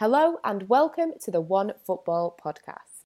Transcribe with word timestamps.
Hello 0.00 0.38
and 0.42 0.68
welcome 0.68 1.12
to 1.22 1.30
the 1.30 1.40
One 1.40 1.72
Football 1.86 2.36
Podcast. 2.44 3.04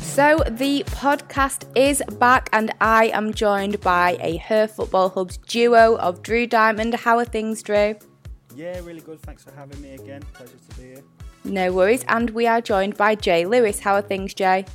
So 0.00 0.38
the 0.48 0.84
podcast 0.84 1.64
is 1.76 2.04
back, 2.20 2.48
and 2.52 2.72
I 2.80 3.06
am 3.06 3.34
joined 3.34 3.80
by 3.80 4.16
a 4.20 4.36
Her 4.36 4.68
Football 4.68 5.08
Hubs 5.08 5.38
duo 5.38 5.96
of 5.96 6.22
Drew 6.22 6.46
Diamond. 6.46 6.94
How 6.94 7.18
are 7.18 7.24
things, 7.24 7.64
Drew? 7.64 7.96
Yeah, 8.54 8.78
really 8.84 9.00
good. 9.00 9.20
Thanks 9.22 9.42
for 9.42 9.50
having 9.50 9.80
me 9.82 9.94
again. 9.94 10.22
Pleasure 10.34 10.52
to 10.70 10.76
be 10.80 10.86
here. 10.86 11.02
No 11.42 11.72
worries. 11.72 12.04
And 12.06 12.30
we 12.30 12.46
are 12.46 12.60
joined 12.60 12.96
by 12.96 13.16
Jay 13.16 13.44
Lewis. 13.44 13.80
How 13.80 13.94
are 13.94 14.02
things, 14.02 14.34
Jay? 14.34 14.66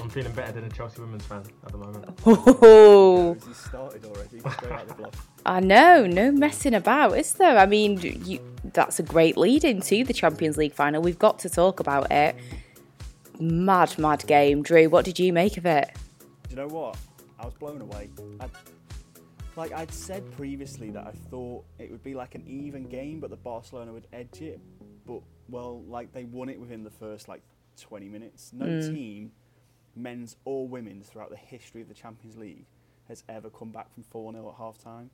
I'm 0.00 0.10
feeling 0.10 0.32
better 0.32 0.52
than 0.52 0.64
a 0.64 0.68
Chelsea 0.68 1.00
women's 1.00 1.24
fan 1.24 1.44
at 1.64 1.72
the 1.72 1.78
moment. 1.78 2.18
Oh, 2.26 3.34
Has 3.34 3.44
he 3.46 3.54
started 3.54 4.04
already? 4.04 4.40
Straight 4.40 4.72
out 4.72 4.88
the 4.88 4.94
block. 4.94 5.14
I 5.46 5.60
know, 5.60 6.06
no 6.06 6.32
messing 6.32 6.74
about, 6.74 7.16
is 7.16 7.34
there? 7.34 7.56
I 7.58 7.66
mean, 7.66 8.00
you, 8.00 8.40
that's 8.72 8.98
a 8.98 9.02
great 9.02 9.36
lead 9.36 9.64
into 9.64 10.04
the 10.04 10.12
Champions 10.12 10.56
League 10.56 10.72
final. 10.72 11.00
We've 11.00 11.18
got 11.18 11.38
to 11.40 11.48
talk 11.48 11.80
about 11.80 12.10
it. 12.10 12.34
Mad, 13.38 13.96
mad 13.98 14.26
game. 14.26 14.62
Drew, 14.62 14.88
what 14.88 15.04
did 15.04 15.18
you 15.18 15.32
make 15.32 15.56
of 15.56 15.66
it? 15.66 15.90
Do 16.20 16.50
you 16.50 16.56
know 16.56 16.68
what? 16.68 16.96
I 17.38 17.44
was 17.44 17.54
blown 17.54 17.80
away. 17.80 18.10
i 18.40 18.46
like 19.56 19.72
I'd 19.72 19.92
said 19.92 20.28
previously 20.32 20.90
that 20.90 21.06
I 21.06 21.12
thought 21.30 21.64
it 21.78 21.90
would 21.90 22.02
be 22.02 22.14
like 22.14 22.34
an 22.34 22.44
even 22.46 22.88
game, 22.88 23.20
but 23.20 23.30
the 23.30 23.36
Barcelona 23.36 23.92
would 23.92 24.08
edge 24.12 24.40
it. 24.40 24.60
But 25.06 25.20
well, 25.48 25.82
like 25.86 26.12
they 26.12 26.24
won 26.24 26.48
it 26.48 26.58
within 26.58 26.82
the 26.82 26.90
first 26.90 27.28
like 27.28 27.42
20 27.80 28.08
minutes. 28.08 28.52
No 28.52 28.66
mm. 28.66 28.94
team, 28.94 29.32
men's 29.96 30.36
or 30.44 30.66
women's, 30.66 31.08
throughout 31.08 31.30
the 31.30 31.36
history 31.36 31.80
of 31.82 31.88
the 31.88 31.94
Champions 31.94 32.36
League, 32.36 32.66
has 33.08 33.22
ever 33.28 33.50
come 33.50 33.70
back 33.70 33.92
from 33.92 34.02
4 34.04 34.32
0 34.32 34.48
at 34.50 34.54
half 34.56 34.78
time. 34.78 35.10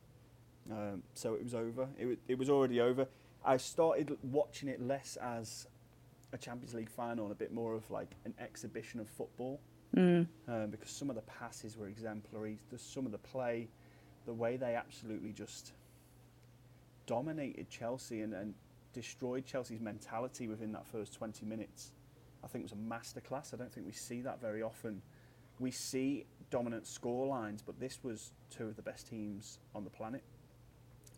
Um, 0.71 1.03
so 1.15 1.35
it 1.35 1.43
was 1.43 1.55
over. 1.55 1.89
It, 1.99 2.07
wa- 2.07 2.15
it 2.29 2.39
was 2.39 2.49
already 2.51 2.81
over. 2.81 3.07
I 3.45 3.57
started 3.57 4.17
watching 4.23 4.69
it 4.69 4.81
less 4.81 5.17
as 5.21 5.67
a 6.33 6.39
Champions 6.39 6.75
League 6.75 6.91
final 6.91 7.25
and 7.25 7.33
a 7.33 7.37
bit 7.37 7.53
more 7.53 7.75
of 7.75 7.91
like 7.91 8.15
an 8.25 8.35
exhibition 8.39 9.01
of 9.01 9.09
football 9.09 9.61
um, 10.47 10.71
because 10.71 10.91
some 10.91 11.11
of 11.11 11.17
the 11.17 11.23
passes 11.23 11.77
were 11.77 11.89
exemplary. 11.89 12.59
Some 12.77 13.07
of 13.07 13.13
the 13.13 13.19
play, 13.19 13.69
the 14.27 14.33
way 14.33 14.57
they 14.57 14.75
absolutely 14.77 15.33
just 15.33 15.73
dominated 17.07 17.69
Chelsea 17.69 18.21
and, 18.23 18.35
and 18.35 18.55
destroyed 18.93 19.45
Chelsea's 19.47 19.81
mentality 19.81 20.47
within 20.47 20.73
that 20.73 20.87
first 20.87 21.15
20 21.15 21.45
minutes, 21.47 21.93
I 22.43 22.47
think 22.47 22.65
it 22.65 22.71
was 22.71 22.73
a 22.73 23.21
masterclass. 23.21 23.55
I 23.55 23.57
don't 23.57 23.73
think 23.73 23.87
we 23.87 23.93
see 23.93 24.21
that 24.23 24.41
very 24.41 24.63
often. 24.63 25.03
We 25.59 25.71
see 25.71 26.27
dominant 26.51 26.87
score 26.87 27.27
lines, 27.27 27.63
but 27.65 27.79
this 27.79 27.99
was 28.03 28.33
two 28.51 28.65
of 28.65 28.77
the 28.77 28.83
best 28.83 29.09
teams 29.09 29.59
on 29.75 29.85
the 29.85 29.91
planet, 29.91 30.23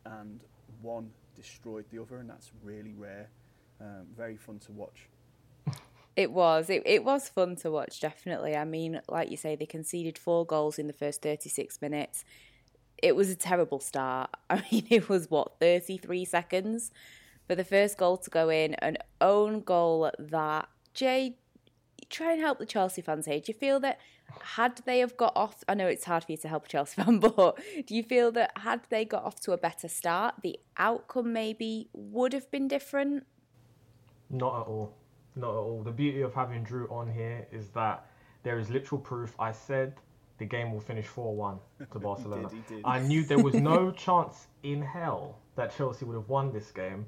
and 0.05 0.41
one 0.81 1.11
destroyed 1.37 1.85
the 1.91 2.01
other, 2.01 2.19
and 2.19 2.29
that's 2.29 2.51
really 2.63 2.95
rare. 2.95 3.29
Um, 3.81 4.07
very 4.17 4.37
fun 4.37 4.59
to 4.61 4.73
watch. 4.73 5.09
It 6.15 6.31
was. 6.31 6.69
It, 6.69 6.83
it 6.85 7.05
was 7.05 7.29
fun 7.29 7.57
to 7.57 7.71
watch, 7.71 8.01
definitely. 8.01 8.55
I 8.55 8.65
mean, 8.65 9.01
like 9.09 9.31
you 9.31 9.37
say, 9.37 9.57
they 9.57 9.67
conceded 9.67 10.19
four 10.19 10.45
goals 10.45 10.79
in 10.79 10.87
the 10.87 10.93
first 10.93 11.23
36 11.23 11.81
minutes. 11.81 12.25
It 13.03 13.17
was 13.17 13.31
a 13.31 13.35
terrible 13.35 13.81
start. 13.81 14.31
I 14.51 14.63
mean, 14.71 14.87
it 14.91 15.09
was 15.09 15.31
what, 15.31 15.59
33 15.59 16.25
seconds 16.25 16.91
for 17.47 17.55
the 17.55 17.65
first 17.65 17.99
goal 17.99 18.19
to 18.19 18.31
go 18.31 18.51
in, 18.51 18.75
an 18.75 18.99
own 19.21 19.61
goal 19.61 20.11
that, 20.19 20.69
Jay, 20.95 21.37
try 22.11 22.33
and 22.33 22.41
help 22.41 22.59
the 22.59 22.67
Chelsea 22.67 23.03
fans 23.03 23.27
here. 23.27 23.41
Do 23.41 23.53
you 23.53 23.59
feel 23.59 23.81
that 23.81 23.99
had 24.41 24.81
they 24.85 25.01
have 25.01 25.17
got 25.17 25.33
off, 25.37 25.63
I 25.69 25.75
know 25.75 25.87
it's 25.87 26.05
hard 26.05 26.25
for 26.25 26.33
you 26.33 26.39
to 26.39 26.49
help 26.49 26.67
a 26.67 26.69
Chelsea 26.69 27.03
fan, 27.03 27.19
but 27.19 27.59
do 27.87 27.95
you 27.95 28.03
feel 28.03 28.33
that 28.33 28.53
had 28.59 28.83
they 28.89 29.05
got 29.05 29.25
off 29.25 29.41
to 29.41 29.53
a 29.53 29.59
better 29.59 29.89
start, 29.89 30.37
the 30.43 30.59
outcome 30.77 31.33
maybe 31.33 31.89
would 31.93 32.33
have 32.33 32.51
been 32.51 32.69
different? 32.69 33.27
Not 34.31 34.63
at 34.63 34.67
all. 34.67 34.95
Not 35.37 35.51
at 35.51 35.57
all. 35.57 35.83
The 35.83 35.93
beauty 35.93 36.23
of 36.23 36.35
having 36.35 36.63
Drew 36.63 36.87
on 36.89 37.11
here 37.11 37.47
is 37.53 37.69
that 37.71 38.07
there 38.43 38.59
is 38.59 38.71
literal 38.71 39.01
proof. 39.01 39.35
I 39.39 39.53
said 39.53 39.95
the 40.39 40.45
game 40.45 40.73
will 40.73 40.81
finish 40.81 41.07
4 41.07 41.35
1 41.35 41.59
to 41.93 41.99
Barcelona. 41.99 42.49
he 42.49 42.75
did. 42.75 42.83
I 42.85 42.99
knew 43.01 43.25
there 43.25 43.39
was 43.39 43.55
no 43.55 43.91
chance 44.07 44.49
in 44.63 44.83
hell 44.83 45.39
that 45.57 45.77
Chelsea 45.77 46.05
would 46.05 46.15
have 46.15 46.29
won 46.29 46.53
this 46.53 46.71
game. 46.71 47.07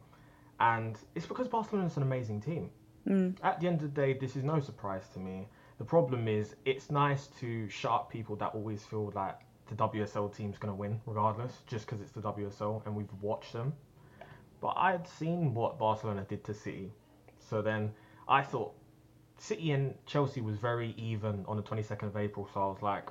And 0.61 0.97
it's 1.15 1.27
because 1.27 1.49
Barcelona 1.49 1.87
is 1.87 1.97
an 1.97 2.05
amazing 2.05 2.41
team. 2.41 2.71
Mm. 3.07 3.37
At 3.43 3.61
the 3.61 3.67
end 3.67 3.83
of 3.83 3.95
the 3.95 4.01
day, 4.01 4.15
this 4.15 4.37
is 4.37 4.45
no 4.45 4.61
surprise 4.61 5.09
to 5.15 5.19
me. 5.19 5.47
The 5.79 5.85
problem 5.85 6.29
is, 6.29 6.55
it's 6.65 6.91
nice 6.91 7.27
to 7.41 7.69
shut 7.69 8.09
people 8.09 8.37
that 8.37 8.55
always 8.55 8.85
feel 8.85 9.13
like 9.15 9.39
the 9.69 9.75
WSL 9.75 10.35
team's 10.35 10.59
going 10.59 10.73
to 10.73 10.77
win, 10.77 11.01
regardless, 11.07 11.53
just 11.67 11.87
because 11.87 12.01
it's 12.01 12.13
the 12.13 12.21
WSL 12.21 12.85
and 12.87 12.95
we've 12.95 13.13
watched 13.21 13.53
them. 13.53 13.73
But 14.61 14.75
I'd 14.77 15.07
seen 15.07 15.55
what 15.55 15.79
Barcelona 15.79 16.25
did 16.29 16.45
to 16.45 16.55
City. 16.55 16.93
So 17.39 17.61
then 17.61 17.93
I 18.29 18.43
thought 18.43 18.75
City 19.37 19.73
and 19.73 19.95
Chelsea 20.07 20.41
was 20.41 20.57
very 20.57 20.95
even 20.97 21.45
on 21.47 21.57
the 21.57 21.63
22nd 21.63 22.05
of 22.05 22.17
April. 22.17 22.49
So 22.53 22.63
I 22.63 22.67
was 22.67 22.83
like, 22.83 23.09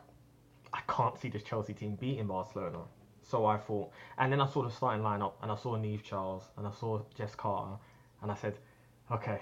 I 0.73 0.79
can't 0.87 1.17
see 1.19 1.29
this 1.29 1.43
Chelsea 1.43 1.73
team 1.73 1.95
beating 1.95 2.27
Barcelona. 2.27 2.79
So 3.21 3.45
I 3.45 3.57
thought, 3.57 3.91
and 4.17 4.31
then 4.31 4.41
I 4.41 4.47
saw 4.47 4.63
the 4.63 4.71
starting 4.71 5.03
lineup 5.03 5.33
and 5.41 5.51
I 5.51 5.55
saw 5.55 5.77
Niamh 5.77 6.01
Charles 6.03 6.43
and 6.57 6.67
I 6.67 6.71
saw 6.71 7.01
Jess 7.15 7.35
Carter 7.35 7.77
and 8.21 8.31
I 8.31 8.35
said, 8.35 8.57
okay, 9.11 9.39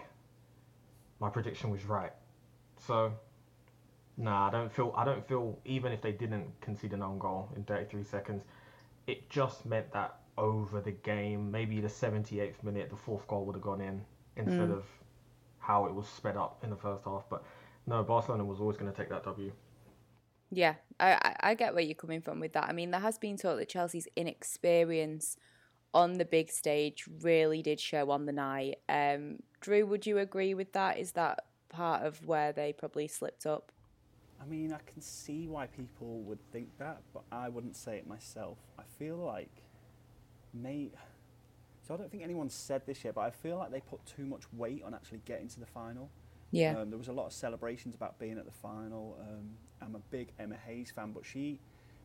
my 1.21 1.29
prediction 1.29 1.69
was 1.69 1.85
right. 1.85 2.11
So, 2.85 3.13
nah, 4.17 4.47
I 4.47 4.51
don't 4.51 4.73
feel, 4.73 4.93
I 4.97 5.05
don't 5.05 5.25
feel, 5.25 5.57
even 5.63 5.93
if 5.93 6.01
they 6.01 6.11
didn't 6.11 6.47
concede 6.59 6.91
an 6.93 7.03
own 7.03 7.19
goal 7.19 7.49
in 7.55 7.63
33 7.63 8.03
seconds, 8.03 8.43
it 9.07 9.29
just 9.29 9.65
meant 9.65 9.93
that 9.93 10.17
over 10.37 10.81
the 10.81 10.91
game, 10.91 11.51
maybe 11.51 11.79
the 11.79 11.87
78th 11.87 12.63
minute, 12.63 12.89
the 12.89 12.95
fourth 12.95 13.27
goal 13.27 13.45
would 13.45 13.55
have 13.55 13.63
gone 13.63 13.81
in 13.81 14.01
instead 14.35 14.71
of 14.71 14.83
how 15.59 15.85
it 15.85 15.93
was 15.93 16.07
sped 16.07 16.35
up 16.35 16.59
in 16.63 16.71
the 16.71 16.75
first 16.75 17.05
half. 17.05 17.23
But 17.29 17.43
no, 17.85 18.03
Barcelona 18.03 18.43
was 18.43 18.59
always 18.59 18.77
going 18.77 18.91
to 18.91 18.97
take 18.97 19.09
that 19.09 19.23
W. 19.23 19.51
Yeah, 20.49 20.75
I, 20.99 21.13
I 21.13 21.35
I 21.51 21.53
get 21.53 21.73
where 21.73 21.83
you're 21.83 21.95
coming 21.95 22.21
from 22.21 22.39
with 22.41 22.53
that. 22.53 22.67
I 22.67 22.73
mean, 22.73 22.91
there 22.91 22.99
has 22.99 23.17
been 23.17 23.37
talk 23.37 23.57
that 23.57 23.69
Chelsea's 23.69 24.07
inexperience 24.17 25.37
on 25.93 26.13
the 26.13 26.25
big 26.25 26.51
stage 26.51 27.05
really 27.21 27.61
did 27.61 27.79
show 27.79 28.11
on 28.11 28.25
the 28.25 28.33
night. 28.33 28.79
Um, 28.89 29.39
Drew, 29.61 29.85
would 29.85 30.05
you 30.05 30.17
agree 30.17 30.53
with 30.53 30.73
that? 30.73 30.97
Is 30.97 31.13
that 31.13 31.45
part 31.69 32.03
of 32.03 32.27
where 32.27 32.51
they 32.51 32.73
probably 32.73 33.07
slipped 33.07 33.45
up? 33.45 33.71
I 34.41 34.45
mean, 34.45 34.73
I 34.73 34.79
can 34.91 35.01
see 35.01 35.47
why 35.47 35.67
people 35.67 36.21
would 36.21 36.39
think 36.51 36.69
that, 36.79 37.01
but 37.13 37.23
I 37.31 37.47
wouldn't 37.47 37.75
say 37.75 37.97
it 37.97 38.07
myself. 38.07 38.57
I 38.79 38.83
feel 38.97 39.15
like, 39.17 39.51
may, 40.51 40.89
so 41.87 41.93
I 41.93 41.97
don't 41.97 42.09
think 42.09 42.23
anyone 42.23 42.49
said 42.49 42.81
this 42.87 43.05
yet, 43.05 43.13
but 43.13 43.21
I 43.21 43.29
feel 43.29 43.57
like 43.57 43.71
they 43.71 43.81
put 43.81 44.03
too 44.05 44.25
much 44.25 44.41
weight 44.53 44.81
on 44.83 44.95
actually 44.95 45.21
getting 45.25 45.47
to 45.49 45.59
the 45.59 45.67
final. 45.67 46.09
Yeah. 46.49 46.79
Um, 46.79 46.89
there 46.89 46.97
was 46.97 47.07
a 47.07 47.13
lot 47.13 47.27
of 47.27 47.33
celebrations 47.33 47.93
about 47.93 48.17
being 48.17 48.39
at 48.39 48.45
the 48.45 48.51
final. 48.51 49.17
Um, 49.21 49.51
I'm 49.79 49.95
a 49.95 50.01
big 50.09 50.29
Emma 50.39 50.55
Hayes 50.65 50.91
fan, 50.91 51.11
but 51.11 51.23
she 51.23 51.59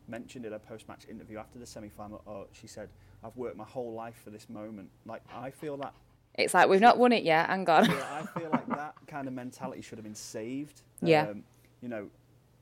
mentioned 0.07 0.45
in 0.45 0.53
a 0.53 0.59
post-match 0.59 1.05
interview 1.09 1.37
after 1.39 1.57
the 1.57 1.65
semi-final, 1.65 2.21
oh, 2.27 2.47
she 2.53 2.67
said, 2.67 2.89
"I've 3.23 3.35
worked 3.35 3.57
my 3.57 3.65
whole 3.65 3.93
life 3.93 4.21
for 4.23 4.29
this 4.29 4.47
moment." 4.47 4.89
Like 5.05 5.21
I 5.33 5.49
feel 5.49 5.75
that 5.77 5.93
It's 6.37 6.53
like 6.53 6.69
we've 6.69 6.81
not 6.81 6.97
won 6.97 7.11
it 7.11 7.23
yet. 7.23 7.49
Hang 7.49 7.67
on. 7.69 7.85
yeah, 7.85 8.23
I 8.35 8.39
feel 8.39 8.49
like 8.51 8.67
that 8.67 8.95
kind 9.07 9.27
of 9.27 9.33
mentality 9.33 9.81
should 9.81 9.97
have 9.97 10.05
been 10.05 10.15
saved. 10.15 10.83
Yeah. 11.01 11.27
Um, 11.29 11.43
you 11.81 11.89
know, 11.89 12.07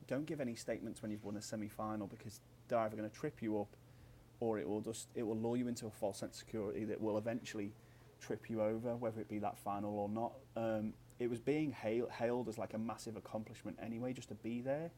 don't 0.06 0.26
give 0.26 0.40
any 0.40 0.54
statements 0.54 1.02
when 1.02 1.10
you've 1.10 1.24
won 1.24 1.36
a 1.36 1.42
semi-final 1.42 2.06
because 2.06 2.40
they're 2.68 2.78
either 2.78 2.96
going 2.96 3.08
to 3.08 3.14
trip 3.14 3.42
you 3.42 3.60
up, 3.60 3.76
or 4.40 4.58
it 4.58 4.68
will 4.68 4.80
just 4.80 5.08
it 5.14 5.22
will 5.22 5.36
lure 5.36 5.56
you 5.56 5.68
into 5.68 5.86
a 5.86 5.90
false 5.90 6.18
sense 6.18 6.36
of 6.36 6.38
security 6.38 6.84
that 6.84 7.00
will 7.00 7.18
eventually 7.18 7.72
trip 8.20 8.48
you 8.48 8.62
over, 8.62 8.96
whether 8.96 9.20
it 9.20 9.28
be 9.28 9.38
that 9.38 9.58
final 9.58 9.98
or 9.98 10.08
not. 10.08 10.32
Um, 10.56 10.94
it 11.18 11.30
was 11.30 11.40
being 11.40 11.70
hail, 11.72 12.08
hailed 12.08 12.48
as 12.48 12.58
like 12.58 12.74
a 12.74 12.78
massive 12.78 13.16
accomplishment 13.16 13.78
anyway, 13.82 14.12
just 14.12 14.28
to 14.28 14.34
be 14.34 14.60
there. 14.60 14.90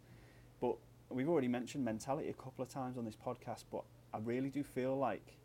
But 0.60 0.77
we've 1.10 1.28
already 1.28 1.49
mentioned 1.49 1.84
mentality 1.84 2.28
a 2.28 2.34
couple 2.34 2.62
of 2.62 2.69
times 2.69 2.99
on 2.99 3.05
this 3.05 3.16
podcast, 3.16 3.65
but 3.71 3.83
I 4.13 4.19
really 4.19 4.51
do 4.51 4.63
feel 4.63 4.97
like 4.97 5.36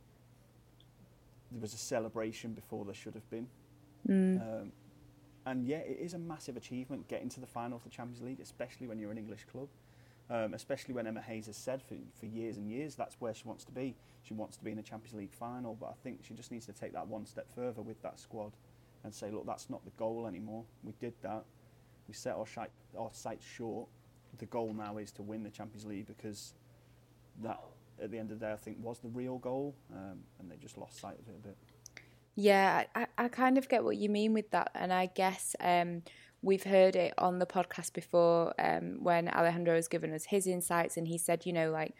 there 1.53 1.61
was 1.61 1.73
a 1.73 1.77
celebration 1.77 2.53
before 2.53 2.83
there 2.85 2.93
should 2.93 3.13
have 3.13 3.29
been. 3.29 3.47
Um, 4.41 4.71
and 5.45 5.65
yeah, 5.67 5.77
it 5.77 5.97
is 5.99 6.13
a 6.13 6.17
massive 6.19 6.57
achievement 6.57 7.07
getting 7.07 7.29
to 7.29 7.39
the 7.39 7.47
final 7.47 7.77
of 7.77 7.83
the 7.83 7.89
Champions 7.89 8.21
League, 8.21 8.39
especially 8.41 8.87
when 8.87 8.99
you're 8.99 9.11
an 9.11 9.17
English 9.17 9.45
club. 9.51 9.67
Um, 10.29 10.53
especially 10.53 10.93
when 10.93 11.05
Emma 11.05 11.21
Hayes 11.21 11.47
has 11.47 11.57
said 11.57 11.81
for, 11.81 11.95
for 12.17 12.27
years 12.27 12.55
and 12.55 12.69
years 12.69 12.95
that's 12.95 13.15
where 13.19 13.33
she 13.33 13.43
wants 13.45 13.65
to 13.65 13.71
be. 13.73 13.93
She 14.23 14.33
wants 14.33 14.55
to 14.57 14.63
be 14.63 14.71
in 14.71 14.79
a 14.79 14.81
Champions 14.81 15.13
League 15.15 15.33
final, 15.33 15.75
but 15.79 15.87
I 15.87 15.93
think 16.01 16.19
she 16.23 16.33
just 16.33 16.49
needs 16.49 16.65
to 16.67 16.71
take 16.71 16.93
that 16.93 17.05
one 17.07 17.25
step 17.25 17.45
further 17.53 17.81
with 17.81 18.01
that 18.03 18.17
squad 18.19 18.53
and 19.03 19.13
say, 19.13 19.29
look, 19.29 19.45
that's 19.45 19.69
not 19.69 19.83
the 19.83 19.91
goal 19.97 20.25
anymore. 20.25 20.63
We 20.81 20.93
did 21.01 21.13
that. 21.23 21.43
We 22.07 22.13
set 22.13 22.35
our, 22.35 22.45
shi- 22.45 22.71
our 22.97 23.09
sights 23.11 23.45
short. 23.45 23.87
The 24.37 24.45
goal 24.45 24.73
now 24.73 24.97
is 24.97 25.11
to 25.13 25.21
win 25.21 25.43
the 25.43 25.49
Champions 25.49 25.85
League 25.85 26.07
because 26.07 26.53
that, 27.43 27.59
at 28.01 28.11
the 28.11 28.19
end 28.19 28.31
of 28.31 28.39
the 28.39 28.45
day, 28.45 28.51
I 28.51 28.55
think 28.55 28.77
was 28.81 28.99
the 28.99 29.09
real 29.09 29.37
goal, 29.37 29.75
um, 29.93 30.19
and 30.39 30.49
they 30.49 30.55
just 30.57 30.77
lost 30.77 30.99
sight 30.99 31.19
of 31.19 31.27
it 31.27 31.35
a 31.37 31.47
bit. 31.47 31.57
Yeah, 32.35 32.85
I, 32.95 33.07
I 33.17 33.27
kind 33.27 33.57
of 33.57 33.69
get 33.69 33.83
what 33.83 33.97
you 33.97 34.09
mean 34.09 34.33
with 34.33 34.49
that. 34.51 34.71
And 34.73 34.91
I 34.91 35.07
guess 35.07 35.55
um, 35.59 36.01
we've 36.41 36.63
heard 36.63 36.95
it 36.95 37.13
on 37.17 37.39
the 37.39 37.45
podcast 37.45 37.93
before 37.93 38.53
um, 38.59 39.03
when 39.03 39.29
Alejandro 39.29 39.75
has 39.75 39.87
given 39.87 40.13
us 40.13 40.25
his 40.25 40.47
insights 40.47 40.97
and 40.97 41.07
he 41.07 41.17
said, 41.17 41.45
you 41.45 41.53
know, 41.53 41.69
like 41.69 41.93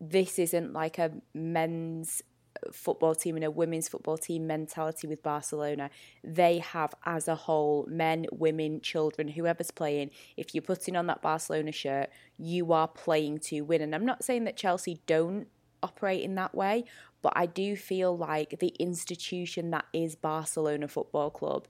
this 0.00 0.38
isn't 0.38 0.72
like 0.72 0.98
a 0.98 1.12
men's 1.32 2.22
football 2.72 3.14
team 3.14 3.36
and 3.36 3.44
a 3.44 3.50
women's 3.50 3.88
football 3.88 4.16
team 4.16 4.46
mentality 4.46 5.06
with 5.06 5.22
Barcelona. 5.22 5.90
They 6.22 6.58
have, 6.58 6.94
as 7.04 7.28
a 7.28 7.34
whole, 7.34 7.86
men, 7.88 8.26
women, 8.32 8.80
children, 8.80 9.28
whoever's 9.28 9.70
playing, 9.70 10.10
if 10.36 10.54
you're 10.54 10.62
putting 10.62 10.96
on 10.96 11.06
that 11.08 11.22
Barcelona 11.22 11.72
shirt, 11.72 12.10
you 12.38 12.72
are 12.72 12.88
playing 12.88 13.38
to 13.40 13.62
win. 13.62 13.82
And 13.82 13.94
I'm 13.94 14.06
not 14.06 14.24
saying 14.24 14.44
that 14.44 14.56
Chelsea 14.56 15.00
don't 15.06 15.48
operate 15.82 16.22
in 16.22 16.34
that 16.36 16.54
way, 16.54 16.84
but 17.22 17.32
I 17.36 17.46
do 17.46 17.76
feel 17.76 18.16
like 18.16 18.58
the 18.58 18.74
institution 18.78 19.70
that 19.70 19.86
is 19.92 20.14
Barcelona 20.14 20.88
Football 20.88 21.30
Club. 21.30 21.66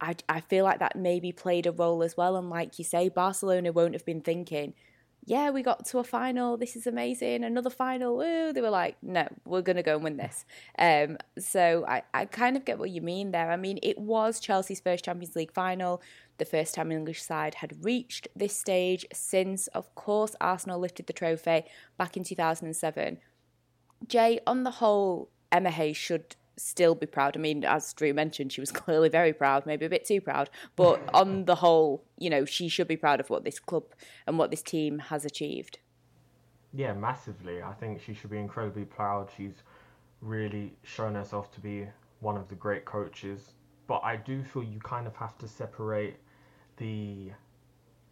I, 0.00 0.14
I 0.28 0.40
feel 0.40 0.64
like 0.64 0.78
that 0.78 0.96
maybe 0.96 1.32
played 1.32 1.66
a 1.66 1.72
role 1.72 2.02
as 2.02 2.16
well. 2.16 2.36
And 2.36 2.48
like 2.48 2.78
you 2.78 2.84
say, 2.84 3.08
Barcelona 3.08 3.72
won't 3.72 3.94
have 3.94 4.04
been 4.04 4.20
thinking, 4.20 4.74
yeah, 5.28 5.50
we 5.50 5.62
got 5.62 5.84
to 5.86 5.98
a 5.98 6.04
final. 6.04 6.56
This 6.56 6.74
is 6.74 6.86
amazing. 6.86 7.44
Another 7.44 7.68
final. 7.68 8.16
Woo. 8.16 8.50
They 8.50 8.62
were 8.62 8.70
like, 8.70 8.96
no, 9.02 9.28
we're 9.44 9.60
going 9.60 9.76
to 9.76 9.82
go 9.82 9.96
and 9.96 10.02
win 10.02 10.16
this. 10.16 10.46
Um, 10.78 11.18
so 11.38 11.84
I, 11.86 12.02
I 12.14 12.24
kind 12.24 12.56
of 12.56 12.64
get 12.64 12.78
what 12.78 12.88
you 12.88 13.02
mean 13.02 13.30
there. 13.30 13.50
I 13.50 13.56
mean, 13.56 13.78
it 13.82 13.98
was 13.98 14.40
Chelsea's 14.40 14.80
first 14.80 15.04
Champions 15.04 15.36
League 15.36 15.52
final, 15.52 16.00
the 16.38 16.46
first 16.46 16.74
time 16.74 16.90
English 16.90 17.22
side 17.22 17.56
had 17.56 17.84
reached 17.84 18.26
this 18.34 18.56
stage 18.56 19.04
since, 19.12 19.66
of 19.68 19.94
course, 19.94 20.34
Arsenal 20.40 20.80
lifted 20.80 21.06
the 21.06 21.12
trophy 21.12 21.64
back 21.98 22.16
in 22.16 22.24
2007. 22.24 23.18
Jay, 24.06 24.40
on 24.46 24.62
the 24.62 24.70
whole, 24.70 25.28
Emma 25.52 25.70
Hayes 25.70 25.98
should 25.98 26.36
still 26.58 26.94
be 26.94 27.06
proud. 27.06 27.36
I 27.36 27.40
mean, 27.40 27.64
as 27.64 27.92
Drew 27.92 28.12
mentioned, 28.12 28.52
she 28.52 28.60
was 28.60 28.72
clearly 28.82 29.08
very 29.08 29.32
proud, 29.32 29.66
maybe 29.66 29.86
a 29.86 29.88
bit 29.88 30.04
too 30.04 30.20
proud. 30.20 30.50
But 30.76 31.02
on 31.14 31.44
the 31.44 31.56
whole, 31.56 32.04
you 32.18 32.30
know, 32.30 32.44
she 32.44 32.68
should 32.68 32.88
be 32.88 32.96
proud 32.96 33.20
of 33.20 33.30
what 33.30 33.44
this 33.44 33.58
club 33.58 33.84
and 34.26 34.38
what 34.38 34.50
this 34.50 34.62
team 34.62 34.98
has 34.98 35.24
achieved. 35.24 35.78
Yeah, 36.72 36.92
massively. 36.92 37.62
I 37.62 37.72
think 37.72 38.02
she 38.02 38.12
should 38.12 38.30
be 38.30 38.38
incredibly 38.38 38.84
proud. 38.84 39.30
She's 39.36 39.62
really 40.20 40.74
shown 40.82 41.14
herself 41.14 41.50
to 41.52 41.60
be 41.60 41.86
one 42.20 42.36
of 42.36 42.48
the 42.48 42.54
great 42.54 42.84
coaches. 42.84 43.52
But 43.86 44.02
I 44.04 44.16
do 44.16 44.42
feel 44.42 44.62
you 44.62 44.80
kind 44.80 45.06
of 45.06 45.16
have 45.16 45.38
to 45.38 45.48
separate 45.48 46.16
the 46.76 47.30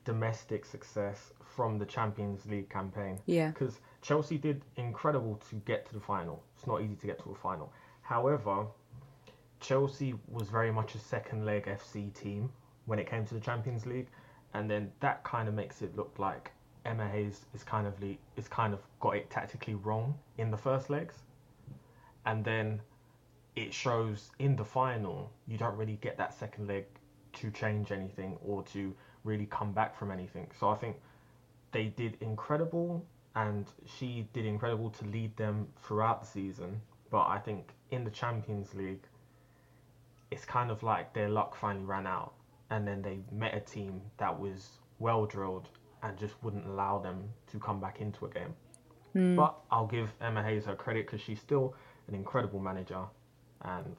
domestic 0.05 0.65
success 0.65 1.33
from 1.45 1.79
the 1.79 1.85
Champions 1.85 2.47
League 2.47 2.71
campaign. 2.71 3.19
Yeah. 3.27 3.49
Because 3.49 3.81
Chelsea 4.01 4.39
did 4.39 4.63
incredible 4.77 5.41
to 5.51 5.57
get 5.67 5.87
to 5.87 5.93
the 5.95 6.01
final. 6.01 6.43
It's 6.57 6.67
not 6.67 6.81
easy 6.81 6.95
to 6.95 7.07
get 7.07 7.19
to 7.25 7.31
a 7.33 7.35
final. 7.35 7.73
However, 8.07 8.67
Chelsea 9.59 10.15
was 10.29 10.49
very 10.49 10.71
much 10.71 10.95
a 10.95 10.99
second 10.99 11.45
leg 11.45 11.67
FC 11.67 12.15
team 12.15 12.53
when 12.85 13.01
it 13.01 13.11
came 13.11 13.27
to 13.27 13.35
the 13.35 13.41
Champions 13.41 13.85
League, 13.85 14.07
and 14.55 14.71
then 14.71 14.93
that 15.01 15.25
kind 15.25 15.49
of 15.49 15.55
makes 15.55 15.83
it 15.83 15.97
look 15.97 16.15
like 16.17 16.53
Emma 16.85 17.09
Hayes 17.09 17.47
is 17.53 17.65
kind 17.65 17.85
of 17.85 17.95
is 18.37 18.47
kind 18.47 18.73
of 18.73 18.81
got 19.01 19.17
it 19.17 19.29
tactically 19.29 19.75
wrong 19.75 20.17
in 20.39 20.53
the 20.53 20.57
first 20.57 20.89
legs, 20.89 21.17
and 22.27 22.45
then 22.45 22.81
it 23.57 23.75
shows 23.75 24.31
in 24.39 24.55
the 24.55 24.65
final 24.65 25.33
you 25.49 25.59
don't 25.59 25.77
really 25.77 25.99
get 26.01 26.17
that 26.17 26.33
second 26.33 26.69
leg 26.69 26.85
to 27.33 27.51
change 27.51 27.91
anything 27.91 28.39
or 28.41 28.63
to 28.63 28.95
really 29.25 29.47
come 29.47 29.73
back 29.73 29.99
from 29.99 30.13
anything. 30.13 30.49
So 30.61 30.69
I 30.69 30.77
think 30.77 30.95
they 31.73 31.87
did 31.87 32.19
incredible, 32.21 33.05
and 33.35 33.67
she 33.85 34.29
did 34.33 34.47
incredible 34.47 34.91
to 34.91 35.05
lead 35.07 35.37
them 35.37 35.67
throughout 35.83 36.21
the 36.21 36.27
season. 36.29 36.81
But 37.11 37.27
I 37.27 37.39
think 37.39 37.73
in 37.91 38.05
the 38.05 38.11
Champions 38.11 38.75
League, 38.75 39.03
it's 40.31 40.45
kind 40.45 40.71
of 40.71 40.83
like 40.83 41.15
their 41.15 41.29
luck 41.29 41.57
finally 41.57 41.85
ran 41.85 42.07
out, 42.07 42.35
and 42.71 42.87
then 42.87 43.03
they 43.03 43.19
met 43.33 43.55
a 43.55 43.61
team 43.61 44.01
that 44.19 44.39
was 44.39 44.79
well 44.99 45.27
drilled 45.27 45.69
and 46.03 46.17
just 46.19 46.35
wouldn't 46.43 46.67
allow 46.67 46.99
them 46.99 47.29
to 47.51 47.59
come 47.59 47.81
back 47.81 48.01
into 48.01 48.27
a 48.27 48.29
game. 48.31 48.55
Mm. 49.15 49.37
But 49.37 49.57
I'll 49.71 49.87
give 49.87 50.13
Emma 50.21 50.43
Hayes 50.43 50.65
her 50.67 50.75
credit 50.75 51.07
because 51.07 51.21
she's 51.21 51.41
still 51.41 51.75
an 52.09 52.15
incredible 52.15 52.61
manager, 52.61 53.05
and 53.63 53.97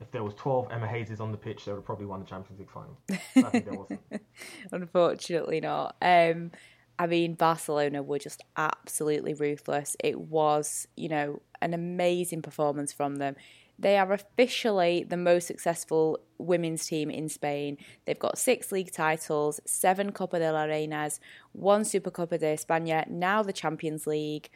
if 0.00 0.10
there 0.10 0.22
was 0.22 0.34
12 0.34 0.68
Emma 0.70 0.86
Hayeses 0.86 1.20
on 1.20 1.32
the 1.32 1.38
pitch, 1.38 1.64
they 1.64 1.72
would 1.72 1.78
have 1.78 1.84
probably 1.84 2.06
won 2.06 2.20
the 2.20 2.26
Champions 2.26 2.58
League 2.58 2.70
final. 2.70 2.98
I 3.10 3.50
think 3.50 3.64
there 3.64 3.74
wasn't. 3.74 4.00
Unfortunately 4.72 5.60
not. 5.60 5.96
Um, 6.02 6.52
I 6.98 7.06
mean, 7.06 7.34
Barcelona 7.34 8.02
were 8.02 8.18
just 8.18 8.42
absolutely 8.56 9.34
ruthless. 9.34 9.96
It 10.02 10.18
was, 10.18 10.88
you 10.96 11.08
know, 11.08 11.42
an 11.60 11.74
amazing 11.74 12.42
performance 12.42 12.92
from 12.92 13.16
them. 13.16 13.36
They 13.78 13.98
are 13.98 14.10
officially 14.12 15.04
the 15.06 15.18
most 15.18 15.46
successful 15.46 16.18
women's 16.38 16.86
team 16.86 17.10
in 17.10 17.28
Spain. 17.28 17.76
They've 18.06 18.18
got 18.18 18.38
six 18.38 18.72
league 18.72 18.90
titles, 18.90 19.60
seven 19.66 20.12
Copa 20.12 20.38
de 20.38 20.50
la 20.50 20.64
Reinas, 20.64 21.20
one 21.52 21.82
Supercopa 21.82 22.38
de 22.38 22.54
España, 22.54 23.06
now 23.08 23.42
the 23.42 23.52
Champions 23.52 24.06
League. 24.06 24.48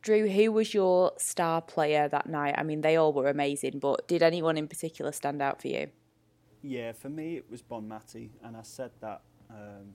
Drew, 0.00 0.28
who 0.28 0.52
was 0.52 0.74
your 0.74 1.12
star 1.18 1.60
player 1.60 2.08
that 2.08 2.28
night? 2.28 2.54
I 2.56 2.62
mean, 2.62 2.82
they 2.82 2.94
all 2.94 3.12
were 3.12 3.28
amazing, 3.28 3.80
but 3.80 4.06
did 4.06 4.22
anyone 4.22 4.56
in 4.56 4.68
particular 4.68 5.10
stand 5.10 5.42
out 5.42 5.60
for 5.60 5.66
you? 5.66 5.88
Yeah, 6.62 6.92
for 6.92 7.08
me 7.08 7.36
it 7.36 7.50
was 7.50 7.62
Bon 7.62 7.88
Bonmati, 7.88 8.30
and 8.44 8.56
I 8.56 8.62
said 8.62 8.90
that 9.00 9.22
um, 9.50 9.92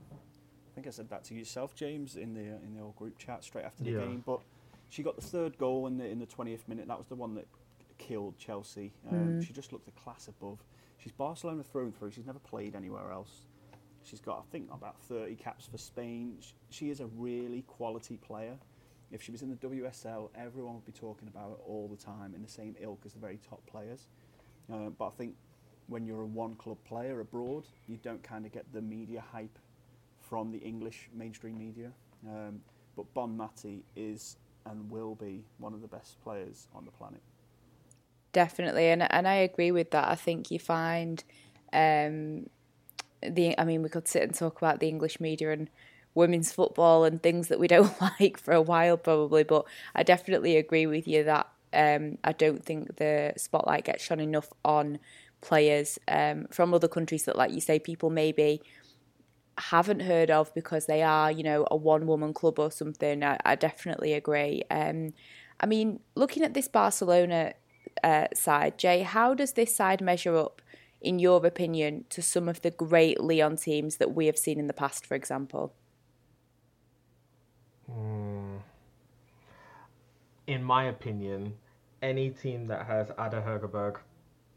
I 0.74 0.76
think 0.76 0.88
I 0.88 0.90
said 0.90 1.10
that 1.12 1.24
to 1.26 1.36
yourself, 1.36 1.76
James, 1.76 2.16
in 2.16 2.34
the 2.34 2.42
in 2.42 2.74
the 2.76 2.82
old 2.82 2.96
group 2.96 3.20
chat 3.20 3.44
straight 3.44 3.66
after 3.66 3.84
the 3.84 3.92
yeah. 3.92 4.00
game. 4.00 4.24
But 4.26 4.40
she 4.90 5.04
got 5.04 5.16
the 5.16 5.22
third 5.22 5.58
goal 5.60 5.86
in 5.86 5.98
the 5.98 6.06
in 6.06 6.20
the 6.20 6.26
20th 6.26 6.68
minute. 6.68 6.88
That 6.88 6.98
was 6.98 7.08
the 7.08 7.16
one 7.16 7.36
that 7.36 7.46
killed 8.00 8.38
Chelsea. 8.40 8.92
Um, 9.12 9.18
mm. 9.18 9.46
She 9.46 9.54
just 9.54 9.72
looked 9.72 9.88
a 9.88 9.92
class 9.92 10.28
above. 10.28 10.58
She's 10.98 11.12
Barcelona 11.12 11.62
through 11.64 11.84
and 11.84 11.98
through. 11.98 12.12
She's 12.12 12.26
never 12.26 12.40
played 12.40 12.76
anywhere 12.76 13.12
else. 13.12 13.46
She's 14.04 14.20
got, 14.20 14.40
I 14.40 14.52
think, 14.52 14.70
about 14.74 15.00
30 15.04 15.36
caps 15.36 15.68
for 15.68 15.78
Spain. 15.78 16.38
She 16.70 16.90
is 16.90 17.00
a 17.00 17.06
really 17.06 17.62
quality 17.64 18.18
player. 18.18 18.58
If 19.12 19.22
she 19.22 19.32
was 19.32 19.44
in 19.44 19.50
the 19.50 19.56
WSL, 19.56 20.30
everyone 20.36 20.74
would 20.74 20.86
be 20.86 20.92
talking 20.92 21.28
about 21.28 21.52
it 21.52 21.60
all 21.68 21.88
the 21.88 22.04
time 22.04 22.34
in 22.34 22.42
the 22.42 22.50
same 22.50 22.76
ilk 22.82 23.02
as 23.06 23.14
the 23.14 23.20
very 23.20 23.40
top 23.48 23.66
players. 23.68 24.08
Uh, 24.72 24.90
but 24.90 25.08
I 25.08 25.12
think 25.12 25.36
when 25.88 26.06
you're 26.06 26.22
a 26.22 26.26
one 26.26 26.56
club 26.56 26.78
player 26.86 27.20
abroad, 27.20 27.66
you 27.88 27.98
don't 28.02 28.24
kind 28.24 28.46
of 28.46 28.52
get 28.52 28.66
the 28.74 28.82
media 28.82 29.24
hype 29.32 29.58
from 30.34 30.52
the 30.52 30.58
English 30.58 31.10
mainstream 31.14 31.60
media. 31.60 31.92
Um, 32.28 32.60
but 32.96 33.06
Bonmati 33.14 33.84
is 33.96 34.38
and 34.66 34.90
will 34.90 35.14
be 35.14 35.44
one 35.60 35.76
of 35.76 35.82
the 35.84 35.88
best 35.88 36.20
players 36.24 36.68
on 36.74 36.86
the 36.86 36.92
planet. 36.92 37.22
Definitely, 38.32 38.88
and 38.88 39.04
and 39.14 39.28
I 39.28 39.36
agree 39.36 39.72
with 39.72 39.92
that. 39.92 40.08
I 40.08 40.16
think 40.16 40.50
you 40.50 40.58
find 40.58 41.24
um, 41.72 42.50
the. 43.22 43.54
I 43.60 43.64
mean, 43.64 43.84
we 43.84 43.90
could 43.90 44.08
sit 44.08 44.24
and 44.24 44.34
talk 44.34 44.58
about 44.58 44.80
the 44.80 44.90
English 44.90 45.20
media 45.20 45.52
and 45.52 45.70
women's 46.16 46.52
football 46.52 47.04
and 47.04 47.22
things 47.22 47.50
that 47.50 47.60
we 47.60 47.68
don't 47.68 47.94
like 48.20 48.40
for 48.40 48.56
a 48.56 48.62
while, 48.62 48.98
probably. 48.98 49.44
But 49.44 49.66
I 49.94 50.02
definitely 50.02 50.58
agree 50.58 50.88
with 50.88 51.08
you 51.08 51.24
that 51.26 51.48
um, 51.74 52.18
I 52.24 52.32
don't 52.32 52.66
think 52.66 52.96
the 52.96 53.34
spotlight 53.38 53.86
gets 53.86 54.04
shone 54.04 54.20
enough 54.20 54.50
on 54.66 54.98
players 55.42 56.00
um, 56.08 56.48
from 56.50 56.74
other 56.74 56.88
countries 56.88 57.26
that, 57.26 57.36
like 57.36 57.52
you 57.52 57.62
say, 57.62 57.78
people 57.78 58.10
maybe 58.10 58.64
haven't 59.58 60.02
heard 60.02 60.32
of 60.32 60.54
because 60.54 60.86
they 60.86 61.04
are, 61.04 61.32
you 61.32 61.44
know, 61.44 61.68
a 61.70 61.76
one 61.76 62.08
woman 62.08 62.34
club 62.34 62.60
or 62.60 62.72
something. 62.72 63.24
I, 63.24 63.38
I 63.46 63.56
definitely 63.56 64.14
agree. 64.14 64.64
Um, 64.70 65.14
I 65.60 65.66
mean, 65.66 66.00
looking 66.16 66.44
at 66.44 66.54
this 66.54 66.68
Barcelona 66.68 67.54
uh, 68.04 68.28
side, 68.34 68.78
Jay, 68.78 69.02
how 69.04 69.34
does 69.34 69.54
this 69.54 69.76
side 69.76 70.02
measure 70.02 70.36
up, 70.36 70.62
in 71.02 71.20
your 71.20 71.46
opinion, 71.46 72.06
to 72.10 72.22
some 72.22 72.50
of 72.50 72.62
the 72.62 72.72
great 72.72 73.20
Lyon 73.22 73.58
teams 73.58 73.98
that 73.98 74.14
we 74.16 74.26
have 74.26 74.38
seen 74.38 74.60
in 74.60 74.68
the 74.68 74.74
past, 74.74 75.06
for 75.06 75.16
example? 75.16 75.74
Mm. 77.90 78.60
In 80.48 80.64
my 80.64 80.86
opinion, 80.86 81.54
any 82.02 82.30
team 82.30 82.68
that 82.68 82.86
has 82.86 83.12
Ada 83.12 83.42
Hegerberg 83.42 83.98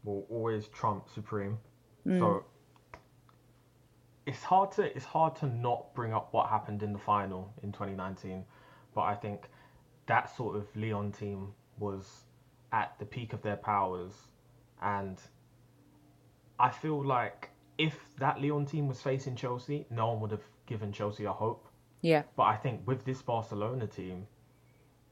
will 0.03 0.25
always 0.29 0.67
trump 0.67 1.07
Supreme. 1.13 1.57
Mm. 2.05 2.19
So 2.19 2.45
it's 4.27 4.43
hard 4.43 4.71
to 4.73 4.83
it's 4.83 5.05
hard 5.05 5.35
to 5.37 5.47
not 5.47 5.95
bring 5.95 6.13
up 6.13 6.27
what 6.31 6.49
happened 6.49 6.83
in 6.83 6.91
the 6.91 6.99
final 6.99 7.51
in 7.63 7.71
2019, 7.71 8.43
but 8.93 9.01
I 9.01 9.15
think 9.15 9.47
that 10.05 10.35
sort 10.35 10.57
of 10.57 10.67
Lyon 10.75 11.11
team 11.13 11.53
was 11.79 12.25
at 12.73 12.93
the 12.99 13.05
peak 13.05 13.31
of 13.31 13.41
their 13.41 13.55
powers, 13.55 14.11
and 14.81 15.17
I 16.59 16.69
feel 16.69 17.03
like 17.03 17.49
if 17.77 17.97
that 18.19 18.41
Lyon 18.41 18.65
team 18.65 18.89
was 18.89 19.01
facing 19.01 19.35
Chelsea, 19.35 19.85
no 19.89 20.07
one 20.09 20.19
would 20.19 20.31
have 20.31 20.47
given 20.65 20.91
Chelsea 20.91 21.23
a 21.23 21.31
hope. 21.31 21.65
Yeah. 22.01 22.23
But 22.35 22.43
I 22.43 22.57
think 22.57 22.81
with 22.85 23.05
this 23.05 23.21
Barcelona 23.21 23.87
team, 23.87 24.27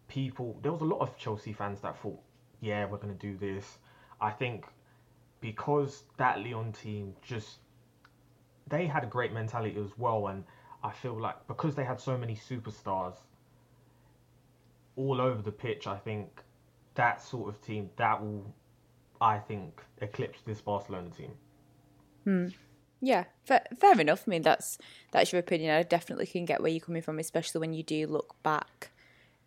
people 0.09 0.59
there 0.61 0.73
was 0.73 0.81
a 0.81 0.85
lot 0.85 0.99
of 0.99 1.17
Chelsea 1.17 1.53
fans 1.53 1.79
that 1.81 1.97
thought, 2.01 2.19
yeah, 2.59 2.85
we're 2.85 2.97
gonna 2.97 3.13
do 3.13 3.37
this. 3.37 3.77
I 4.19 4.31
think 4.31 4.65
because 5.39 6.03
that 6.17 6.39
Lyon 6.39 6.73
team 6.73 7.13
just 7.21 7.59
they 8.67 8.85
had 8.87 9.03
a 9.03 9.07
great 9.07 9.33
mentality 9.33 9.79
as 9.79 9.97
well, 9.97 10.27
and 10.27 10.43
I 10.83 10.91
feel 10.91 11.19
like 11.19 11.47
because 11.47 11.75
they 11.75 11.83
had 11.83 11.99
so 11.99 12.17
many 12.17 12.35
superstars 12.35 13.15
all 14.95 15.19
over 15.21 15.41
the 15.41 15.51
pitch, 15.51 15.87
I 15.87 15.97
think 15.97 16.41
that 16.95 17.21
sort 17.21 17.49
of 17.49 17.61
team 17.61 17.89
that 17.97 18.21
will, 18.21 18.53
I 19.19 19.37
think, 19.37 19.81
eclipse 19.99 20.41
this 20.41 20.61
Barcelona 20.61 21.09
team. 21.09 21.31
Hmm. 22.23 22.47
Yeah, 23.01 23.25
fair, 23.43 23.61
fair 23.77 23.99
enough. 23.99 24.23
I 24.25 24.29
mean, 24.29 24.41
that's 24.41 24.77
that's 25.11 25.31
your 25.31 25.39
opinion. 25.39 25.75
I 25.75 25.83
definitely 25.83 26.27
can 26.27 26.45
get 26.45 26.61
where 26.61 26.71
you're 26.71 26.79
coming 26.79 27.01
from, 27.01 27.19
especially 27.19 27.59
when 27.59 27.73
you 27.73 27.83
do 27.83 28.07
look 28.07 28.35
back 28.41 28.91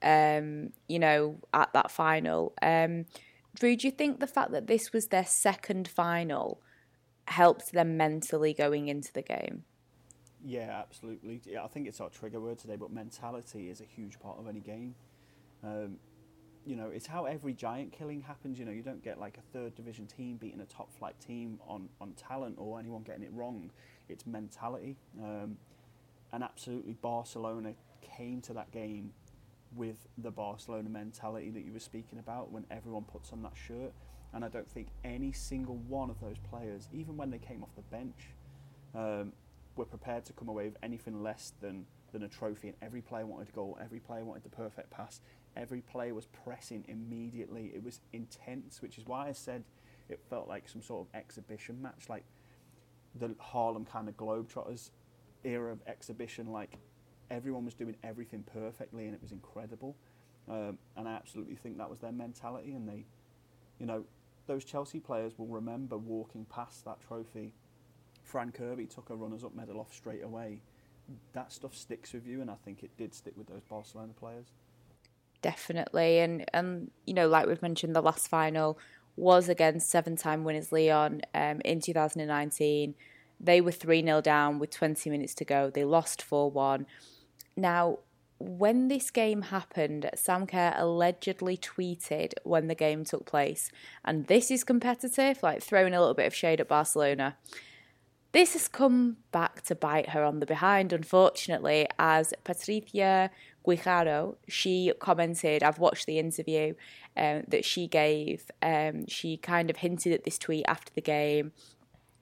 um, 0.02 0.72
you 0.88 0.98
know, 0.98 1.36
at 1.52 1.72
that 1.72 1.90
final. 1.90 2.54
Um, 2.62 3.06
Drew, 3.58 3.76
do 3.76 3.86
you 3.86 3.90
think 3.90 4.20
the 4.20 4.26
fact 4.26 4.52
that 4.52 4.66
this 4.66 4.92
was 4.92 5.08
their 5.08 5.24
second 5.24 5.88
final 5.88 6.60
helped 7.28 7.72
them 7.72 7.96
mentally 7.96 8.54
going 8.54 8.88
into 8.88 9.12
the 9.12 9.22
game? 9.22 9.64
Yeah, 10.44 10.82
absolutely. 10.82 11.40
Yeah, 11.44 11.64
I 11.64 11.68
think 11.68 11.88
it's 11.88 12.00
our 12.00 12.10
trigger 12.10 12.40
word 12.40 12.58
today, 12.58 12.76
but 12.76 12.92
mentality 12.92 13.70
is 13.70 13.80
a 13.80 13.84
huge 13.84 14.20
part 14.20 14.38
of 14.38 14.48
any 14.48 14.60
game. 14.60 14.94
Um, 15.64 15.96
you 16.64 16.76
know, 16.76 16.88
it's 16.88 17.06
how 17.06 17.24
every 17.24 17.54
giant 17.54 17.92
killing 17.92 18.20
happens. 18.20 18.58
You 18.58 18.64
know, 18.64 18.72
you 18.72 18.82
don't 18.82 19.02
get 19.02 19.18
like 19.18 19.38
a 19.38 19.40
third 19.52 19.74
division 19.74 20.06
team 20.06 20.36
beating 20.36 20.60
a 20.60 20.66
top 20.66 20.92
flight 20.92 21.18
team 21.18 21.58
on, 21.66 21.88
on 22.00 22.12
talent 22.12 22.56
or 22.58 22.78
anyone 22.78 23.02
getting 23.02 23.22
it 23.22 23.32
wrong. 23.32 23.70
It's 24.08 24.26
mentality. 24.26 24.96
Um, 25.20 25.56
and 26.32 26.44
absolutely, 26.44 26.92
Barcelona 26.92 27.72
came 28.02 28.40
to 28.42 28.52
that 28.52 28.70
game 28.70 29.12
with 29.74 30.06
the 30.18 30.30
Barcelona 30.30 30.88
mentality 30.88 31.50
that 31.50 31.64
you 31.64 31.72
were 31.72 31.80
speaking 31.80 32.18
about 32.18 32.52
when 32.52 32.64
everyone 32.70 33.04
puts 33.04 33.32
on 33.32 33.42
that 33.42 33.54
shirt. 33.54 33.92
And 34.34 34.44
I 34.44 34.48
don't 34.48 34.70
think 34.70 34.88
any 35.04 35.32
single 35.32 35.76
one 35.76 36.10
of 36.10 36.20
those 36.20 36.36
players, 36.50 36.88
even 36.92 37.16
when 37.16 37.30
they 37.30 37.38
came 37.38 37.62
off 37.62 37.74
the 37.76 37.82
bench, 37.82 38.28
um, 38.94 39.32
were 39.76 39.84
prepared 39.84 40.24
to 40.26 40.32
come 40.32 40.48
away 40.48 40.64
with 40.64 40.76
anything 40.82 41.22
less 41.22 41.52
than, 41.60 41.86
than 42.12 42.22
a 42.24 42.28
trophy. 42.28 42.68
And 42.68 42.76
every 42.82 43.00
player 43.00 43.24
wanted 43.24 43.48
a 43.48 43.52
goal, 43.52 43.78
every 43.82 44.00
player 44.00 44.24
wanted 44.24 44.44
the 44.44 44.50
perfect 44.50 44.90
pass, 44.90 45.20
every 45.56 45.80
player 45.80 46.14
was 46.14 46.26
pressing 46.26 46.84
immediately. 46.88 47.72
It 47.74 47.82
was 47.82 48.00
intense, 48.12 48.82
which 48.82 48.98
is 48.98 49.06
why 49.06 49.28
I 49.28 49.32
said 49.32 49.64
it 50.08 50.20
felt 50.28 50.48
like 50.48 50.68
some 50.68 50.82
sort 50.82 51.06
of 51.06 51.14
exhibition 51.14 51.80
match, 51.80 52.08
like 52.08 52.24
the 53.14 53.34
Harlem 53.38 53.84
kind 53.84 54.08
of 54.08 54.16
Globetrotters 54.16 54.90
era 55.44 55.72
of 55.72 55.80
exhibition. 55.86 56.52
Like 56.52 56.78
everyone 57.30 57.64
was 57.64 57.74
doing 57.74 57.96
everything 58.02 58.44
perfectly, 58.52 59.06
and 59.06 59.14
it 59.14 59.22
was 59.22 59.32
incredible. 59.32 59.96
Um, 60.48 60.78
and 60.96 61.06
I 61.08 61.12
absolutely 61.12 61.56
think 61.56 61.78
that 61.78 61.90
was 61.90 62.00
their 62.00 62.12
mentality, 62.12 62.72
and 62.72 62.88
they, 62.88 63.04
you 63.78 63.86
know, 63.86 64.04
those 64.48 64.64
Chelsea 64.64 64.98
players 64.98 65.38
will 65.38 65.46
remember 65.46 65.96
walking 65.96 66.44
past 66.46 66.84
that 66.84 67.00
trophy. 67.00 67.54
Fran 68.24 68.50
Kirby 68.50 68.86
took 68.86 69.10
a 69.10 69.14
runners-up 69.14 69.54
medal 69.54 69.78
off 69.78 69.94
straight 69.94 70.24
away. 70.24 70.60
That 71.32 71.52
stuff 71.52 71.74
sticks 71.74 72.12
with 72.12 72.26
you, 72.26 72.40
and 72.40 72.50
I 72.50 72.56
think 72.64 72.82
it 72.82 72.96
did 72.96 73.14
stick 73.14 73.34
with 73.36 73.46
those 73.46 73.62
Barcelona 73.62 74.12
players 74.18 74.46
definitely. 75.42 76.18
And 76.18 76.44
and 76.52 76.90
you 77.06 77.14
know, 77.14 77.28
like 77.28 77.46
we've 77.46 77.62
mentioned, 77.62 77.94
the 77.94 78.00
last 78.00 78.28
final 78.28 78.78
was 79.16 79.48
against 79.48 79.90
seven-time 79.90 80.44
winners 80.44 80.70
Lyon 80.70 81.22
um, 81.34 81.60
in 81.64 81.80
2019. 81.80 82.94
They 83.40 83.60
were 83.60 83.72
3 83.72 84.02
0 84.02 84.20
down 84.20 84.58
with 84.58 84.70
20 84.70 85.10
minutes 85.10 85.34
to 85.34 85.44
go. 85.44 85.70
They 85.70 85.84
lost 85.84 86.22
4 86.22 86.50
1. 86.50 86.86
Now, 87.56 87.98
when 88.38 88.88
this 88.88 89.10
game 89.10 89.42
happened, 89.42 90.08
Sam 90.14 90.46
Kerr 90.46 90.74
allegedly 90.76 91.56
tweeted 91.56 92.34
when 92.44 92.68
the 92.68 92.74
game 92.74 93.04
took 93.04 93.26
place, 93.26 93.70
and 94.04 94.26
this 94.26 94.50
is 94.50 94.64
competitive, 94.64 95.42
like 95.42 95.62
throwing 95.62 95.94
a 95.94 96.00
little 96.00 96.14
bit 96.14 96.26
of 96.26 96.34
shade 96.34 96.60
at 96.60 96.68
Barcelona. 96.68 97.36
This 98.32 98.52
has 98.52 98.68
come 98.68 99.16
back 99.32 99.62
to 99.62 99.74
bite 99.74 100.10
her 100.10 100.22
on 100.22 100.40
the 100.40 100.46
behind, 100.46 100.92
unfortunately, 100.92 101.88
as 101.98 102.34
Patricia 102.44 103.30
Guijarro, 103.66 104.36
she 104.46 104.92
commented, 104.98 105.62
I've 105.62 105.78
watched 105.78 106.06
the 106.06 106.18
interview 106.18 106.74
um, 107.16 107.44
that 107.48 107.64
she 107.64 107.86
gave. 107.86 108.50
Um, 108.62 109.06
she 109.08 109.36
kind 109.36 109.70
of 109.70 109.78
hinted 109.78 110.12
at 110.12 110.24
this 110.24 110.38
tweet 110.38 110.64
after 110.68 110.92
the 110.94 111.00
game. 111.00 111.52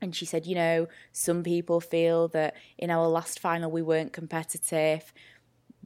And 0.00 0.14
she 0.14 0.26
said, 0.26 0.46
you 0.46 0.54
know, 0.54 0.88
some 1.12 1.42
people 1.42 1.80
feel 1.80 2.28
that 2.28 2.54
in 2.78 2.90
our 2.90 3.06
last 3.08 3.40
final 3.40 3.70
we 3.70 3.82
weren't 3.82 4.12
competitive. 4.12 5.12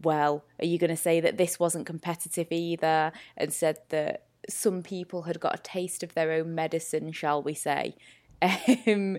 Well, 0.03 0.45
are 0.59 0.67
you 0.67 0.79
going 0.79 0.91
to 0.91 0.97
say 0.97 1.21
that 1.21 1.37
this 1.37 1.59
wasn't 1.59 1.87
competitive 1.87 2.49
either? 2.51 3.13
And 3.37 3.53
said 3.53 3.79
that 3.91 4.27
some 4.49 4.83
people 4.83 5.23
had 5.23 5.41
got 5.41 5.55
a 5.55 5.63
taste 5.63 6.03
of 6.03 6.15
their 6.15 6.33
own 6.33 6.55
medicine, 6.55 7.13
shall 7.13 7.43
we 7.43 7.55
say. 7.55 7.97
Um, 8.87 9.19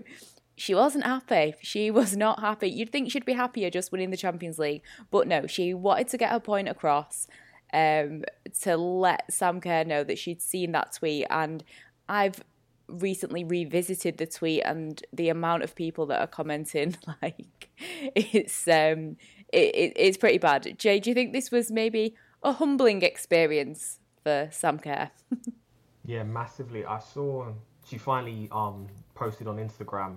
she 0.56 0.74
wasn't 0.74 1.04
happy. 1.04 1.54
She 1.62 1.90
was 1.90 2.16
not 2.16 2.40
happy. 2.40 2.68
You'd 2.68 2.90
think 2.90 3.10
she'd 3.10 3.24
be 3.24 3.32
happier 3.32 3.70
just 3.70 3.90
winning 3.90 4.10
the 4.10 4.16
Champions 4.16 4.58
League, 4.58 4.82
but 5.10 5.26
no, 5.26 5.46
she 5.46 5.74
wanted 5.74 6.08
to 6.08 6.18
get 6.18 6.30
her 6.30 6.40
point 6.40 6.68
across 6.68 7.26
um, 7.72 8.24
to 8.62 8.76
let 8.76 9.32
Sam 9.32 9.60
Kerr 9.60 9.84
know 9.84 10.04
that 10.04 10.18
she'd 10.18 10.42
seen 10.42 10.72
that 10.72 10.92
tweet. 10.92 11.26
And 11.30 11.64
I've 12.08 12.42
recently 12.88 13.44
revisited 13.44 14.18
the 14.18 14.26
tweet 14.26 14.62
and 14.64 15.02
the 15.12 15.30
amount 15.30 15.62
of 15.62 15.74
people 15.74 16.06
that 16.06 16.20
are 16.20 16.26
commenting, 16.26 16.96
like 17.22 17.70
it's 18.14 18.68
um, 18.68 19.16
it, 19.52 19.74
it, 19.74 19.92
it's 19.96 20.16
pretty 20.16 20.38
bad. 20.38 20.78
Jay, 20.78 20.98
do 21.00 21.10
you 21.10 21.14
think 21.14 21.32
this 21.32 21.50
was 21.50 21.70
maybe 21.70 22.14
a 22.42 22.52
humbling 22.52 23.02
experience 23.02 23.98
for 24.22 24.48
Sam 24.50 24.78
Kerr? 24.78 25.10
yeah, 26.04 26.22
massively. 26.24 26.84
I 26.84 26.98
saw 26.98 27.52
she 27.86 27.98
finally 27.98 28.48
um 28.52 28.88
posted 29.14 29.46
on 29.46 29.56
Instagram 29.56 30.16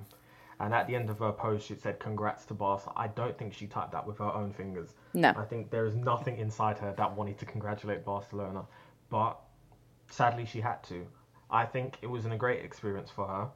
and 0.60 0.74
at 0.74 0.88
the 0.88 0.96
end 0.96 1.10
of 1.10 1.20
her 1.20 1.32
post, 1.32 1.68
she 1.68 1.76
said, 1.76 2.00
Congrats 2.00 2.46
to 2.46 2.54
Barca. 2.54 2.92
I 2.96 3.08
don't 3.08 3.38
think 3.38 3.54
she 3.54 3.68
typed 3.68 3.92
that 3.92 4.08
with 4.08 4.18
her 4.20 4.32
own 4.32 4.54
fingers. 4.54 4.94
No. 5.14 5.34
I 5.36 5.44
think 5.44 5.70
there 5.70 5.86
is 5.86 5.96
nothing 5.96 6.38
inside 6.38 6.78
her 6.80 6.94
that 6.98 7.16
wanted 7.16 7.38
to 7.40 7.46
congratulate 7.46 8.06
Barcelona. 8.06 8.64
But 9.10 9.40
sadly, 10.10 10.46
she 10.46 10.62
had 10.62 10.82
to. 10.86 11.06
I 11.52 11.66
think 11.66 11.98
it 12.02 12.08
was 12.08 12.26
a 12.26 12.36
great 12.36 12.64
experience 12.64 13.10
for 13.10 13.28
her. 13.28 13.48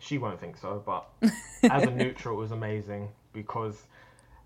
She 0.00 0.18
won't 0.18 0.40
think 0.40 0.56
so, 0.56 0.82
but 0.84 1.08
as 1.70 1.84
a 1.84 1.90
neutral, 1.90 2.36
it 2.36 2.40
was 2.40 2.50
amazing 2.50 3.10
because 3.32 3.86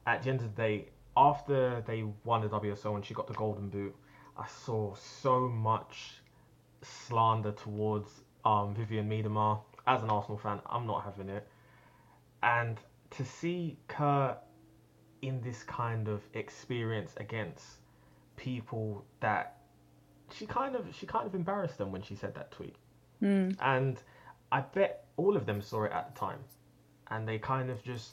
at 0.09 0.23
the 0.23 0.31
end 0.31 0.41
of 0.41 0.55
the 0.55 0.63
day, 0.63 0.89
after 1.17 1.83
they 1.87 2.05
won 2.25 2.43
the 2.43 2.49
WSL 2.49 2.95
and 2.95 3.05
she 3.05 3.15
got 3.15 3.27
the 3.27 3.35
golden 3.35 3.69
boot, 3.69 3.95
I 4.37 4.47
saw 4.47 4.95
so 4.95 5.49
much 5.49 6.23
slander 6.83 7.53
towards 7.53 8.09
um, 8.45 8.75
Vivianne 8.75 9.09
Miedema. 9.09 9.61
As 9.87 10.03
an 10.03 10.11
Arsenal 10.11 10.39
fan, 10.39 10.61
I'm 10.67 10.87
not 10.87 11.03
having 11.05 11.29
it 11.29 11.49
and 12.43 12.79
to 13.11 13.25
see 13.25 13.79
Kerr 13.89 14.37
in 15.23 15.41
this 15.41 15.63
kind 15.65 16.09
of 16.09 16.23
experience 16.35 17.13
against 17.17 17.65
people 18.37 19.05
that 19.21 19.57
she 20.33 20.47
kind 20.47 20.77
of 20.77 20.87
she 20.95 21.07
kind 21.07 21.27
of 21.27 21.35
embarrassed 21.35 21.79
them 21.79 21.91
when 21.91 22.03
she 22.03 22.15
said 22.15 22.35
that 22.35 22.51
tweet. 22.53 22.77
Mm. 23.23 23.57
And 23.61 24.01
I 24.53 24.61
bet 24.61 25.07
all 25.17 25.37
of 25.37 25.47
them 25.47 25.61
saw 25.61 25.85
it 25.85 25.93
at 25.93 26.15
the 26.15 26.21
time. 26.21 26.39
And 27.11 27.27
they 27.27 27.39
kind 27.39 27.71
of 27.71 27.83
just 27.83 28.13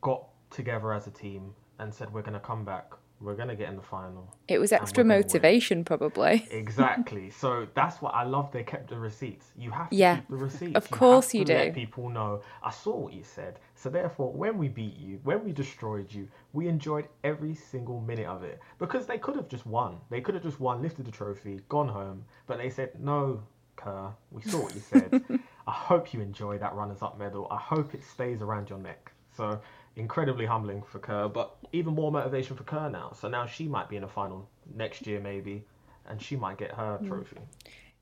got 0.00 0.28
together 0.50 0.92
as 0.92 1.06
a 1.06 1.10
team 1.10 1.54
and 1.78 1.92
said 1.92 2.12
we're 2.12 2.22
going 2.22 2.34
to 2.34 2.40
come 2.40 2.64
back 2.64 2.94
we're 3.20 3.34
going 3.34 3.48
to 3.48 3.54
get 3.54 3.68
in 3.68 3.76
the 3.76 3.82
final. 3.82 4.34
It 4.48 4.58
was 4.58 4.72
extra 4.72 5.04
motivation, 5.04 5.84
probably. 5.84 6.46
exactly. 6.50 7.30
So 7.30 7.66
that's 7.74 8.00
what 8.00 8.14
I 8.14 8.24
love. 8.24 8.50
They 8.50 8.62
kept 8.62 8.88
the 8.88 8.98
receipts. 8.98 9.52
You 9.58 9.70
have 9.72 9.90
to 9.90 9.96
yeah, 9.96 10.16
keep 10.16 10.28
the 10.28 10.36
receipts. 10.36 10.74
Of 10.74 10.90
course 10.90 11.34
you, 11.34 11.40
you 11.40 11.44
do. 11.44 11.72
People 11.72 12.08
know. 12.08 12.40
I 12.62 12.70
saw 12.70 12.96
what 12.96 13.12
you 13.12 13.22
said. 13.22 13.58
So 13.74 13.90
therefore, 13.90 14.32
when 14.32 14.56
we 14.56 14.68
beat 14.68 14.96
you, 14.96 15.20
when 15.22 15.44
we 15.44 15.52
destroyed 15.52 16.10
you, 16.12 16.28
we 16.54 16.66
enjoyed 16.66 17.08
every 17.22 17.54
single 17.54 18.00
minute 18.00 18.26
of 18.26 18.42
it 18.42 18.58
because 18.78 19.06
they 19.06 19.18
could 19.18 19.36
have 19.36 19.48
just 19.48 19.66
won. 19.66 19.98
They 20.08 20.22
could 20.22 20.34
have 20.34 20.42
just 20.42 20.58
won, 20.58 20.80
lifted 20.80 21.04
the 21.04 21.12
trophy, 21.12 21.60
gone 21.68 21.88
home. 21.88 22.24
But 22.46 22.56
they 22.56 22.70
said, 22.70 22.98
"No, 22.98 23.42
Kerr. 23.76 24.12
We 24.30 24.42
saw 24.42 24.62
what 24.62 24.74
you 24.74 24.80
said. 24.80 25.22
I 25.66 25.72
hope 25.72 26.14
you 26.14 26.20
enjoy 26.22 26.56
that 26.58 26.74
runners-up 26.74 27.18
medal. 27.18 27.46
I 27.50 27.58
hope 27.58 27.94
it 27.94 28.02
stays 28.02 28.40
around 28.40 28.70
your 28.70 28.78
neck." 28.78 29.12
So 29.36 29.60
incredibly 29.96 30.46
humbling 30.46 30.82
for 30.82 30.98
Kerr, 30.98 31.28
but 31.28 31.56
even 31.72 31.94
more 31.94 32.10
motivation 32.10 32.56
for 32.56 32.64
Kerr 32.64 32.88
now. 32.88 33.12
So 33.18 33.28
now 33.28 33.46
she 33.46 33.68
might 33.68 33.88
be 33.88 33.96
in 33.96 34.04
a 34.04 34.08
final 34.08 34.48
next 34.74 35.06
year, 35.06 35.20
maybe, 35.20 35.64
and 36.08 36.20
she 36.20 36.36
might 36.36 36.58
get 36.58 36.72
her 36.72 36.98
mm. 37.02 37.08
trophy. 37.08 37.38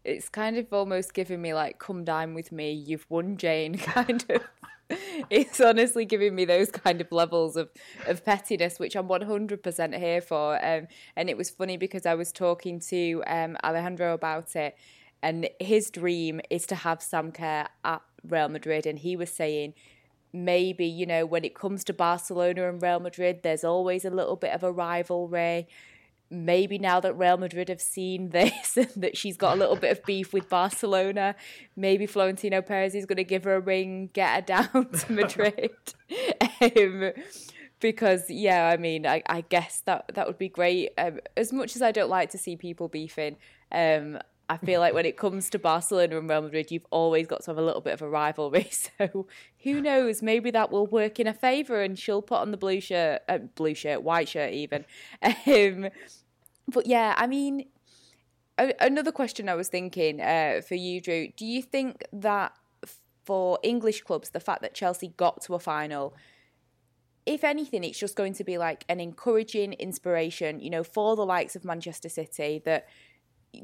It's 0.05 0.29
kind 0.29 0.57
of 0.57 0.73
almost 0.73 1.13
giving 1.13 1.43
me 1.43 1.55
like, 1.55 1.79
come 1.79 2.05
dine 2.05 2.35
with 2.35 2.53
me, 2.53 2.73
you've 2.73 3.07
won, 3.09 3.37
Jane, 3.37 3.77
kind 3.79 4.25
of. 4.29 4.43
it's 5.31 5.61
honestly 5.61 6.05
giving 6.05 6.35
me 6.35 6.45
those 6.45 6.71
kind 6.71 7.01
of 7.01 7.11
levels 7.13 7.57
of, 7.57 7.69
of 8.07 8.25
pettiness, 8.25 8.79
which 8.79 8.97
I'm 8.97 9.09
100% 9.09 9.99
here 9.99 10.21
for. 10.21 10.65
Um, 10.65 10.89
and 11.17 11.29
it 11.29 11.37
was 11.37 11.51
funny 11.51 11.77
because 11.77 12.07
I 12.07 12.15
was 12.15 12.33
talking 12.33 12.81
to 12.81 13.23
um, 13.27 13.57
Alejandro 13.63 14.15
about 14.15 14.57
it, 14.57 14.77
and 15.23 15.49
his 15.61 15.91
dream 15.91 16.41
is 16.49 16.65
to 16.67 16.75
have 16.75 17.03
Sam 17.03 17.33
Kerr 17.33 17.67
at 17.85 18.03
Real 18.27 18.49
Madrid, 18.49 18.87
and 18.87 18.99
he 18.99 19.17
was 19.17 19.31
saying 19.31 19.75
maybe, 20.45 20.87
you 20.87 21.07
know, 21.07 21.27
when 21.27 21.45
it 21.45 21.55
comes 21.55 21.85
to 21.85 21.93
Barcelona 21.93 22.69
and 22.69 22.83
Real 22.83 23.01
Madrid, 23.01 23.43
there's 23.43 23.65
always 23.65 24.05
a 24.05 24.11
little 24.11 24.37
bit 24.37 24.53
of 24.53 24.63
a 24.63 24.73
rivalry. 24.73 25.69
Maybe 26.31 26.79
now 26.79 27.01
that 27.01 27.15
Real 27.15 27.39
Madrid 27.39 27.69
have 27.69 27.81
seen 27.81 28.29
this, 28.31 28.77
and 28.77 28.91
that 28.97 29.17
she's 29.17 29.37
got 29.37 29.57
a 29.57 29.61
little 29.61 29.77
bit 29.77 29.93
of 29.93 30.05
beef 30.05 30.33
with 30.33 30.49
Barcelona, 30.49 31.35
maybe 31.77 32.07
Florentino 32.07 32.63
Perez 32.63 32.95
is 32.95 33.07
going 33.07 33.17
to 33.17 33.25
give 33.25 33.45
her 33.45 33.57
a 33.57 33.61
ring, 33.61 34.11
get 34.13 34.35
her 34.35 34.43
down 34.43 34.89
to 34.93 35.13
Madrid. 35.13 35.71
um, 36.61 37.13
because 37.81 38.29
yeah, 38.29 38.69
I 38.69 38.77
mean, 38.77 39.07
I, 39.07 39.23
I, 39.27 39.43
guess 39.43 39.83
that 39.87 40.11
that 40.15 40.27
would 40.27 40.39
be 40.39 40.49
great. 40.49 40.91
Um, 40.99 41.21
as 41.37 41.53
much 41.53 41.77
as 41.77 41.83
I 41.83 41.93
don't 41.93 42.11
like 42.11 42.31
to 42.31 42.39
see 42.39 42.57
people 42.57 42.89
beefing, 42.89 43.37
um, 43.71 44.19
I 44.51 44.57
feel 44.57 44.81
like 44.81 44.95
when 44.95 45.05
it 45.05 45.17
comes 45.19 45.51
to 45.51 45.59
Barcelona 45.59 46.19
and 46.19 46.29
Real 46.29 46.41
Madrid, 46.41 46.71
you've 46.71 46.87
always 46.91 47.27
got 47.27 47.43
to 47.43 47.51
have 47.51 47.59
a 47.59 47.63
little 47.63 47.83
bit 47.83 47.93
of 47.93 48.03
a 48.03 48.09
rivalry. 48.09 48.71
So 48.99 49.27
who 49.63 49.81
knows? 49.81 50.23
Maybe 50.23 50.51
that 50.51 50.71
will 50.71 50.87
work 50.87 51.21
in 51.21 51.27
a 51.27 51.35
favour, 51.35 51.83
and 51.83 51.99
she'll 51.99 52.23
put 52.23 52.39
on 52.39 52.51
the 52.51 52.57
blue 52.57 52.81
shirt, 52.81 53.23
uh, 53.29 53.39
blue 53.39 53.75
shirt, 53.75 54.03
white 54.03 54.29
shirt, 54.29 54.53
even. 54.53 54.85
Um, 55.47 55.91
but 56.67 56.87
yeah, 56.87 57.15
I 57.17 57.27
mean, 57.27 57.67
a- 58.59 58.75
another 58.81 59.13
question 59.13 59.49
I 59.49 59.55
was 59.55 59.69
thinking 59.69 60.21
uh, 60.21 60.61
for 60.67 60.75
you, 60.75 61.01
Drew. 61.01 61.29
Do 61.37 61.47
you 61.47 61.63
think 61.63 62.05
that 62.13 62.53
for 63.25 63.59
English 63.63 64.03
clubs, 64.03 64.31
the 64.31 64.41
fact 64.41 64.63
that 64.63 64.75
Chelsea 64.75 65.09
got 65.17 65.43
to 65.43 65.55
a 65.55 65.59
final, 65.59 66.15
if 67.27 67.45
anything, 67.45 67.85
it's 67.85 67.99
just 67.99 68.17
going 68.17 68.33
to 68.35 68.45
be 68.45 68.57
like 68.59 68.85
an 68.89 69.01
encouraging 69.01 69.75
inspiration, 69.75 70.61
you 70.61 70.71
know, 70.71 70.83
for 70.83 71.17
the 71.17 71.27
likes 71.27 71.55
of 71.55 71.65
Manchester 71.65 72.09
City 72.09 72.63
that 72.65 72.87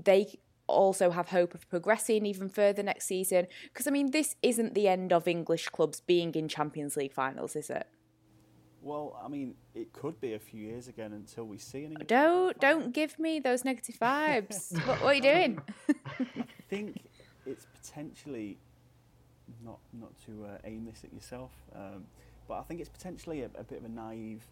they 0.02 0.38
also 0.66 1.10
have 1.10 1.28
hope 1.28 1.54
of 1.54 1.68
progressing 1.68 2.26
even 2.26 2.48
further 2.48 2.82
next 2.82 3.06
season? 3.06 3.46
Because 3.64 3.86
I 3.86 3.90
mean, 3.90 4.10
this 4.10 4.36
isn't 4.42 4.74
the 4.74 4.88
end 4.88 5.12
of 5.12 5.28
English 5.28 5.68
clubs 5.68 6.00
being 6.00 6.34
in 6.34 6.48
Champions 6.48 6.96
League 6.96 7.12
finals, 7.12 7.56
is 7.56 7.70
it? 7.70 7.86
Well, 8.84 9.18
I 9.24 9.28
mean, 9.28 9.54
it 9.74 9.94
could 9.94 10.20
be 10.20 10.34
a 10.34 10.38
few 10.38 10.60
years 10.60 10.88
again 10.88 11.14
until 11.14 11.44
we 11.44 11.56
see 11.56 11.84
an 11.84 11.92
English. 11.92 12.06
Don't 12.06 12.58
don't 12.60 12.92
give 12.92 13.18
me 13.18 13.40
those 13.40 13.64
negative 13.64 13.96
vibes. 13.98 14.72
what, 14.86 15.00
what, 15.00 15.12
are 15.12 15.14
you 15.14 15.22
doing? 15.22 15.60
I 15.88 16.44
think 16.68 17.00
it's 17.46 17.66
potentially 17.80 18.58
not 19.64 19.78
not 19.92 20.12
to 20.26 20.44
uh, 20.44 20.58
aim 20.64 20.84
this 20.84 21.02
at 21.02 21.14
yourself, 21.14 21.50
um, 21.74 22.04
but 22.46 22.58
I 22.58 22.62
think 22.62 22.80
it's 22.80 22.90
potentially 22.90 23.40
a, 23.42 23.50
a 23.58 23.64
bit 23.64 23.78
of 23.78 23.86
a 23.86 23.88
naive 23.88 24.42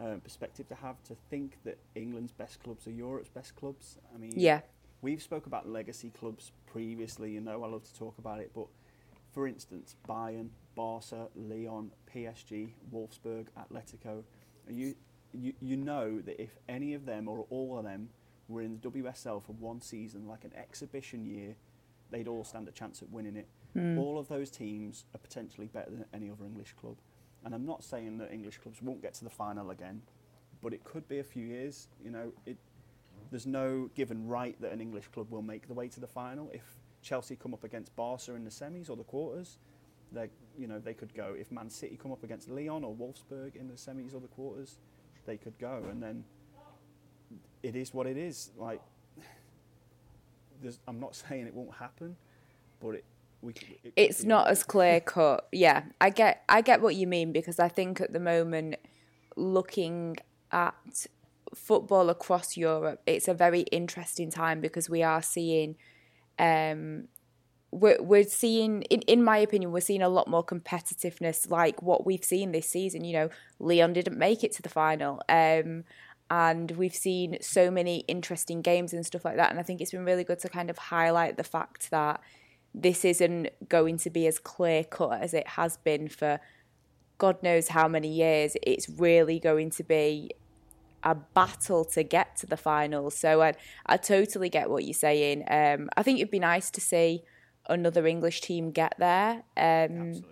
uh, 0.00 0.16
perspective 0.22 0.68
to 0.68 0.74
have 0.76 1.02
to 1.04 1.16
think 1.28 1.58
that 1.64 1.78
England's 1.94 2.32
best 2.32 2.62
clubs 2.62 2.86
are 2.86 2.92
Europe's 2.92 3.28
best 3.28 3.56
clubs. 3.56 3.98
I 4.14 4.18
mean, 4.18 4.32
yeah, 4.36 4.60
we've 5.04 5.22
spoke 5.22 5.44
about 5.44 5.68
legacy 5.68 6.10
clubs 6.18 6.50
previously. 6.66 7.32
You 7.32 7.42
know, 7.42 7.62
I 7.62 7.68
love 7.68 7.84
to 7.84 7.94
talk 7.94 8.16
about 8.18 8.40
it, 8.40 8.50
but 8.54 8.66
for 9.32 9.46
instance, 9.46 9.96
Bayern, 10.08 10.48
Barca, 10.74 11.28
Lyon, 11.36 11.92
PSG, 12.12 12.70
Wolfsburg, 12.92 13.48
Atletico, 13.58 14.22
you, 14.68 14.94
you, 15.32 15.52
you 15.60 15.76
know 15.76 16.20
that 16.22 16.40
if 16.40 16.58
any 16.68 16.94
of 16.94 17.04
them 17.04 17.28
or 17.28 17.44
all 17.50 17.78
of 17.78 17.84
them 17.84 18.08
were 18.48 18.62
in 18.62 18.80
the 18.80 18.90
WSL 18.90 19.44
for 19.44 19.52
one 19.52 19.82
season, 19.82 20.26
like 20.26 20.44
an 20.44 20.52
exhibition 20.56 21.26
year, 21.26 21.54
they'd 22.10 22.26
all 22.26 22.42
stand 22.42 22.66
a 22.66 22.72
chance 22.72 23.02
at 23.02 23.10
winning 23.10 23.36
it. 23.36 23.48
Mm. 23.76 23.98
All 23.98 24.18
of 24.18 24.28
those 24.28 24.50
teams 24.50 25.04
are 25.14 25.18
potentially 25.18 25.66
better 25.66 25.90
than 25.90 26.06
any 26.14 26.30
other 26.30 26.46
English 26.46 26.72
club. 26.80 26.96
And 27.44 27.54
I'm 27.54 27.66
not 27.66 27.84
saying 27.84 28.16
that 28.18 28.32
English 28.32 28.56
clubs 28.58 28.80
won't 28.80 29.02
get 29.02 29.12
to 29.14 29.24
the 29.24 29.30
final 29.30 29.70
again, 29.70 30.00
but 30.62 30.72
it 30.72 30.82
could 30.82 31.06
be 31.08 31.18
a 31.18 31.24
few 31.24 31.44
years. 31.44 31.88
You 32.02 32.10
know, 32.10 32.32
it, 32.46 32.56
there's 33.34 33.46
no 33.46 33.90
given 33.96 34.28
right 34.28 34.54
that 34.60 34.70
an 34.70 34.80
English 34.80 35.08
club 35.08 35.28
will 35.28 35.42
make 35.42 35.66
the 35.66 35.74
way 35.74 35.88
to 35.88 35.98
the 35.98 36.06
final. 36.06 36.48
If 36.52 36.62
Chelsea 37.02 37.34
come 37.34 37.52
up 37.52 37.64
against 37.64 37.96
Barca 37.96 38.32
in 38.36 38.44
the 38.44 38.50
semis 38.50 38.88
or 38.88 38.94
the 38.94 39.02
quarters, 39.02 39.58
they 40.12 40.28
you 40.56 40.68
know 40.68 40.78
they 40.78 40.94
could 40.94 41.12
go. 41.14 41.34
If 41.36 41.50
Man 41.50 41.68
City 41.68 41.98
come 42.00 42.12
up 42.12 42.22
against 42.22 42.48
Lyon 42.48 42.84
or 42.84 42.94
Wolfsburg 42.94 43.56
in 43.56 43.66
the 43.66 43.74
semis 43.74 44.14
or 44.14 44.20
the 44.20 44.28
quarters, 44.28 44.78
they 45.26 45.36
could 45.36 45.58
go. 45.58 45.82
And 45.90 46.00
then 46.00 46.22
it 47.64 47.74
is 47.74 47.92
what 47.92 48.06
it 48.06 48.16
is. 48.16 48.52
Like 48.56 48.80
I'm 50.86 51.00
not 51.00 51.16
saying 51.28 51.48
it 51.48 51.54
won't 51.54 51.74
happen, 51.74 52.14
but 52.80 52.90
it. 52.90 53.04
We, 53.42 53.54
it 53.82 53.94
it's 53.96 54.22
not 54.22 54.46
as 54.46 54.62
clear 54.62 55.00
cut. 55.00 55.48
Yeah, 55.50 55.82
I 56.00 56.10
get 56.10 56.44
I 56.48 56.60
get 56.60 56.80
what 56.80 56.94
you 56.94 57.08
mean 57.08 57.32
because 57.32 57.58
I 57.58 57.66
think 57.66 58.00
at 58.00 58.12
the 58.12 58.20
moment, 58.20 58.76
looking 59.34 60.18
at 60.52 61.08
football 61.54 62.10
across 62.10 62.56
Europe, 62.56 63.02
it's 63.06 63.28
a 63.28 63.34
very 63.34 63.60
interesting 63.62 64.30
time 64.30 64.60
because 64.60 64.90
we 64.90 65.02
are 65.02 65.22
seeing 65.22 65.76
um, 66.38 67.08
we're, 67.74 68.00
we're 68.00 68.24
seeing, 68.24 68.82
in, 68.82 69.00
in 69.02 69.24
my 69.24 69.38
opinion, 69.38 69.72
we're 69.72 69.80
seeing 69.80 70.02
a 70.02 70.08
lot 70.08 70.28
more 70.28 70.44
competitiveness 70.44 71.50
like 71.50 71.82
what 71.82 72.06
we've 72.06 72.24
seen 72.24 72.52
this 72.52 72.68
season. 72.68 73.04
You 73.04 73.14
know, 73.14 73.28
Lyon 73.58 73.92
didn't 73.92 74.16
make 74.16 74.44
it 74.44 74.52
to 74.52 74.62
the 74.62 74.68
final. 74.68 75.20
Um, 75.28 75.84
and 76.30 76.70
we've 76.72 76.94
seen 76.94 77.36
so 77.40 77.70
many 77.70 77.98
interesting 78.08 78.62
games 78.62 78.92
and 78.92 79.04
stuff 79.04 79.24
like 79.24 79.36
that. 79.36 79.50
And 79.50 79.58
I 79.58 79.62
think 79.62 79.80
it's 79.80 79.90
been 79.90 80.04
really 80.04 80.24
good 80.24 80.38
to 80.40 80.48
kind 80.48 80.70
of 80.70 80.78
highlight 80.78 81.36
the 81.36 81.44
fact 81.44 81.90
that 81.90 82.20
this 82.72 83.04
isn't 83.04 83.48
going 83.68 83.98
to 83.98 84.10
be 84.10 84.26
as 84.26 84.38
clear 84.38 84.84
cut 84.84 85.20
as 85.20 85.34
it 85.34 85.46
has 85.48 85.76
been 85.78 86.08
for 86.08 86.40
God 87.18 87.42
knows 87.42 87.68
how 87.68 87.88
many 87.88 88.08
years. 88.08 88.56
It's 88.62 88.88
really 88.88 89.38
going 89.38 89.70
to 89.70 89.84
be 89.84 90.30
a 91.04 91.14
battle 91.14 91.84
to 91.84 92.02
get 92.02 92.36
to 92.36 92.46
the 92.46 92.56
final. 92.56 93.10
So 93.10 93.42
I, 93.42 93.52
I 93.86 93.98
totally 93.98 94.48
get 94.48 94.70
what 94.70 94.84
you're 94.84 94.94
saying. 94.94 95.44
Um, 95.48 95.90
I 95.96 96.02
think 96.02 96.18
it'd 96.18 96.30
be 96.30 96.38
nice 96.38 96.70
to 96.70 96.80
see 96.80 97.22
another 97.68 98.06
English 98.06 98.40
team 98.40 98.70
get 98.70 98.94
there. 98.98 99.42
Um, 99.56 100.24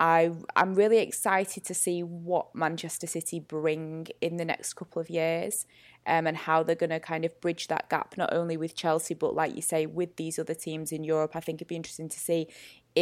I 0.00 0.32
I'm 0.56 0.74
really 0.74 0.98
excited 0.98 1.64
to 1.66 1.74
see 1.74 2.02
what 2.02 2.54
Manchester 2.54 3.06
City 3.06 3.38
bring 3.38 4.06
in 4.22 4.38
the 4.38 4.46
next 4.46 4.72
couple 4.72 5.00
of 5.00 5.10
years, 5.10 5.66
um, 6.06 6.26
and 6.26 6.38
how 6.38 6.62
they're 6.62 6.74
going 6.74 6.90
to 6.90 7.00
kind 7.00 7.26
of 7.26 7.38
bridge 7.42 7.68
that 7.68 7.90
gap 7.90 8.16
not 8.16 8.32
only 8.32 8.56
with 8.56 8.74
Chelsea 8.74 9.12
but 9.12 9.34
like 9.34 9.54
you 9.54 9.60
say 9.60 9.84
with 9.84 10.16
these 10.16 10.38
other 10.38 10.54
teams 10.54 10.90
in 10.90 11.04
Europe. 11.04 11.36
I 11.36 11.40
think 11.40 11.58
it'd 11.58 11.68
be 11.68 11.76
interesting 11.76 12.08
to 12.08 12.18
see 12.18 12.48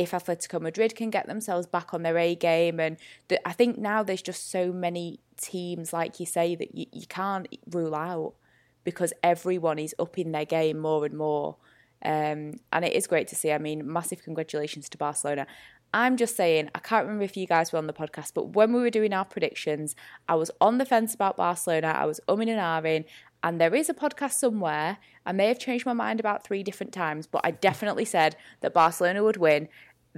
if 0.00 0.12
Atletico 0.12 0.60
Madrid 0.60 0.94
can 0.94 1.10
get 1.10 1.26
themselves 1.26 1.66
back 1.66 1.92
on 1.94 2.02
their 2.02 2.18
A 2.18 2.34
game, 2.34 2.80
and 2.80 2.96
the, 3.28 3.46
I 3.46 3.52
think 3.52 3.78
now 3.78 4.02
there's 4.02 4.22
just 4.22 4.50
so 4.50 4.72
many 4.72 5.20
teams 5.36 5.92
like 5.92 6.20
you 6.20 6.26
say 6.26 6.54
that 6.54 6.74
you, 6.74 6.86
you 6.92 7.06
can't 7.06 7.46
rule 7.70 7.94
out 7.94 8.34
because 8.84 9.12
everyone 9.22 9.78
is 9.78 9.94
upping 9.98 10.32
their 10.32 10.44
game 10.44 10.78
more 10.78 11.04
and 11.04 11.16
more. 11.16 11.56
Um, 12.04 12.54
and 12.72 12.84
it 12.84 12.92
is 12.92 13.06
great 13.06 13.28
to 13.28 13.36
see. 13.36 13.52
I 13.52 13.58
mean, 13.58 13.90
massive 13.90 14.22
congratulations 14.22 14.88
to 14.90 14.98
Barcelona. 14.98 15.46
I'm 15.92 16.16
just 16.16 16.36
saying, 16.36 16.70
I 16.74 16.80
can't 16.80 17.04
remember 17.04 17.24
if 17.24 17.36
you 17.36 17.46
guys 17.46 17.72
were 17.72 17.78
on 17.78 17.86
the 17.86 17.94
podcast, 17.94 18.32
but 18.34 18.50
when 18.54 18.72
we 18.72 18.80
were 18.80 18.90
doing 18.90 19.14
our 19.14 19.24
predictions, 19.24 19.96
I 20.28 20.34
was 20.34 20.50
on 20.60 20.78
the 20.78 20.84
fence 20.84 21.14
about 21.14 21.38
Barcelona. 21.38 21.88
I 21.88 22.04
was 22.04 22.20
umming 22.28 22.48
and 22.48 22.60
ahhing, 22.60 23.04
and 23.42 23.60
there 23.60 23.74
is 23.74 23.88
a 23.88 23.94
podcast 23.94 24.32
somewhere. 24.32 24.98
I 25.24 25.32
may 25.32 25.46
have 25.46 25.58
changed 25.58 25.86
my 25.86 25.92
mind 25.94 26.20
about 26.20 26.44
three 26.44 26.62
different 26.62 26.92
times, 26.92 27.26
but 27.26 27.40
I 27.44 27.52
definitely 27.52 28.04
said 28.04 28.36
that 28.60 28.74
Barcelona 28.74 29.22
would 29.22 29.38
win. 29.38 29.68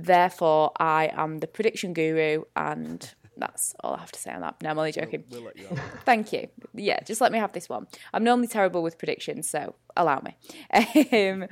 Therefore, 0.04 0.72
I 0.78 1.10
am 1.12 1.38
the 1.38 1.46
prediction 1.46 1.92
guru, 1.92 2.44
and 2.56 3.12
that's 3.36 3.74
all 3.80 3.94
I 3.94 4.00
have 4.00 4.12
to 4.12 4.20
say 4.20 4.32
on 4.32 4.40
that. 4.42 4.56
No, 4.62 4.70
I'm 4.70 4.78
only 4.78 4.92
joking. 4.92 5.24
We'll, 5.30 5.42
we'll 5.44 5.52
you 5.56 5.68
Thank 6.04 6.32
you. 6.32 6.48
Yeah, 6.74 7.00
just 7.00 7.20
let 7.20 7.32
me 7.32 7.38
have 7.38 7.52
this 7.52 7.68
one. 7.68 7.86
I'm 8.12 8.24
normally 8.24 8.48
terrible 8.48 8.82
with 8.82 8.98
predictions, 8.98 9.48
so 9.48 9.74
allow 9.96 10.20
me. 10.20 10.36
Um, 11.12 11.46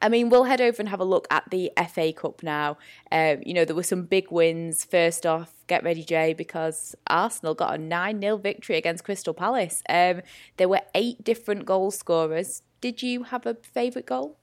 I 0.00 0.10
mean, 0.10 0.28
we'll 0.28 0.44
head 0.44 0.60
over 0.60 0.80
and 0.80 0.88
have 0.88 1.00
a 1.00 1.04
look 1.04 1.26
at 1.30 1.44
the 1.50 1.72
FA 1.88 2.12
Cup 2.12 2.42
now. 2.42 2.76
Um, 3.10 3.38
you 3.44 3.54
know, 3.54 3.64
there 3.64 3.74
were 3.74 3.82
some 3.82 4.02
big 4.02 4.30
wins. 4.30 4.84
First 4.84 5.24
off, 5.24 5.52
get 5.68 5.82
ready, 5.84 6.04
Jay, 6.04 6.34
because 6.34 6.94
Arsenal 7.06 7.54
got 7.54 7.74
a 7.74 7.78
9 7.78 8.20
0 8.20 8.36
victory 8.36 8.76
against 8.76 9.04
Crystal 9.04 9.32
Palace. 9.32 9.82
Um, 9.88 10.20
there 10.58 10.68
were 10.68 10.82
eight 10.94 11.24
different 11.24 11.64
goal 11.64 11.90
scorers. 11.90 12.62
Did 12.80 13.02
you 13.02 13.24
have 13.24 13.46
a 13.46 13.54
favourite 13.54 14.06
goal? 14.06 14.36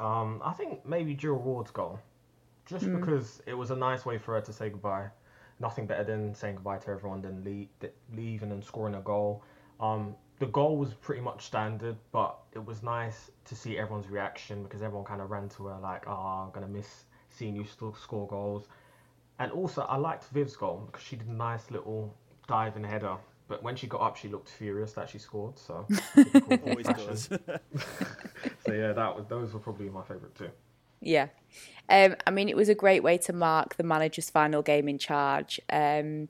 Um, 0.00 0.40
I 0.44 0.52
think 0.52 0.84
maybe 0.86 1.14
Jill 1.14 1.34
Roord's 1.34 1.70
goal. 1.70 2.00
Just 2.66 2.86
mm. 2.86 2.98
because 2.98 3.42
it 3.46 3.54
was 3.54 3.70
a 3.70 3.76
nice 3.76 4.06
way 4.06 4.18
for 4.18 4.34
her 4.34 4.40
to 4.40 4.52
say 4.52 4.70
goodbye. 4.70 5.08
Nothing 5.60 5.86
better 5.86 6.04
than 6.04 6.34
saying 6.34 6.56
goodbye 6.56 6.78
to 6.78 6.90
everyone 6.90 7.20
than 7.20 7.44
leave, 7.44 7.68
leaving 8.14 8.50
and 8.50 8.64
scoring 8.64 8.94
a 8.94 9.00
goal. 9.00 9.44
Um, 9.78 10.14
the 10.38 10.46
goal 10.46 10.78
was 10.78 10.94
pretty 10.94 11.20
much 11.20 11.44
standard, 11.44 11.96
but 12.12 12.38
it 12.54 12.64
was 12.64 12.82
nice 12.82 13.30
to 13.44 13.54
see 13.54 13.78
everyone's 13.78 14.08
reaction 14.08 14.62
because 14.62 14.80
everyone 14.80 15.04
kind 15.04 15.20
of 15.20 15.30
ran 15.30 15.50
to 15.50 15.66
her 15.66 15.78
like, 15.80 16.04
"Oh, 16.06 16.44
I'm 16.44 16.50
gonna 16.50 16.66
miss 16.66 17.04
seeing 17.28 17.54
you 17.54 17.64
still 17.64 17.94
score 17.94 18.26
goals." 18.26 18.68
And 19.38 19.52
also, 19.52 19.82
I 19.82 19.96
liked 19.96 20.24
Viv's 20.32 20.56
goal 20.56 20.84
because 20.86 21.02
she 21.02 21.16
did 21.16 21.28
a 21.28 21.32
nice 21.32 21.70
little 21.70 22.14
diving 22.46 22.84
header. 22.84 23.16
But 23.48 23.62
when 23.62 23.74
she 23.76 23.86
got 23.86 24.00
up, 24.00 24.16
she 24.16 24.28
looked 24.28 24.48
furious 24.48 24.92
that 24.92 25.08
she 25.08 25.18
scored. 25.18 25.58
So 25.58 25.86
always 26.66 26.86
does. 26.86 27.28
so 28.66 28.72
yeah, 28.72 28.92
that 28.92 29.16
was 29.16 29.26
those 29.28 29.52
were 29.52 29.60
probably 29.60 29.88
my 29.88 30.02
favourite 30.02 30.34
too. 30.34 30.50
Yeah. 31.00 31.28
Um, 31.88 32.16
I 32.26 32.30
mean, 32.30 32.48
it 32.48 32.56
was 32.56 32.68
a 32.68 32.74
great 32.74 33.02
way 33.02 33.18
to 33.18 33.32
mark 33.32 33.76
the 33.76 33.82
manager's 33.82 34.30
final 34.30 34.62
game 34.62 34.88
in 34.88 34.98
charge. 34.98 35.60
Um, 35.70 36.28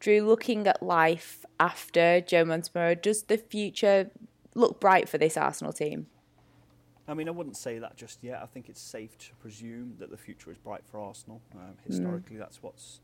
Drew, 0.00 0.22
looking 0.22 0.66
at 0.66 0.82
life 0.82 1.44
after 1.60 2.20
Joe 2.20 2.44
Montemurro, 2.44 3.00
does 3.00 3.24
the 3.24 3.38
future 3.38 4.10
look 4.54 4.80
bright 4.80 5.08
for 5.08 5.18
this 5.18 5.36
Arsenal 5.36 5.72
team? 5.72 6.06
I 7.08 7.14
mean, 7.14 7.28
I 7.28 7.30
wouldn't 7.30 7.56
say 7.56 7.78
that 7.78 7.96
just 7.96 8.22
yet. 8.24 8.40
I 8.42 8.46
think 8.46 8.68
it's 8.68 8.80
safe 8.80 9.16
to 9.18 9.34
presume 9.36 9.94
that 10.00 10.10
the 10.10 10.16
future 10.16 10.50
is 10.50 10.58
bright 10.58 10.82
for 10.84 10.98
Arsenal. 10.98 11.40
Um, 11.54 11.76
historically, 11.86 12.36
mm. 12.36 12.40
that's 12.40 12.62
what's 12.62 13.00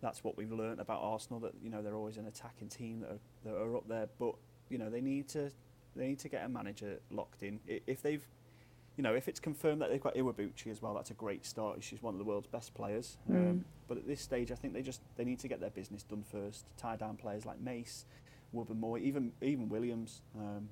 that's 0.00 0.24
what 0.24 0.36
we've 0.36 0.50
learned 0.50 0.80
about 0.80 1.00
Arsenal. 1.02 1.38
That 1.40 1.52
you 1.62 1.68
know 1.68 1.82
they're 1.82 1.96
always 1.96 2.16
an 2.16 2.26
attacking 2.26 2.68
team 2.68 3.00
that 3.00 3.10
are, 3.10 3.18
that 3.44 3.54
are 3.54 3.76
up 3.76 3.86
there, 3.86 4.08
but 4.18 4.34
you 4.70 4.78
know 4.78 4.88
they 4.88 5.02
need 5.02 5.28
to 5.30 5.50
they 5.96 6.08
need 6.08 6.18
to 6.20 6.28
get 6.28 6.44
a 6.44 6.48
manager 6.48 6.98
locked 7.10 7.42
in. 7.42 7.60
If 7.66 8.02
they've 8.02 8.26
you 8.96 9.02
know, 9.02 9.14
if 9.14 9.26
it's 9.26 9.40
confirmed 9.40 9.80
that 9.80 9.90
they've 9.90 10.02
got 10.02 10.14
Iwabuchi 10.14 10.68
as 10.70 10.82
well, 10.82 10.94
that's 10.94 11.10
a 11.10 11.14
great 11.14 11.46
start. 11.46 11.82
She's 11.82 12.02
one 12.02 12.14
of 12.14 12.18
the 12.18 12.24
world's 12.24 12.46
best 12.46 12.74
players. 12.74 13.16
Mm. 13.30 13.36
Um, 13.36 13.64
but 13.88 13.96
at 13.96 14.06
this 14.06 14.20
stage, 14.20 14.52
I 14.52 14.54
think 14.54 14.74
they 14.74 14.82
just 14.82 15.00
they 15.16 15.24
need 15.24 15.38
to 15.40 15.48
get 15.48 15.60
their 15.60 15.70
business 15.70 16.02
done 16.02 16.22
first. 16.22 16.66
Tie 16.76 16.96
down 16.96 17.16
players 17.16 17.46
like 17.46 17.60
Mace, 17.60 18.04
Wubben-Moy, 18.54 19.00
even 19.00 19.32
even 19.40 19.68
Williams, 19.68 20.22
um, 20.38 20.68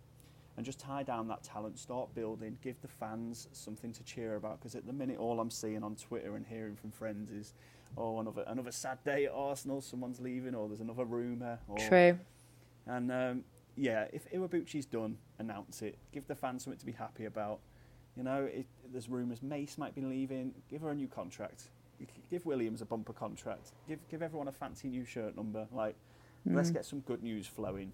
and 0.56 0.66
just 0.66 0.78
tie 0.78 1.02
down 1.02 1.28
that 1.28 1.42
talent. 1.42 1.78
Start 1.78 2.14
building. 2.14 2.58
Give 2.62 2.80
the 2.82 2.88
fans 2.88 3.48
something 3.52 3.92
to 3.92 4.02
cheer 4.04 4.36
about. 4.36 4.60
Because 4.60 4.74
at 4.74 4.86
the 4.86 4.92
minute, 4.92 5.18
all 5.18 5.40
I'm 5.40 5.50
seeing 5.50 5.82
on 5.82 5.96
Twitter 5.96 6.36
and 6.36 6.46
hearing 6.46 6.76
from 6.76 6.90
friends 6.90 7.30
is, 7.30 7.54
oh, 7.96 8.20
another 8.20 8.44
another 8.46 8.72
sad 8.72 9.02
day 9.02 9.26
at 9.26 9.32
Arsenal. 9.32 9.80
Someone's 9.80 10.20
leaving, 10.20 10.54
or 10.54 10.68
there's 10.68 10.80
another 10.80 11.04
rumor. 11.06 11.58
Or, 11.68 11.78
True. 11.78 12.18
And 12.86 13.10
um, 13.10 13.44
yeah, 13.80 14.04
if 14.12 14.30
Iwabuchi's 14.30 14.84
done, 14.84 15.16
announce 15.38 15.80
it. 15.80 15.96
Give 16.12 16.26
the 16.26 16.34
fans 16.34 16.64
something 16.64 16.78
to 16.78 16.84
be 16.84 16.92
happy 16.92 17.24
about. 17.24 17.60
You 18.14 18.22
know, 18.24 18.44
it, 18.44 18.66
there's 18.92 19.08
rumours 19.08 19.42
Mace 19.42 19.78
might 19.78 19.94
be 19.94 20.02
leaving. 20.02 20.52
Give 20.68 20.82
her 20.82 20.90
a 20.90 20.94
new 20.94 21.08
contract. 21.08 21.70
Give 22.30 22.44
Williams 22.44 22.82
a 22.82 22.84
bumper 22.84 23.14
contract. 23.14 23.72
Give 23.88 23.98
give 24.10 24.20
everyone 24.20 24.48
a 24.48 24.52
fancy 24.52 24.88
new 24.88 25.06
shirt 25.06 25.34
number. 25.34 25.66
Like, 25.72 25.96
mm. 26.46 26.54
let's 26.54 26.70
get 26.70 26.84
some 26.84 27.00
good 27.00 27.22
news 27.22 27.46
flowing, 27.46 27.92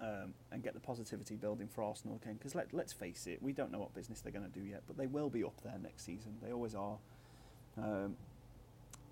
um, 0.00 0.34
and 0.52 0.62
get 0.62 0.74
the 0.74 0.80
positivity 0.80 1.34
building 1.34 1.66
for 1.66 1.82
Arsenal 1.82 2.20
again. 2.22 2.34
Because 2.34 2.54
let 2.54 2.72
let's 2.72 2.92
face 2.92 3.26
it, 3.26 3.42
we 3.42 3.52
don't 3.52 3.72
know 3.72 3.80
what 3.80 3.92
business 3.94 4.20
they're 4.20 4.32
going 4.32 4.48
to 4.48 4.58
do 4.58 4.64
yet, 4.64 4.82
but 4.86 4.96
they 4.96 5.08
will 5.08 5.30
be 5.30 5.42
up 5.42 5.60
there 5.64 5.78
next 5.82 6.04
season. 6.04 6.36
They 6.40 6.52
always 6.52 6.76
are. 6.76 6.98
Um, 7.76 8.16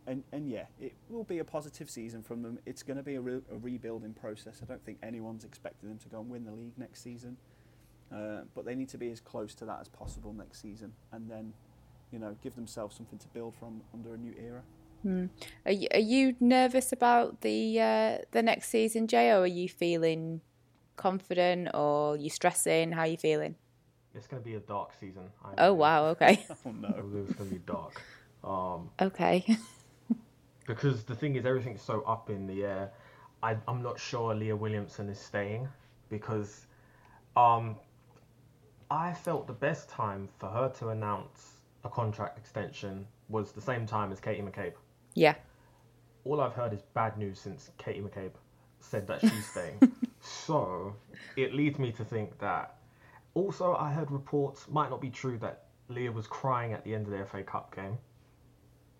and 0.07 0.25
and 0.33 0.49
yeah, 0.49 0.65
it 0.81 0.95
will 1.09 1.25
be 1.25 1.39
a 1.39 1.45
positive 1.45 1.91
season 1.91 2.23
from 2.23 2.43
them. 2.43 2.59
It's 2.67 2.83
going 2.83 2.97
to 2.97 3.03
be 3.03 3.15
a, 3.15 3.21
re- 3.21 3.43
a 3.53 3.57
rebuilding 3.57 4.15
process. 4.15 4.61
I 4.63 4.67
don't 4.67 4.85
think 4.85 4.99
anyone's 5.03 5.45
expecting 5.45 5.89
them 5.89 5.99
to 5.99 6.09
go 6.09 6.21
and 6.21 6.31
win 6.31 6.45
the 6.45 6.53
league 6.53 6.77
next 6.77 7.03
season. 7.03 7.37
Uh, 8.13 8.41
but 8.55 8.65
they 8.65 8.75
need 8.75 8.89
to 8.89 8.99
be 8.99 9.11
as 9.11 9.21
close 9.21 9.55
to 9.55 9.65
that 9.65 9.79
as 9.81 9.89
possible 9.89 10.33
next 10.33 10.61
season, 10.61 10.93
and 11.13 11.31
then, 11.31 11.53
you 12.11 12.19
know, 12.19 12.35
give 12.43 12.57
themselves 12.57 12.97
something 12.97 13.19
to 13.21 13.29
build 13.29 13.55
from 13.55 13.81
under 13.95 14.15
a 14.15 14.17
new 14.17 14.35
era. 14.37 14.63
Hmm. 15.03 15.27
Are, 15.65 15.73
you, 15.73 15.87
are 15.95 16.01
you 16.01 16.35
nervous 16.41 16.93
about 16.93 17.43
the 17.43 17.81
uh, 17.81 18.19
the 18.33 18.43
next 18.43 18.69
season, 18.69 19.07
Jay, 19.07 19.31
or 19.31 19.43
are 19.43 19.47
you 19.47 19.69
feeling 19.69 20.41
confident, 20.97 21.69
or 21.73 22.15
are 22.15 22.17
you 22.17 22.31
stressing? 22.31 22.93
How 22.93 23.03
are 23.03 23.07
you 23.07 23.17
feeling? 23.17 23.55
It's 24.13 24.27
going 24.27 24.43
to 24.43 24.49
be 24.49 24.57
a 24.57 24.61
dark 24.61 24.91
season. 24.99 25.31
I 25.45 25.67
oh 25.67 25.75
wow! 25.75 26.07
Okay. 26.07 26.45
oh 26.67 26.73
no, 26.73 26.89
it's 26.89 27.33
going 27.35 27.49
to 27.49 27.55
be 27.55 27.63
dark. 27.65 28.03
Um, 28.43 28.91
okay. 29.01 29.47
because 30.75 31.03
the 31.03 31.15
thing 31.17 31.35
is, 31.35 31.45
everything's 31.45 31.83
so 31.83 32.03
up 32.03 32.31
in 32.31 32.47
the 32.47 32.65
air. 32.65 32.93
I, 33.43 33.57
I'm 33.67 33.83
not 33.83 33.99
sure 33.99 34.35
Leah 34.35 34.55
Williamson 34.55 35.09
is 35.09 35.19
staying 35.19 35.69
because 36.09 36.67
um, 37.37 37.75
I 38.89 39.13
felt 39.13 39.49
the 39.49 39.53
best 39.53 39.89
time 39.89 40.29
for 40.39 40.49
her 40.49 40.69
to 40.79 40.91
announce 40.91 41.61
a 41.85 41.89
contract 41.89 42.39
extension 42.39 43.05
was 43.29 43.51
the 43.51 43.61
same 43.61 43.85
time 43.85 44.13
as 44.13 44.21
Katie 44.21 44.43
McCabe. 44.43 44.75
Yeah. 45.15 45.35
All 46.25 46.41
I've 46.41 46.53
heard 46.53 46.73
is 46.73 46.83
bad 46.95 47.19
news 47.19 47.41
since 47.41 47.71
Katie 47.79 48.01
McCabe 48.01 48.33
said 48.79 49.09
that 49.09 49.21
she's 49.21 49.47
staying. 49.51 49.93
so 50.21 50.95
it 51.37 51.53
leads 51.53 51.81
me 51.81 51.91
to 51.93 52.05
think 52.05 52.39
that. 52.39 52.77
Also, 53.35 53.75
I 53.75 53.93
heard 53.93 54.11
reports, 54.11 54.67
might 54.69 54.91
not 54.91 55.01
be 55.01 55.11
true, 55.11 55.39
that 55.39 55.65
Leah 55.89 56.13
was 56.13 56.29
crying 56.29 56.73
at 56.73 56.85
the 56.85 56.95
end 56.95 57.07
of 57.07 57.13
the 57.13 57.25
FA 57.25 57.43
Cup 57.43 57.75
game. 57.75 57.99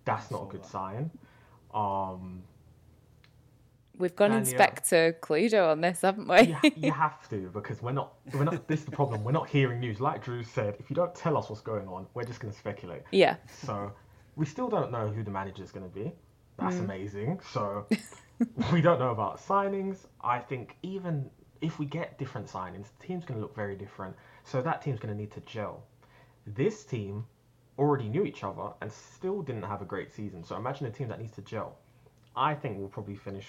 That's 0.05 0.31
not 0.31 0.45
a 0.45 0.47
good 0.47 0.63
that. 0.63 0.69
sign. 0.69 1.11
Um, 1.75 2.43
We've 4.01 4.17
gone 4.17 4.33
Inspector 4.33 5.19
Cluedo 5.21 5.71
on 5.71 5.83
this, 5.83 6.01
haven't 6.01 6.27
we? 6.27 6.57
you, 6.63 6.73
you, 6.75 6.93
have 7.07 7.29
to 7.29 7.51
because 7.53 7.83
we're 7.83 7.93
not. 7.93 8.15
We're 8.33 8.45
not. 8.45 8.67
This 8.67 8.81
is 8.81 8.87
the 8.87 8.93
problem. 8.93 9.23
We're 9.23 9.33
not 9.33 9.49
hearing 9.49 9.79
news. 9.79 10.01
Like 10.01 10.25
Drew 10.25 10.43
said, 10.43 10.77
if 10.79 10.89
you 10.89 10.97
don't 10.97 11.15
tell 11.15 11.37
us 11.37 11.51
what's 11.51 11.61
going 11.61 11.87
on, 11.87 12.07
we're 12.15 12.25
just 12.25 12.41
going 12.41 12.51
to 12.51 12.59
speculate. 12.59 13.03
Yeah. 13.11 13.37
So 13.63 13.93
we 14.37 14.47
still 14.47 14.69
don't 14.69 14.91
know 14.91 15.09
who 15.09 15.23
the 15.23 15.31
manager 15.31 15.63
is 15.63 15.71
going 15.71 15.89
to 15.89 15.95
be. 15.95 16.13
That's 16.59 16.77
mm. 16.77 16.85
amazing. 16.85 17.41
So 17.53 17.87
we 18.73 18.81
don't 18.81 18.99
know 18.99 19.11
about 19.11 19.39
signings. 19.39 20.07
I 20.23 20.39
think 20.39 20.77
even 20.83 21.29
if 21.61 21.79
we 21.79 21.85
get 21.85 22.19
different 22.19 22.47
signings, 22.47 22.87
the 22.99 23.07
team's 23.07 23.27
going 23.27 23.39
to 23.39 23.43
look 23.43 23.55
very 23.55 23.77
different. 23.77 24.17
So 24.45 24.63
that 24.63 24.81
team's 24.81 24.99
going 24.99 25.15
to 25.15 25.21
need 25.21 25.31
to 25.33 25.41
gel. 25.41 25.83
This 26.47 26.85
team 26.85 27.27
already 27.81 28.09
knew 28.09 28.25
each 28.25 28.45
other 28.45 28.69
and 28.83 28.93
still 28.93 29.41
didn't 29.43 29.63
have 29.63 29.81
a 29.81 29.87
great 29.87 30.13
season. 30.13 30.45
So 30.45 30.55
imagine 30.55 30.87
a 30.87 30.91
team 30.91 31.09
that 31.09 31.19
needs 31.19 31.33
to 31.33 31.43
gel. 31.43 31.79
I 32.37 32.55
think 32.55 32.79
we'll 32.79 32.89
probably 32.89 33.17
finish 33.17 33.47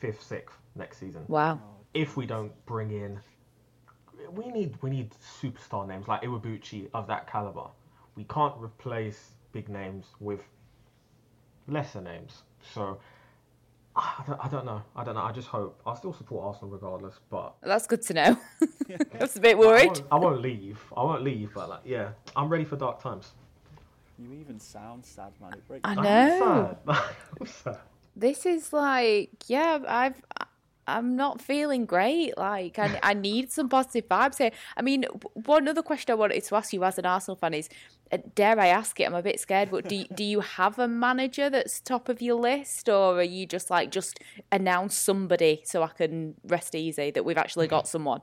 fifth, 0.00 0.22
sixth 0.22 0.56
next 0.74 0.98
season. 0.98 1.24
Wow. 1.28 1.60
If 1.94 2.16
we 2.16 2.26
don't 2.26 2.52
bring 2.64 2.90
in, 2.90 3.20
we 4.32 4.48
need 4.48 4.76
we 4.82 4.90
need 4.90 5.14
superstar 5.40 5.86
names 5.86 6.08
like 6.08 6.22
Iwabuchi 6.22 6.88
of 6.94 7.06
that 7.06 7.30
caliber. 7.30 7.68
We 8.16 8.24
can't 8.24 8.54
replace 8.58 9.32
big 9.52 9.68
names 9.68 10.06
with 10.20 10.40
lesser 11.68 12.00
names. 12.00 12.42
So 12.74 12.98
I 13.94 14.24
don't, 14.26 14.44
I 14.44 14.48
don't 14.48 14.66
know. 14.66 14.82
I 14.94 15.04
don't 15.04 15.14
know. 15.14 15.22
I 15.22 15.32
just 15.32 15.48
hope. 15.48 15.80
I'll 15.86 15.96
still 15.96 16.12
support 16.12 16.44
Arsenal 16.46 16.70
regardless, 16.70 17.20
but 17.30 17.54
that's 17.62 17.86
good 17.86 18.02
to 18.02 18.14
know. 18.14 18.38
that's 19.12 19.36
a 19.36 19.40
bit 19.40 19.56
worried. 19.56 19.84
I 19.84 19.86
won't, 19.86 20.04
I 20.12 20.16
won't, 20.16 20.40
leave. 20.42 20.80
I 20.96 21.02
won't 21.02 21.22
leave, 21.22 21.52
but 21.54 21.68
like, 21.68 21.80
yeah, 21.84 22.10
I'm 22.34 22.48
ready 22.48 22.64
for 22.64 22.76
dark 22.76 23.02
times. 23.02 23.32
You 24.18 24.32
even 24.32 24.58
sound 24.58 25.04
sad, 25.04 25.32
man. 25.40 25.52
It 25.52 25.68
breaks. 25.68 25.82
I 25.84 25.94
know. 25.94 26.76
I'm 26.86 26.94
sad. 26.94 27.04
I'm 27.40 27.46
sad 27.46 27.78
this 28.16 28.46
is 28.46 28.72
like, 28.72 29.30
yeah, 29.46 29.78
I've 29.86 30.20
I'm 30.88 31.16
not 31.16 31.40
feeling 31.40 31.84
great. 31.84 32.38
Like, 32.38 32.78
I, 32.78 33.00
I 33.02 33.12
need 33.12 33.50
some 33.50 33.68
positive 33.68 34.08
vibes 34.08 34.38
here. 34.38 34.52
I 34.76 34.82
mean, 34.82 35.04
one 35.34 35.66
other 35.66 35.82
question 35.82 36.12
I 36.12 36.14
wanted 36.14 36.42
to 36.44 36.54
ask 36.54 36.72
you 36.72 36.84
as 36.84 36.96
an 36.96 37.06
Arsenal 37.06 37.34
fan 37.34 37.54
is, 37.54 37.68
uh, 38.12 38.18
dare 38.36 38.58
I 38.58 38.68
ask 38.68 38.98
it? 39.00 39.02
I'm 39.02 39.14
a 39.14 39.22
bit 39.22 39.40
scared, 39.40 39.72
but 39.72 39.88
do 39.88 40.04
do 40.14 40.22
you 40.22 40.40
have 40.40 40.78
a 40.78 40.86
manager 40.86 41.50
that's 41.50 41.80
top 41.80 42.08
of 42.08 42.22
your 42.22 42.36
list, 42.36 42.88
or 42.88 43.18
are 43.18 43.22
you 43.22 43.46
just 43.46 43.68
like 43.68 43.90
just 43.90 44.20
announce 44.52 44.96
somebody 44.96 45.62
so 45.64 45.82
I 45.82 45.88
can 45.88 46.36
rest 46.44 46.74
easy 46.76 47.10
that 47.10 47.24
we've 47.24 47.38
actually 47.38 47.66
got 47.66 47.88
someone? 47.88 48.22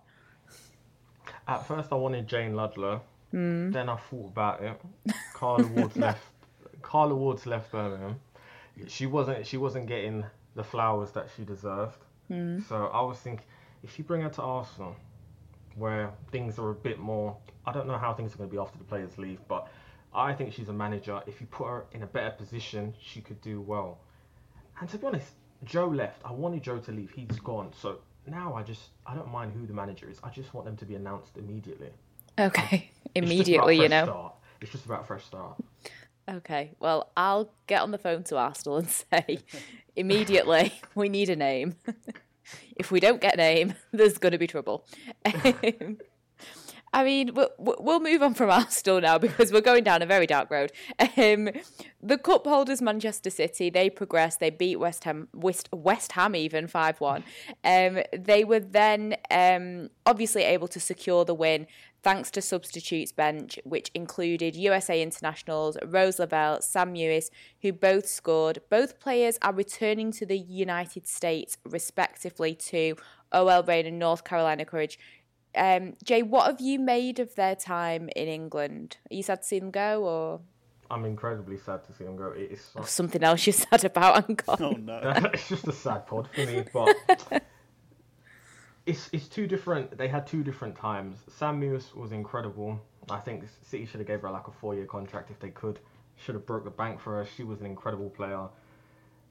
At 1.45 1.67
first, 1.67 1.91
I 1.91 1.95
wanted 1.95 2.27
Jayne 2.27 2.55
Ludlow. 2.55 3.01
Mm. 3.33 3.73
Then 3.73 3.89
I 3.89 3.95
thought 3.95 4.27
about 4.27 4.63
it. 4.63 4.79
Carla 5.33 5.67
Ward's 5.67 5.97
left. 6.07 6.23
Carla 6.81 7.15
Ward's 7.15 7.45
left 7.45 7.71
Birmingham 7.71 8.19
she 8.87 9.05
wasn't 9.05 9.45
she 9.45 9.57
wasn't 9.57 9.87
getting 9.87 10.25
the 10.55 10.63
flowers 10.63 11.11
that 11.11 11.27
she 11.35 11.43
deserved. 11.43 11.97
Mm. 12.29 12.67
So 12.67 12.87
I 12.87 13.01
was 13.01 13.17
thinking, 13.17 13.45
if 13.83 13.97
you 13.97 14.05
bring 14.05 14.21
her 14.21 14.29
to 14.29 14.41
Arsenal, 14.41 14.95
where 15.75 16.11
things 16.31 16.59
are 16.59 16.69
a 16.69 16.75
bit 16.75 16.99
more, 16.99 17.35
I 17.65 17.71
don't 17.71 17.87
know 17.87 17.97
how 17.97 18.13
things 18.13 18.33
are 18.33 18.37
going 18.37 18.49
to 18.49 18.53
be 18.53 18.59
after 18.59 18.77
the 18.77 18.83
players 18.83 19.17
leave, 19.17 19.39
but 19.47 19.67
I 20.13 20.33
think 20.33 20.53
she's 20.53 20.69
a 20.69 20.73
manager. 20.73 21.21
If 21.25 21.41
you 21.41 21.47
put 21.47 21.67
her 21.67 21.85
in 21.91 22.03
a 22.03 22.07
better 22.07 22.31
position, 22.31 22.93
she 23.01 23.19
could 23.21 23.41
do 23.41 23.61
well. 23.61 23.97
And 24.79 24.87
to 24.89 24.97
be 24.97 25.07
honest, 25.07 25.27
Joe 25.63 25.87
left. 25.87 26.21
I 26.23 26.31
wanted 26.31 26.63
Joe 26.63 26.77
to 26.77 26.91
leave. 26.91 27.11
He's 27.11 27.39
gone. 27.39 27.71
So 27.79 27.99
now 28.27 28.53
I 28.53 28.63
just 28.63 28.89
I 29.05 29.15
don't 29.15 29.31
mind 29.31 29.53
who 29.53 29.65
the 29.65 29.73
manager 29.73 30.09
is. 30.09 30.19
I 30.23 30.29
just 30.29 30.53
want 30.53 30.65
them 30.65 30.77
to 30.77 30.85
be 30.85 30.95
announced 30.95 31.37
immediately. 31.37 31.89
Okay, 32.39 32.91
immediately, 33.15 33.79
you 33.79 33.89
know. 33.89 34.05
Start. 34.05 34.33
It's 34.61 34.71
just 34.71 34.85
about 34.85 35.01
a 35.01 35.03
fresh 35.03 35.25
start. 35.25 35.57
Okay, 36.29 36.71
well, 36.79 37.11
I'll 37.17 37.51
get 37.67 37.81
on 37.81 37.91
the 37.91 37.97
phone 37.97 38.23
to 38.25 38.37
Arsenal 38.37 38.77
and 38.77 38.89
say 39.13 39.39
immediately 39.95 40.73
we 40.95 41.09
need 41.09 41.29
a 41.29 41.35
name. 41.35 41.75
if 42.75 42.91
we 42.91 42.99
don't 42.99 43.21
get 43.21 43.35
a 43.35 43.37
name, 43.37 43.75
there's 43.91 44.17
going 44.17 44.31
to 44.31 44.37
be 44.37 44.47
trouble. 44.47 44.85
Um, 45.25 45.97
I 46.93 47.03
mean, 47.03 47.33
we'll, 47.33 47.49
we'll 47.57 47.99
move 47.99 48.21
on 48.21 48.35
from 48.35 48.51
Arsenal 48.51 49.01
now 49.07 49.17
because 49.17 49.51
we're 49.51 49.61
going 49.61 49.83
down 49.83 50.03
a 50.03 50.05
very 50.05 50.27
dark 50.27 50.51
road. 50.51 50.71
Um, 51.17 51.49
the 52.01 52.17
cup 52.17 52.45
holders, 52.45 52.81
Manchester 52.81 53.31
City, 53.31 53.71
they 53.71 53.89
progressed. 53.89 54.39
They 54.39 54.51
beat 54.51 54.77
West 54.77 55.03
Ham, 55.05 55.27
West, 55.33 55.69
West 55.73 56.11
Ham 56.11 56.35
even 56.35 56.67
5 56.67 57.01
1. 57.01 57.23
Um, 57.63 57.99
they 58.15 58.43
were 58.43 58.59
then 58.59 59.15
um, 59.31 59.89
obviously 60.05 60.43
able 60.43 60.67
to 60.67 60.79
secure 60.79 61.25
the 61.25 61.33
win 61.33 61.65
thanks 62.03 62.29
to 62.29 62.41
substitutes 62.41 63.13
bench, 63.13 63.57
which 63.63 63.89
included 63.95 64.55
USA 64.55 65.01
internationals 65.01 65.77
Rose 65.85 66.19
Lavelle, 66.19 66.61
Sam 66.61 66.93
Mewis, 66.93 67.29
who 67.61 67.71
both 67.71 68.07
scored. 68.07 68.59
Both 68.69 68.99
players 68.99 69.39
are 69.41 69.53
returning 69.53 70.11
to 70.13 70.25
the 70.25 70.37
United 70.37 71.07
States, 71.07 71.57
respectively, 71.65 72.53
to 72.55 72.97
OL 73.31 73.63
Reign 73.63 73.87
and 73.87 73.97
North 73.97 74.23
Carolina 74.23 74.65
Courage. 74.65 74.99
Um, 75.55 75.93
Jay, 76.03 76.23
what 76.23 76.47
have 76.47 76.61
you 76.61 76.79
made 76.79 77.19
of 77.19 77.35
their 77.35 77.55
time 77.55 78.09
in 78.15 78.27
England? 78.27 78.97
Are 79.11 79.15
you 79.15 79.23
sad 79.23 79.41
to 79.41 79.47
see 79.47 79.59
them 79.59 79.71
go, 79.71 80.03
or? 80.03 80.41
I'm 80.89 81.05
incredibly 81.05 81.57
sad 81.57 81.83
to 81.85 81.93
see 81.93 82.03
them 82.03 82.15
go. 82.15 82.31
It 82.31 82.51
is 82.51 82.61
so... 82.61 82.81
something 82.83 83.23
else 83.23 83.45
you're 83.45 83.53
sad 83.53 83.85
about, 83.85 84.29
Uncle. 84.29 84.57
Oh 84.59 84.71
no, 84.71 84.99
it's 85.33 85.49
just 85.49 85.67
a 85.67 85.71
sad 85.71 86.07
pod 86.07 86.27
for 86.33 86.45
me, 86.45 86.63
but 86.73 86.95
it's 88.85 89.09
it's 89.11 89.27
two 89.27 89.47
different. 89.47 89.97
They 89.97 90.07
had 90.07 90.27
two 90.27 90.43
different 90.43 90.75
times. 90.75 91.17
Sam 91.37 91.59
Mewis 91.61 91.95
was 91.95 92.11
incredible. 92.11 92.79
I 93.09 93.19
think 93.19 93.43
City 93.63 93.85
should 93.85 93.99
have 93.99 94.07
gave 94.07 94.21
her 94.21 94.31
like 94.31 94.47
a 94.47 94.51
four 94.51 94.75
year 94.75 94.85
contract 94.85 95.31
if 95.31 95.39
they 95.39 95.49
could. 95.49 95.79
Should 96.15 96.35
have 96.35 96.45
broke 96.45 96.63
the 96.63 96.69
bank 96.69 96.99
for 96.99 97.17
her. 97.17 97.25
She 97.35 97.43
was 97.43 97.59
an 97.59 97.65
incredible 97.65 98.09
player. 98.09 98.47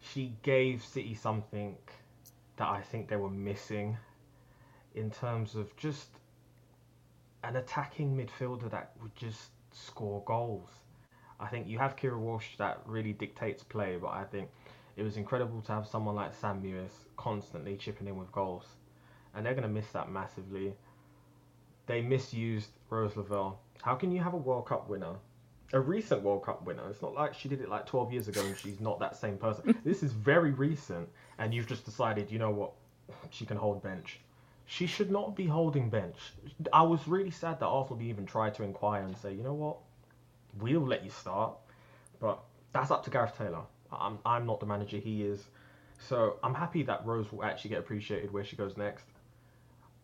She 0.00 0.35
gave 0.42 0.85
City 0.85 1.14
something 1.14 1.76
that 2.56 2.68
I 2.68 2.80
think 2.80 3.08
they 3.08 3.16
were 3.16 3.30
missing 3.30 3.96
in 4.94 5.11
terms 5.11 5.55
of 5.55 5.74
just 5.76 6.09
an 7.44 7.57
attacking 7.57 8.16
midfielder 8.16 8.70
that 8.70 8.92
would 9.02 9.14
just 9.16 9.50
score 9.72 10.22
goals. 10.26 10.68
I 11.40 11.48
think 11.48 11.66
you 11.66 11.78
have 11.78 11.96
Keira 11.96 12.18
Walsh 12.18 12.57
that 12.59 12.81
really 12.87 13.12
dictates 13.12 13.62
play, 13.62 13.98
but 14.00 14.11
I 14.11 14.24
think 14.24 14.48
it 14.96 15.02
was 15.02 15.16
incredible 15.16 15.61
to 15.62 15.72
have 15.72 15.87
someone 15.87 16.14
like 16.14 16.35
Sam 16.35 16.62
Mewis 16.62 16.92
constantly 17.16 17.76
chipping 17.76 18.07
in 18.07 18.16
with 18.16 18.31
goals 18.31 18.66
and 19.35 19.44
they're 19.44 19.55
going 19.55 19.62
to 19.62 19.68
miss 19.68 19.88
that 19.92 20.11
massively. 20.11 20.74
They 21.87 22.00
misused 22.00 22.70
Rose 22.90 23.16
Lavelle. 23.16 23.61
How 23.83 23.94
can 23.94 24.12
you 24.12 24.22
have 24.22 24.35
a 24.35 24.38
World 24.38 24.66
Cup 24.66 24.88
winner, 24.88 25.14
a 25.72 25.81
recent 25.81 26.22
World 26.22 26.44
Cup 26.44 26.64
winner? 26.64 26.88
It's 26.90 27.02
not 27.02 27.14
like 27.14 27.35
she 27.35 27.48
did 27.48 27.61
it 27.61 27.68
like 27.68 27.87
12 27.87 28.12
years 28.12 28.28
ago 28.28 28.40
and 28.44 28.57
she's 28.57 28.81
not 28.81 29.00
that 29.00 29.16
same 29.16 29.38
person. 29.38 29.76
this 29.85 30.02
is 30.02 30.12
very 30.12 30.52
recent, 30.52 31.09
and 31.38 31.52
you've 31.52 31.66
just 31.66 31.85
decided, 31.85 32.31
you 32.31 32.38
know 32.38 32.50
what, 32.50 32.72
she 33.31 33.44
can 33.44 33.57
hold 33.57 33.83
bench. 33.83 34.20
She 34.66 34.87
should 34.87 35.11
not 35.11 35.37
be 35.37 35.46
holding 35.46 35.90
bench. 35.90 36.16
I 36.72 36.83
was 36.83 37.07
really 37.07 37.31
sad 37.31 37.61
that 37.61 37.66
Arsenal 37.66 38.03
even 38.03 38.27
tried 38.27 38.55
to 38.55 38.62
inquire 38.62 39.03
and 39.03 39.16
say, 39.16 39.33
you 39.33 39.42
know 39.42 39.55
what, 39.55 39.79
we'll 40.59 40.87
let 40.87 41.05
you 41.05 41.11
start, 41.11 41.55
but 42.20 42.42
that's 42.72 42.90
up 42.90 43.05
to 43.05 43.11
Gareth 43.11 43.37
Taylor. 43.37 43.62
I'm 43.90 44.18
I'm 44.25 44.46
not 44.46 44.61
the 44.61 44.66
manager. 44.66 44.98
He 44.98 45.22
is. 45.22 45.44
So 45.98 46.38
I'm 46.42 46.55
happy 46.55 46.83
that 46.85 47.05
Rose 47.07 47.31
will 47.31 47.44
actually 47.44 47.70
get 47.70 47.79
appreciated 47.79 48.33
where 48.33 48.44
she 48.44 48.57
goes 48.57 48.77
next. 48.77 49.05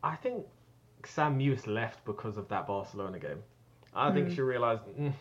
I 0.02 0.14
think 0.14 0.44
Sam 1.04 1.38
Mewis 1.38 1.66
left 1.66 2.04
because 2.04 2.36
of 2.36 2.48
that 2.48 2.66
Barcelona 2.66 3.18
game. 3.18 3.42
I 3.94 4.12
think 4.12 4.30
she 4.30 4.42
realised 4.42 4.82
mm, 4.98 5.12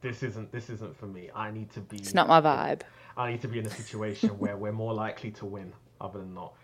this 0.00 0.22
isn't 0.22 0.52
this 0.52 0.68
isn't 0.68 0.96
for 0.96 1.06
me. 1.06 1.30
I 1.34 1.50
need 1.50 1.70
to 1.72 1.80
be. 1.80 1.96
It's 1.96 2.14
not 2.14 2.28
my 2.28 2.40
vibe. 2.40 2.82
I 3.16 3.30
need 3.30 3.40
to 3.42 3.48
be 3.48 3.58
in 3.58 3.66
a 3.66 3.70
situation 3.70 4.30
where 4.38 4.56
we're 4.56 4.72
more 4.72 4.94
likely 4.94 5.30
to 5.32 5.46
win, 5.46 5.72
other 6.00 6.18
than 6.20 6.34
not. 6.34 6.54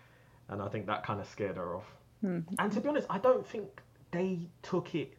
And 0.49 0.61
I 0.61 0.69
think 0.69 0.87
that 0.87 1.05
kind 1.05 1.21
of 1.21 1.27
scared 1.27 1.57
her 1.57 1.77
off. 1.77 1.87
Hmm. 2.21 2.41
And 2.59 2.73
to 2.73 2.81
be 2.81 2.89
honest, 2.89 3.07
I 3.11 3.19
don't 3.19 3.47
think 3.47 3.83
they 4.11 4.41
took 4.63 4.95
it 4.95 5.15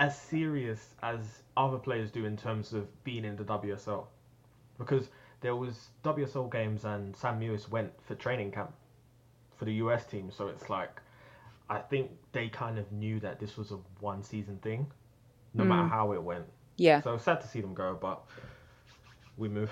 as 0.00 0.18
serious 0.18 0.94
as 1.02 1.42
other 1.56 1.78
players 1.78 2.10
do 2.10 2.24
in 2.24 2.36
terms 2.36 2.72
of 2.72 2.86
being 3.04 3.24
in 3.24 3.36
the 3.36 3.44
WSL, 3.44 4.06
because 4.78 5.08
there 5.40 5.56
was 5.56 5.88
WSL 6.04 6.50
games 6.50 6.84
and 6.84 7.14
Sam 7.14 7.38
Mewis 7.40 7.68
went 7.68 7.92
for 8.02 8.14
training 8.14 8.52
camp 8.52 8.72
for 9.56 9.66
the 9.66 9.74
US 9.74 10.06
team. 10.06 10.30
So 10.30 10.48
it's 10.48 10.70
like, 10.70 11.00
I 11.68 11.78
think 11.78 12.10
they 12.32 12.48
kind 12.48 12.78
of 12.78 12.90
knew 12.92 13.20
that 13.20 13.38
this 13.38 13.56
was 13.56 13.70
a 13.70 13.78
one 14.00 14.22
season 14.22 14.58
thing, 14.58 14.86
no 15.54 15.64
matter 15.64 15.82
hmm. 15.82 15.88
how 15.88 16.12
it 16.12 16.22
went. 16.22 16.46
Yeah. 16.76 17.02
So 17.02 17.16
sad 17.18 17.40
to 17.42 17.48
see 17.48 17.60
them 17.60 17.74
go, 17.74 17.96
but 18.00 18.24
we 19.36 19.48
move. 19.48 19.70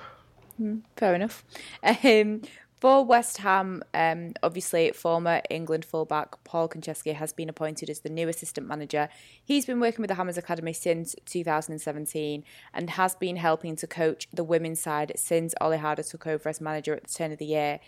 Hmm. 0.59 0.79
Fair 0.97 1.15
enough. 1.15 1.45
Um, 2.05 2.43
for 2.81 3.05
West 3.05 3.39
Ham, 3.39 3.83
um, 3.93 4.35
obviously, 4.43 4.93
former 4.93 5.43
England 5.51 5.85
fullback 5.85 6.43
Paul 6.45 6.69
Konchesky 6.69 7.13
has 7.13 7.33
been 7.33 7.49
appointed 7.49 7.91
as 7.91 8.01
the 8.01 8.09
new 8.09 8.29
assistant 8.29 8.69
manager. 8.69 9.09
He's 9.45 9.67
been 9.67 9.81
working 9.81 10.01
with 10.01 10.09
the 10.09 10.15
Hammers 10.15 10.39
Academy 10.39 10.73
since 10.73 11.17
2017 11.27 12.45
and 12.73 12.91
has 12.91 13.17
been 13.17 13.37
helping 13.37 13.75
to 13.77 13.87
coach 13.89 14.29
the 14.33 14.45
women's 14.45 14.79
side 14.79 15.13
since 15.17 15.55
Olli 15.61 15.79
Harder 15.79 16.05
took 16.05 16.27
over 16.27 16.49
as 16.49 16.61
manager 16.61 16.95
at 16.95 17.05
the 17.05 17.13
turn 17.13 17.33
of 17.33 17.39
the 17.39 17.47
year. 17.47 17.81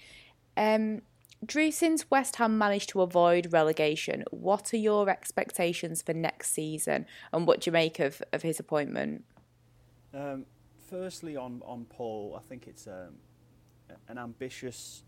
Um, 0.56 1.02
Drew, 1.44 1.70
since 1.70 2.10
West 2.10 2.36
Ham 2.36 2.58
managed 2.58 2.88
to 2.90 3.00
avoid 3.00 3.52
relegation, 3.52 4.24
what 4.32 4.74
are 4.74 4.78
your 4.78 5.08
expectations 5.08 6.02
for 6.02 6.12
next 6.12 6.50
season 6.50 7.06
and 7.32 7.46
what 7.46 7.60
do 7.60 7.68
you 7.68 7.72
make 7.72 8.00
of, 8.00 8.20
of 8.32 8.42
his 8.42 8.58
appointment? 8.58 9.24
Um, 10.12 10.46
firstly, 10.88 11.36
on, 11.36 11.62
on 11.64 11.84
Paul, 11.84 12.34
I 12.36 12.46
think 12.48 12.66
it's 12.66 12.88
um, 12.88 13.14
an 14.08 14.18
ambitious 14.18 15.04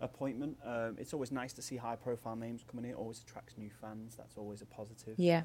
appointment. 0.00 0.56
Um, 0.64 0.96
it's 0.98 1.12
always 1.14 1.30
nice 1.32 1.52
to 1.54 1.62
see 1.62 1.76
high 1.76 1.96
profile 1.96 2.36
names 2.36 2.64
coming 2.68 2.84
in, 2.86 2.90
it 2.92 2.96
always 2.96 3.22
attracts 3.26 3.56
new 3.56 3.70
fans, 3.80 4.14
that's 4.16 4.36
always 4.36 4.62
a 4.62 4.66
positive. 4.66 5.14
Yeah. 5.18 5.42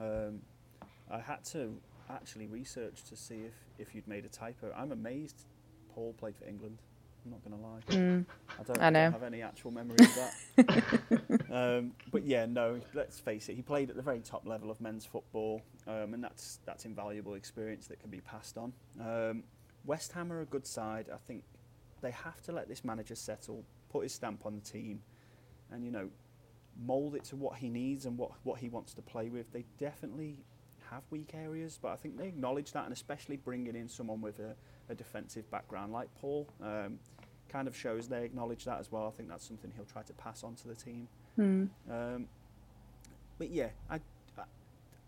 Um, 0.00 0.40
I 1.10 1.18
had 1.20 1.44
to 1.46 1.78
actually 2.10 2.46
research 2.46 3.02
to 3.04 3.16
see 3.16 3.40
if, 3.46 3.52
if 3.78 3.94
you'd 3.94 4.08
made 4.08 4.24
a 4.24 4.28
typo. 4.28 4.72
I'm 4.76 4.92
amazed 4.92 5.44
Paul 5.94 6.14
played 6.18 6.36
for 6.36 6.46
England. 6.46 6.78
I'm 7.24 7.32
not 7.32 7.44
going 7.44 7.56
to 7.60 7.66
lie. 7.66 7.80
I 7.88 8.62
don't, 8.62 8.76
Mm. 8.78 8.80
I 8.80 8.90
know. 8.90 9.02
don't 9.04 9.12
have 9.12 9.22
any 9.24 9.42
actual 9.42 9.70
memory 9.72 9.96
of 10.00 10.14
that. 10.14 11.42
um, 11.78 11.92
but 12.12 12.24
yeah, 12.24 12.46
no. 12.46 12.80
Let's 12.94 13.18
face 13.18 13.48
it. 13.48 13.56
He 13.56 13.62
played 13.62 13.90
at 13.90 13.96
the 13.96 14.02
very 14.02 14.20
top 14.20 14.46
level 14.46 14.70
of 14.70 14.80
men's 14.80 15.04
football, 15.04 15.60
um, 15.86 16.14
and 16.14 16.22
that's 16.24 16.60
that's 16.64 16.84
invaluable 16.84 17.34
experience 17.34 17.86
that 17.88 18.00
can 18.00 18.08
be 18.10 18.20
passed 18.20 18.56
on. 18.56 18.72
Um, 19.00 19.42
West 19.84 20.12
Ham 20.12 20.32
are 20.32 20.40
a 20.40 20.46
good 20.46 20.66
side. 20.66 21.06
I 21.12 21.18
think 21.26 21.42
they 22.00 22.10
have 22.10 22.40
to 22.42 22.52
let 22.52 22.68
this 22.68 22.84
manager 22.84 23.14
settle, 23.14 23.64
put 23.90 24.02
his 24.02 24.12
stamp 24.12 24.46
on 24.46 24.54
the 24.54 24.60
team, 24.60 25.00
and 25.70 25.84
you 25.84 25.90
know, 25.90 26.08
mould 26.80 27.14
it 27.14 27.24
to 27.24 27.36
what 27.36 27.58
he 27.58 27.68
needs 27.68 28.06
and 28.06 28.16
what 28.16 28.32
what 28.44 28.58
he 28.58 28.68
wants 28.68 28.94
to 28.94 29.02
play 29.02 29.28
with. 29.28 29.52
They 29.52 29.64
definitely 29.78 30.38
have 30.90 31.02
weak 31.10 31.32
areas, 31.34 31.78
but 31.80 31.88
I 31.88 31.96
think 31.96 32.16
they 32.16 32.28
acknowledge 32.28 32.72
that, 32.72 32.84
and 32.84 32.92
especially 32.92 33.36
bringing 33.36 33.74
in 33.76 33.88
someone 33.88 34.20
with 34.20 34.38
a, 34.38 34.54
a 34.88 34.94
defensive 34.94 35.50
background 35.50 35.92
like 35.92 36.08
Paul 36.20 36.48
um, 36.62 36.98
kind 37.48 37.68
of 37.68 37.76
shows 37.76 38.08
they 38.08 38.24
acknowledge 38.24 38.64
that 38.64 38.78
as 38.78 38.90
well. 38.90 39.06
I 39.06 39.10
think 39.10 39.28
that's 39.28 39.46
something 39.46 39.72
he'll 39.76 39.84
try 39.84 40.02
to 40.02 40.12
pass 40.14 40.44
on 40.44 40.54
to 40.56 40.68
the 40.68 40.74
team. 40.74 41.08
Um, 41.90 42.26
but 43.38 43.50
yeah, 43.50 43.68
I, 43.90 43.96
I, 44.38 44.42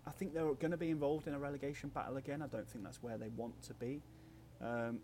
I 0.06 0.10
think 0.10 0.34
they're 0.34 0.52
going 0.54 0.70
to 0.70 0.76
be 0.76 0.90
involved 0.90 1.26
in 1.26 1.34
a 1.34 1.38
relegation 1.38 1.88
battle 1.90 2.16
again. 2.16 2.42
I 2.42 2.46
don't 2.46 2.68
think 2.68 2.84
that's 2.84 3.02
where 3.02 3.18
they 3.18 3.28
want 3.36 3.60
to 3.62 3.74
be. 3.74 4.02
Um, 4.62 4.98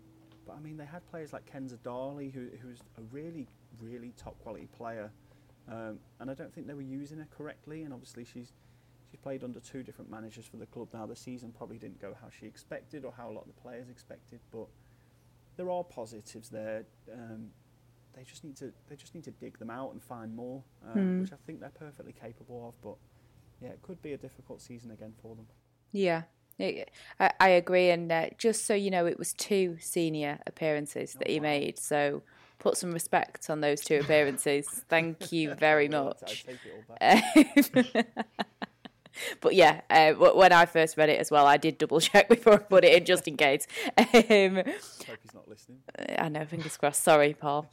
but 0.47 0.55
I 0.55 0.59
mean, 0.59 0.77
they 0.77 0.85
had 0.85 1.05
players 1.09 1.33
like 1.33 1.51
Kenza 1.51 1.77
Dali, 1.77 2.33
who, 2.33 2.47
who's 2.61 2.79
a 2.97 3.01
really, 3.11 3.47
really 3.81 4.13
top 4.17 4.39
quality 4.39 4.67
player, 4.77 5.11
um, 5.69 5.99
and 6.19 6.31
I 6.31 6.33
don't 6.33 6.53
think 6.53 6.67
they 6.67 6.73
were 6.73 6.81
using 6.81 7.17
her 7.17 7.27
correctly. 7.37 7.83
And 7.83 7.93
obviously, 7.93 8.23
she's 8.23 8.53
she's 9.11 9.19
played 9.19 9.43
under 9.43 9.59
two 9.59 9.83
different 9.83 10.09
managers 10.09 10.45
for 10.45 10.57
the 10.57 10.65
club 10.65 10.87
now. 10.93 11.05
The 11.05 11.15
season 11.15 11.53
probably 11.55 11.77
didn't 11.77 12.01
go 12.01 12.15
how 12.19 12.29
she 12.29 12.45
expected 12.45 13.03
or 13.03 13.13
how 13.15 13.29
a 13.29 13.33
lot 13.33 13.41
of 13.41 13.47
the 13.47 13.61
players 13.61 13.89
expected, 13.89 14.39
but 14.51 14.67
there 15.57 15.69
are 15.69 15.83
positives 15.83 16.49
there. 16.49 16.85
Um, 17.11 17.49
they 18.15 18.23
just 18.23 18.43
need 18.43 18.55
to 18.57 18.71
they 18.89 18.95
just 18.95 19.13
need 19.13 19.25
to 19.25 19.31
dig 19.31 19.59
them 19.59 19.69
out 19.69 19.91
and 19.91 20.01
find 20.01 20.35
more, 20.35 20.63
um, 20.93 21.21
which 21.21 21.33
I 21.33 21.37
think 21.45 21.59
they're 21.59 21.69
perfectly 21.69 22.13
capable 22.13 22.67
of. 22.67 22.81
But 22.81 22.95
yeah, 23.61 23.73
it 23.73 23.81
could 23.81 24.01
be 24.01 24.13
a 24.13 24.17
difficult 24.17 24.61
season 24.61 24.91
again 24.91 25.13
for 25.21 25.35
them. 25.35 25.45
Yeah, 25.91 26.23
It- 26.57 26.91
I, 27.19 27.31
I 27.39 27.49
agree. 27.49 27.89
And 27.89 28.11
uh, 28.11 28.27
just 28.37 28.65
so 28.65 28.73
you 28.73 28.91
know, 28.91 29.05
it 29.05 29.17
was 29.19 29.33
two 29.33 29.77
senior 29.79 30.39
appearances 30.47 31.15
that 31.15 31.29
he 31.29 31.39
made. 31.39 31.77
So 31.79 32.23
put 32.59 32.77
some 32.77 32.91
respect 32.91 33.49
on 33.49 33.61
those 33.61 33.81
two 33.81 33.99
appearances. 34.01 34.83
Thank 34.89 35.31
you 35.31 35.53
very 35.55 35.87
much. 35.89 36.45
take 39.17 39.29
it 39.29 39.31
all 39.33 39.37
back. 39.37 39.41
But 39.41 39.55
yeah, 39.55 39.81
uh, 39.89 40.13
when 40.13 40.51
I 40.51 40.65
first 40.65 40.97
read 40.97 41.09
it 41.09 41.19
as 41.19 41.31
well, 41.31 41.45
I 41.45 41.57
did 41.57 41.77
double 41.77 41.99
check 41.99 42.29
before 42.29 42.53
I 42.53 42.57
put 42.57 42.83
it 42.83 42.93
in 42.93 43.05
just 43.05 43.27
in 43.27 43.37
case. 43.37 43.67
Um, 43.97 44.55
Hope 45.07 45.19
he's 45.21 45.33
not 45.33 45.47
listening. 45.47 45.79
I 46.17 46.29
know, 46.29 46.45
fingers 46.45 46.77
crossed. 46.77 47.03
Sorry, 47.03 47.33
Paul. 47.33 47.69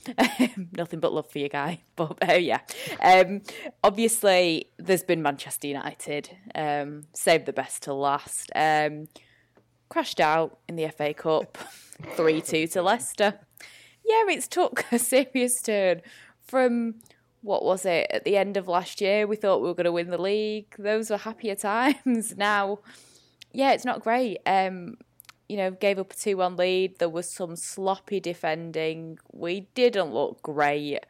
Nothing 0.72 1.00
but 1.00 1.12
love 1.12 1.30
for 1.30 1.38
you, 1.38 1.48
guy. 1.48 1.82
But 1.96 2.28
uh, 2.28 2.32
yeah, 2.32 2.58
um, 3.00 3.42
obviously, 3.84 4.68
there's 4.78 5.04
been 5.04 5.22
Manchester 5.22 5.68
United. 5.68 6.28
Um, 6.54 7.02
saved 7.14 7.46
the 7.46 7.52
best 7.52 7.84
to 7.84 7.94
last. 7.94 8.50
Um, 8.54 9.06
crashed 9.88 10.18
out 10.18 10.58
in 10.68 10.74
the 10.74 10.88
FA 10.88 11.14
Cup, 11.14 11.56
three 12.16 12.40
two 12.40 12.66
to 12.68 12.82
Leicester. 12.82 13.38
Yeah, 14.04 14.24
it's 14.28 14.48
took 14.48 14.84
a 14.90 14.98
serious 14.98 15.62
turn 15.62 16.02
from 16.42 16.96
what 17.44 17.62
was 17.62 17.84
it 17.84 18.06
at 18.10 18.24
the 18.24 18.38
end 18.38 18.56
of 18.56 18.66
last 18.68 19.02
year? 19.02 19.26
We 19.26 19.36
thought 19.36 19.60
we 19.60 19.68
were 19.68 19.74
going 19.74 19.84
to 19.84 19.92
win 19.92 20.08
the 20.08 20.20
league. 20.20 20.74
Those 20.78 21.10
were 21.10 21.18
happier 21.18 21.54
times. 21.54 22.36
Now, 22.36 22.78
yeah, 23.52 23.72
it's 23.72 23.84
not 23.84 24.00
great. 24.00 24.38
Um, 24.46 24.96
you 25.48 25.58
know, 25.58 25.70
gave 25.70 25.98
up 25.98 26.12
a 26.12 26.16
2 26.16 26.38
1 26.38 26.56
lead. 26.56 26.98
There 26.98 27.08
was 27.08 27.30
some 27.30 27.54
sloppy 27.54 28.18
defending. 28.18 29.18
We 29.30 29.68
didn't 29.74 30.14
look 30.14 30.42
great. 30.42 31.00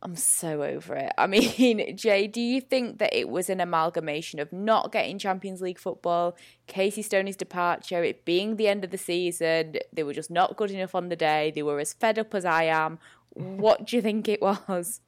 I'm 0.00 0.14
so 0.14 0.62
over 0.62 0.94
it. 0.94 1.12
I 1.18 1.26
mean, 1.26 1.96
Jay, 1.96 2.28
do 2.28 2.40
you 2.40 2.60
think 2.60 2.98
that 2.98 3.12
it 3.12 3.28
was 3.28 3.50
an 3.50 3.60
amalgamation 3.60 4.38
of 4.38 4.52
not 4.52 4.92
getting 4.92 5.18
Champions 5.18 5.60
League 5.60 5.80
football, 5.80 6.36
Casey 6.68 7.02
Stoney's 7.02 7.36
departure, 7.36 8.04
it 8.04 8.24
being 8.24 8.54
the 8.54 8.68
end 8.68 8.84
of 8.84 8.92
the 8.92 8.98
season, 8.98 9.74
they 9.92 10.04
were 10.04 10.14
just 10.14 10.30
not 10.30 10.56
good 10.56 10.70
enough 10.70 10.94
on 10.94 11.08
the 11.08 11.16
day, 11.16 11.50
they 11.52 11.62
were 11.64 11.80
as 11.80 11.92
fed 11.92 12.20
up 12.20 12.32
as 12.36 12.44
I 12.44 12.64
am? 12.64 13.00
What 13.36 13.86
do 13.86 13.96
you 13.96 14.02
think 14.02 14.28
it 14.28 14.40
was? 14.40 15.00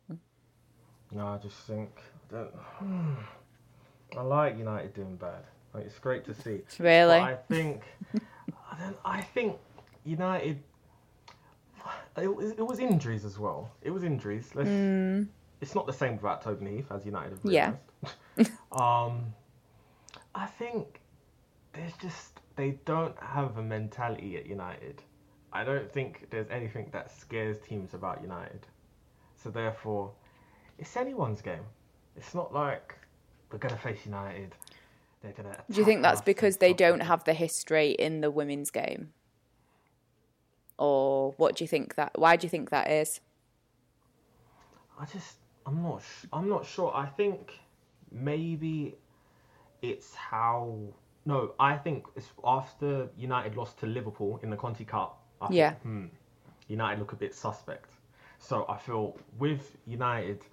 No, 1.11 1.27
I 1.27 1.39
just 1.39 1.57
think 1.67 1.91
I. 2.31 2.47
I 4.17 4.23
like 4.23 4.57
United 4.59 4.95
doing 4.95 5.17
bad. 5.17 5.45
Like, 5.75 5.85
it's 5.87 5.99
great 5.99 6.25
to 6.27 6.35
see. 6.35 6.61
Really? 6.79 7.19
But 7.19 7.23
I 7.23 7.35
think, 7.49 7.83
I, 8.15 8.79
don't, 8.79 8.97
I 9.05 9.21
think 9.21 9.57
United. 10.05 10.63
It, 12.17 12.27
was- 12.35 12.51
it 12.53 12.67
was 12.67 12.79
injuries 12.81 13.25
as 13.25 13.39
well. 13.39 13.71
It 13.83 13.91
was 13.91 14.03
injuries. 14.05 14.51
Let's, 14.55 14.69
It's 15.61 15.75
not 15.75 15.87
the 15.87 15.93
same 15.93 16.17
without 16.17 16.43
Tobin 16.43 16.67
Heath, 16.67 16.87
as 16.91 17.05
United 17.07 17.39
have 17.43 17.53
Yeah. 17.53 17.73
um, 18.73 19.33
I 20.35 20.47
think 20.47 21.01
there's 21.73 21.93
just 22.01 22.41
they 22.57 22.79
don't 22.85 23.17
have 23.23 23.57
a 23.59 23.63
mentality 23.63 24.37
at 24.37 24.47
United. 24.47 25.03
I 25.53 25.65
don't 25.65 25.91
think 25.91 26.29
there's 26.31 26.49
anything 26.51 26.89
that 26.93 27.11
scares 27.11 27.59
teams 27.61 27.95
about 27.95 28.23
United. 28.23 28.67
So 29.43 29.51
therefore, 29.51 30.13
it's 30.79 30.97
anyone's 30.97 31.41
game. 31.41 31.65
It's 32.17 32.35
not 32.35 32.53
like 32.53 32.95
we're 33.51 33.59
gonna 33.59 33.77
face 33.77 34.05
United. 34.05 34.55
They're 35.23 35.33
gonna. 35.33 35.57
Do 35.71 35.79
you 35.79 35.85
think 35.85 36.03
that's 36.03 36.21
because 36.21 36.59
they 36.59 36.73
don't 36.73 37.01
have 37.01 37.25
the 37.25 37.35
history 37.35 37.91
in 37.91 38.21
the 38.21 38.31
women's 38.31 38.71
game? 38.71 39.13
Or 40.79 41.33
what 41.39 41.57
do 41.57 41.65
you 41.65 41.69
think 41.69 41.97
that 41.97 42.13
why 42.17 42.37
do 42.37 42.45
you 42.45 42.51
think 42.51 42.71
that 42.71 42.91
is? 42.91 43.21
I 44.99 45.05
just 45.07 45.37
I'm 45.67 45.83
not 45.83 46.03
sh- 46.03 46.27
I'm 46.33 46.49
not 46.49 46.67
sure. 46.67 46.93
I 46.95 47.07
think 47.07 47.59
maybe 48.11 48.97
it's 49.83 50.15
how 50.15 50.79
no, 51.25 51.53
I 51.61 51.77
think 51.77 52.07
it's 52.17 52.29
after 52.43 53.09
United 53.17 53.57
lost 53.57 53.79
to 53.81 53.87
Liverpool 53.87 54.41
in 54.43 54.51
the 54.51 54.57
Conti 54.57 54.85
Cup. 54.85 55.18
I 55.41 55.49
Yeah. 55.51 55.75
hmm, 55.77 56.07
United 56.69 56.99
look 56.99 57.13
a 57.13 57.17
bit 57.17 57.35
suspect. 57.35 57.91
So 58.39 58.65
I 58.69 58.79
feel 58.79 59.17
with 59.39 59.77
United, 59.87 60.45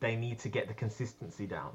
they 0.00 0.16
need 0.16 0.38
to 0.40 0.48
get 0.48 0.68
the 0.68 0.74
consistency 0.74 1.46
down 1.46 1.72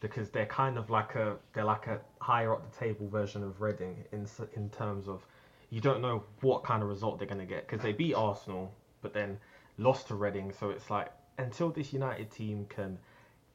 because 0.00 0.28
they're 0.30 0.46
kind 0.46 0.76
of 0.76 0.90
like 0.90 1.14
a 1.14 1.36
they're 1.52 1.64
like 1.64 1.86
a 1.86 1.98
higher 2.20 2.52
up 2.52 2.70
the 2.70 2.78
table 2.78 3.08
version 3.08 3.42
of 3.42 3.60
Reading 3.60 4.04
in 4.12 4.26
in 4.54 4.68
terms 4.70 5.08
of 5.08 5.26
you 5.70 5.80
don't 5.80 6.00
know 6.02 6.22
what 6.42 6.62
kind 6.62 6.82
of 6.82 6.88
result 6.88 7.18
they're 7.18 7.26
going 7.26 7.40
to 7.40 7.46
get 7.46 7.66
because 7.66 7.82
they 7.82 7.92
beat 7.92 8.14
Arsenal 8.14 8.72
but 9.02 9.14
then 9.14 9.38
lost 9.78 10.08
to 10.08 10.14
Reading 10.14 10.52
so 10.52 10.70
it's 10.70 10.90
like 10.90 11.10
until 11.38 11.70
this 11.70 11.92
United 11.92 12.30
team 12.30 12.66
can 12.68 12.98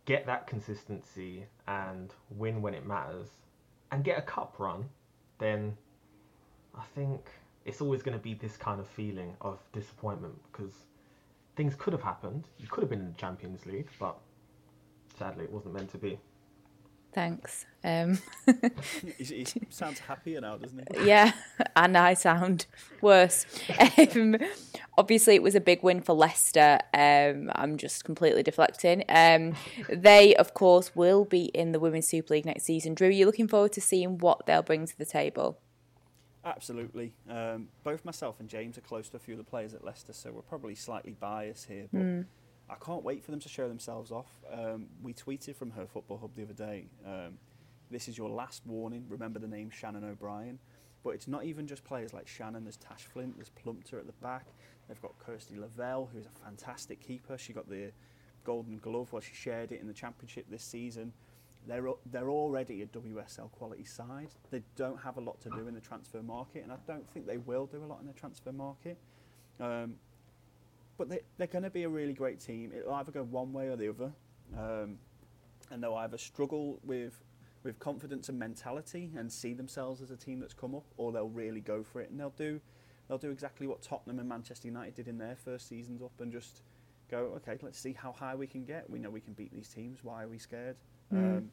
get 0.05 0.25
that 0.25 0.47
consistency 0.47 1.45
and 1.67 2.13
win 2.31 2.61
when 2.61 2.73
it 2.73 2.85
matters 2.85 3.27
and 3.91 4.03
get 4.03 4.17
a 4.17 4.21
cup 4.23 4.55
run 4.57 4.85
then 5.37 5.77
I 6.75 6.83
think 6.95 7.29
it's 7.65 7.81
always 7.81 8.01
going 8.01 8.17
to 8.17 8.23
be 8.23 8.33
this 8.33 8.57
kind 8.57 8.79
of 8.79 8.87
feeling 8.87 9.35
of 9.41 9.59
disappointment 9.73 10.35
because 10.51 10.73
things 11.55 11.75
could 11.75 11.93
have 11.93 12.01
happened. 12.01 12.45
You 12.57 12.67
could 12.67 12.81
have 12.81 12.89
been 12.89 12.99
in 13.01 13.11
the 13.11 13.17
Champions 13.17 13.65
League, 13.65 13.89
but 13.99 14.17
sadly 15.17 15.43
it 15.45 15.51
wasn't 15.51 15.73
meant 15.73 15.91
to 15.91 15.97
be. 15.97 16.19
Thanks. 17.11 17.65
Um, 17.83 18.19
he, 19.17 19.23
he, 19.43 19.45
sounds 19.69 19.99
happier 19.99 20.41
now, 20.41 20.57
doesn't 20.57 20.87
he? 20.95 21.05
Yeah, 21.07 21.31
and 21.75 21.97
I 21.97 22.13
sound 22.13 22.67
worse. 23.01 23.47
Um, 23.97 24.37
obviously, 24.97 25.33
it 25.33 25.41
was 25.41 25.55
a 25.55 25.59
big 25.59 25.81
win 25.81 26.01
for 26.01 26.13
Leicester. 26.13 26.79
Um, 26.93 27.51
I'm 27.55 27.77
just 27.77 28.05
completely 28.05 28.43
deflecting. 28.43 29.03
Um, 29.09 29.55
they, 29.89 30.35
of 30.35 30.53
course, 30.53 30.95
will 30.95 31.25
be 31.25 31.45
in 31.45 31.71
the 31.71 31.79
Women's 31.79 32.07
Super 32.07 32.35
League 32.35 32.45
next 32.45 32.63
season. 32.63 32.93
Drew, 32.93 33.07
are 33.07 33.11
you 33.11 33.25
looking 33.25 33.47
forward 33.47 33.71
to 33.73 33.81
seeing 33.81 34.19
what 34.19 34.45
they'll 34.45 34.61
bring 34.61 34.85
to 34.85 34.97
the 34.97 35.05
table? 35.05 35.59
Absolutely. 36.45 37.13
Um, 37.29 37.67
both 37.83 38.05
myself 38.05 38.39
and 38.39 38.47
James 38.47 38.77
are 38.77 38.81
close 38.81 39.09
to 39.09 39.17
a 39.17 39.19
few 39.19 39.33
of 39.33 39.37
the 39.37 39.43
players 39.43 39.73
at 39.73 39.83
Leicester, 39.83 40.13
so 40.13 40.31
we're 40.31 40.41
probably 40.41 40.75
slightly 40.75 41.15
biased 41.19 41.67
here. 41.67 41.87
But 41.91 42.01
mm. 42.01 42.25
I 42.69 42.75
can't 42.75 43.03
wait 43.03 43.23
for 43.23 43.31
them 43.31 43.39
to 43.41 43.49
show 43.49 43.67
themselves 43.67 44.11
off. 44.11 44.29
Um, 44.51 44.87
we 45.01 45.13
tweeted 45.13 45.55
from 45.55 45.71
her 45.71 45.85
football 45.85 46.17
hub 46.17 46.35
the 46.35 46.43
other 46.43 46.53
day. 46.53 46.87
Um, 47.05 47.37
this 47.91 48.07
is 48.07 48.17
your 48.17 48.29
last 48.29 48.65
warning. 48.65 49.05
Remember 49.09 49.39
the 49.39 49.47
name 49.47 49.69
Shannon 49.69 50.03
O'Brien. 50.03 50.59
But 51.03 51.11
it's 51.11 51.27
not 51.27 51.45
even 51.45 51.65
just 51.65 51.83
players 51.83 52.13
like 52.13 52.27
Shannon. 52.27 52.63
There's 52.63 52.77
Tash 52.77 53.03
Flint. 53.03 53.35
There's 53.37 53.49
Plumptre 53.49 53.99
at 53.99 54.05
the 54.05 54.13
back. 54.13 54.47
They've 54.87 55.01
got 55.01 55.13
Kirstie 55.19 55.59
Levell, 55.59 56.09
who's 56.11 56.25
a 56.25 56.45
fantastic 56.45 56.99
keeper. 56.99 57.37
She 57.37 57.53
got 57.53 57.69
the 57.69 57.91
Golden 58.43 58.77
Glove 58.77 59.11
while 59.11 59.21
she 59.21 59.33
shared 59.33 59.71
it 59.71 59.81
in 59.81 59.87
the 59.87 59.93
Championship 59.93 60.45
this 60.49 60.63
season. 60.63 61.13
They're, 61.69 61.87
they're 62.11 62.29
already 62.31 62.81
a 62.81 62.87
WSL 62.87 63.51
quality 63.51 63.83
side. 63.83 64.29
They 64.49 64.63
don't 64.75 64.99
have 65.01 65.17
a 65.17 65.21
lot 65.21 65.39
to 65.41 65.49
do 65.51 65.67
in 65.67 65.75
the 65.75 65.79
transfer 65.79 66.23
market, 66.23 66.63
and 66.63 66.71
I 66.71 66.77
don't 66.87 67.07
think 67.11 67.27
they 67.27 67.37
will 67.37 67.67
do 67.67 67.83
a 67.83 67.85
lot 67.85 68.01
in 68.01 68.07
the 68.07 68.13
transfer 68.13 68.51
market. 68.51 68.97
Um, 69.59 69.93
but 70.97 71.09
they, 71.09 71.19
they're 71.37 71.45
going 71.45 71.63
to 71.63 71.69
be 71.69 71.83
a 71.83 71.89
really 71.89 72.13
great 72.13 72.39
team. 72.39 72.71
It'll 72.75 72.95
either 72.95 73.11
go 73.11 73.23
one 73.23 73.53
way 73.53 73.67
or 73.67 73.75
the 73.75 73.87
other, 73.89 74.11
um, 74.57 74.97
and 75.69 75.83
they'll 75.83 75.95
either 75.95 76.17
struggle 76.17 76.79
with 76.83 77.23
with 77.61 77.77
confidence 77.77 78.29
and 78.29 78.39
mentality 78.39 79.11
and 79.17 79.29
see 79.29 79.53
themselves 79.53 80.01
as 80.01 80.11
a 80.11 80.15
team 80.17 80.39
that's 80.39 80.53
come 80.53 80.73
up, 80.73 80.85
or 80.97 81.11
they'll 81.11 81.29
really 81.29 81.59
go 81.59 81.83
for 81.83 82.01
it 82.01 82.09
and 82.09 82.19
they'll 82.19 82.29
do 82.31 82.59
they'll 83.07 83.17
do 83.17 83.31
exactly 83.31 83.67
what 83.67 83.81
Tottenham 83.81 84.19
and 84.19 84.29
Manchester 84.29 84.67
United 84.67 84.95
did 84.95 85.07
in 85.07 85.17
their 85.17 85.35
first 85.35 85.67
seasons 85.67 86.01
up 86.01 86.13
and 86.19 86.31
just 86.31 86.61
go, 87.11 87.33
okay, 87.37 87.57
let's 87.61 87.79
see 87.79 87.93
how 87.93 88.11
high 88.11 88.35
we 88.35 88.47
can 88.47 88.63
get. 88.63 88.89
We 88.89 88.99
know 88.99 89.09
we 89.09 89.19
can 89.19 89.33
beat 89.33 89.51
these 89.51 89.67
teams. 89.67 89.99
Why 90.03 90.23
are 90.23 90.27
we 90.27 90.37
scared? 90.37 90.77
Mm. 91.13 91.37
Um, 91.37 91.51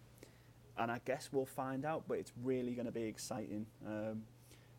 and 0.79 0.91
I 0.91 1.01
guess 1.05 1.31
we'll 1.33 1.47
find 1.47 1.85
out, 1.85 2.05
but 2.07 2.19
it's 2.19 2.33
really 2.43 2.73
going 2.73 2.87
to 2.87 2.93
be 2.93 3.05
exciting. 3.05 3.67
Um, 3.87 4.23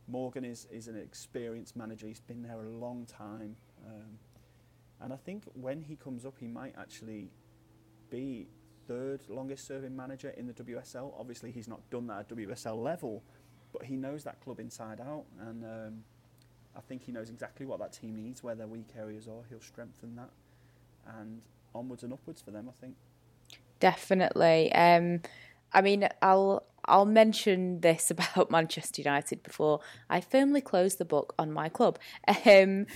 Morgan 0.08 0.46
is, 0.46 0.68
is 0.72 0.88
an 0.88 0.98
experienced 0.98 1.76
manager. 1.76 2.08
He's 2.08 2.20
been 2.20 2.44
there 2.44 2.60
a 2.62 2.70
long 2.70 3.06
time. 3.06 3.56
Um, 3.86 4.20
and 5.02 5.14
I 5.14 5.18
think 5.18 5.44
when 5.54 5.82
he 5.82 5.96
comes 5.96 6.26
up, 6.26 6.36
he 6.40 6.48
might 6.48 6.74
actually 6.78 7.30
be 8.10 8.48
third 8.88 9.22
longest 9.28 9.68
serving 9.68 9.96
manager 9.96 10.30
in 10.30 10.48
the 10.48 10.54
WSL. 10.54 11.14
Obviously, 11.20 11.52
he's 11.52 11.68
not 11.68 11.88
done 11.90 12.08
that 12.08 12.20
at 12.20 12.30
WSL 12.30 12.82
level, 12.82 13.24
but 13.74 13.84
he 13.84 13.96
knows 13.96 14.24
that 14.24 14.40
club 14.42 14.60
inside 14.60 15.02
out. 15.02 15.26
And 15.40 15.64
um, 15.64 16.04
I 16.76 16.82
think 16.82 17.04
he 17.04 17.12
knows 17.12 17.30
exactly 17.30 17.66
what 17.66 17.80
that 17.80 17.94
team 17.94 18.16
needs, 18.16 18.44
where 18.44 18.56
their 18.56 18.68
weak 18.68 18.90
areas 18.98 19.28
are. 19.28 19.44
He'll 19.50 19.62
strengthen 19.62 20.16
that. 20.16 20.30
And 21.20 21.42
onwards 21.76 22.04
and 22.04 22.14
upwards 22.14 22.42
for 22.42 22.52
them, 22.52 22.70
I 22.70 22.82
think. 22.82 22.96
Definitely. 23.80 24.74
Um, 24.74 25.22
I 25.74 25.82
mean, 25.82 26.08
I'll 26.22 26.64
I'll 26.86 27.06
mention 27.06 27.82
this 27.82 28.12
about 28.12 28.50
Manchester 28.52 29.02
United 29.02 29.44
before 29.44 29.80
I 30.10 30.22
firmly 30.22 30.62
close 30.62 30.96
the 30.96 31.06
book 31.06 31.34
on 31.38 31.52
my 31.52 31.70
club. 31.70 32.00
Um, 32.46 32.88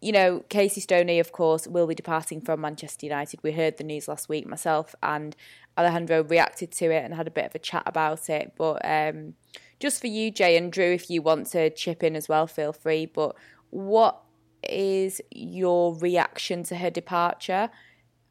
you 0.00 0.12
know, 0.12 0.44
Casey 0.48 0.80
Stoney, 0.80 1.18
of 1.18 1.32
course, 1.32 1.66
will 1.66 1.86
be 1.86 1.94
departing 1.94 2.40
from 2.40 2.60
Manchester 2.60 3.04
United. 3.04 3.40
We 3.42 3.52
heard 3.52 3.78
the 3.78 3.84
news 3.84 4.06
last 4.06 4.28
week. 4.28 4.46
Myself 4.46 4.94
and 5.02 5.34
Alejandro 5.76 6.22
reacted 6.22 6.70
to 6.72 6.86
it 6.86 7.04
and 7.04 7.14
had 7.14 7.26
a 7.26 7.32
bit 7.32 7.46
of 7.46 7.54
a 7.54 7.58
chat 7.58 7.82
about 7.84 8.28
it. 8.30 8.52
But 8.56 8.80
um, 8.84 9.34
just 9.80 10.00
for 10.00 10.06
you, 10.06 10.30
Jay 10.30 10.56
and 10.56 10.72
Drew, 10.72 10.92
if 10.92 11.10
you 11.10 11.20
want 11.20 11.48
to 11.48 11.70
chip 11.70 12.04
in 12.04 12.14
as 12.14 12.28
well, 12.28 12.46
feel 12.46 12.72
free. 12.72 13.06
But 13.06 13.34
what 13.70 14.22
is 14.62 15.20
your 15.32 15.96
reaction 15.96 16.62
to 16.64 16.76
her 16.76 16.90
departure? 16.90 17.68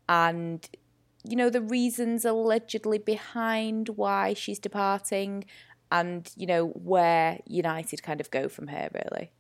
And 0.08 0.68
you 1.28 1.36
know, 1.36 1.50
the 1.50 1.62
reasons 1.62 2.26
allegedly 2.26 2.98
behind 2.98 3.90
why 3.90 4.34
she's 4.34 4.60
departing 4.60 5.46
and, 5.92 6.30
you 6.36 6.48
know, 6.48 6.68
where 6.68 7.40
United 7.46 8.04
kind 8.04 8.22
of 8.22 8.32
go 8.32 8.48
from 8.50 8.68
here, 8.68 8.90
really. 8.94 9.32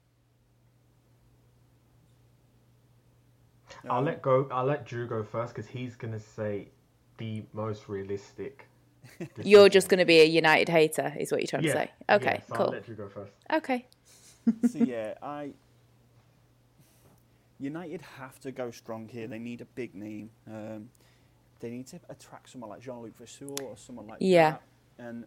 I'll 3.89 4.01
let 4.01 4.21
go. 4.21 4.47
I'll 4.51 4.65
let 4.65 4.85
Drew 4.85 5.07
go 5.07 5.23
first 5.23 5.53
because 5.53 5.69
he's 5.69 5.95
gonna 5.95 6.19
say 6.19 6.69
the 7.17 7.43
most 7.53 7.87
realistic. 7.87 8.67
You're 9.43 9.69
just 9.69 9.87
gonna 9.87 10.05
be 10.05 10.19
a 10.19 10.25
United 10.25 10.67
hater, 10.67 11.13
is 11.17 11.31
what 11.31 11.39
you're 11.41 11.47
trying 11.47 11.63
yeah, 11.63 11.73
to 11.73 11.79
say. 11.79 11.91
Okay, 12.09 12.25
yeah, 12.25 12.47
so 12.47 12.55
cool. 12.55 12.65
I'll 12.65 12.71
let 12.71 12.85
Drew 12.85 12.95
go 12.95 13.07
first. 13.07 13.31
Okay. 13.53 13.87
so 14.69 14.79
yeah, 14.79 15.13
I. 15.21 15.51
United 17.59 18.01
have 18.19 18.39
to 18.41 18.51
go 18.51 18.69
strong 18.69 19.07
here. 19.07 19.27
They 19.27 19.39
need 19.39 19.61
a 19.61 19.65
big 19.65 19.95
name. 19.95 20.29
Um, 20.47 20.89
they 21.59 21.69
need 21.69 21.87
to 21.87 21.99
attract 22.09 22.49
someone 22.49 22.69
like 22.69 22.81
Jean-Luc 22.81 23.17
Vasseur 23.17 23.55
or 23.63 23.77
someone 23.77 24.07
like 24.07 24.17
yeah. 24.21 24.51
that, 24.51 24.61
and 24.99 25.25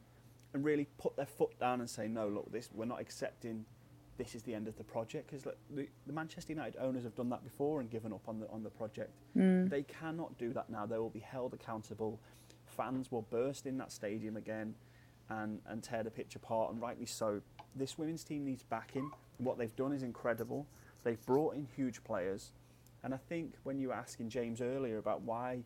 and 0.53 0.65
really 0.65 0.87
put 0.99 1.17
their 1.17 1.27
foot 1.27 1.59
down 1.59 1.81
and 1.81 1.89
say, 1.89 2.09
no, 2.09 2.29
look, 2.29 2.51
this 2.53 2.69
we're 2.75 2.85
not 2.85 3.01
accepting. 3.01 3.65
This 4.19 4.35
is 4.35 4.43
the 4.43 4.55
end 4.55 4.69
of 4.69 4.77
the 4.77 4.85
project 4.85 5.31
because 5.31 5.45
the, 5.45 5.87
the, 6.07 6.13
Manchester 6.13 6.53
United 6.53 6.79
owners 6.79 7.05
have 7.05 7.15
done 7.15 7.31
that 7.31 7.43
before 7.43 7.81
and 7.81 7.89
given 7.89 8.13
up 8.13 8.29
on 8.29 8.39
the 8.39 8.49
on 8.49 8.63
the 8.63 8.69
project. 8.69 9.11
Mm. 9.37 9.71
They 9.71 9.83
cannot 9.83 10.37
do 10.37 10.53
that 10.53 10.69
now. 10.69 10.85
They 10.85 10.99
will 10.99 11.09
be 11.09 11.21
held 11.21 11.55
accountable. 11.55 12.21
Fans 12.67 13.11
will 13.11 13.23
burst 13.23 13.67
in 13.67 13.79
that 13.79 13.93
stadium 13.93 14.37
again, 14.37 14.75
and 15.31 15.61
and 15.67 15.83
tear 15.83 16.03
the 16.03 16.11
pitch 16.11 16.37
apart, 16.37 16.73
and 16.73 16.81
rightly 16.83 17.07
so. 17.07 17.41
This 17.75 17.97
women's 17.97 18.25
team 18.25 18.45
needs 18.45 18.63
backing. 18.63 19.11
What 19.39 19.57
they've 19.57 19.75
done 19.77 19.93
is 19.93 20.03
incredible. 20.03 20.67
They've 21.03 21.25
brought 21.25 21.55
in 21.55 21.67
huge 21.75 22.05
players, 22.05 22.53
and 23.03 23.15
I 23.15 23.17
think 23.17 23.55
when 23.63 23.79
you 23.79 23.89
were 23.89 23.95
asking 23.95 24.29
James 24.29 24.61
earlier 24.61 24.99
about 24.99 25.23
why 25.23 25.61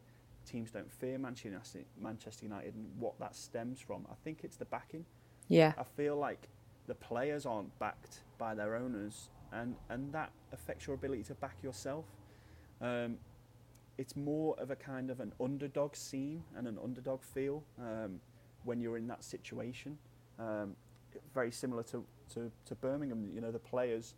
teams 0.45 0.71
don't 0.71 0.91
fear 0.91 1.19
Manchester 1.19 2.45
United 2.45 2.75
and 2.75 2.87
what 2.99 3.19
that 3.21 3.35
stems 3.35 3.81
from. 3.81 4.07
I 4.11 4.15
think 4.23 4.41
it's 4.43 4.57
the 4.57 4.65
backing. 4.67 5.05
Yeah. 5.49 5.73
I 5.79 5.85
feel 5.85 6.17
like 6.17 6.49
the 6.87 6.95
players 6.95 7.47
aren't 7.47 7.77
backed 7.79 8.21
by 8.39 8.55
their 8.55 8.77
owners, 8.77 9.31
and, 9.53 9.75
and 9.89 10.13
that 10.13 10.31
affects 10.53 10.87
your 10.87 10.95
ability 10.95 11.23
to 11.25 11.35
back 11.35 11.57
yourself. 11.63 12.05
Um, 12.81 13.17
it's 13.97 14.17
more 14.17 14.57
of 14.59 14.71
a 14.71 14.77
kind 14.77 15.11
of 15.11 15.21
an 15.21 15.33
underdog 15.41 15.95
scene 15.95 16.43
and 16.57 16.67
an 16.67 16.79
underdog 16.83 17.23
feel 17.23 17.63
um, 17.79 18.21
when 18.65 18.81
you're 18.81 18.97
in 18.97 19.07
that 19.09 19.23
situation. 19.23 19.97
Um, 20.39 20.75
very 21.33 21.53
similar 21.53 21.83
to, 21.85 22.05
to, 22.35 22.51
to 22.67 22.75
Birmingham, 22.75 23.31
you 23.33 23.41
know, 23.41 23.53
the 23.53 23.59
players 23.59 24.15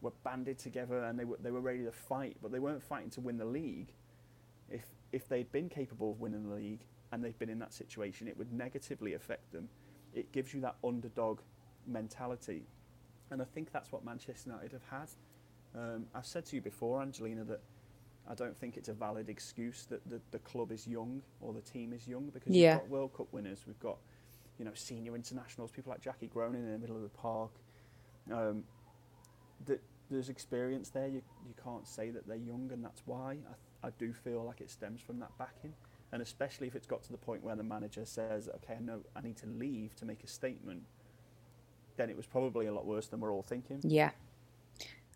were 0.00 0.12
banded 0.22 0.58
together 0.58 1.04
and 1.04 1.18
they 1.18 1.24
were, 1.24 1.38
they 1.42 1.50
were 1.50 1.60
ready 1.60 1.82
to 1.84 1.92
fight, 1.92 2.36
but 2.40 2.52
they 2.52 2.58
weren't 2.60 2.82
fighting 2.82 3.10
to 3.10 3.20
win 3.20 3.36
the 3.36 3.44
league. 3.44 3.92
If 4.70 4.84
if 5.16 5.28
they'd 5.30 5.50
been 5.50 5.70
capable 5.70 6.10
of 6.12 6.20
winning 6.20 6.46
the 6.46 6.54
league 6.54 6.84
and 7.10 7.24
they've 7.24 7.38
been 7.38 7.48
in 7.48 7.58
that 7.58 7.72
situation, 7.72 8.28
it 8.28 8.36
would 8.36 8.52
negatively 8.52 9.14
affect 9.14 9.50
them. 9.50 9.66
It 10.12 10.30
gives 10.30 10.52
you 10.52 10.60
that 10.60 10.76
underdog 10.84 11.40
mentality. 11.86 12.66
And 13.30 13.40
I 13.40 13.46
think 13.46 13.72
that's 13.72 13.90
what 13.90 14.04
Manchester 14.04 14.50
United 14.50 14.72
have 14.72 14.82
had. 14.90 15.08
Um, 15.74 16.04
I've 16.14 16.26
said 16.26 16.44
to 16.46 16.56
you 16.56 16.60
before, 16.60 17.00
Angelina, 17.00 17.44
that 17.44 17.62
I 18.28 18.34
don't 18.34 18.54
think 18.54 18.76
it's 18.76 18.90
a 18.90 18.92
valid 18.92 19.30
excuse 19.30 19.86
that 19.86 20.06
the, 20.06 20.20
the 20.32 20.38
club 20.40 20.70
is 20.70 20.86
young 20.86 21.22
or 21.40 21.54
the 21.54 21.62
team 21.62 21.94
is 21.94 22.06
young 22.06 22.26
because 22.26 22.54
yeah. 22.54 22.74
we've 22.74 22.80
got 22.82 22.90
World 22.90 23.16
Cup 23.16 23.28
winners, 23.32 23.64
we've 23.66 23.80
got 23.80 23.96
you 24.58 24.66
know 24.66 24.72
senior 24.74 25.14
internationals, 25.14 25.70
people 25.70 25.90
like 25.90 26.02
Jackie 26.02 26.28
Groenen 26.28 26.56
in 26.56 26.72
the 26.72 26.78
middle 26.78 26.96
of 26.96 27.02
the 27.02 27.08
park. 27.08 27.52
Um, 28.30 28.64
that 29.64 29.82
there's 30.10 30.28
experience 30.28 30.90
there. 30.90 31.08
You 31.08 31.22
you 31.46 31.54
can't 31.62 31.86
say 31.86 32.10
that 32.10 32.26
they're 32.28 32.36
young, 32.36 32.70
and 32.72 32.84
that's 32.84 33.02
why. 33.06 33.38
I 33.48 33.54
I 33.86 33.90
do 33.98 34.12
feel 34.12 34.42
like 34.44 34.60
it 34.60 34.70
stems 34.70 35.00
from 35.00 35.20
that 35.20 35.30
backing. 35.38 35.72
And 36.12 36.22
especially 36.22 36.66
if 36.66 36.74
it's 36.74 36.86
got 36.86 37.02
to 37.04 37.12
the 37.12 37.18
point 37.18 37.42
where 37.42 37.56
the 37.56 37.62
manager 37.62 38.04
says, 38.04 38.48
okay, 38.56 38.74
I 38.78 38.82
know 38.82 39.00
I 39.14 39.20
need 39.20 39.36
to 39.38 39.46
leave 39.46 39.94
to 39.96 40.04
make 40.04 40.22
a 40.24 40.26
statement, 40.26 40.82
then 41.96 42.10
it 42.10 42.16
was 42.16 42.26
probably 42.26 42.66
a 42.66 42.72
lot 42.72 42.86
worse 42.86 43.06
than 43.06 43.20
we're 43.20 43.32
all 43.32 43.42
thinking. 43.42 43.80
Yeah. 43.82 44.10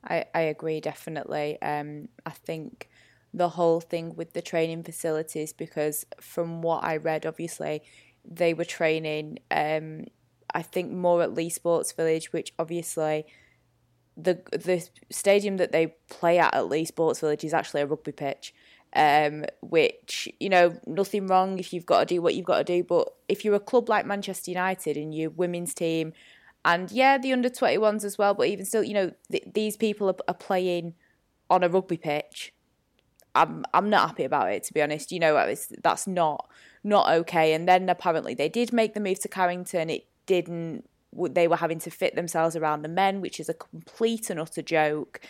I, 0.05 0.25
I 0.35 0.41
agree, 0.43 0.81
definitely. 0.81 1.61
Um, 1.63 2.09
I 2.25 2.31
think 2.31 2.89
the 3.33 3.51
whole 3.51 3.81
thing 3.81 4.15
with 4.17 4.33
the 4.33 4.43
training 4.43 4.83
facilities 4.83 5.53
because 5.53 6.05
from 6.21 6.63
what 6.63 6.83
I 6.83 6.97
read, 6.97 7.27
obviously 7.27 7.83
they 8.25 8.55
were 8.55 8.65
training. 8.65 9.39
Um, 9.51 10.07
I 10.53 10.63
think 10.63 10.91
more 10.91 11.23
at 11.23 11.35
Leigh 11.35 11.51
Sports 11.51 11.93
Village, 11.93 12.33
which 12.33 12.53
obviously 12.59 13.27
the 14.23 14.41
the 14.53 14.89
stadium 15.11 15.57
that 15.59 15.73
they 15.73 15.95
play 16.09 16.39
at 16.39 16.55
at 16.55 16.69
Leigh 16.69 16.85
Sports 16.85 17.21
Village 17.21 17.45
is 17.45 17.55
actually 17.55 17.83
a 17.83 17.87
rugby 17.87 18.13
pitch. 18.13 18.55
Um, 18.93 19.45
which 19.61 20.29
you 20.41 20.49
know 20.49 20.77
nothing 20.85 21.29
wrong 21.29 21.61
if 21.61 21.73
you've 21.73 21.87
got 21.87 22.01
to 22.01 22.07
do 22.07 22.21
what 22.21 22.35
you've 22.35 22.45
got 22.45 22.59
to 22.59 22.65
do, 22.65 22.83
but 22.83 23.09
if 23.29 23.45
you're 23.45 23.55
a 23.55 23.61
club 23.61 23.89
like 23.89 24.05
Manchester 24.05 24.51
United 24.51 24.97
and 24.97 25.15
your 25.15 25.31
women's 25.31 25.75
team, 25.75 26.13
and 26.65 26.91
yeah, 26.91 27.17
the 27.17 27.33
under 27.33 27.49
twenty 27.49 27.79
ones 27.79 28.05
as 28.05 28.19
well, 28.19 28.35
but 28.35 28.49
even 28.49 28.65
still, 28.65 28.83
you 28.83 28.95
know 28.95 29.13
th- 29.31 29.45
these 29.55 29.77
people 29.77 30.09
are, 30.09 30.17
are 30.27 30.35
playing 30.35 30.95
on 31.49 31.63
a 31.63 31.69
rugby 31.69 31.99
pitch. 31.99 32.53
I'm 33.37 33.65
I'm 33.73 33.89
not 33.89 34.09
happy 34.09 34.25
about 34.25 34.51
it 34.51 34.65
to 34.65 34.75
be 34.75 34.83
honest. 34.83 35.13
You 35.13 35.21
know 35.21 35.55
that's 35.83 36.09
not 36.09 36.49
not 36.83 37.11
okay. 37.11 37.53
And 37.53 37.69
then 37.69 37.89
apparently 37.89 38.35
they 38.35 38.49
did 38.49 38.73
make 38.73 38.95
the 38.95 39.01
move 39.01 39.21
to 39.21 39.29
Carrington. 39.29 39.89
It 39.89 40.07
didn't 40.27 40.90
they 41.13 41.49
were 41.49 41.57
having 41.57 41.79
to 41.81 41.91
fit 41.91 42.15
themselves 42.15 42.57
around 42.57 42.83
the 42.83 42.89
men, 42.89 43.21
which 43.21 43.41
is 43.41 43.49
a 43.49 43.55
complete 43.55 44.31
and 44.31 44.39
utter 44.39 44.63
joke. 44.63 45.21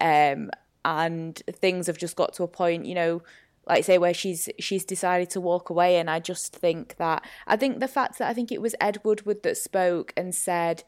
Um, 0.00 0.50
and 0.84 1.36
things 1.50 1.86
have 1.86 1.98
just 1.98 2.16
got 2.16 2.32
to 2.34 2.42
a 2.42 2.48
point, 2.48 2.86
you 2.86 2.94
know, 2.94 3.22
like 3.66 3.84
say, 3.84 3.98
where 3.98 4.14
she's 4.14 4.48
she's 4.58 4.84
decided 4.84 5.30
to 5.30 5.40
walk 5.40 5.70
away. 5.70 5.96
And 5.96 6.10
I 6.10 6.18
just 6.18 6.54
think 6.54 6.96
that 6.96 7.24
I 7.46 7.56
think 7.56 7.80
the 7.80 7.88
fact 7.88 8.18
that 8.18 8.28
I 8.28 8.34
think 8.34 8.50
it 8.50 8.62
was 8.62 8.74
Ed 8.80 8.98
Woodward 9.04 9.42
that 9.42 9.56
spoke 9.56 10.12
and 10.16 10.34
said, 10.34 10.84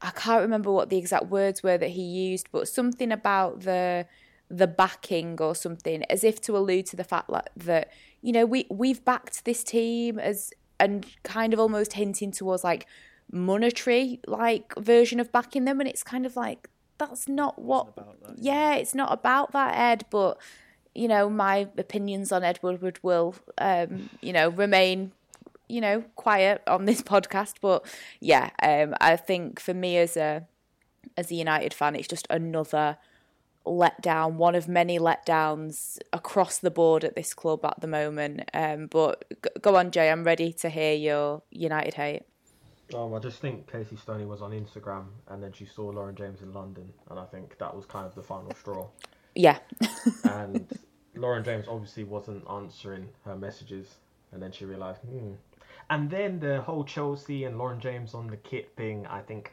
I 0.00 0.10
can't 0.10 0.42
remember 0.42 0.70
what 0.70 0.90
the 0.90 0.98
exact 0.98 1.26
words 1.26 1.62
were 1.62 1.78
that 1.78 1.90
he 1.90 2.02
used, 2.02 2.48
but 2.52 2.68
something 2.68 3.12
about 3.12 3.60
the 3.60 4.06
the 4.48 4.68
backing 4.68 5.40
or 5.40 5.54
something, 5.54 6.04
as 6.04 6.22
if 6.22 6.40
to 6.42 6.56
allude 6.56 6.86
to 6.86 6.96
the 6.96 7.04
fact 7.04 7.28
that, 7.30 7.50
that 7.56 7.92
you 8.22 8.32
know 8.32 8.46
we 8.46 8.66
we've 8.70 9.04
backed 9.04 9.44
this 9.44 9.64
team 9.64 10.18
as 10.18 10.52
and 10.78 11.06
kind 11.22 11.52
of 11.52 11.60
almost 11.60 11.94
hinting 11.94 12.30
towards 12.30 12.62
like 12.62 12.86
monetary 13.32 14.20
like 14.26 14.74
version 14.76 15.20
of 15.20 15.32
backing 15.32 15.64
them 15.64 15.80
and 15.80 15.88
it's 15.88 16.02
kind 16.02 16.24
of 16.24 16.36
like 16.36 16.68
that's 16.98 17.28
not 17.28 17.58
what 17.58 17.94
that, 17.96 18.06
yeah. 18.38 18.72
yeah 18.72 18.74
it's 18.76 18.94
not 18.94 19.12
about 19.12 19.52
that 19.52 19.76
ed 19.76 20.04
but 20.10 20.38
you 20.94 21.08
know 21.08 21.28
my 21.28 21.68
opinions 21.76 22.32
on 22.32 22.44
ed 22.44 22.58
woodward 22.62 22.98
will 23.02 23.34
um 23.58 24.08
you 24.20 24.32
know 24.32 24.48
remain 24.48 25.12
you 25.68 25.80
know 25.80 26.02
quiet 26.14 26.62
on 26.66 26.84
this 26.84 27.02
podcast 27.12 27.54
but 27.60 27.84
yeah 28.20 28.50
um 28.62 28.94
i 29.00 29.16
think 29.16 29.60
for 29.60 29.74
me 29.74 29.96
as 29.98 30.16
a 30.16 30.46
as 31.16 31.30
a 31.30 31.34
united 31.34 31.74
fan 31.74 31.96
it's 31.96 32.08
just 32.08 32.26
another 32.30 32.96
letdown 33.66 34.34
one 34.34 34.54
of 34.54 34.68
many 34.68 34.96
letdowns 34.96 35.98
across 36.12 36.58
the 36.58 36.70
board 36.70 37.02
at 37.02 37.16
this 37.16 37.34
club 37.34 37.64
at 37.64 37.80
the 37.80 37.88
moment 37.88 38.48
um 38.54 38.86
but 38.86 39.24
go 39.60 39.74
on 39.74 39.90
jay 39.90 40.08
i'm 40.08 40.22
ready 40.22 40.52
to 40.52 40.68
hear 40.68 40.94
your 40.94 41.42
united 41.50 41.94
hate 41.94 42.22
um, 42.94 43.14
I 43.14 43.18
just 43.18 43.40
think 43.40 43.70
Casey 43.70 43.96
Stoney 43.96 44.24
was 44.24 44.42
on 44.42 44.52
Instagram 44.52 45.06
and 45.28 45.42
then 45.42 45.52
she 45.52 45.66
saw 45.66 45.86
Lauren 45.86 46.14
James 46.14 46.42
in 46.42 46.52
London, 46.52 46.92
and 47.10 47.18
I 47.18 47.24
think 47.24 47.58
that 47.58 47.74
was 47.74 47.84
kind 47.84 48.06
of 48.06 48.14
the 48.14 48.22
final 48.22 48.54
straw. 48.54 48.88
Yeah. 49.34 49.58
and 50.24 50.66
Lauren 51.14 51.44
James 51.44 51.66
obviously 51.68 52.04
wasn't 52.04 52.44
answering 52.50 53.08
her 53.24 53.36
messages, 53.36 53.96
and 54.32 54.42
then 54.42 54.52
she 54.52 54.64
realised, 54.64 55.00
hmm. 55.00 55.32
And 55.88 56.10
then 56.10 56.40
the 56.40 56.60
whole 56.62 56.84
Chelsea 56.84 57.44
and 57.44 57.58
Lauren 57.58 57.80
James 57.80 58.14
on 58.14 58.26
the 58.26 58.36
kit 58.36 58.72
thing, 58.76 59.06
I 59.06 59.20
think 59.20 59.52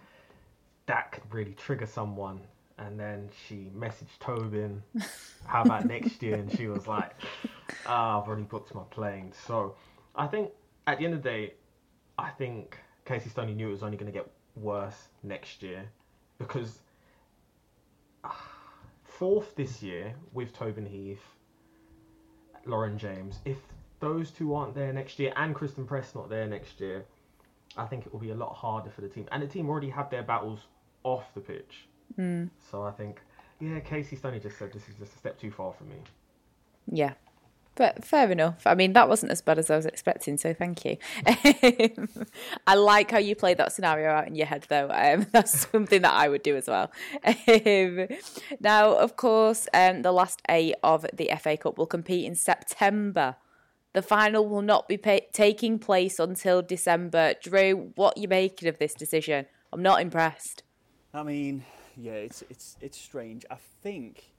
that 0.88 1.12
could 1.12 1.24
really 1.32 1.54
trigger 1.54 1.86
someone. 1.86 2.42
And 2.80 3.00
then 3.00 3.30
she 3.48 3.70
messaged 3.76 4.18
Tobin, 4.20 4.82
how 5.46 5.62
about 5.62 5.86
next 5.88 6.24
year? 6.24 6.36
And 6.36 6.52
she 6.52 6.68
was 6.68 6.88
like, 6.88 7.12
ah, 7.86 8.20
I've 8.20 8.28
already 8.28 8.44
booked 8.44 8.74
my 8.74 8.82
plane. 8.90 9.32
So 9.46 9.76
I 10.16 10.26
think 10.26 10.50
at 10.88 10.98
the 10.98 11.06
end 11.06 11.14
of 11.14 11.22
the 11.22 11.30
day, 11.30 11.54
I 12.18 12.32
think 12.32 12.80
Casey 13.06 13.30
Stoney 13.30 13.54
knew 13.54 13.70
it 13.70 13.72
was 13.72 13.84
only 13.84 13.98
going 13.98 14.12
to 14.12 14.18
get 14.18 14.30
worse 14.56 15.08
next 15.24 15.62
year 15.62 15.84
because 16.38 16.80
uh, 18.24 18.30
fourth 19.04 19.56
this 19.56 19.82
year 19.82 20.14
with 20.34 20.54
Tobin 20.54 20.86
Heath, 20.86 21.24
Lauren 22.66 22.98
James. 22.98 23.40
If 23.46 23.58
those 24.00 24.32
two 24.32 24.54
aren't 24.54 24.76
there 24.76 24.92
next 24.94 25.20
year 25.20 25.34
and 25.36 25.56
Christen 25.56 25.86
Press 25.86 26.16
not 26.16 26.30
there 26.30 26.48
next 26.48 26.80
year, 26.80 27.06
I 27.78 27.86
think 27.86 28.06
it 28.06 28.14
will 28.14 28.20
be 28.20 28.32
a 28.32 28.36
lot 28.36 28.54
harder 28.54 28.90
for 28.90 29.02
the 29.02 29.08
team. 29.08 29.28
And 29.32 29.42
the 29.42 29.48
team 29.48 29.70
already 29.70 29.90
had 29.90 30.10
their 30.12 30.24
battles 30.24 30.60
off 31.04 31.34
the 31.34 31.42
pitch. 31.42 31.88
Mm. 32.18 32.50
So 32.72 32.84
I 32.84 32.92
think, 32.92 33.22
yeah, 33.60 33.80
Casey 33.80 34.16
Stoney 34.16 34.40
just 34.40 34.58
said 34.58 34.72
this 34.72 34.88
is 34.88 34.96
just 35.00 35.16
a 35.16 35.18
step 35.18 35.40
too 35.40 35.52
far 35.52 35.74
for 35.74 35.84
me. 35.86 35.96
Yeah, 36.92 37.14
but 37.76 38.06
fair 38.06 38.32
enough. 38.32 38.66
I 38.66 38.76
mean, 38.76 38.94
that 38.94 39.10
wasn't 39.10 39.32
as 39.32 39.42
bad 39.42 39.58
as 39.58 39.70
I 39.70 39.76
was 39.76 39.86
expecting, 39.86 40.38
so 40.38 40.54
thank 40.54 40.86
you. 40.86 40.98
I 42.68 42.76
like 42.76 43.12
how 43.12 43.18
you 43.18 43.36
played 43.36 43.58
that 43.58 43.72
scenario 43.72 44.10
out 44.12 44.28
in 44.28 44.36
your 44.36 44.46
head, 44.46 44.66
though. 44.70 44.90
Um, 44.92 45.26
that's 45.32 45.68
something 45.72 46.02
that 46.02 46.14
I 46.14 46.30
would 46.30 46.44
do 46.44 46.56
as 46.56 46.68
well. 46.68 46.92
Um, 47.26 48.08
now, 48.60 48.94
of 48.94 49.16
course, 49.16 49.68
um, 49.74 50.02
the 50.04 50.12
last 50.12 50.42
eight 50.50 50.76
of 50.84 51.06
the 51.14 51.32
FA 51.40 51.58
Cup 51.58 51.78
will 51.78 51.88
compete 51.88 52.26
in 52.26 52.36
September. 52.36 53.38
The 53.94 54.02
final 54.02 54.48
will 54.48 54.64
not 54.64 54.88
be 54.88 54.98
taking 54.98 55.78
place 55.78 56.18
until 56.18 56.62
December. 56.62 57.36
Drew, 57.42 57.92
what 57.96 58.18
are 58.18 58.22
you 58.22 58.28
making 58.28 58.68
of 58.68 58.80
this 58.80 58.94
decision? 58.94 59.46
I'm 59.72 59.84
not 59.84 60.02
impressed. 60.02 60.64
I 61.14 61.22
mean, 61.22 61.64
yeah, 61.96 62.14
it's 62.14 62.44
it's 62.50 62.76
it's 62.82 62.98
strange. 62.98 63.46
I 63.52 63.58
think, 63.84 64.33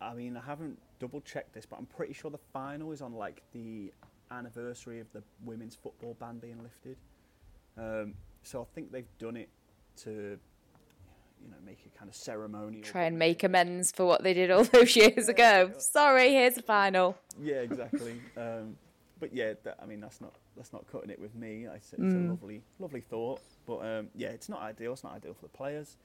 I 0.00 0.14
mean, 0.14 0.36
I 0.36 0.40
haven't 0.40 0.78
double 0.98 1.20
checked 1.20 1.54
this, 1.54 1.66
but 1.66 1.78
I'm 1.78 1.86
pretty 1.86 2.12
sure 2.12 2.30
the 2.30 2.38
final 2.52 2.92
is 2.92 3.02
on 3.02 3.14
like 3.14 3.42
the 3.52 3.92
anniversary 4.30 5.00
of 5.00 5.10
the 5.12 5.22
women's 5.44 5.74
football 5.74 6.16
ban 6.18 6.38
being 6.38 6.62
lifted. 6.62 6.96
Um, 7.78 8.14
so 8.42 8.62
I 8.62 8.64
think 8.74 8.92
they've 8.92 9.18
done 9.18 9.36
it 9.36 9.48
to, 10.04 10.10
you 10.10 11.50
know, 11.50 11.56
make 11.64 11.78
a 11.86 11.98
kind 11.98 12.08
of 12.08 12.14
ceremonial. 12.14 12.82
Try 12.82 13.04
and 13.04 13.18
make 13.18 13.42
amends 13.44 13.92
for 13.92 14.06
what 14.06 14.22
they 14.22 14.34
did 14.34 14.50
all 14.50 14.64
those 14.64 14.94
years 14.96 15.28
ago. 15.28 15.72
Sorry, 15.78 16.30
here's 16.30 16.54
the 16.54 16.62
final. 16.62 17.16
Yeah, 17.40 17.56
exactly. 17.56 18.20
um, 18.36 18.76
but 19.18 19.34
yeah, 19.34 19.54
that, 19.64 19.78
I 19.82 19.86
mean 19.86 20.00
that's 20.00 20.20
not 20.20 20.34
that's 20.56 20.72
not 20.72 20.84
cutting 20.90 21.10
it 21.10 21.18
with 21.18 21.34
me. 21.34 21.66
It's, 21.74 21.92
it's 21.92 22.02
mm. 22.02 22.26
a 22.26 22.30
lovely 22.30 22.62
lovely 22.78 23.00
thought, 23.00 23.40
but 23.66 23.78
um, 23.78 24.08
yeah, 24.14 24.28
it's 24.28 24.48
not 24.48 24.60
ideal. 24.60 24.92
It's 24.92 25.04
not 25.04 25.14
ideal 25.14 25.34
for 25.34 25.46
the 25.46 25.56
players. 25.56 25.96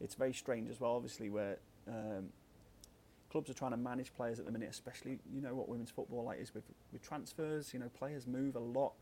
It's 0.00 0.14
very 0.14 0.32
strange 0.32 0.70
as 0.70 0.80
well, 0.80 0.92
obviously, 0.92 1.30
where 1.30 1.58
um, 1.88 2.30
clubs 3.34 3.50
are 3.50 3.54
trying 3.54 3.72
to 3.72 3.76
manage 3.76 4.14
players 4.14 4.38
at 4.38 4.46
the 4.46 4.52
minute, 4.52 4.68
especially 4.70 5.18
you 5.34 5.40
know 5.40 5.56
what 5.56 5.68
women's 5.68 5.90
football 5.90 6.22
like 6.22 6.40
is 6.40 6.54
with 6.54 6.62
with 6.92 7.02
transfers. 7.02 7.74
You 7.74 7.80
know, 7.80 7.88
players 7.88 8.28
move 8.28 8.54
a 8.54 8.60
lot. 8.60 8.92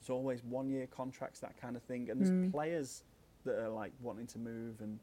It's 0.00 0.10
always 0.10 0.42
one 0.42 0.68
year 0.68 0.88
contracts, 0.88 1.38
that 1.40 1.56
kind 1.60 1.76
of 1.76 1.82
thing, 1.84 2.10
and 2.10 2.20
there's 2.20 2.32
mm. 2.32 2.50
players 2.50 3.04
that 3.44 3.56
are 3.56 3.68
like 3.68 3.92
wanting 4.02 4.26
to 4.28 4.38
move. 4.40 4.80
And 4.80 4.98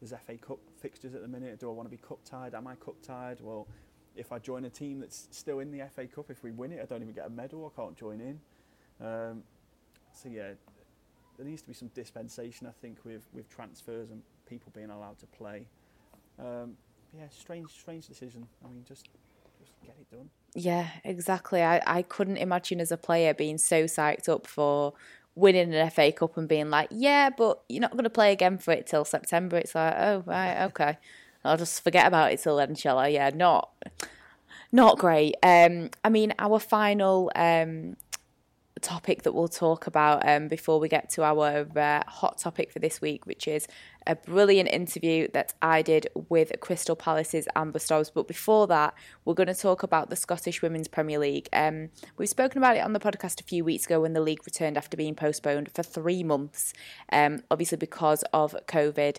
there's 0.00 0.12
FA 0.26 0.36
Cup 0.36 0.58
fixtures 0.80 1.14
at 1.14 1.22
the 1.22 1.28
minute. 1.28 1.60
Do 1.60 1.70
I 1.70 1.72
want 1.72 1.88
to 1.88 1.96
be 1.96 2.02
cup 2.02 2.18
tied? 2.24 2.54
Am 2.54 2.66
I 2.66 2.74
cup 2.74 2.96
tied? 3.04 3.38
Well, 3.40 3.68
if 4.16 4.32
I 4.32 4.40
join 4.40 4.64
a 4.64 4.70
team 4.70 4.98
that's 4.98 5.28
still 5.30 5.60
in 5.60 5.70
the 5.70 5.84
FA 5.94 6.08
Cup, 6.08 6.28
if 6.28 6.42
we 6.42 6.50
win 6.50 6.72
it, 6.72 6.80
I 6.82 6.86
don't 6.86 7.02
even 7.02 7.14
get 7.14 7.26
a 7.26 7.30
medal. 7.30 7.72
I 7.72 7.80
can't 7.80 7.96
join 7.96 8.20
in. 8.20 8.40
Um, 9.00 9.44
so 10.12 10.28
yeah, 10.28 10.54
there 11.36 11.46
needs 11.46 11.62
to 11.62 11.68
be 11.68 11.74
some 11.74 11.88
dispensation, 11.94 12.66
I 12.66 12.72
think, 12.82 13.04
with 13.04 13.28
with 13.32 13.48
transfers 13.48 14.10
and 14.10 14.22
people 14.48 14.72
being 14.74 14.90
allowed 14.90 15.20
to 15.20 15.26
play. 15.26 15.68
Um, 16.40 16.76
yeah, 17.16 17.24
strange, 17.30 17.70
strange 17.70 18.06
decision. 18.06 18.46
I 18.64 18.68
mean, 18.68 18.84
just 18.86 19.08
just 19.58 19.72
get 19.84 19.96
it 20.00 20.10
done. 20.10 20.30
Yeah, 20.54 20.88
exactly. 21.04 21.62
I, 21.62 21.82
I 21.86 22.02
couldn't 22.02 22.38
imagine 22.38 22.80
as 22.80 22.90
a 22.90 22.96
player 22.96 23.34
being 23.34 23.58
so 23.58 23.84
psyched 23.84 24.28
up 24.28 24.46
for 24.46 24.94
winning 25.34 25.72
an 25.74 25.90
FA 25.90 26.10
Cup 26.12 26.36
and 26.36 26.48
being 26.48 26.70
like, 26.70 26.88
yeah, 26.90 27.30
but 27.30 27.62
you're 27.68 27.80
not 27.80 27.92
going 27.92 28.04
to 28.04 28.10
play 28.10 28.32
again 28.32 28.58
for 28.58 28.72
it 28.72 28.86
till 28.86 29.04
September. 29.04 29.56
It's 29.56 29.74
like, 29.74 29.94
oh, 29.96 30.22
right, 30.26 30.62
okay. 30.66 30.98
I'll 31.44 31.56
just 31.56 31.82
forget 31.84 32.06
about 32.06 32.32
it 32.32 32.40
till 32.40 32.56
then, 32.56 32.74
shall 32.74 32.98
I? 32.98 33.08
Yeah, 33.08 33.30
not 33.34 33.70
not 34.72 34.98
great. 34.98 35.36
Um, 35.42 35.90
I 36.04 36.08
mean, 36.10 36.34
our 36.38 36.58
final 36.58 37.30
um, 37.34 37.96
topic 38.80 39.22
that 39.22 39.32
we'll 39.32 39.48
talk 39.48 39.86
about 39.86 40.26
um, 40.28 40.48
before 40.48 40.80
we 40.80 40.88
get 40.88 41.10
to 41.10 41.22
our 41.22 41.66
uh, 41.76 42.02
hot 42.06 42.38
topic 42.38 42.72
for 42.72 42.78
this 42.78 43.00
week, 43.00 43.26
which 43.26 43.48
is 43.48 43.66
a 44.06 44.16
brilliant 44.16 44.68
interview 44.70 45.28
that 45.32 45.54
I 45.60 45.82
did 45.82 46.08
with 46.28 46.52
Crystal 46.60 46.96
Palace's 46.96 47.46
Amber 47.54 47.78
Stobbs. 47.78 48.10
But 48.10 48.26
before 48.26 48.66
that, 48.68 48.94
we're 49.24 49.34
going 49.34 49.48
to 49.48 49.54
talk 49.54 49.82
about 49.82 50.10
the 50.10 50.16
Scottish 50.16 50.62
Women's 50.62 50.88
Premier 50.88 51.18
League. 51.18 51.48
Um, 51.52 51.90
we've 52.16 52.28
spoken 52.28 52.58
about 52.58 52.76
it 52.76 52.84
on 52.84 52.92
the 52.92 53.00
podcast 53.00 53.40
a 53.40 53.44
few 53.44 53.64
weeks 53.64 53.86
ago 53.86 54.00
when 54.00 54.14
the 54.14 54.20
league 54.20 54.44
returned 54.46 54.76
after 54.76 54.96
being 54.96 55.14
postponed 55.14 55.70
for 55.72 55.82
three 55.82 56.22
months, 56.22 56.72
um, 57.12 57.42
obviously 57.50 57.78
because 57.78 58.24
of 58.32 58.56
COVID. 58.66 59.18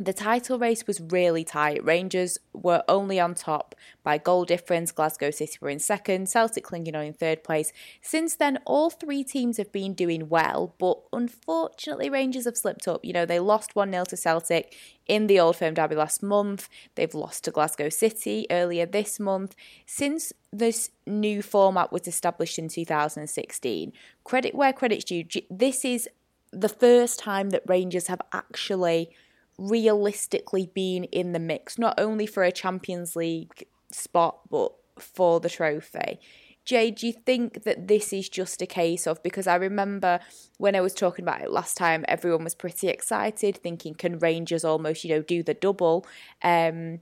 The 0.00 0.12
title 0.12 0.58
race 0.58 0.86
was 0.86 1.00
really 1.00 1.42
tight. 1.42 1.84
Rangers 1.84 2.38
were 2.52 2.84
only 2.88 3.18
on 3.18 3.34
top 3.34 3.74
by 4.04 4.16
goal 4.16 4.44
difference. 4.44 4.92
Glasgow 4.92 5.30
City 5.30 5.58
were 5.60 5.68
in 5.68 5.80
second, 5.80 6.28
Celtic 6.28 6.62
clinging 6.62 6.94
on 6.94 7.04
in 7.04 7.12
third 7.12 7.42
place. 7.42 7.72
Since 8.00 8.36
then, 8.36 8.58
all 8.64 8.90
three 8.90 9.24
teams 9.24 9.56
have 9.56 9.72
been 9.72 9.94
doing 9.94 10.28
well, 10.28 10.74
but 10.78 10.98
unfortunately, 11.12 12.08
Rangers 12.08 12.44
have 12.44 12.56
slipped 12.56 12.86
up. 12.86 13.04
You 13.04 13.12
know, 13.12 13.26
they 13.26 13.40
lost 13.40 13.74
1 13.74 13.90
0 13.90 14.04
to 14.04 14.16
Celtic 14.16 14.74
in 15.06 15.26
the 15.26 15.40
Old 15.40 15.56
Firm 15.56 15.74
Derby 15.74 15.96
last 15.96 16.22
month. 16.22 16.68
They've 16.94 17.14
lost 17.14 17.44
to 17.44 17.50
Glasgow 17.50 17.88
City 17.88 18.46
earlier 18.50 18.86
this 18.86 19.18
month. 19.18 19.56
Since 19.84 20.32
this 20.52 20.90
new 21.06 21.42
format 21.42 21.90
was 21.90 22.06
established 22.06 22.58
in 22.58 22.68
2016, 22.68 23.92
credit 24.22 24.54
where 24.54 24.72
credit's 24.72 25.04
due, 25.04 25.24
this 25.50 25.84
is 25.84 26.08
the 26.52 26.68
first 26.68 27.18
time 27.18 27.50
that 27.50 27.62
Rangers 27.66 28.06
have 28.06 28.20
actually 28.32 29.10
realistically 29.58 30.70
been 30.72 31.04
in 31.04 31.32
the 31.32 31.38
mix, 31.38 31.78
not 31.78 31.98
only 31.98 32.26
for 32.26 32.44
a 32.44 32.52
Champions 32.52 33.16
League 33.16 33.66
spot, 33.90 34.40
but 34.48 34.72
for 34.98 35.40
the 35.40 35.50
trophy. 35.50 36.20
Jay, 36.64 36.90
do 36.90 37.06
you 37.06 37.14
think 37.14 37.64
that 37.64 37.88
this 37.88 38.12
is 38.12 38.28
just 38.28 38.60
a 38.60 38.66
case 38.66 39.06
of 39.06 39.22
because 39.22 39.46
I 39.46 39.54
remember 39.54 40.20
when 40.58 40.76
I 40.76 40.82
was 40.82 40.92
talking 40.92 41.24
about 41.24 41.40
it 41.40 41.50
last 41.50 41.78
time, 41.78 42.04
everyone 42.06 42.44
was 42.44 42.54
pretty 42.54 42.88
excited, 42.88 43.56
thinking, 43.56 43.94
can 43.94 44.18
Rangers 44.18 44.64
almost, 44.64 45.02
you 45.02 45.14
know, 45.14 45.22
do 45.22 45.42
the 45.42 45.54
double? 45.54 46.06
Um, 46.42 47.00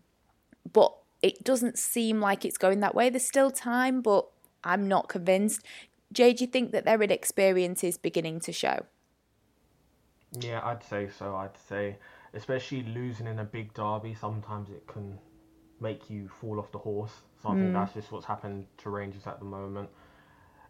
but 0.72 0.94
it 1.20 1.42
doesn't 1.42 1.78
seem 1.78 2.20
like 2.20 2.44
it's 2.44 2.58
going 2.58 2.78
that 2.80 2.94
way. 2.94 3.10
There's 3.10 3.26
still 3.26 3.50
time, 3.50 4.02
but 4.02 4.28
I'm 4.62 4.86
not 4.86 5.08
convinced. 5.08 5.64
Jay, 6.12 6.32
do 6.32 6.44
you 6.44 6.50
think 6.50 6.70
that 6.70 6.84
their 6.84 7.02
inexperience 7.02 7.82
is 7.82 7.98
beginning 7.98 8.38
to 8.40 8.52
show? 8.52 8.86
Yeah, 10.38 10.60
I'd 10.62 10.84
say 10.84 11.08
so. 11.18 11.34
I'd 11.34 11.58
say 11.68 11.96
especially 12.36 12.82
losing 12.82 13.26
in 13.26 13.38
a 13.38 13.44
big 13.44 13.72
derby, 13.74 14.14
sometimes 14.14 14.70
it 14.70 14.86
can 14.86 15.18
make 15.80 16.08
you 16.10 16.28
fall 16.28 16.58
off 16.58 16.70
the 16.70 16.78
horse. 16.78 17.12
So 17.42 17.48
I 17.48 17.52
mm. 17.52 17.62
think 17.62 17.72
that's 17.72 17.94
just 17.94 18.12
what's 18.12 18.26
happened 18.26 18.66
to 18.78 18.90
Rangers 18.90 19.26
at 19.26 19.38
the 19.38 19.44
moment. 19.44 19.88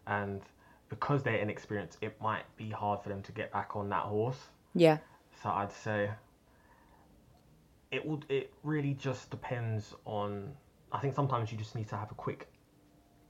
And 0.06 0.42
because 0.88 1.22
they're 1.22 1.36
inexperienced, 1.36 1.98
it 2.00 2.20
might 2.20 2.44
be 2.56 2.70
hard 2.70 3.02
for 3.02 3.08
them 3.08 3.22
to 3.22 3.32
get 3.32 3.52
back 3.52 3.74
on 3.74 3.88
that 3.90 4.04
horse. 4.04 4.38
Yeah. 4.74 4.98
So 5.42 5.50
I'd 5.50 5.72
say 5.72 6.10
it 7.90 8.06
would. 8.06 8.24
It 8.28 8.52
really 8.62 8.94
just 8.94 9.30
depends 9.30 9.94
on. 10.04 10.52
I 10.92 10.98
think 10.98 11.14
sometimes 11.14 11.50
you 11.50 11.58
just 11.58 11.74
need 11.74 11.88
to 11.88 11.96
have 11.96 12.10
a 12.10 12.14
quick 12.14 12.48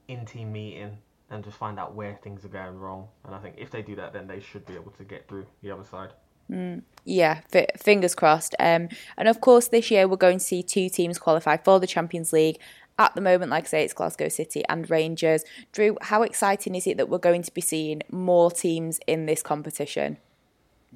in-team 0.07 0.51
meeting 0.51 0.97
and 1.29 1.43
just 1.43 1.57
find 1.57 1.79
out 1.79 1.95
where 1.95 2.15
things 2.23 2.45
are 2.45 2.49
going 2.49 2.77
wrong. 2.77 3.07
And 3.25 3.35
I 3.35 3.39
think 3.39 3.55
if 3.57 3.71
they 3.71 3.81
do 3.81 3.95
that, 3.95 4.13
then 4.13 4.27
they 4.27 4.39
should 4.39 4.65
be 4.65 4.75
able 4.75 4.91
to 4.91 5.03
get 5.03 5.27
through 5.27 5.45
the 5.61 5.71
other 5.71 5.83
side. 5.83 6.11
Mm, 6.51 6.83
yeah, 7.05 7.41
f- 7.53 7.79
fingers 7.79 8.15
crossed. 8.15 8.55
Um, 8.59 8.89
and 9.17 9.27
of 9.27 9.41
course, 9.41 9.67
this 9.67 9.91
year 9.91 10.07
we're 10.07 10.17
going 10.17 10.39
to 10.39 10.43
see 10.43 10.63
two 10.63 10.89
teams 10.89 11.17
qualify 11.17 11.57
for 11.57 11.79
the 11.79 11.87
Champions 11.87 12.33
League. 12.33 12.59
At 12.99 13.13
the 13.13 13.21
moment, 13.21 13.51
like 13.51 13.65
I 13.65 13.67
say, 13.67 13.83
it's 13.83 13.93
Glasgow 13.93 14.27
City 14.27 14.63
and 14.69 14.89
Rangers. 14.89 15.43
Drew, 15.71 15.97
how 16.01 16.23
exciting 16.23 16.73
is 16.73 16.87
it 16.87 16.97
that 16.97 17.09
we're 17.09 17.19
going 17.19 17.43
to 17.43 17.53
be 17.53 17.61
seeing 17.61 18.01
more 18.11 18.49
teams 18.49 18.99
in 19.05 19.27
this 19.27 19.43
competition? 19.43 20.17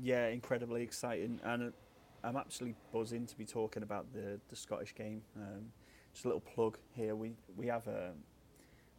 Yeah, 0.02 0.28
incredibly 0.28 0.82
exciting. 0.82 1.40
And 1.44 1.74
I'm 2.24 2.38
absolutely 2.38 2.76
buzzing 2.92 3.28
to 3.28 3.38
be 3.38 3.46
talking 3.46 3.84
about 3.84 4.12
the, 4.14 4.40
the 4.50 4.56
Scottish 4.56 4.96
game. 4.96 5.22
Um, 5.38 5.66
just 6.12 6.26
a 6.26 6.28
little 6.28 6.42
plug 6.42 6.80
here. 6.94 7.16
We, 7.16 7.34
we 7.56 7.68
have 7.68 7.88
a, 7.88 8.08
um, 8.08 8.16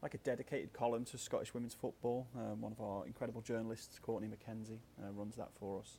like 0.00 0.14
a 0.14 0.18
dedicated 0.18 0.72
column 0.72 1.04
to 1.06 1.18
Scottish 1.18 1.54
women's 1.54 1.74
football. 1.74 2.26
Um, 2.36 2.60
one 2.60 2.72
of 2.72 2.80
our 2.80 3.04
incredible 3.06 3.40
journalists, 3.40 3.98
Courtney 4.00 4.28
McKenzie, 4.28 4.78
uh, 5.02 5.10
runs 5.12 5.36
that 5.36 5.48
for 5.58 5.80
us. 5.80 5.98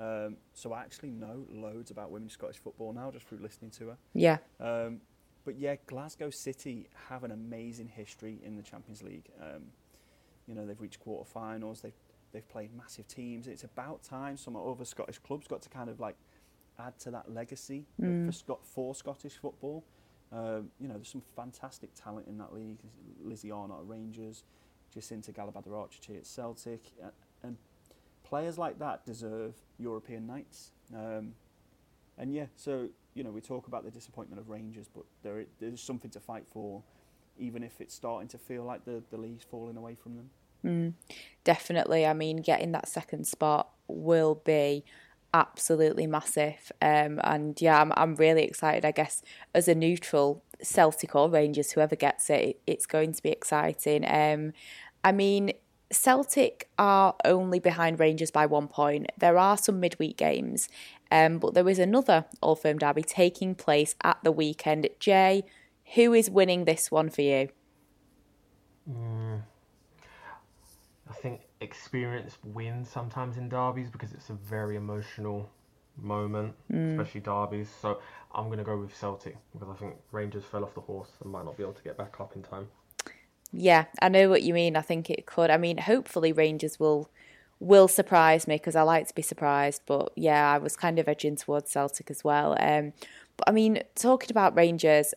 Um, 0.00 0.36
so 0.54 0.72
I 0.72 0.80
actually 0.80 1.10
know 1.10 1.44
loads 1.50 1.90
about 1.90 2.10
women's 2.10 2.32
Scottish 2.32 2.58
football 2.58 2.92
now 2.92 3.10
just 3.10 3.26
through 3.26 3.38
listening 3.38 3.70
to 3.72 3.88
her. 3.88 3.96
Yeah. 4.14 4.38
Um, 4.60 5.00
but 5.44 5.58
yeah, 5.58 5.76
Glasgow 5.86 6.30
City 6.30 6.88
have 7.08 7.24
an 7.24 7.32
amazing 7.32 7.88
history 7.88 8.38
in 8.44 8.56
the 8.56 8.62
Champions 8.62 9.02
League. 9.02 9.30
Um, 9.40 9.64
you 10.46 10.54
know, 10.54 10.66
they've 10.66 10.80
reached 10.80 11.04
quarterfinals. 11.04 11.82
They've 11.82 11.94
they've 12.32 12.48
played 12.48 12.70
massive 12.76 13.08
teams. 13.08 13.46
It's 13.46 13.64
about 13.64 14.02
time 14.02 14.36
some 14.36 14.56
other 14.56 14.84
Scottish 14.84 15.18
clubs 15.18 15.46
got 15.46 15.62
to 15.62 15.68
kind 15.68 15.88
of 15.88 16.00
like 16.00 16.16
add 16.78 16.98
to 17.00 17.10
that 17.10 17.32
legacy 17.32 17.86
mm. 18.00 18.26
for 18.26 18.32
Scot 18.32 18.60
for 18.64 18.94
Scottish 18.94 19.34
football. 19.34 19.84
Um, 20.30 20.70
you 20.78 20.88
know, 20.88 20.94
there's 20.94 21.08
some 21.08 21.22
fantastic 21.34 21.90
talent 21.94 22.28
in 22.28 22.38
that 22.38 22.52
league. 22.54 22.78
Lizzie 23.22 23.50
Arnott 23.50 23.78
at 23.80 23.88
Rangers, 23.88 24.44
Jacynta 24.94 25.32
Galabadaarachchi 25.32 26.18
at 26.18 26.26
Celtic, 26.26 26.92
and 27.02 27.12
players 28.28 28.58
like 28.58 28.78
that 28.78 29.04
deserve 29.06 29.54
European 29.78 30.26
nights. 30.26 30.72
Um, 30.94 31.34
and 32.16 32.34
yeah, 32.34 32.46
so 32.56 32.88
you 33.14 33.24
know 33.24 33.30
we 33.30 33.40
talk 33.40 33.66
about 33.68 33.84
the 33.84 33.90
disappointment 33.90 34.40
of 34.40 34.48
Rangers, 34.48 34.86
but 34.94 35.04
there 35.22 35.44
there's 35.60 35.80
something 35.80 36.10
to 36.10 36.20
fight 36.20 36.44
for, 36.46 36.82
even 37.38 37.62
if 37.62 37.80
it's 37.80 37.94
starting 37.94 38.28
to 38.28 38.38
feel 38.38 38.64
like 38.64 38.84
the 38.84 39.02
the 39.10 39.16
league's 39.16 39.44
falling 39.44 39.76
away 39.76 39.94
from 39.94 40.16
them. 40.16 40.30
Mm, 40.64 40.94
definitely. 41.44 42.04
I 42.04 42.12
mean, 42.12 42.38
getting 42.38 42.72
that 42.72 42.88
second 42.88 43.26
spot 43.26 43.70
will 43.86 44.42
be 44.44 44.84
absolutely 45.32 46.06
massive. 46.06 46.72
Um, 46.82 47.20
and 47.22 47.60
yeah, 47.60 47.80
I'm 47.80 47.92
I'm 47.96 48.14
really 48.16 48.44
excited. 48.44 48.84
I 48.84 48.90
guess 48.90 49.22
as 49.54 49.68
a 49.68 49.74
neutral, 49.74 50.42
Celtic 50.62 51.14
or 51.14 51.30
Rangers, 51.30 51.72
whoever 51.72 51.96
gets 51.96 52.30
it, 52.30 52.60
it's 52.66 52.86
going 52.86 53.12
to 53.12 53.22
be 53.22 53.30
exciting. 53.30 54.04
Um, 54.08 54.52
I 55.04 55.12
mean, 55.12 55.52
Celtic 55.90 56.68
are 56.78 57.14
only 57.24 57.58
behind 57.58 57.98
Rangers 57.98 58.30
by 58.30 58.46
one 58.46 58.68
point. 58.68 59.10
There 59.16 59.38
are 59.38 59.56
some 59.56 59.80
midweek 59.80 60.16
games, 60.16 60.68
um, 61.10 61.38
but 61.38 61.54
there 61.54 61.68
is 61.68 61.78
another 61.78 62.26
Old 62.42 62.60
Firm 62.60 62.78
derby 62.78 63.02
taking 63.02 63.54
place 63.54 63.94
at 64.02 64.18
the 64.22 64.32
weekend. 64.32 64.88
Jay, 65.00 65.44
who 65.94 66.12
is 66.12 66.28
winning 66.28 66.64
this 66.64 66.90
one 66.90 67.08
for 67.08 67.22
you? 67.22 67.48
Mm, 68.90 69.42
I 71.08 71.12
think 71.14 71.40
experience 71.60 72.36
wins 72.44 72.88
sometimes 72.88 73.36
in 73.36 73.48
derbies 73.48 73.90
because 73.90 74.12
it's 74.12 74.30
a 74.30 74.34
very 74.34 74.76
emotional 74.76 75.48
moment, 75.96 76.54
mm. 76.70 76.98
especially 76.98 77.22
derbies. 77.22 77.68
So 77.80 78.00
I'm 78.34 78.46
going 78.46 78.58
to 78.58 78.64
go 78.64 78.76
with 78.76 78.94
Celtic 78.94 79.36
because 79.52 79.68
I 79.68 79.74
think 79.74 79.96
Rangers 80.12 80.44
fell 80.44 80.64
off 80.64 80.74
the 80.74 80.80
horse 80.80 81.10
and 81.22 81.32
might 81.32 81.44
not 81.44 81.56
be 81.56 81.62
able 81.62 81.72
to 81.72 81.82
get 81.82 81.96
back 81.96 82.20
up 82.20 82.36
in 82.36 82.42
time. 82.42 82.68
Yeah, 83.52 83.86
I 84.02 84.08
know 84.08 84.28
what 84.28 84.42
you 84.42 84.52
mean. 84.52 84.76
I 84.76 84.82
think 84.82 85.08
it 85.10 85.26
could. 85.26 85.50
I 85.50 85.56
mean, 85.56 85.78
hopefully 85.78 86.32
Rangers 86.32 86.78
will 86.78 87.10
will 87.60 87.88
surprise 87.88 88.46
me 88.46 88.54
because 88.54 88.76
I 88.76 88.82
like 88.82 89.08
to 89.08 89.14
be 89.14 89.22
surprised. 89.22 89.82
But 89.86 90.12
yeah, 90.16 90.52
I 90.52 90.58
was 90.58 90.76
kind 90.76 90.98
of 90.98 91.08
edging 91.08 91.36
towards 91.36 91.70
Celtic 91.70 92.10
as 92.10 92.22
well. 92.22 92.56
Um, 92.60 92.92
but 93.36 93.48
I 93.48 93.52
mean, 93.52 93.82
talking 93.94 94.30
about 94.30 94.56
Rangers, 94.56 95.14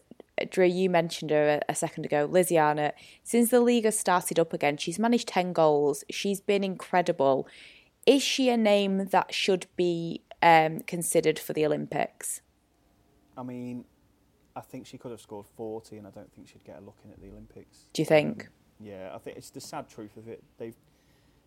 Drew, 0.49 0.65
you 0.65 0.89
mentioned 0.89 1.31
her 1.31 1.59
a, 1.67 1.75
second 1.75 2.05
ago, 2.05 2.27
Lizzie. 2.29 2.59
Since 3.23 3.51
the 3.51 3.59
league 3.59 3.85
has 3.85 3.99
started 3.99 4.39
up 4.39 4.53
again, 4.53 4.77
she's 4.77 4.97
managed 4.97 5.27
ten 5.27 5.53
goals. 5.53 6.03
She's 6.09 6.39
been 6.39 6.63
incredible. 6.63 7.47
Is 8.05 8.23
she 8.23 8.49
a 8.49 8.57
name 8.57 9.07
that 9.07 9.33
should 9.33 9.67
be 9.75 10.21
um, 10.41 10.79
considered 10.81 11.37
for 11.37 11.53
the 11.53 11.65
Olympics? 11.65 12.41
I 13.37 13.43
mean, 13.43 13.85
I 14.55 14.61
think 14.61 14.85
she 14.85 14.97
could 14.97 15.11
have 15.11 15.21
scored 15.21 15.45
40, 15.45 15.97
and 15.97 16.07
I 16.07 16.09
don't 16.09 16.31
think 16.33 16.47
she'd 16.47 16.63
get 16.63 16.77
a 16.77 16.81
look 16.81 16.97
in 17.05 17.11
at 17.11 17.21
the 17.21 17.29
Olympics. 17.29 17.85
Do 17.93 18.01
you 18.01 18.05
think? 18.05 18.43
Um, 18.43 18.49
yeah, 18.87 19.11
I 19.13 19.17
think 19.17 19.37
it's 19.37 19.49
the 19.49 19.61
sad 19.61 19.89
truth 19.89 20.17
of 20.17 20.27
it. 20.27 20.43
They've, 20.57 20.75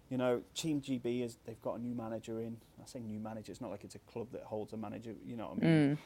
you 0.09 0.17
know, 0.17 0.43
Team 0.55 0.81
GB 0.81 1.25
is 1.25 1.39
they've 1.45 1.61
got 1.61 1.79
a 1.79 1.83
new 1.83 1.95
manager 1.95 2.41
in. 2.41 2.57
I 2.83 2.87
say 2.87 3.01
new 3.01 3.19
manager. 3.19 3.53
It's 3.53 3.61
not 3.61 3.71
like 3.71 3.85
it's 3.85 3.95
a 3.95 4.01
club 4.01 4.29
that 4.33 4.43
holds 4.43 4.73
a 4.73 4.77
manager. 4.77 5.15
You 5.25 5.37
know 5.37 5.55
what 5.55 5.65
I 5.65 5.67
mean? 5.67 5.99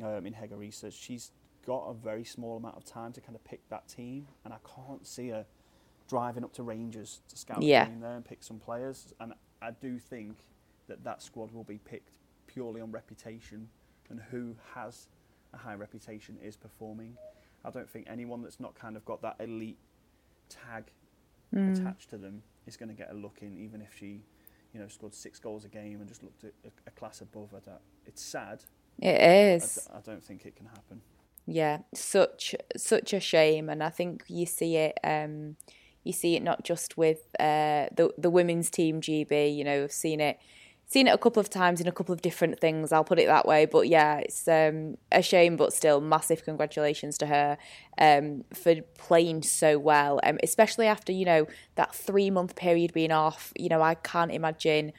Mm. 0.00 0.18
Um, 0.18 0.26
in 0.26 0.32
Hege 0.34 0.52
Riise, 0.52 0.92
she's 0.92 1.30
got 1.66 1.84
a 1.84 1.94
very 1.94 2.24
small 2.24 2.56
amount 2.56 2.76
of 2.76 2.84
time 2.84 3.12
to 3.12 3.20
kind 3.20 3.36
of 3.36 3.44
pick 3.44 3.60
that 3.68 3.88
team, 3.88 4.26
and 4.44 4.52
I 4.52 4.58
can't 4.74 5.06
see 5.06 5.28
her 5.28 5.46
driving 6.08 6.44
up 6.44 6.52
to 6.54 6.62
Rangers 6.62 7.20
to 7.28 7.36
scout 7.36 7.62
yeah. 7.62 7.86
in 7.86 8.00
there 8.00 8.16
and 8.16 8.24
pick 8.24 8.42
some 8.42 8.58
players. 8.58 9.14
And 9.20 9.32
I 9.62 9.70
do 9.70 9.98
think 9.98 10.38
that 10.88 11.04
that 11.04 11.22
squad 11.22 11.52
will 11.52 11.64
be 11.64 11.78
picked 11.78 12.18
purely 12.46 12.80
on 12.80 12.90
reputation 12.90 13.68
and 14.10 14.20
who 14.30 14.54
has 14.74 15.08
a 15.52 15.58
high 15.58 15.74
reputation 15.74 16.38
is 16.42 16.56
performing. 16.56 17.16
I 17.64 17.70
don't 17.70 17.88
think 17.88 18.06
anyone 18.08 18.42
that's 18.42 18.60
not 18.60 18.74
kind 18.74 18.96
of 18.96 19.04
got 19.04 19.22
that 19.22 19.36
elite 19.38 19.78
tag 20.48 20.90
mm. 21.54 21.78
attached 21.78 22.10
to 22.10 22.18
them 22.18 22.42
is 22.66 22.76
going 22.76 22.88
to 22.88 22.94
get 22.94 23.10
a 23.10 23.14
look 23.14 23.38
in, 23.40 23.56
even 23.56 23.80
if 23.80 23.94
she, 23.96 24.22
you 24.72 24.80
know, 24.80 24.88
scored 24.88 25.14
six 25.14 25.38
goals 25.38 25.64
a 25.64 25.68
game 25.68 26.00
and 26.00 26.08
just 26.08 26.22
looked 26.22 26.44
at 26.44 26.52
a, 26.64 26.70
a 26.86 26.90
class 26.90 27.20
above. 27.20 27.50
That 27.52 27.80
it's 28.06 28.22
sad. 28.22 28.64
It 29.00 29.20
is. 29.20 29.88
I, 29.92 29.98
I 29.98 30.00
don't 30.00 30.22
think 30.22 30.44
it 30.44 30.56
can 30.56 30.66
happen. 30.66 31.00
Yeah, 31.46 31.78
such 31.94 32.54
such 32.76 33.12
a 33.12 33.20
shame, 33.20 33.68
and 33.68 33.82
I 33.82 33.90
think 33.90 34.24
you 34.28 34.46
see 34.46 34.76
it. 34.76 34.98
Um, 35.02 35.56
you 36.04 36.12
see 36.12 36.34
it 36.34 36.42
not 36.42 36.64
just 36.64 36.96
with 36.96 37.28
uh, 37.38 37.86
the 37.94 38.12
the 38.18 38.30
women's 38.30 38.70
team 38.70 39.00
GB. 39.00 39.56
You 39.56 39.64
know, 39.64 39.84
I've 39.84 39.92
seen 39.92 40.20
it 40.20 40.38
seen 40.92 41.08
it 41.08 41.10
a 41.10 41.18
couple 41.18 41.40
of 41.40 41.48
times 41.48 41.80
in 41.80 41.88
a 41.88 41.92
couple 41.92 42.12
of 42.12 42.20
different 42.20 42.60
things. 42.60 42.92
I'll 42.92 43.04
put 43.04 43.18
it 43.18 43.26
that 43.26 43.46
way. 43.46 43.64
But 43.64 43.88
yeah, 43.88 44.18
it's 44.18 44.46
um, 44.46 44.96
a 45.10 45.22
shame, 45.22 45.56
but 45.56 45.72
still, 45.72 46.00
massive 46.00 46.44
congratulations 46.44 47.16
to 47.18 47.26
her 47.26 47.56
um, 47.98 48.44
for 48.52 48.76
playing 48.98 49.42
so 49.42 49.78
well, 49.78 50.20
um, 50.22 50.38
especially 50.42 50.86
after 50.86 51.12
you 51.12 51.24
know 51.24 51.46
that 51.76 51.94
three 51.94 52.30
month 52.30 52.56
period 52.56 52.92
being 52.92 53.12
off. 53.12 53.52
You 53.58 53.68
know, 53.68 53.82
I 53.82 53.94
can't 53.94 54.30
imagine 54.30 54.92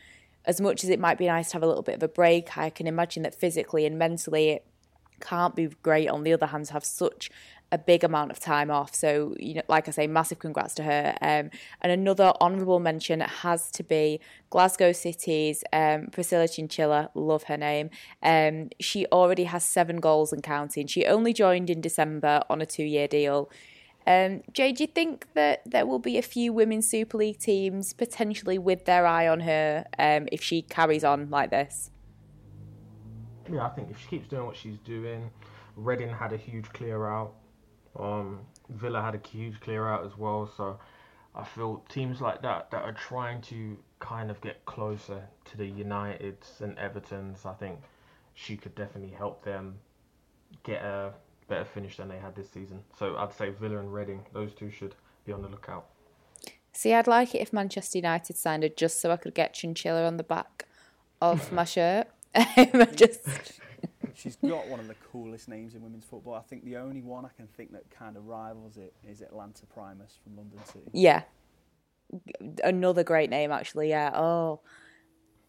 as 0.46 0.60
much 0.60 0.84
as 0.84 0.90
it 0.90 1.00
might 1.00 1.18
be 1.18 1.28
nice 1.28 1.50
to 1.50 1.54
have 1.54 1.64
a 1.64 1.68
little 1.68 1.84
bit 1.84 1.96
of 1.96 2.04
a 2.04 2.08
break, 2.08 2.58
I 2.58 2.70
can 2.70 2.86
imagine 2.88 3.24
that 3.24 3.34
physically 3.34 3.86
and 3.86 3.98
mentally 3.98 4.50
it 4.50 4.66
can't 5.22 5.56
be 5.56 5.68
great. 5.84 6.10
On 6.10 6.24
the 6.24 6.34
other 6.34 6.48
hand, 6.48 6.66
to 6.66 6.74
have 6.74 6.84
such 6.84 7.32
a 7.74 7.78
big 7.80 8.04
amount 8.04 8.30
of 8.30 8.40
time 8.40 8.70
off. 8.70 8.94
So, 8.94 9.36
you 9.40 9.56
know, 9.56 9.64
like 9.68 9.88
I 9.88 9.92
say, 9.92 10.06
massive 10.06 10.38
congrats 10.38 10.76
to 10.76 10.84
her. 10.84 11.18
Um, 11.22 11.50
and 11.82 11.92
another 11.92 12.32
honourable 12.40 12.80
mention 12.80 13.20
has 13.20 13.72
to 13.72 13.84
be 13.84 14.20
Glasgow 14.52 14.92
City's 14.92 15.64
um, 15.74 16.08
Priscilla 16.12 16.48
Chinchilla, 16.48 17.10
love 17.16 17.44
her 17.44 17.58
name. 17.58 17.90
Um, 18.22 18.70
she 18.80 19.08
already 19.08 19.46
has 19.46 19.64
seven 19.66 19.98
goals 19.98 20.32
and 20.32 20.44
counting. 20.44 20.86
She 20.86 21.08
only 21.08 21.34
joined 21.34 21.72
in 21.72 21.82
December 21.82 22.44
on 22.48 22.62
a 22.62 22.66
two 22.68 22.84
year 22.84 23.08
deal. 23.08 23.50
Um, 24.06 24.44
Jay, 24.52 24.72
do 24.72 24.84
you 24.84 24.88
think 24.88 25.28
that 25.34 25.64
there 25.66 25.88
will 25.88 25.98
be 25.98 26.20
a 26.20 26.22
few 26.22 26.54
women's 26.54 26.88
Super 26.88 27.18
League 27.18 27.40
teams 27.40 27.94
potentially 27.94 28.60
with 28.60 28.86
their 28.86 29.08
eye 29.08 29.28
on 29.28 29.40
her 29.40 29.86
um, 29.98 30.28
if 30.32 30.44
she 30.44 30.62
carries 30.62 31.04
on 31.04 31.32
like 31.32 31.50
this? 31.50 31.90
Yeah, 33.52 33.66
I 33.66 33.70
think 33.70 33.90
if 33.90 34.00
she 34.00 34.08
keeps 34.10 34.28
doing 34.28 34.46
what 34.46 34.56
she's 34.56 34.78
doing, 34.86 35.32
Reading 35.76 36.10
had 36.10 36.34
a 36.34 36.38
huge 36.38 36.70
clear 36.70 37.08
out. 37.08 37.34
Um, 38.00 38.40
Villa 38.70 39.02
had 39.02 39.16
a 39.16 39.28
huge 39.28 39.60
clear 39.60 39.88
out 39.88 40.06
as 40.06 40.18
well. 40.18 40.50
So 40.56 40.80
I 41.36 41.44
feel 41.44 41.84
teams 41.90 42.22
like 42.22 42.42
that 42.42 42.72
that 42.72 42.84
are 42.84 42.94
trying 42.94 43.42
to 43.44 43.78
kind 44.00 44.30
of 44.30 44.40
get 44.42 44.66
closer 44.66 45.24
to 45.46 45.58
the 45.58 45.70
Uniteds 45.72 46.62
and 46.62 46.78
Evertons, 46.78 47.46
I 47.46 47.54
think 47.54 47.80
she 48.34 48.58
could 48.58 48.76
definitely 48.76 49.16
help 49.16 49.44
them 49.44 49.76
get 50.64 50.84
a 50.84 51.14
better 51.48 51.66
finish 51.66 51.98
than 51.98 52.10
they 52.10 52.18
had 52.18 52.36
this 52.36 52.50
season. 52.50 52.82
So 52.98 53.16
I'd 53.18 53.34
say 53.34 53.50
Villa 53.50 53.78
and 53.78 53.94
Reading, 53.94 54.26
those 54.34 54.54
two 54.54 54.70
should 54.70 54.96
be 55.26 55.32
on 55.32 55.42
the 55.42 55.48
lookout. 55.48 55.86
See, 56.74 56.94
I'd 56.94 57.08
like 57.08 57.36
it 57.36 57.40
if 57.40 57.54
Manchester 57.54 58.00
United 58.00 58.36
signed 58.36 58.64
her 58.64 58.70
just 58.70 59.00
so 59.00 59.12
I 59.12 59.18
could 59.18 59.36
get 59.36 59.54
Chinchilla 59.54 60.06
on 60.06 60.18
the 60.18 60.24
back 60.24 60.66
of 61.22 61.52
my 61.52 61.64
shirt. 61.66 62.08
just 62.96 63.28
She's 64.16 64.36
got 64.36 64.68
one 64.68 64.80
of 64.80 64.88
the 64.88 64.96
coolest 65.12 65.48
names 65.48 65.76
in 65.76 65.82
women's 65.82 66.06
football. 66.06 66.36
I 66.36 66.42
think 66.42 66.64
the 66.64 66.78
only 66.78 67.02
one 67.02 67.26
I 67.26 67.30
can 67.36 67.48
think 67.48 67.72
that 67.74 67.90
kind 67.90 68.18
of 68.18 68.28
rivals 68.28 68.78
it 68.78 68.94
is 69.08 69.22
Atlanta 69.22 69.66
Primus 69.66 70.18
from 70.24 70.38
London 70.38 70.60
City. 70.66 70.90
Yeah. 70.94 71.24
Another 72.64 73.04
great 73.04 73.30
name 73.30 73.52
actually, 73.52 73.90
yeah. 73.90 74.12
Oh. 74.14 74.60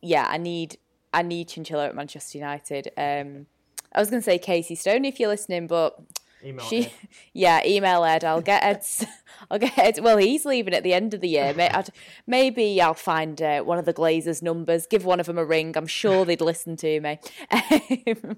Yeah, 0.01 0.27
I 0.29 0.39
need 0.39 0.79
I 1.13 1.23
need 1.23 1.49
Chinchilla 1.49 1.87
at 1.87 1.95
Manchester 1.95 2.39
United. 2.39 2.91
Um 2.97 3.47
I 3.95 4.01
was 4.01 4.11
going 4.11 4.21
to 4.21 4.25
say 4.25 4.39
Casey 4.39 4.75
Stone 4.75 5.05
if 5.05 5.21
you're 5.21 5.29
listening, 5.29 5.69
but 5.69 5.97
email 6.45 6.65
she, 6.65 6.87
Ed. 6.87 6.93
yeah, 7.33 7.61
email 7.65 8.05
Ed. 8.05 8.25
I'll 8.25 8.41
get 8.41 8.63
Ed. 8.65 8.85
I'll 9.51 9.59
get 9.59 9.79
Ed. 9.79 9.99
Well, 10.03 10.17
he's 10.17 10.45
leaving 10.45 10.75
at 10.75 10.83
the 10.83 10.93
end 10.93 11.15
of 11.15 11.21
the 11.21 11.29
year. 11.29 11.55
Maybe 12.27 12.81
I'll 12.81 12.95
find 12.95 13.41
uh, 13.41 13.63
one 13.63 13.79
of 13.79 13.85
the 13.85 13.95
Glazers' 13.95 14.43
numbers, 14.43 14.87
give 14.87 15.05
one 15.05 15.21
of 15.21 15.27
them 15.27 15.39
a 15.39 15.45
ring. 15.45 15.77
I'm 15.77 15.87
sure 15.87 16.25
they'd 16.25 16.41
listen 16.41 16.77
to 16.77 17.01
me. 17.01 17.19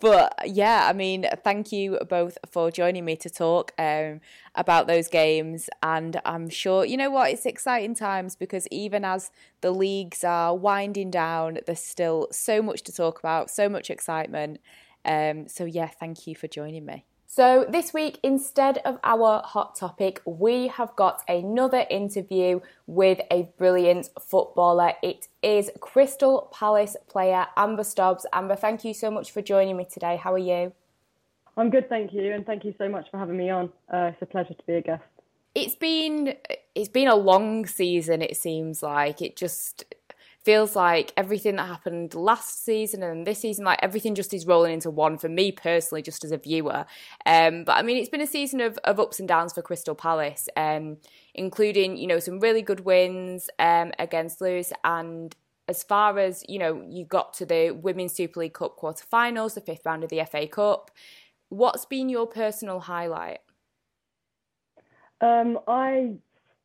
but 0.00 0.34
yeah, 0.44 0.86
I 0.88 0.92
mean, 0.92 1.26
thank 1.44 1.72
you 1.72 1.98
both 2.08 2.38
for 2.50 2.70
joining 2.70 3.04
me 3.04 3.16
to 3.16 3.30
talk 3.30 3.72
um, 3.78 4.20
about 4.54 4.86
those 4.86 5.08
games. 5.08 5.68
And 5.82 6.20
I'm 6.24 6.48
sure, 6.48 6.84
you 6.84 6.96
know 6.96 7.10
what, 7.10 7.30
it's 7.30 7.46
exciting 7.46 7.94
times 7.94 8.36
because 8.36 8.66
even 8.70 9.04
as 9.04 9.30
the 9.60 9.70
leagues 9.70 10.24
are 10.24 10.56
winding 10.56 11.10
down, 11.10 11.58
there's 11.66 11.80
still 11.80 12.28
so 12.30 12.62
much 12.62 12.82
to 12.82 12.92
talk 12.92 13.18
about, 13.18 13.50
so 13.50 13.68
much 13.68 13.90
excitement. 13.90 14.60
Um, 15.04 15.48
so 15.48 15.64
yeah, 15.64 15.88
thank 15.88 16.26
you 16.26 16.34
for 16.34 16.48
joining 16.48 16.86
me. 16.86 17.06
So, 17.34 17.64
this 17.66 17.94
week, 17.94 18.18
instead 18.22 18.76
of 18.84 18.98
our 19.02 19.40
hot 19.42 19.74
topic, 19.74 20.20
we 20.26 20.68
have 20.68 20.94
got 20.96 21.22
another 21.26 21.86
interview 21.88 22.60
with 22.86 23.22
a 23.30 23.48
brilliant 23.56 24.10
footballer. 24.20 24.92
It 25.02 25.28
is 25.42 25.70
Crystal 25.80 26.50
Palace 26.52 26.94
player 27.08 27.46
Amber 27.56 27.84
Stobbs. 27.84 28.26
Amber, 28.34 28.54
thank 28.54 28.84
you 28.84 28.92
so 28.92 29.10
much 29.10 29.30
for 29.30 29.40
joining 29.40 29.78
me 29.78 29.86
today. 29.90 30.16
How 30.16 30.34
are 30.34 30.38
you? 30.38 30.74
I'm 31.56 31.70
good, 31.70 31.88
thank 31.88 32.12
you, 32.12 32.34
and 32.34 32.44
thank 32.44 32.66
you 32.66 32.74
so 32.76 32.86
much 32.86 33.10
for 33.10 33.16
having 33.16 33.38
me 33.38 33.48
on. 33.48 33.72
Uh, 33.90 34.10
it's 34.12 34.20
a 34.20 34.26
pleasure 34.26 34.52
to 34.52 34.66
be 34.66 34.74
a 34.74 34.82
guest. 34.82 35.02
It's 35.54 35.74
been 35.74 36.34
it's 36.74 36.90
been 36.90 37.08
a 37.08 37.16
long 37.16 37.64
season. 37.64 38.20
It 38.20 38.36
seems 38.36 38.82
like 38.82 39.22
it 39.22 39.36
just 39.36 39.84
feels 40.44 40.74
like 40.74 41.12
everything 41.16 41.56
that 41.56 41.66
happened 41.66 42.14
last 42.14 42.64
season 42.64 43.02
and 43.02 43.26
this 43.26 43.40
season, 43.40 43.64
like 43.64 43.78
everything 43.82 44.14
just 44.14 44.34
is 44.34 44.46
rolling 44.46 44.74
into 44.74 44.90
one 44.90 45.18
for 45.18 45.28
me 45.28 45.52
personally, 45.52 46.02
just 46.02 46.24
as 46.24 46.32
a 46.32 46.36
viewer. 46.36 46.84
Um, 47.26 47.64
but 47.64 47.76
I 47.76 47.82
mean, 47.82 47.96
it's 47.96 48.08
been 48.08 48.20
a 48.20 48.26
season 48.26 48.60
of, 48.60 48.78
of 48.84 48.98
ups 48.98 49.18
and 49.20 49.28
downs 49.28 49.52
for 49.52 49.62
Crystal 49.62 49.94
Palace, 49.94 50.48
um, 50.56 50.96
including, 51.34 51.96
you 51.96 52.06
know, 52.06 52.18
some 52.18 52.40
really 52.40 52.62
good 52.62 52.80
wins 52.80 53.50
um, 53.58 53.92
against 53.98 54.40
Lewes 54.40 54.72
and 54.84 55.34
as 55.68 55.82
far 55.82 56.18
as 56.18 56.44
you 56.48 56.58
know, 56.58 56.84
you 56.88 57.04
got 57.04 57.32
to 57.34 57.46
the 57.46 57.70
Women's 57.70 58.12
Super 58.12 58.40
League 58.40 58.54
Cup 58.54 58.76
quarter-finals, 58.76 59.54
the 59.54 59.60
fifth 59.60 59.86
round 59.86 60.02
of 60.02 60.10
the 60.10 60.22
FA 60.30 60.46
Cup. 60.46 60.90
What's 61.48 61.86
been 61.86 62.08
your 62.08 62.26
personal 62.26 62.80
highlight? 62.80 63.38
Um, 65.20 65.60
I, 65.68 66.14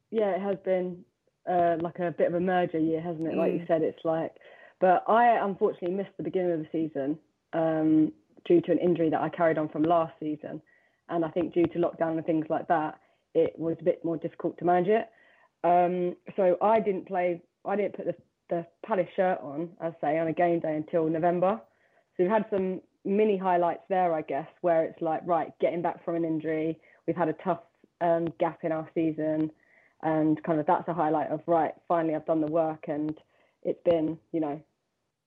yeah, 0.10 0.32
it 0.32 0.42
has 0.42 0.58
been 0.58 1.06
uh, 1.50 1.78
like 1.82 2.00
a 2.00 2.12
bit 2.12 2.28
of 2.28 2.34
a 2.34 2.40
merger 2.40 2.80
year, 2.80 3.02
hasn't 3.02 3.28
it? 3.28 3.36
Like 3.36 3.52
mm. 3.52 3.60
you 3.60 3.66
said, 3.68 3.82
it's 3.82 4.04
like. 4.04 4.34
But 4.80 5.04
I 5.08 5.44
unfortunately 5.44 5.96
missed 5.96 6.16
the 6.18 6.24
beginning 6.24 6.52
of 6.52 6.60
the 6.60 6.68
season 6.72 7.18
um, 7.54 8.12
due 8.46 8.62
to 8.62 8.72
an 8.72 8.78
injury 8.78 9.10
that 9.10 9.22
I 9.22 9.30
carried 9.30 9.58
on 9.58 9.70
from 9.70 9.84
last 9.84 10.14
season, 10.20 10.62
and 11.10 11.26
I 11.26 11.30
think 11.30 11.54
due 11.54 11.66
to 11.66 11.80
lockdown 11.80 12.18
and 12.18 12.26
things 12.26 12.46
like 12.50 12.68
that, 12.68 13.00
it 13.34 13.58
was 13.58 13.76
a 13.80 13.84
bit 13.84 14.04
more 14.06 14.18
difficult 14.18 14.58
to 14.60 14.66
manage 14.66 14.88
it. 14.88 15.10
Um, 15.64 16.16
so 16.36 16.58
I 16.62 16.80
didn't 16.80 17.08
play. 17.08 17.42
I 17.66 17.76
didn't 17.76 17.96
put 17.96 18.06
the, 18.06 18.16
the 18.50 18.66
Palace 18.86 19.08
shirt 19.16 19.40
on, 19.42 19.70
as 19.82 19.94
say, 20.00 20.18
on 20.20 20.28
a 20.28 20.34
game 20.34 20.60
day 20.60 20.76
until 20.76 21.08
November. 21.10 21.60
So 22.16 22.24
we've 22.24 22.32
had 22.32 22.46
some 22.50 22.82
mini 23.04 23.38
highlights 23.38 23.84
there, 23.90 24.14
I 24.14 24.22
guess, 24.22 24.48
where 24.62 24.84
it's 24.84 25.02
like 25.02 25.22
right, 25.26 25.52
getting 25.60 25.82
back 25.82 26.04
from 26.04 26.16
an 26.16 26.26
injury. 26.26 26.80
We've 27.08 27.16
had 27.16 27.30
a 27.30 27.36
tough 27.44 27.62
um, 28.02 28.28
gap 28.40 28.60
in 28.64 28.72
our 28.72 28.90
season 28.94 29.52
and 30.08 30.42
kind 30.44 30.60
of 30.60 30.66
that's 30.66 30.88
a 30.88 30.94
highlight 30.94 31.30
of 31.32 31.42
right 31.48 31.74
finally 31.88 32.16
i've 32.16 32.26
done 32.26 32.42
the 32.42 32.48
work 32.48 32.86
and 32.88 33.18
it's 33.64 33.82
been 33.84 34.18
you 34.32 34.40
know 34.40 34.60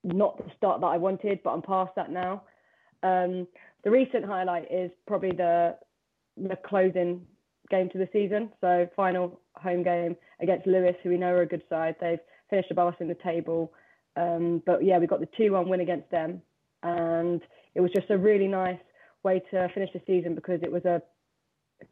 not 0.05 0.39
the 0.39 0.51
start 0.57 0.81
that 0.81 0.87
i 0.87 0.97
wanted 0.97 1.39
but 1.45 1.51
i'm 1.51 1.63
past 1.63 1.93
that 1.97 2.11
now. 2.11 2.43
Um, 3.03 3.47
the 3.85 3.91
recent 3.91 4.25
highlight 4.25 4.71
is 4.71 4.91
probably 5.07 5.33
the 5.33 5.77
the 6.37 6.57
closing 6.67 7.27
game 7.71 7.89
to 7.91 7.99
the 7.99 8.09
season. 8.13 8.51
So 8.61 8.89
final 8.97 9.41
home 9.55 9.83
game 9.83 10.17
against 10.41 10.67
Lewes 10.67 10.95
who 11.03 11.11
we 11.11 11.19
know 11.19 11.33
are 11.33 11.43
a 11.43 11.47
good 11.47 11.63
side. 11.69 11.97
They've 12.01 12.19
finished 12.49 12.71
above 12.71 12.95
us 12.95 13.01
in 13.01 13.09
the 13.09 13.17
table. 13.23 13.73
Um, 14.17 14.63
but 14.67 14.85
yeah 14.85 14.99
we 14.99 15.07
got 15.07 15.21
the 15.21 15.29
2-1 15.39 15.69
win 15.69 15.81
against 15.81 16.11
them. 16.11 16.43
And 16.83 17.41
it 17.75 17.81
was 17.81 17.91
just 17.95 18.11
a 18.11 18.19
really 18.19 18.49
nice 18.49 18.79
way 19.23 19.43
to 19.51 19.69
finish 19.75 19.91
the 19.93 20.01
season 20.07 20.35
because 20.35 20.61
it 20.63 20.73
was 20.73 20.85
a 20.85 21.03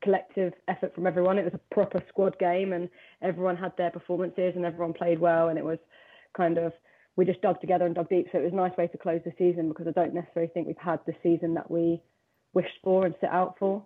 collective 0.02 0.52
effort 0.68 0.94
from 0.94 1.06
everyone. 1.06 1.38
It 1.38 1.44
was 1.44 1.54
a 1.54 1.74
proper 1.74 2.02
squad 2.08 2.38
game, 2.38 2.72
and 2.72 2.88
everyone 3.22 3.56
had 3.56 3.72
their 3.76 3.90
performances, 3.90 4.54
and 4.56 4.64
everyone 4.64 4.92
played 4.92 5.18
well, 5.18 5.48
and 5.48 5.58
it 5.58 5.64
was 5.64 5.78
kind 6.36 6.58
of 6.58 6.72
we 7.16 7.24
just 7.24 7.42
dug 7.42 7.60
together 7.60 7.84
and 7.84 7.96
dug 7.96 8.08
deep. 8.08 8.28
So 8.30 8.38
it 8.38 8.44
was 8.44 8.52
a 8.52 8.56
nice 8.56 8.76
way 8.76 8.86
to 8.86 8.98
close 8.98 9.20
the 9.24 9.32
season 9.36 9.68
because 9.68 9.88
I 9.88 9.90
don't 9.90 10.14
necessarily 10.14 10.52
think 10.54 10.68
we've 10.68 10.76
had 10.78 11.00
the 11.04 11.14
season 11.22 11.54
that 11.54 11.68
we 11.68 12.00
wished 12.54 12.78
for 12.82 13.04
and 13.04 13.14
set 13.20 13.30
out 13.30 13.56
for. 13.58 13.84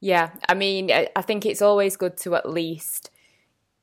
Yeah, 0.00 0.30
I 0.48 0.54
mean, 0.54 0.90
I 0.90 1.22
think 1.22 1.46
it's 1.46 1.62
always 1.62 1.96
good 1.96 2.16
to 2.18 2.34
at 2.34 2.48
least 2.48 3.10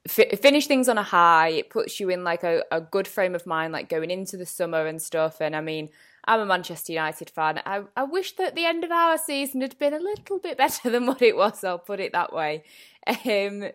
finish 0.07 0.67
things 0.67 0.89
on 0.89 0.97
a 0.97 1.03
high. 1.03 1.49
It 1.49 1.69
puts 1.69 1.99
you 1.99 2.09
in 2.09 2.23
like 2.23 2.43
a, 2.43 2.63
a 2.71 2.81
good 2.81 3.07
frame 3.07 3.35
of 3.35 3.45
mind, 3.45 3.71
like 3.71 3.87
going 3.87 4.09
into 4.09 4.35
the 4.35 4.45
summer 4.45 4.85
and 4.87 5.01
stuff. 5.01 5.41
And 5.41 5.55
I 5.55 5.61
mean, 5.61 5.89
I'm 6.25 6.39
a 6.39 6.45
Manchester 6.45 6.93
United 6.93 7.29
fan. 7.29 7.61
I, 7.65 7.83
I 7.95 8.03
wish 8.03 8.35
that 8.35 8.55
the 8.55 8.65
end 8.65 8.83
of 8.83 8.91
our 8.91 9.17
season 9.17 9.61
had 9.61 9.77
been 9.77 9.93
a 9.93 9.99
little 9.99 10.39
bit 10.39 10.57
better 10.57 10.89
than 10.89 11.05
what 11.05 11.21
it 11.21 11.35
was. 11.35 11.63
I'll 11.63 11.79
put 11.79 11.99
it 11.99 12.13
that 12.13 12.33
way. 12.33 12.63
Um, 13.07 13.65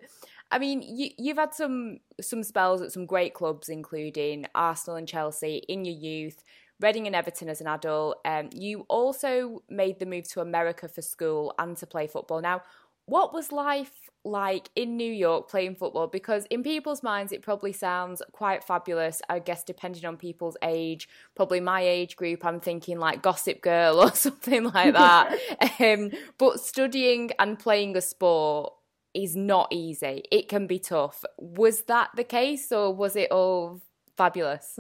I 0.51 0.59
mean, 0.59 0.83
you, 0.83 1.11
you've 1.19 1.39
had 1.39 1.55
some 1.55 1.99
some 2.21 2.43
spells 2.43 2.81
at 2.81 2.93
some 2.93 3.07
great 3.07 3.35
clubs, 3.35 3.69
including 3.69 4.47
Arsenal 4.55 4.97
and 4.97 5.09
Chelsea 5.09 5.63
in 5.69 5.85
your 5.85 5.97
youth. 5.97 6.45
Reading 6.79 7.07
and 7.07 7.17
Everton 7.17 7.49
as 7.49 7.63
an 7.63 7.67
adult. 7.69 8.19
Um, 8.27 8.51
you 8.53 8.85
also 8.89 9.63
made 9.71 9.99
the 9.99 10.05
move 10.05 10.29
to 10.29 10.43
America 10.43 10.89
for 10.89 11.01
school 11.01 11.55
and 11.59 11.75
to 11.79 11.87
play 11.87 12.07
football. 12.07 12.43
Now, 12.43 12.63
what 13.07 13.33
was 13.33 13.53
life 13.53 13.93
like 14.25 14.69
in 14.75 14.97
New 14.97 15.11
York 15.11 15.49
playing 15.49 15.77
football? 15.77 16.09
Because 16.09 16.45
in 16.47 16.63
people's 16.63 17.03
minds, 17.03 17.33
it 17.33 17.43
probably 17.43 17.73
sounds 17.73 18.21
quite 18.33 18.65
fabulous. 18.65 19.23
I 19.29 19.39
guess 19.39 19.63
depending 19.63 20.05
on 20.05 20.17
people's 20.17 20.57
age, 20.63 21.09
probably 21.35 21.61
my 21.61 21.81
age 21.81 22.17
group, 22.17 22.45
I'm 22.45 22.61
thinking 22.61 22.99
like 22.99 23.23
Gossip 23.23 23.63
Girl 23.63 24.01
or 24.03 24.13
something 24.13 24.65
like 24.65 24.93
that. 24.95 25.39
um, 25.81 26.11
but 26.37 26.61
studying 26.61 27.31
and 27.39 27.59
playing 27.59 27.97
a 27.97 28.01
sport 28.01 28.73
is 29.15 29.35
not 29.35 29.69
easy. 29.73 30.25
It 30.31 30.49
can 30.49 30.67
be 30.67 30.79
tough. 30.79 31.25
Was 31.39 31.83
that 31.83 32.11
the 32.17 32.25
case, 32.25 32.71
or 32.71 32.95
was 32.95 33.17
it 33.17 33.31
all 33.31 33.81
fabulous? 34.17 34.79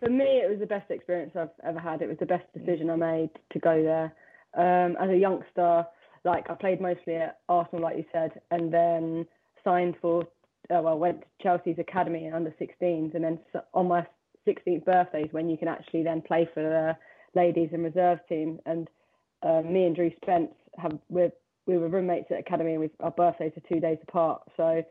For 0.00 0.08
me, 0.08 0.24
it 0.24 0.50
was 0.50 0.58
the 0.58 0.66
best 0.66 0.90
experience 0.90 1.32
I've 1.36 1.50
ever 1.62 1.78
had. 1.78 2.02
It 2.02 2.08
was 2.08 2.18
the 2.18 2.26
best 2.26 2.46
decision 2.56 2.90
I 2.90 2.96
made 2.96 3.30
to 3.52 3.58
go 3.58 3.82
there. 3.82 4.14
Um, 4.56 4.96
as 4.96 5.10
a 5.10 5.16
youngster, 5.16 5.86
like 6.24 6.50
I 6.50 6.54
played 6.54 6.80
mostly 6.80 7.16
at 7.16 7.38
Arsenal, 7.48 7.82
like 7.82 7.96
you 7.96 8.04
said, 8.12 8.40
and 8.50 8.72
then 8.72 9.26
signed 9.64 9.96
for 10.00 10.24
uh, 10.70 10.80
well, 10.82 10.98
went 10.98 11.20
to 11.20 11.26
Chelsea's 11.42 11.78
academy 11.78 12.26
in 12.26 12.34
under 12.34 12.50
16s, 12.60 13.14
and 13.14 13.24
then 13.24 13.38
on 13.74 13.88
my 13.88 14.06
16th 14.46 14.84
birthday 14.84 15.22
is 15.22 15.32
when 15.32 15.48
you 15.48 15.56
can 15.56 15.68
actually 15.68 16.02
then 16.02 16.22
play 16.22 16.48
for 16.52 16.62
the 16.62 16.96
ladies 17.38 17.70
and 17.72 17.84
reserve 17.84 18.18
team. 18.28 18.58
And 18.66 18.88
uh, 19.42 19.62
me 19.62 19.84
and 19.84 19.96
Drew 19.96 20.10
Spence 20.22 20.52
have 20.76 20.98
we're, 21.08 21.32
we 21.66 21.78
were 21.78 21.88
roommates 21.88 22.30
at 22.30 22.40
academy, 22.40 22.72
and 22.72 22.80
we, 22.80 22.90
our 23.00 23.10
birthdays 23.10 23.52
are 23.56 23.74
two 23.74 23.80
days 23.80 23.98
apart. 24.06 24.42
So 24.56 24.82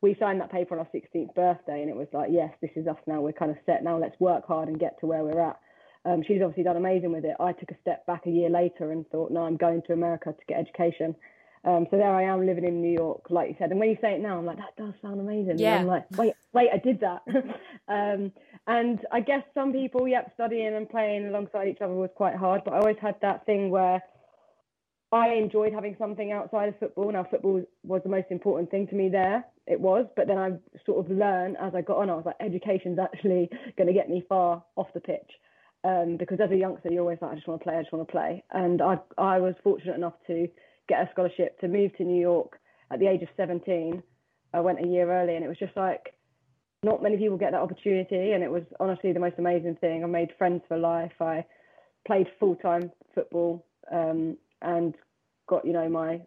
we 0.00 0.16
signed 0.18 0.40
that 0.40 0.52
paper 0.52 0.78
on 0.78 0.86
our 0.86 0.88
16th 0.94 1.34
birthday, 1.34 1.82
and 1.82 1.90
it 1.90 1.96
was 1.96 2.08
like, 2.12 2.28
yes, 2.30 2.52
this 2.60 2.70
is 2.76 2.86
us 2.86 2.96
now. 3.06 3.20
We're 3.20 3.32
kind 3.32 3.50
of 3.50 3.58
set 3.66 3.84
now. 3.84 3.98
Let's 3.98 4.18
work 4.20 4.46
hard 4.46 4.68
and 4.68 4.78
get 4.78 4.98
to 5.00 5.06
where 5.06 5.22
we're 5.22 5.40
at. 5.40 5.58
Um, 6.06 6.22
she's 6.22 6.40
obviously 6.40 6.62
done 6.62 6.76
amazing 6.76 7.12
with 7.12 7.24
it. 7.24 7.36
I 7.40 7.52
took 7.52 7.70
a 7.70 7.76
step 7.80 8.06
back 8.06 8.26
a 8.26 8.30
year 8.30 8.48
later 8.48 8.92
and 8.92 9.08
thought, 9.10 9.32
no, 9.32 9.42
I'm 9.42 9.56
going 9.56 9.82
to 9.88 9.92
America 9.92 10.32
to 10.32 10.44
get 10.46 10.60
education. 10.60 11.16
Um, 11.64 11.88
so 11.90 11.96
there 11.96 12.14
I 12.14 12.22
am 12.22 12.46
living 12.46 12.64
in 12.64 12.80
New 12.80 12.92
York, 12.92 13.22
like 13.28 13.48
you 13.48 13.56
said. 13.58 13.72
And 13.72 13.80
when 13.80 13.88
you 13.88 13.96
say 14.00 14.14
it 14.14 14.20
now, 14.20 14.38
I'm 14.38 14.46
like, 14.46 14.58
that 14.58 14.76
does 14.78 14.94
sound 15.02 15.20
amazing. 15.20 15.58
Yeah. 15.58 15.80
And 15.80 15.80
I'm 15.80 15.86
like, 15.88 16.06
wait, 16.16 16.34
wait, 16.52 16.68
I 16.72 16.78
did 16.78 17.00
that. 17.00 17.22
um, 17.88 18.30
and 18.68 19.00
I 19.10 19.20
guess 19.20 19.42
some 19.52 19.72
people, 19.72 20.06
yep, 20.06 20.30
studying 20.34 20.74
and 20.76 20.88
playing 20.88 21.26
alongside 21.26 21.66
each 21.66 21.80
other 21.80 21.92
was 21.92 22.10
quite 22.14 22.36
hard. 22.36 22.62
But 22.64 22.74
I 22.74 22.78
always 22.78 22.98
had 23.02 23.16
that 23.22 23.44
thing 23.46 23.70
where 23.70 24.00
I 25.10 25.30
enjoyed 25.30 25.72
having 25.72 25.96
something 25.98 26.30
outside 26.30 26.68
of 26.68 26.78
football. 26.78 27.10
Now, 27.10 27.26
football 27.28 27.64
was 27.82 28.02
the 28.04 28.10
most 28.10 28.26
important 28.30 28.70
thing 28.70 28.86
to 28.86 28.94
me 28.94 29.08
there. 29.08 29.44
It 29.66 29.80
was. 29.80 30.06
But 30.14 30.28
then 30.28 30.38
I 30.38 30.52
sort 30.84 31.04
of 31.04 31.10
learned 31.10 31.56
as 31.60 31.74
I 31.74 31.80
got 31.80 31.96
on, 31.96 32.10
I 32.10 32.14
was 32.14 32.26
like, 32.26 32.36
education's 32.38 33.00
actually 33.00 33.50
going 33.76 33.88
to 33.88 33.92
get 33.92 34.08
me 34.08 34.24
far 34.28 34.62
off 34.76 34.92
the 34.94 35.00
pitch. 35.00 35.32
Um, 35.84 36.16
because 36.16 36.40
as 36.40 36.50
a 36.50 36.56
youngster, 36.56 36.90
you're 36.90 37.02
always 37.02 37.18
like, 37.20 37.32
I 37.32 37.34
just 37.36 37.46
want 37.46 37.60
to 37.60 37.64
play, 37.64 37.76
I 37.76 37.82
just 37.82 37.92
want 37.92 38.08
to 38.08 38.12
play. 38.12 38.42
And 38.50 38.82
I, 38.82 38.98
I 39.18 39.38
was 39.38 39.54
fortunate 39.62 39.94
enough 39.94 40.14
to 40.26 40.48
get 40.88 41.02
a 41.02 41.08
scholarship 41.12 41.60
to 41.60 41.68
move 41.68 41.96
to 41.96 42.04
New 42.04 42.20
York 42.20 42.58
at 42.90 42.98
the 42.98 43.06
age 43.06 43.22
of 43.22 43.28
17. 43.36 44.02
I 44.52 44.60
went 44.60 44.84
a 44.84 44.88
year 44.88 45.10
early, 45.10 45.36
and 45.36 45.44
it 45.44 45.48
was 45.48 45.58
just 45.58 45.76
like 45.76 46.14
not 46.82 47.02
many 47.02 47.16
people 47.16 47.36
get 47.36 47.52
that 47.52 47.60
opportunity. 47.60 48.32
And 48.32 48.42
it 48.42 48.50
was 48.50 48.62
honestly 48.80 49.12
the 49.12 49.20
most 49.20 49.36
amazing 49.38 49.76
thing. 49.76 50.02
I 50.02 50.06
made 50.06 50.30
friends 50.38 50.62
for 50.68 50.78
life. 50.78 51.12
I 51.20 51.44
played 52.06 52.26
full 52.38 52.56
time 52.56 52.90
football 53.14 53.66
um, 53.92 54.36
and 54.62 54.94
got, 55.48 55.64
you 55.64 55.72
know, 55.72 55.88
my 55.88 56.20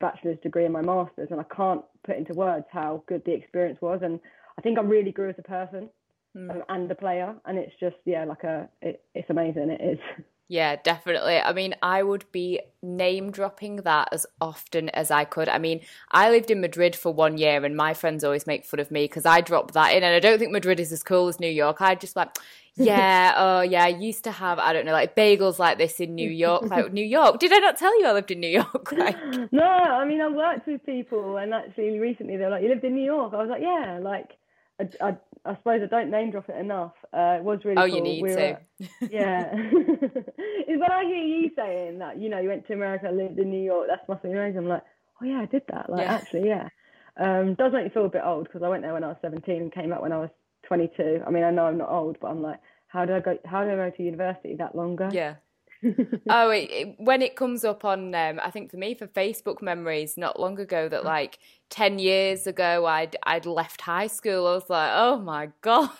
bachelor's 0.00 0.38
degree 0.42 0.64
and 0.64 0.72
my 0.72 0.82
master's. 0.82 1.28
And 1.30 1.40
I 1.40 1.54
can't 1.54 1.84
put 2.04 2.16
into 2.16 2.34
words 2.34 2.66
how 2.70 3.02
good 3.06 3.22
the 3.24 3.32
experience 3.32 3.78
was. 3.80 4.00
And 4.02 4.20
I 4.58 4.62
think 4.62 4.78
I 4.78 4.82
really 4.82 5.12
grew 5.12 5.30
as 5.30 5.36
a 5.38 5.42
person. 5.42 5.88
Um, 6.36 6.62
and 6.68 6.88
the 6.88 6.94
player. 6.94 7.34
And 7.44 7.58
it's 7.58 7.72
just, 7.80 7.96
yeah, 8.04 8.24
like 8.24 8.44
a, 8.44 8.68
it, 8.82 9.02
it's 9.14 9.30
amazing. 9.30 9.70
It 9.70 9.80
is. 9.80 9.98
Yeah, 10.50 10.74
definitely. 10.82 11.38
I 11.38 11.52
mean, 11.52 11.76
I 11.80 12.02
would 12.02 12.24
be 12.32 12.58
name 12.82 13.30
dropping 13.30 13.76
that 13.82 14.08
as 14.10 14.26
often 14.40 14.88
as 14.88 15.12
I 15.12 15.24
could. 15.24 15.48
I 15.48 15.58
mean, 15.58 15.80
I 16.10 16.28
lived 16.28 16.50
in 16.50 16.60
Madrid 16.60 16.96
for 16.96 17.14
one 17.14 17.38
year, 17.38 17.64
and 17.64 17.76
my 17.76 17.94
friends 17.94 18.24
always 18.24 18.48
make 18.48 18.64
fun 18.64 18.80
of 18.80 18.90
me 18.90 19.04
because 19.04 19.24
I 19.24 19.42
drop 19.42 19.70
that 19.74 19.94
in, 19.94 20.02
and 20.02 20.12
I 20.12 20.18
don't 20.18 20.40
think 20.40 20.50
Madrid 20.50 20.80
is 20.80 20.90
as 20.90 21.04
cool 21.04 21.28
as 21.28 21.38
New 21.38 21.46
York. 21.46 21.80
I 21.80 21.94
just 21.94 22.16
like, 22.16 22.36
yeah, 22.74 23.32
oh 23.36 23.60
yeah, 23.60 23.84
I 23.84 23.88
used 23.90 24.24
to 24.24 24.32
have 24.32 24.58
I 24.58 24.72
don't 24.72 24.84
know 24.84 24.92
like 24.92 25.14
bagels 25.14 25.60
like 25.60 25.78
this 25.78 26.00
in 26.00 26.16
New 26.16 26.28
York. 26.28 26.68
Like 26.68 26.92
New 26.92 27.04
York, 27.04 27.38
did 27.38 27.52
I 27.52 27.58
not 27.58 27.76
tell 27.76 27.96
you 28.00 28.08
I 28.08 28.12
lived 28.12 28.32
in 28.32 28.40
New 28.40 28.48
York? 28.48 28.92
Like, 28.98 29.16
no, 29.52 29.62
I 29.62 30.04
mean 30.04 30.20
I 30.20 30.26
worked 30.26 30.66
with 30.66 30.84
people, 30.84 31.36
and 31.36 31.54
actually 31.54 32.00
recently 32.00 32.36
they 32.36 32.44
were 32.44 32.50
like, 32.50 32.64
"You 32.64 32.70
lived 32.70 32.82
in 32.82 32.96
New 32.96 33.04
York." 33.04 33.34
I 33.34 33.36
was 33.36 33.50
like, 33.50 33.62
"Yeah," 33.62 34.00
like 34.02 34.36
I, 34.80 35.08
I, 35.08 35.16
I 35.44 35.56
suppose 35.56 35.80
I 35.82 35.86
don't 35.86 36.10
name 36.10 36.30
drop 36.30 36.48
it 36.48 36.56
enough. 36.56 36.94
Uh, 37.12 37.36
it 37.38 37.44
was 37.44 37.60
really 37.64 37.76
oh, 37.76 37.86
cool. 37.86 37.96
you 37.96 38.02
need 38.02 38.22
we 38.22 38.30
to. 38.30 38.58
yeah. 39.10 39.54
is 39.54 40.80
when 40.80 40.90
I 40.90 41.04
hear 41.04 41.22
you 41.22 41.50
saying 41.54 41.98
that, 41.98 42.18
you 42.18 42.28
know, 42.28 42.38
you 42.38 42.48
went 42.48 42.66
to 42.68 42.72
America, 42.72 43.10
lived 43.10 43.38
in 43.38 43.50
New 43.50 43.62
York, 43.62 43.88
that's 43.88 44.08
must 44.08 44.22
be 44.22 44.30
amazing. 44.30 44.58
I'm 44.58 44.68
like, 44.68 44.84
oh 45.20 45.26
yeah, 45.26 45.40
I 45.40 45.46
did 45.46 45.62
that. 45.68 45.90
Like, 45.90 46.02
yeah. 46.02 46.12
actually, 46.12 46.48
yeah. 46.48 46.68
Um, 47.16 47.54
does 47.54 47.72
make 47.72 47.84
me 47.84 47.90
feel 47.90 48.06
a 48.06 48.08
bit 48.08 48.22
old 48.24 48.44
because 48.44 48.62
I 48.62 48.68
went 48.68 48.82
there 48.82 48.94
when 48.94 49.04
I 49.04 49.08
was 49.08 49.16
17 49.20 49.62
and 49.62 49.72
came 49.72 49.90
back 49.90 50.00
when 50.00 50.12
I 50.12 50.18
was 50.18 50.30
22. 50.66 51.22
I 51.26 51.30
mean, 51.30 51.44
I 51.44 51.50
know 51.50 51.66
I'm 51.66 51.78
not 51.78 51.90
old, 51.90 52.18
but 52.20 52.28
I'm 52.28 52.42
like, 52.42 52.60
how 52.86 53.04
did 53.04 53.16
I 53.16 53.20
go? 53.20 53.38
How 53.44 53.64
did 53.64 53.74
I 53.74 53.90
go 53.90 53.96
to 53.96 54.02
university 54.02 54.56
that 54.56 54.74
longer? 54.74 55.10
Yeah. 55.12 55.34
oh, 56.30 56.50
it, 56.50 56.70
it, 56.70 56.94
when 56.98 57.22
it 57.22 57.36
comes 57.36 57.64
up 57.64 57.84
on, 57.84 58.14
um, 58.14 58.40
I 58.42 58.50
think 58.50 58.70
for 58.70 58.76
me, 58.76 58.94
for 58.94 59.06
Facebook 59.06 59.62
memories, 59.62 60.16
not 60.16 60.38
long 60.38 60.58
ago, 60.58 60.88
that 60.88 61.04
like 61.04 61.38
ten 61.70 61.98
years 61.98 62.46
ago, 62.46 62.86
I'd 62.86 63.16
I'd 63.22 63.46
left 63.46 63.80
high 63.80 64.08
school. 64.08 64.46
I 64.46 64.54
was 64.54 64.68
like, 64.68 64.90
oh 64.94 65.18
my 65.18 65.50
god. 65.62 65.90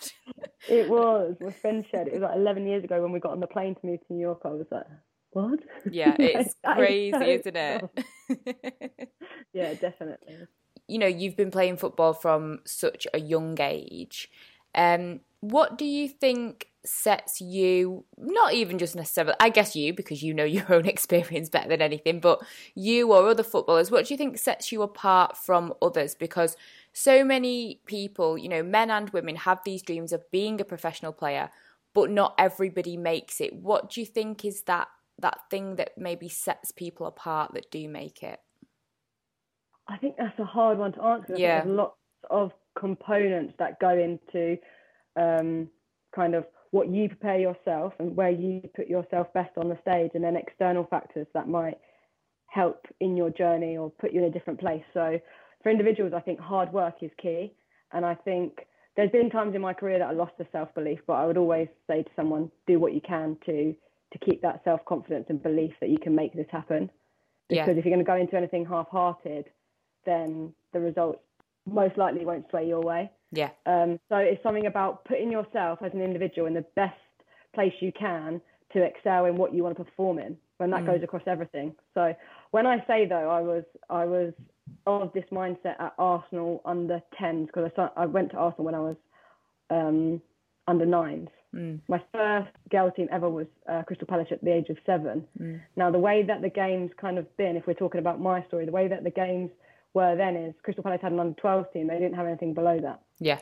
it 0.69 0.89
was. 0.89 1.35
My 1.39 1.51
friend 1.51 1.85
said 1.91 2.07
it 2.07 2.13
was 2.13 2.21
like 2.21 2.35
eleven 2.35 2.67
years 2.67 2.83
ago 2.83 3.01
when 3.01 3.11
we 3.11 3.19
got 3.19 3.31
on 3.31 3.39
the 3.39 3.47
plane 3.47 3.75
to 3.75 3.85
move 3.85 4.05
to 4.07 4.13
New 4.13 4.21
York. 4.21 4.41
I 4.45 4.49
was 4.49 4.67
like, 4.69 4.85
what? 5.31 5.59
Yeah, 5.89 6.15
it's 6.19 6.55
crazy, 6.63 7.17
is 7.17 7.41
isn't 7.41 7.55
it? 7.57 9.09
yeah, 9.53 9.73
definitely. 9.73 10.47
You 10.87 10.99
know, 10.99 11.07
you've 11.07 11.37
been 11.37 11.51
playing 11.51 11.77
football 11.77 12.13
from 12.13 12.59
such 12.65 13.07
a 13.13 13.19
young 13.19 13.57
age. 13.59 14.29
Um, 14.75 15.21
what 15.41 15.77
do 15.77 15.85
you 15.85 16.07
think 16.07 16.67
sets 16.83 17.41
you 17.41 18.03
not 18.17 18.53
even 18.53 18.79
just 18.79 18.95
necessarily 18.95 19.35
i 19.39 19.49
guess 19.49 19.75
you 19.75 19.93
because 19.93 20.23
you 20.23 20.33
know 20.33 20.43
your 20.57 20.65
own 20.73 20.87
experience 20.87 21.47
better 21.49 21.69
than 21.69 21.81
anything 21.81 22.19
but 22.19 22.41
you 22.73 23.11
or 23.11 23.29
other 23.29 23.43
footballers 23.43 23.91
what 23.91 24.05
do 24.05 24.13
you 24.13 24.17
think 24.17 24.37
sets 24.37 24.71
you 24.71 24.81
apart 24.81 25.37
from 25.37 25.73
others? 25.81 26.15
Because 26.15 26.55
so 26.93 27.23
many 27.23 27.81
people 27.85 28.37
you 28.37 28.49
know 28.49 28.63
men 28.63 28.89
and 28.89 29.09
women 29.11 29.35
have 29.35 29.59
these 29.63 29.81
dreams 29.81 30.11
of 30.11 30.29
being 30.31 30.59
a 30.59 30.65
professional 30.65 31.11
player 31.11 31.49
but 31.93 32.09
not 32.09 32.33
everybody 32.37 32.97
makes 32.97 33.41
it. 33.41 33.53
What 33.53 33.89
do 33.89 33.99
you 33.99 34.05
think 34.05 34.45
is 34.45 34.63
that 34.63 34.87
that 35.19 35.39
thing 35.49 35.75
that 35.75 35.97
maybe 35.97 36.29
sets 36.29 36.71
people 36.71 37.05
apart 37.05 37.53
that 37.53 37.69
do 37.69 37.87
make 37.87 38.23
it? 38.23 38.39
I 39.87 39.97
think 39.97 40.15
that's 40.17 40.39
a 40.39 40.45
hard 40.45 40.77
one 40.77 40.93
to 40.93 41.03
answer 41.03 41.35
yeah 41.37 41.63
there's 41.63 41.75
lots 41.75 41.97
of 42.29 42.51
components 42.79 43.53
that 43.59 43.79
go 43.79 43.89
into 43.89 44.57
um, 45.15 45.69
kind 46.15 46.35
of 46.35 46.45
what 46.71 46.89
you 46.89 47.09
prepare 47.09 47.39
yourself 47.39 47.93
and 47.99 48.15
where 48.15 48.29
you 48.29 48.61
put 48.75 48.87
yourself 48.87 49.27
best 49.33 49.51
on 49.57 49.69
the 49.69 49.77
stage, 49.81 50.11
and 50.13 50.23
then 50.23 50.35
external 50.35 50.85
factors 50.85 51.27
that 51.33 51.47
might 51.47 51.77
help 52.47 52.85
in 52.99 53.15
your 53.17 53.29
journey 53.29 53.77
or 53.77 53.89
put 53.89 54.13
you 54.13 54.21
in 54.21 54.27
a 54.27 54.31
different 54.31 54.59
place. 54.59 54.83
So, 54.93 55.19
for 55.63 55.69
individuals, 55.69 56.13
I 56.15 56.21
think 56.21 56.39
hard 56.39 56.71
work 56.73 56.95
is 57.01 57.11
key. 57.21 57.53
And 57.93 58.05
I 58.05 58.15
think 58.15 58.65
there's 58.95 59.11
been 59.11 59.29
times 59.29 59.55
in 59.55 59.61
my 59.61 59.73
career 59.73 59.99
that 59.99 60.09
I 60.09 60.13
lost 60.13 60.33
the 60.37 60.47
self 60.51 60.73
belief, 60.73 60.99
but 61.07 61.13
I 61.13 61.25
would 61.25 61.37
always 61.37 61.67
say 61.87 62.03
to 62.03 62.09
someone, 62.15 62.51
do 62.67 62.79
what 62.79 62.93
you 62.93 63.01
can 63.01 63.37
to 63.45 63.75
to 64.11 64.19
keep 64.19 64.41
that 64.41 64.61
self 64.63 64.83
confidence 64.85 65.25
and 65.29 65.41
belief 65.41 65.73
that 65.79 65.89
you 65.89 65.97
can 65.97 66.15
make 66.15 66.33
this 66.33 66.47
happen. 66.51 66.89
Because 67.49 67.67
yeah. 67.67 67.73
if 67.73 67.85
you're 67.85 67.93
going 67.93 67.99
to 67.99 68.03
go 68.03 68.15
into 68.15 68.35
anything 68.35 68.65
half 68.65 68.87
hearted, 68.89 69.45
then 70.05 70.53
the 70.73 70.79
results 70.79 71.19
most 71.65 71.97
likely 71.97 72.25
won't 72.25 72.49
sway 72.49 72.67
your 72.67 72.81
way. 72.81 73.11
Yeah. 73.31 73.49
Um, 73.65 73.99
so 74.09 74.17
it's 74.17 74.41
something 74.43 74.65
about 74.65 75.05
putting 75.05 75.31
yourself 75.31 75.79
as 75.83 75.93
an 75.93 76.01
individual 76.01 76.47
in 76.47 76.53
the 76.53 76.65
best 76.75 76.95
place 77.53 77.73
you 77.79 77.91
can 77.91 78.41
to 78.73 78.83
excel 78.83 79.25
in 79.25 79.37
what 79.37 79.53
you 79.53 79.63
want 79.63 79.77
to 79.77 79.83
perform 79.83 80.19
in. 80.19 80.37
When 80.57 80.69
that 80.71 80.83
mm. 80.83 80.87
goes 80.87 81.03
across 81.03 81.23
everything. 81.25 81.73
So 81.95 82.13
when 82.51 82.67
I 82.67 82.85
say 82.85 83.07
though, 83.07 83.29
I 83.29 83.41
was 83.41 83.63
I 83.89 84.05
was 84.05 84.31
of 84.85 85.11
this 85.13 85.25
mindset 85.31 85.79
at 85.79 85.93
Arsenal 85.97 86.61
under 86.65 87.01
10s 87.19 87.47
because 87.47 87.71
I, 87.77 87.89
I 87.97 88.05
went 88.05 88.31
to 88.31 88.37
Arsenal 88.37 88.65
when 88.65 88.75
I 88.75 88.79
was 88.79 88.95
um, 89.69 90.21
under 90.67 90.85
nines. 90.85 91.29
Mm. 91.55 91.79
My 91.87 92.01
first 92.13 92.51
girl 92.69 92.91
team 92.91 93.07
ever 93.11 93.29
was 93.29 93.47
uh, 93.67 93.83
Crystal 93.83 94.07
Palace 94.07 94.27
at 94.31 94.43
the 94.43 94.53
age 94.53 94.69
of 94.69 94.77
seven. 94.85 95.25
Mm. 95.39 95.61
Now 95.75 95.91
the 95.91 95.99
way 95.99 96.23
that 96.23 96.41
the 96.41 96.49
game's 96.49 96.91
kind 96.99 97.17
of 97.17 97.35
been, 97.37 97.55
if 97.55 97.67
we're 97.67 97.73
talking 97.73 97.99
about 97.99 98.21
my 98.21 98.45
story, 98.47 98.65
the 98.65 98.71
way 98.71 98.87
that 98.87 99.03
the 99.03 99.09
game's 99.09 99.51
were 99.93 100.15
then 100.15 100.35
is 100.35 100.53
Crystal 100.63 100.83
Palace 100.83 100.99
had 101.01 101.11
an 101.11 101.19
under 101.19 101.39
12 101.39 101.71
team. 101.73 101.87
They 101.87 101.95
didn't 101.95 102.15
have 102.15 102.27
anything 102.27 102.53
below 102.53 102.79
that. 102.79 103.01
Yeah. 103.19 103.39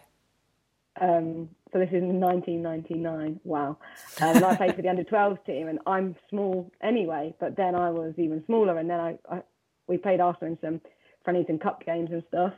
Um, 1.00 1.50
so 1.72 1.80
this 1.80 1.90
is 1.90 2.02
1999. 2.02 3.40
Wow. 3.44 3.78
Um, 4.22 4.36
and 4.36 4.46
I 4.46 4.56
played 4.56 4.76
for 4.76 4.82
the 4.82 4.90
under 4.90 5.04
12 5.04 5.46
team, 5.46 5.68
and 5.68 5.80
I'm 5.86 6.16
small 6.30 6.72
anyway. 6.82 7.36
But 7.40 7.56
then 7.56 7.76
I 7.76 7.92
was 7.92 8.14
even 8.18 8.44
smaller, 8.46 8.78
and 8.78 8.90
then 8.90 9.00
I, 9.00 9.18
I 9.30 9.42
we 9.88 9.98
played 9.98 10.20
Arsenal 10.20 10.54
in 10.54 10.60
some 10.62 10.82
friendlies 11.24 11.48
and 11.50 11.62
cup 11.62 11.86
games 11.86 12.10
and 12.12 12.24
stuff. 12.28 12.54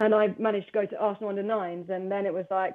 And 0.00 0.14
I 0.14 0.34
managed 0.38 0.66
to 0.66 0.72
go 0.72 0.86
to 0.86 0.98
Arsenal 0.98 1.30
under 1.30 1.42
nines, 1.42 1.88
and 1.88 2.10
then 2.10 2.26
it 2.26 2.34
was 2.34 2.46
like, 2.50 2.74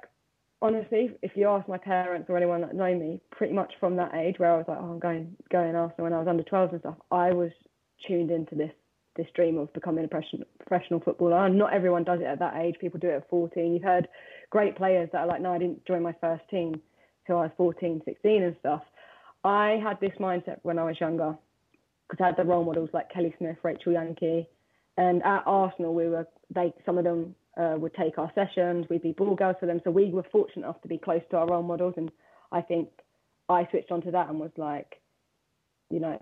honestly, 0.62 1.10
if 1.22 1.32
you 1.34 1.48
ask 1.48 1.68
my 1.68 1.78
parents 1.78 2.30
or 2.30 2.36
anyone 2.36 2.62
that 2.62 2.74
know 2.74 2.94
me, 2.94 3.20
pretty 3.30 3.52
much 3.52 3.72
from 3.78 3.96
that 3.96 4.14
age 4.14 4.38
where 4.38 4.52
I 4.52 4.56
was 4.56 4.66
like, 4.68 4.78
oh, 4.80 4.92
I'm 4.92 4.98
going 4.98 5.36
going 5.50 5.74
Arsenal 5.74 6.04
when 6.04 6.12
I 6.12 6.18
was 6.18 6.28
under 6.28 6.42
12 6.42 6.72
and 6.72 6.80
stuff, 6.80 6.96
I 7.10 7.32
was 7.32 7.50
tuned 8.06 8.30
into 8.30 8.54
this 8.54 8.72
this 9.16 9.26
dream 9.34 9.58
of 9.58 9.72
becoming 9.72 10.04
a 10.04 10.08
professional 10.08 11.00
footballer. 11.00 11.46
And 11.46 11.58
not 11.58 11.72
everyone 11.72 12.04
does 12.04 12.20
it 12.20 12.26
at 12.26 12.38
that 12.38 12.56
age. 12.56 12.76
People 12.80 13.00
do 13.00 13.08
it 13.08 13.14
at 13.14 13.30
14. 13.30 13.74
You've 13.74 13.82
heard 13.82 14.08
great 14.50 14.76
players 14.76 15.08
that 15.12 15.22
are 15.22 15.26
like, 15.26 15.40
no, 15.40 15.52
I 15.52 15.58
didn't 15.58 15.84
join 15.86 16.02
my 16.02 16.14
first 16.20 16.42
team 16.50 16.80
till 17.26 17.38
I 17.38 17.42
was 17.42 17.50
14, 17.56 18.02
16 18.04 18.42
and 18.42 18.56
stuff. 18.60 18.82
I 19.44 19.80
had 19.82 19.98
this 20.00 20.12
mindset 20.20 20.58
when 20.62 20.78
I 20.78 20.84
was 20.84 21.00
younger 21.00 21.36
because 22.08 22.22
I 22.22 22.26
had 22.26 22.36
the 22.36 22.44
role 22.44 22.64
models 22.64 22.90
like 22.92 23.12
Kelly 23.12 23.34
Smith, 23.38 23.56
Rachel 23.62 23.92
Yankey. 23.92 24.48
and 24.96 25.22
at 25.22 25.44
Arsenal 25.46 25.94
we 25.94 26.08
were 26.08 26.26
they 26.54 26.74
some 26.84 26.98
of 26.98 27.04
them 27.04 27.34
uh, 27.56 27.76
would 27.78 27.94
take 27.94 28.18
our 28.18 28.30
sessions. 28.34 28.86
We'd 28.90 29.02
be 29.02 29.12
ball 29.12 29.34
girls 29.34 29.56
for 29.60 29.66
them, 29.66 29.80
so 29.84 29.90
we 29.90 30.10
were 30.10 30.26
fortunate 30.30 30.64
enough 30.64 30.82
to 30.82 30.88
be 30.88 30.98
close 30.98 31.22
to 31.30 31.36
our 31.36 31.46
role 31.46 31.62
models. 31.62 31.94
And 31.96 32.10
I 32.52 32.60
think 32.60 32.88
I 33.48 33.66
switched 33.70 33.90
onto 33.90 34.10
that 34.10 34.28
and 34.28 34.38
was 34.38 34.50
like, 34.56 35.00
you 35.88 36.00
know, 36.00 36.18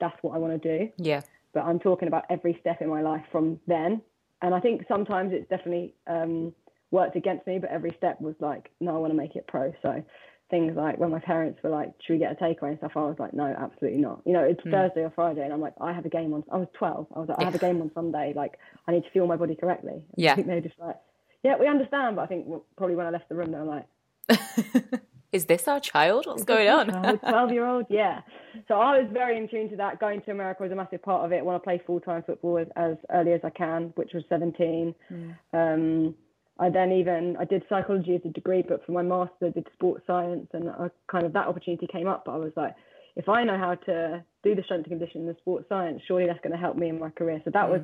that's 0.00 0.16
what 0.22 0.34
I 0.34 0.38
want 0.38 0.62
to 0.62 0.78
do. 0.78 0.92
Yeah 0.96 1.22
but 1.54 1.64
I'm 1.64 1.78
talking 1.78 2.08
about 2.08 2.24
every 2.30 2.56
step 2.60 2.80
in 2.80 2.88
my 2.88 3.02
life 3.02 3.24
from 3.30 3.60
then 3.66 4.02
and 4.42 4.54
I 4.54 4.60
think 4.60 4.84
sometimes 4.88 5.32
it's 5.32 5.48
definitely 5.48 5.94
um, 6.08 6.52
worked 6.90 7.16
against 7.16 7.46
me, 7.46 7.58
but 7.60 7.70
every 7.70 7.94
step 7.96 8.20
was 8.20 8.34
like, 8.40 8.70
no, 8.80 8.94
I 8.94 8.98
want 8.98 9.12
to 9.12 9.16
make 9.16 9.36
it 9.36 9.46
pro. 9.46 9.72
So 9.82 10.04
things 10.50 10.76
like 10.76 10.98
when 10.98 11.10
my 11.10 11.20
parents 11.20 11.60
were 11.62 11.70
like, 11.70 11.92
should 12.04 12.14
we 12.14 12.18
get 12.18 12.32
a 12.32 12.34
takeaway 12.34 12.70
and 12.70 12.78
stuff? 12.78 12.92
I 12.96 13.02
was 13.02 13.16
like, 13.20 13.32
no, 13.32 13.44
absolutely 13.44 14.00
not. 14.00 14.20
You 14.26 14.32
know, 14.32 14.42
it's 14.42 14.60
mm. 14.62 14.70
Thursday 14.72 15.02
or 15.02 15.12
Friday, 15.14 15.42
and 15.42 15.52
I'm 15.52 15.60
like, 15.60 15.74
I 15.80 15.92
have 15.92 16.04
a 16.04 16.10
game 16.10 16.34
on. 16.34 16.42
I 16.52 16.56
was 16.56 16.66
12. 16.76 17.06
I 17.14 17.18
was 17.20 17.28
like, 17.28 17.38
I 17.38 17.44
have 17.44 17.54
a 17.54 17.58
game 17.58 17.80
on 17.80 17.90
Sunday. 17.94 18.32
Like, 18.34 18.58
I 18.88 18.92
need 18.92 19.04
to 19.04 19.10
fuel 19.10 19.28
my 19.28 19.36
body 19.36 19.54
correctly. 19.54 20.02
Yeah. 20.16 20.32
I 20.32 20.34
think 20.34 20.48
they 20.48 20.54
were 20.54 20.60
just 20.60 20.78
like, 20.80 20.96
yeah, 21.44 21.56
we 21.58 21.68
understand. 21.68 22.16
But 22.16 22.22
I 22.22 22.26
think 22.26 22.46
probably 22.76 22.96
when 22.96 23.06
I 23.06 23.10
left 23.10 23.28
the 23.28 23.36
room, 23.36 23.52
they 23.52 23.58
were 23.58 23.64
like, 23.64 25.00
is 25.32 25.46
this 25.46 25.66
our 25.66 25.80
child? 25.80 26.26
What's 26.26 26.44
going 26.44 26.68
on? 26.68 27.18
12 27.18 27.52
year 27.52 27.66
old, 27.66 27.86
yeah. 27.88 28.20
So 28.68 28.74
I 28.74 29.00
was 29.00 29.08
very 29.12 29.38
in 29.38 29.48
tune 29.48 29.70
to 29.70 29.76
that. 29.76 29.98
Going 29.98 30.20
to 30.22 30.30
America 30.30 30.62
was 30.62 30.72
a 30.72 30.76
massive 30.76 31.02
part 31.02 31.24
of 31.24 31.32
it. 31.32 31.38
I 31.38 31.42
want 31.42 31.62
to 31.62 31.64
play 31.64 31.80
full 31.86 32.00
time 32.00 32.22
football 32.22 32.58
as, 32.58 32.66
as, 32.76 32.96
early 33.10 33.32
as 33.32 33.40
I 33.42 33.50
can, 33.50 33.92
which 33.96 34.10
was 34.12 34.24
17. 34.28 34.94
Mm. 35.10 35.34
Um, 35.52 36.14
I 36.58 36.68
then 36.68 36.92
even 36.92 37.36
I 37.40 37.46
did 37.46 37.64
psychology 37.68 38.14
as 38.14 38.20
a 38.26 38.28
degree, 38.28 38.62
but 38.62 38.84
for 38.84 38.92
my 38.92 39.02
master 39.02 39.46
I 39.46 39.50
did 39.50 39.66
sports 39.72 40.04
science, 40.06 40.48
and 40.52 40.68
I 40.68 40.88
kind 41.10 41.24
of 41.24 41.32
that 41.32 41.46
opportunity 41.46 41.86
came 41.90 42.06
up. 42.06 42.24
But 42.26 42.32
I 42.32 42.36
was 42.36 42.52
like, 42.56 42.74
if 43.16 43.28
I 43.28 43.42
know 43.42 43.58
how 43.58 43.74
to 43.74 44.22
do 44.44 44.54
the 44.54 44.62
strength 44.62 44.86
and 44.86 44.98
conditioning 44.98 45.26
and 45.26 45.34
the 45.34 45.40
sports 45.40 45.66
science, 45.68 46.02
surely 46.06 46.26
that's 46.26 46.40
going 46.40 46.52
to 46.52 46.58
help 46.58 46.76
me 46.76 46.90
in 46.90 46.98
my 46.98 47.10
career. 47.10 47.40
So 47.44 47.50
that 47.54 47.66
mm. 47.66 47.70
was 47.70 47.80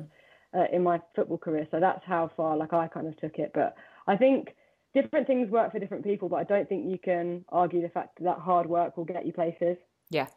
uh, 0.55 0.65
in 0.71 0.83
my 0.83 1.01
football 1.15 1.39
career. 1.39 1.67
So 1.71 1.79
that's 1.79 2.01
how 2.05 2.31
far 2.37 2.57
like 2.57 2.73
I 2.73 2.87
kind 2.87 3.07
of 3.07 3.17
took 3.17 3.37
it. 3.39 3.51
But 3.53 3.75
I 4.07 4.17
think 4.17 4.49
different 4.93 5.27
things 5.27 5.49
work 5.49 5.71
for 5.71 5.79
different 5.79 6.03
people, 6.03 6.29
but 6.29 6.37
I 6.37 6.43
don't 6.43 6.67
think 6.67 6.89
you 6.89 6.97
can 6.97 7.45
argue 7.49 7.81
the 7.81 7.89
fact 7.89 8.23
that, 8.23 8.39
hard 8.39 8.67
work 8.67 8.97
will 8.97 9.05
get 9.05 9.25
you 9.25 9.33
places. 9.33 9.77
Yeah, 10.09 10.27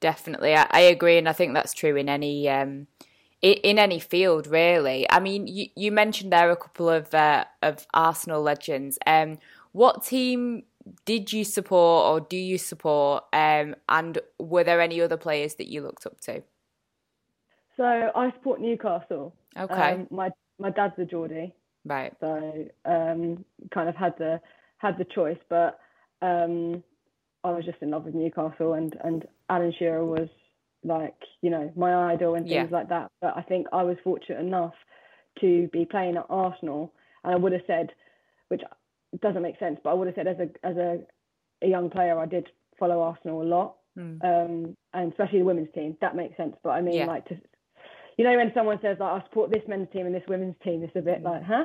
definitely. 0.00 0.54
I, 0.54 0.66
I 0.70 0.80
agree, 0.80 1.18
and 1.18 1.28
I 1.28 1.32
think 1.32 1.54
that's 1.54 1.72
true 1.72 1.96
in 1.96 2.08
any. 2.08 2.48
Um, 2.48 2.86
in 3.42 3.78
any 3.78 4.00
field, 4.00 4.46
really. 4.46 5.06
I 5.10 5.20
mean, 5.20 5.46
you, 5.46 5.66
you 5.76 5.92
mentioned 5.92 6.32
there 6.32 6.50
a 6.50 6.56
couple 6.56 6.88
of 6.88 7.12
uh, 7.12 7.44
of 7.60 7.86
Arsenal 7.92 8.40
legends. 8.40 8.98
Um, 9.06 9.38
what 9.72 10.02
team 10.02 10.62
did 11.04 11.30
you 11.30 11.44
support 11.44 12.06
or 12.06 12.26
do 12.26 12.38
you 12.38 12.56
support? 12.56 13.24
Um, 13.34 13.76
and 13.88 14.18
were 14.38 14.64
there 14.64 14.80
any 14.80 15.00
other 15.02 15.18
players 15.18 15.56
that 15.56 15.68
you 15.68 15.82
looked 15.82 16.06
up 16.06 16.20
to? 16.22 16.42
So 17.76 17.84
I 18.14 18.30
support 18.32 18.60
Newcastle. 18.60 19.34
Okay. 19.58 19.92
Um, 19.92 20.06
my 20.10 20.30
my 20.58 20.70
dad's 20.70 20.98
a 20.98 21.04
Geordie. 21.04 21.52
Right. 21.84 22.12
So 22.20 22.66
um, 22.84 23.44
kind 23.72 23.88
of 23.88 23.96
had 23.96 24.14
the 24.18 24.40
had 24.78 24.98
the 24.98 25.04
choice, 25.04 25.38
but 25.48 25.78
um, 26.22 26.82
I 27.42 27.50
was 27.50 27.64
just 27.64 27.82
in 27.82 27.90
love 27.90 28.04
with 28.04 28.14
Newcastle, 28.14 28.74
and 28.74 28.96
and 29.02 29.26
Alan 29.50 29.72
Shearer 29.78 30.04
was 30.04 30.28
like 30.82 31.16
you 31.42 31.50
know 31.50 31.72
my 31.76 32.12
idol 32.12 32.34
and 32.34 32.46
things 32.46 32.68
yeah. 32.70 32.76
like 32.76 32.88
that. 32.88 33.10
But 33.20 33.36
I 33.36 33.42
think 33.42 33.66
I 33.72 33.82
was 33.82 33.96
fortunate 34.02 34.40
enough 34.40 34.74
to 35.40 35.68
be 35.72 35.84
playing 35.84 36.16
at 36.16 36.26
Arsenal, 36.30 36.92
and 37.22 37.34
I 37.34 37.36
would 37.36 37.52
have 37.52 37.62
said, 37.66 37.90
which 38.48 38.62
doesn't 39.20 39.42
make 39.42 39.58
sense, 39.58 39.78
but 39.82 39.90
I 39.90 39.94
would 39.94 40.06
have 40.06 40.16
said 40.16 40.26
as 40.26 40.38
a 40.38 40.66
as 40.66 40.76
a, 40.76 41.00
a 41.62 41.68
young 41.68 41.90
player, 41.90 42.18
I 42.18 42.26
did 42.26 42.48
follow 42.78 43.00
Arsenal 43.00 43.42
a 43.42 43.44
lot, 43.44 43.76
mm. 43.98 44.24
um, 44.24 44.76
and 44.92 45.12
especially 45.12 45.40
the 45.40 45.44
women's 45.44 45.72
team. 45.74 45.96
That 46.00 46.16
makes 46.16 46.36
sense. 46.36 46.56
But 46.62 46.70
I 46.70 46.80
mean, 46.80 46.94
yeah. 46.94 47.06
like 47.06 47.26
to, 47.26 47.36
you 48.16 48.24
know, 48.24 48.36
when 48.36 48.52
someone 48.54 48.78
says 48.82 48.98
like 49.00 49.22
I 49.22 49.24
support 49.24 49.50
this 49.50 49.62
men's 49.68 49.88
team 49.92 50.06
and 50.06 50.14
this 50.14 50.28
women's 50.28 50.56
team, 50.64 50.82
it's 50.82 50.96
a 50.96 51.00
bit 51.00 51.22
mm. 51.22 51.24
like, 51.24 51.42
huh? 51.42 51.64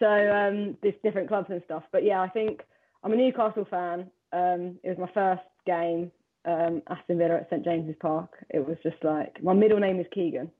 So 0.00 0.06
um, 0.06 0.76
there's 0.82 0.94
different 1.02 1.28
clubs 1.28 1.48
and 1.50 1.62
stuff. 1.64 1.84
But 1.92 2.04
yeah, 2.04 2.20
I 2.20 2.28
think 2.28 2.62
I'm 3.02 3.12
a 3.12 3.16
Newcastle 3.16 3.66
fan. 3.70 4.10
Um, 4.32 4.78
it 4.82 4.88
was 4.88 4.98
my 4.98 5.10
first 5.12 5.42
game 5.66 6.10
um, 6.44 6.82
Aston 6.88 7.18
Villa 7.18 7.36
at 7.36 7.48
St 7.50 7.64
James's 7.64 7.96
Park. 8.00 8.44
It 8.50 8.66
was 8.66 8.76
just 8.82 9.02
like 9.02 9.42
my 9.42 9.52
middle 9.52 9.78
name 9.78 10.00
is 10.00 10.06
Keegan, 10.12 10.50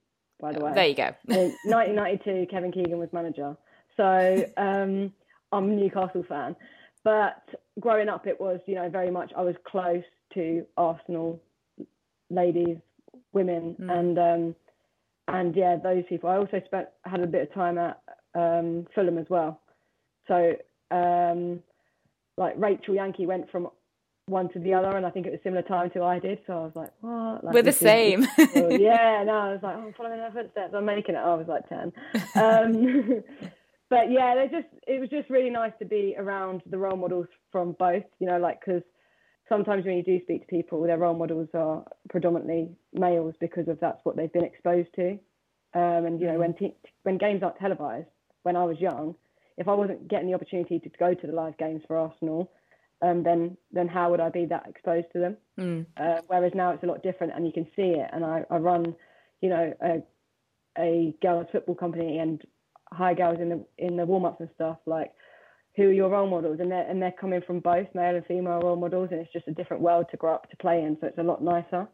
by 0.41 0.53
the 0.53 0.65
way. 0.65 0.73
There 0.75 0.87
you 0.87 0.95
go. 0.95 1.15
1992, 1.25 2.47
Kevin 2.51 2.73
Keegan 2.73 2.99
was 2.99 3.09
manager, 3.13 3.57
so 3.97 4.45
um, 4.57 5.13
I'm 5.53 5.71
a 5.71 5.75
Newcastle 5.75 6.25
fan. 6.29 6.57
But 7.03 7.43
growing 7.81 8.09
up, 8.09 8.27
it 8.27 8.41
was 8.41 8.61
you 8.67 8.77
know 8.77 8.89
very 8.89 9.11
much 9.11 9.33
I 9.37 9.43
was 9.43 9.57
close 9.67 10.05
to 10.35 10.65
Arsenal 10.77 11.41
ladies, 12.31 12.79
women, 13.33 13.77
mm. 13.79 13.99
and 13.99 14.19
um, 14.19 14.55
and 15.29 15.55
yeah, 15.57 15.77
those 15.83 16.05
people. 16.09 16.31
I 16.31 16.37
also 16.37 16.61
spent 16.67 16.89
had 17.05 17.21
a 17.21 17.27
bit 17.27 17.43
of 17.43 17.55
time 17.55 17.79
at 17.79 18.01
um, 18.35 18.87
Fulham 18.95 19.19
as 19.19 19.27
well. 19.29 19.61
So 20.29 20.55
um, 20.91 21.61
like 22.37 22.55
Rachel 22.57 22.95
Yankey 22.95 23.27
went 23.27 23.51
from 23.51 23.69
one 24.27 24.51
to 24.53 24.59
the 24.59 24.75
other, 24.75 24.97
and 24.97 25.05
I 25.05 25.11
think 25.11 25.27
it 25.27 25.33
was 25.33 25.41
similar 25.43 25.63
time 25.63 25.91
to 25.91 26.03
I 26.03 26.19
did. 26.19 26.39
So 26.47 26.53
I 26.53 26.61
was 26.61 26.73
like, 26.75 26.91
what? 27.01 27.45
Like, 27.45 27.55
We're 27.55 27.63
the 27.63 27.73
same. 27.73 28.23
yeah, 28.39 29.23
no, 29.25 29.35
I 29.35 29.53
was 29.53 29.61
like, 29.63 29.77
oh, 29.77 29.87
I'm 29.87 29.95
following 29.95 30.19
her 30.19 30.31
footsteps. 30.33 30.75
I'm 30.75 30.85
making 30.85 31.15
it. 31.15 31.19
I 31.19 31.35
was 31.35 31.47
like 31.47 31.69
ten. 31.69 31.93
Um, 32.35 33.23
but 33.91 34.11
yeah, 34.11 34.35
they 34.35 34.49
just 34.51 34.69
it 34.87 35.01
was 35.01 35.11
just 35.11 35.31
really 35.31 35.51
nice 35.51 35.73
to 35.79 35.85
be 35.85 36.15
around 36.19 36.63
the 36.67 36.79
role 36.79 36.97
models 36.97 37.27
from 37.53 37.73
both. 37.79 38.05
You 38.19 38.27
know, 38.27 38.39
like 38.39 38.61
because 38.65 38.83
sometimes 39.49 39.85
when 39.85 39.97
you 39.97 40.03
do 40.03 40.21
speak 40.23 40.43
to 40.43 40.47
people, 40.47 40.83
their 40.83 40.99
role 40.99 41.15
models 41.15 41.49
are 41.55 41.85
predominantly 42.11 42.71
males 42.93 43.35
because 43.41 43.69
of 43.69 43.79
that's 43.81 44.01
what 44.05 44.17
they've 44.17 44.33
been 44.33 44.45
exposed 44.45 44.89
to. 44.97 45.19
Um, 45.75 46.07
and 46.07 46.21
you 46.21 46.27
know, 46.27 46.39
when 46.39 46.55
te- 46.55 46.77
when 47.03 47.19
games 47.19 47.43
aren't 47.43 47.59
televised, 47.59 48.09
when 48.43 48.57
I 48.57 48.65
was 48.65 48.79
young, 48.79 49.15
if 49.57 49.69
I 49.69 49.75
wasn't 49.75 50.09
getting 50.09 50.29
the 50.29 50.35
opportunity 50.35 50.79
to 50.79 50.89
go 50.99 51.15
to 51.15 51.27
the 51.27 51.33
live 51.33 51.57
games 51.59 51.83
for 51.87 51.97
Arsenal 51.97 52.51
um, 53.05 53.23
then 53.23 53.57
then 53.73 53.89
how 53.89 54.11
would 54.11 54.21
I 54.21 54.31
be 54.31 54.47
that 54.47 54.67
exposed 54.69 55.07
to 55.13 55.19
them? 55.19 55.37
Mm. 55.59 55.87
Uh, 55.97 56.23
whereas 56.27 56.53
now 56.55 56.71
it's 56.71 56.83
a 56.83 56.87
lot 56.87 57.03
different, 57.03 57.35
and 57.35 57.47
you 57.47 57.53
can 57.53 57.67
see 57.77 57.99
it. 57.99 58.09
And 58.13 58.25
I, 58.25 58.45
I 58.51 58.57
run, 58.57 58.95
you 59.41 59.49
know, 59.49 59.75
a, 59.83 60.03
a 60.79 61.15
girls 61.21 61.47
football 61.53 61.75
company 61.75 62.19
and 62.19 62.43
hire 62.93 63.15
girls 63.15 63.39
in 63.41 63.49
the 63.49 63.65
in 63.79 63.97
the 63.97 64.07
warm 64.07 64.25
ups 64.25 64.41
and 64.41 64.49
stuff. 64.55 64.79
Like, 64.87 65.13
who 65.77 65.85
are 65.85 65.93
your 65.93 66.11
role 66.11 66.29
models? 66.29 66.61
And 66.61 66.71
they're 66.71 66.89
and 66.89 67.03
they're 67.03 67.13
coming 67.13 67.43
from 67.47 67.61
both 67.61 67.89
male 67.95 68.17
and 68.17 68.27
female 68.27 68.61
role 68.61 68.77
models, 68.77 69.09
and 69.11 69.21
it's 69.21 69.33
just 69.33 69.49
a 69.49 69.53
different 69.53 69.83
world 69.83 70.07
to 70.11 70.17
grow 70.17 70.35
up 70.35 70.51
to 70.51 70.57
play 70.57 70.83
in. 70.83 70.97
So 71.01 71.07
it's 71.09 71.19
a 71.19 71.23
lot 71.23 71.43
nicer 71.43 71.89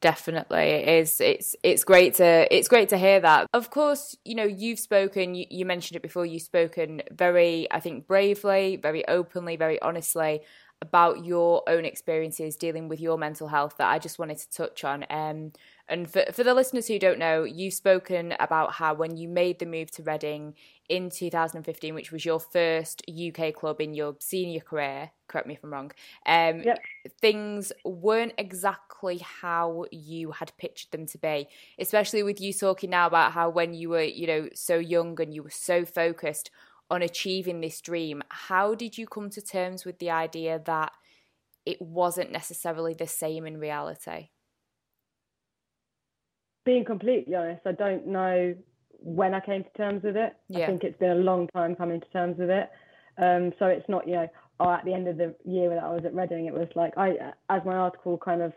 definitely 0.00 0.58
it 0.58 0.88
is 0.88 1.20
it's 1.20 1.56
it's 1.64 1.82
great 1.82 2.14
to 2.14 2.56
it's 2.56 2.68
great 2.68 2.88
to 2.88 2.96
hear 2.96 3.18
that 3.18 3.46
of 3.52 3.70
course 3.70 4.16
you 4.24 4.34
know 4.34 4.44
you've 4.44 4.78
spoken 4.78 5.34
you, 5.34 5.44
you, 5.50 5.66
mentioned 5.66 5.96
it 5.96 6.02
before 6.02 6.24
you've 6.24 6.42
spoken 6.42 7.02
very 7.10 7.66
i 7.72 7.80
think 7.80 8.06
bravely 8.06 8.76
very 8.76 9.06
openly 9.08 9.56
very 9.56 9.80
honestly 9.82 10.40
about 10.80 11.24
your 11.24 11.64
own 11.68 11.84
experiences 11.84 12.54
dealing 12.54 12.88
with 12.88 13.00
your 13.00 13.18
mental 13.18 13.48
health 13.48 13.74
that 13.78 13.88
i 13.88 13.98
just 13.98 14.20
wanted 14.20 14.38
to 14.38 14.48
touch 14.50 14.84
on 14.84 15.04
um 15.10 15.52
and 15.88 16.10
for, 16.10 16.24
for 16.32 16.44
the 16.44 16.54
listeners 16.54 16.86
who 16.86 16.98
don't 16.98 17.18
know, 17.18 17.44
you've 17.44 17.74
spoken 17.74 18.34
about 18.38 18.72
how 18.72 18.94
when 18.94 19.16
you 19.16 19.28
made 19.28 19.58
the 19.58 19.66
move 19.66 19.90
to 19.92 20.02
Reading 20.02 20.54
in 20.88 21.10
2015, 21.10 21.94
which 21.94 22.12
was 22.12 22.24
your 22.24 22.38
first 22.38 23.02
UK 23.08 23.54
club 23.54 23.80
in 23.80 23.94
your 23.94 24.16
senior 24.20 24.60
career, 24.60 25.10
correct 25.28 25.46
me 25.46 25.54
if 25.54 25.64
I'm 25.64 25.72
wrong, 25.72 25.92
um, 26.26 26.60
yep. 26.60 26.78
things 27.20 27.72
weren't 27.84 28.34
exactly 28.36 29.18
how 29.18 29.86
you 29.90 30.32
had 30.32 30.52
pictured 30.58 30.90
them 30.90 31.06
to 31.06 31.18
be, 31.18 31.48
especially 31.78 32.22
with 32.22 32.40
you 32.40 32.52
talking 32.52 32.90
now 32.90 33.06
about 33.06 33.32
how 33.32 33.48
when 33.48 33.72
you 33.72 33.90
were, 33.90 34.02
you 34.02 34.26
know, 34.26 34.48
so 34.54 34.76
young 34.76 35.18
and 35.20 35.32
you 35.32 35.42
were 35.42 35.50
so 35.50 35.84
focused 35.84 36.50
on 36.90 37.02
achieving 37.02 37.60
this 37.60 37.80
dream, 37.80 38.22
how 38.28 38.74
did 38.74 38.98
you 38.98 39.06
come 39.06 39.30
to 39.30 39.40
terms 39.40 39.84
with 39.84 39.98
the 39.98 40.10
idea 40.10 40.60
that 40.64 40.92
it 41.64 41.80
wasn't 41.80 42.32
necessarily 42.32 42.94
the 42.94 43.06
same 43.06 43.46
in 43.46 43.58
reality? 43.58 44.30
Being 46.64 46.84
completely 46.84 47.34
honest, 47.34 47.66
I 47.66 47.72
don't 47.72 48.06
know 48.06 48.54
when 49.00 49.34
I 49.34 49.40
came 49.40 49.64
to 49.64 49.70
terms 49.70 50.02
with 50.02 50.16
it. 50.16 50.36
Yeah. 50.48 50.64
I 50.64 50.66
think 50.66 50.84
it's 50.84 50.98
been 50.98 51.10
a 51.10 51.14
long 51.14 51.48
time 51.48 51.76
coming 51.76 52.00
to 52.00 52.06
terms 52.08 52.36
with 52.38 52.50
it. 52.50 52.70
Um, 53.16 53.52
so 53.58 53.66
it's 53.66 53.88
not, 53.88 54.06
you 54.06 54.14
know, 54.14 54.28
oh, 54.60 54.70
at 54.70 54.84
the 54.84 54.92
end 54.92 55.08
of 55.08 55.16
the 55.16 55.34
year 55.44 55.70
that 55.70 55.82
I 55.82 55.92
was 55.92 56.04
at 56.04 56.14
Reading, 56.14 56.46
it 56.46 56.54
was 56.54 56.68
like 56.74 56.96
I, 56.96 57.32
as 57.48 57.62
my 57.64 57.74
article 57.74 58.18
kind 58.18 58.42
of 58.42 58.52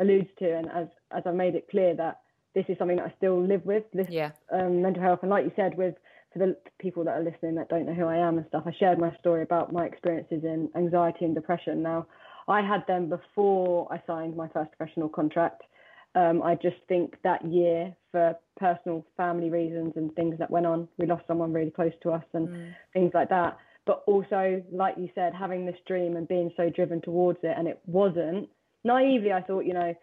alludes 0.00 0.28
to, 0.38 0.56
and 0.56 0.70
as 0.70 0.88
as 1.10 1.22
I 1.26 1.32
made 1.32 1.54
it 1.54 1.68
clear 1.70 1.94
that 1.96 2.20
this 2.54 2.64
is 2.68 2.78
something 2.78 2.96
that 2.96 3.06
I 3.06 3.14
still 3.16 3.42
live 3.42 3.64
with, 3.64 3.84
this 3.92 4.06
yeah. 4.08 4.30
um, 4.52 4.82
mental 4.82 5.02
health, 5.02 5.20
and 5.22 5.30
like 5.30 5.44
you 5.44 5.52
said, 5.56 5.76
with 5.76 5.94
for 6.32 6.38
the 6.38 6.56
people 6.78 7.04
that 7.04 7.18
are 7.18 7.22
listening 7.22 7.54
that 7.54 7.68
don't 7.68 7.86
know 7.86 7.94
who 7.94 8.06
I 8.06 8.16
am 8.16 8.38
and 8.38 8.46
stuff, 8.48 8.64
I 8.66 8.72
shared 8.78 8.98
my 8.98 9.14
story 9.18 9.42
about 9.42 9.72
my 9.72 9.86
experiences 9.86 10.44
in 10.44 10.68
anxiety 10.76 11.24
and 11.24 11.34
depression. 11.34 11.82
Now, 11.82 12.06
I 12.48 12.60
had 12.60 12.86
them 12.86 13.08
before 13.08 13.88
I 13.92 14.02
signed 14.06 14.36
my 14.36 14.48
first 14.48 14.70
professional 14.76 15.08
contract. 15.08 15.62
Um, 16.16 16.42
I 16.42 16.54
just 16.54 16.76
think 16.88 17.16
that 17.24 17.44
year, 17.44 17.94
for 18.10 18.34
personal 18.58 19.04
family 19.18 19.50
reasons 19.50 19.92
and 19.96 20.12
things 20.14 20.38
that 20.38 20.50
went 20.50 20.64
on, 20.64 20.88
we 20.96 21.06
lost 21.06 21.26
someone 21.28 21.52
really 21.52 21.70
close 21.70 21.92
to 22.02 22.10
us 22.10 22.24
and 22.32 22.48
mm. 22.48 22.74
things 22.94 23.10
like 23.12 23.28
that. 23.28 23.58
But 23.84 24.02
also, 24.06 24.62
like 24.72 24.94
you 24.96 25.10
said, 25.14 25.34
having 25.34 25.66
this 25.66 25.76
dream 25.86 26.16
and 26.16 26.26
being 26.26 26.50
so 26.56 26.70
driven 26.70 27.02
towards 27.02 27.38
it, 27.42 27.54
and 27.56 27.68
it 27.68 27.78
wasn't 27.86 28.48
naively. 28.82 29.32
I 29.32 29.42
thought, 29.42 29.66
you 29.66 29.74
know, 29.74 29.94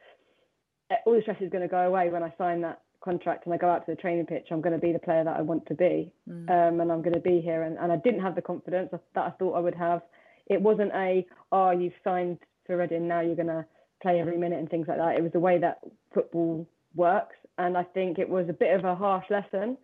eh, 0.91 0.95
all 1.05 1.15
the 1.15 1.21
stress 1.23 1.41
is 1.41 1.49
going 1.49 1.63
to 1.63 1.67
go 1.67 1.81
away 1.87 2.09
when 2.09 2.21
I 2.21 2.31
sign 2.37 2.61
that 2.61 2.81
contract 3.03 3.45
and 3.45 3.53
I 3.53 3.57
go 3.57 3.69
out 3.69 3.85
to 3.87 3.91
the 3.91 3.99
training 3.99 4.27
pitch. 4.27 4.47
I'm 4.51 4.61
going 4.61 4.79
to 4.79 4.79
be 4.79 4.93
the 4.93 4.99
player 4.99 5.23
that 5.23 5.35
I 5.35 5.41
want 5.41 5.65
to 5.65 5.73
be, 5.73 6.13
mm. 6.29 6.49
um, 6.49 6.79
and 6.79 6.91
I'm 6.91 7.01
going 7.01 7.15
to 7.15 7.19
be 7.19 7.41
here. 7.41 7.63
And, 7.63 7.77
and 7.79 7.91
I 7.91 7.97
didn't 7.97 8.21
have 8.21 8.35
the 8.35 8.41
confidence 8.41 8.89
that 8.91 9.21
I 9.21 9.31
thought 9.31 9.53
I 9.53 9.59
would 9.59 9.75
have. 9.75 10.03
It 10.45 10.61
wasn't 10.61 10.91
a, 10.93 11.25
oh, 11.51 11.71
you've 11.71 11.93
signed 12.03 12.37
for 12.67 12.77
Reading, 12.77 13.07
now 13.07 13.21
you're 13.21 13.35
going 13.35 13.47
to 13.47 13.65
play 14.03 14.19
every 14.19 14.37
minute 14.37 14.59
and 14.59 14.69
things 14.69 14.87
like 14.87 14.97
that. 14.97 15.15
It 15.17 15.23
was 15.23 15.31
the 15.31 15.39
way 15.39 15.57
that 15.57 15.79
football 16.13 16.67
works, 16.93 17.35
and 17.57 17.75
I 17.75 17.83
think 17.83 18.19
it 18.19 18.29
was 18.29 18.47
a 18.49 18.53
bit 18.53 18.75
of 18.75 18.85
a 18.85 18.95
harsh 18.95 19.25
lesson. 19.31 19.77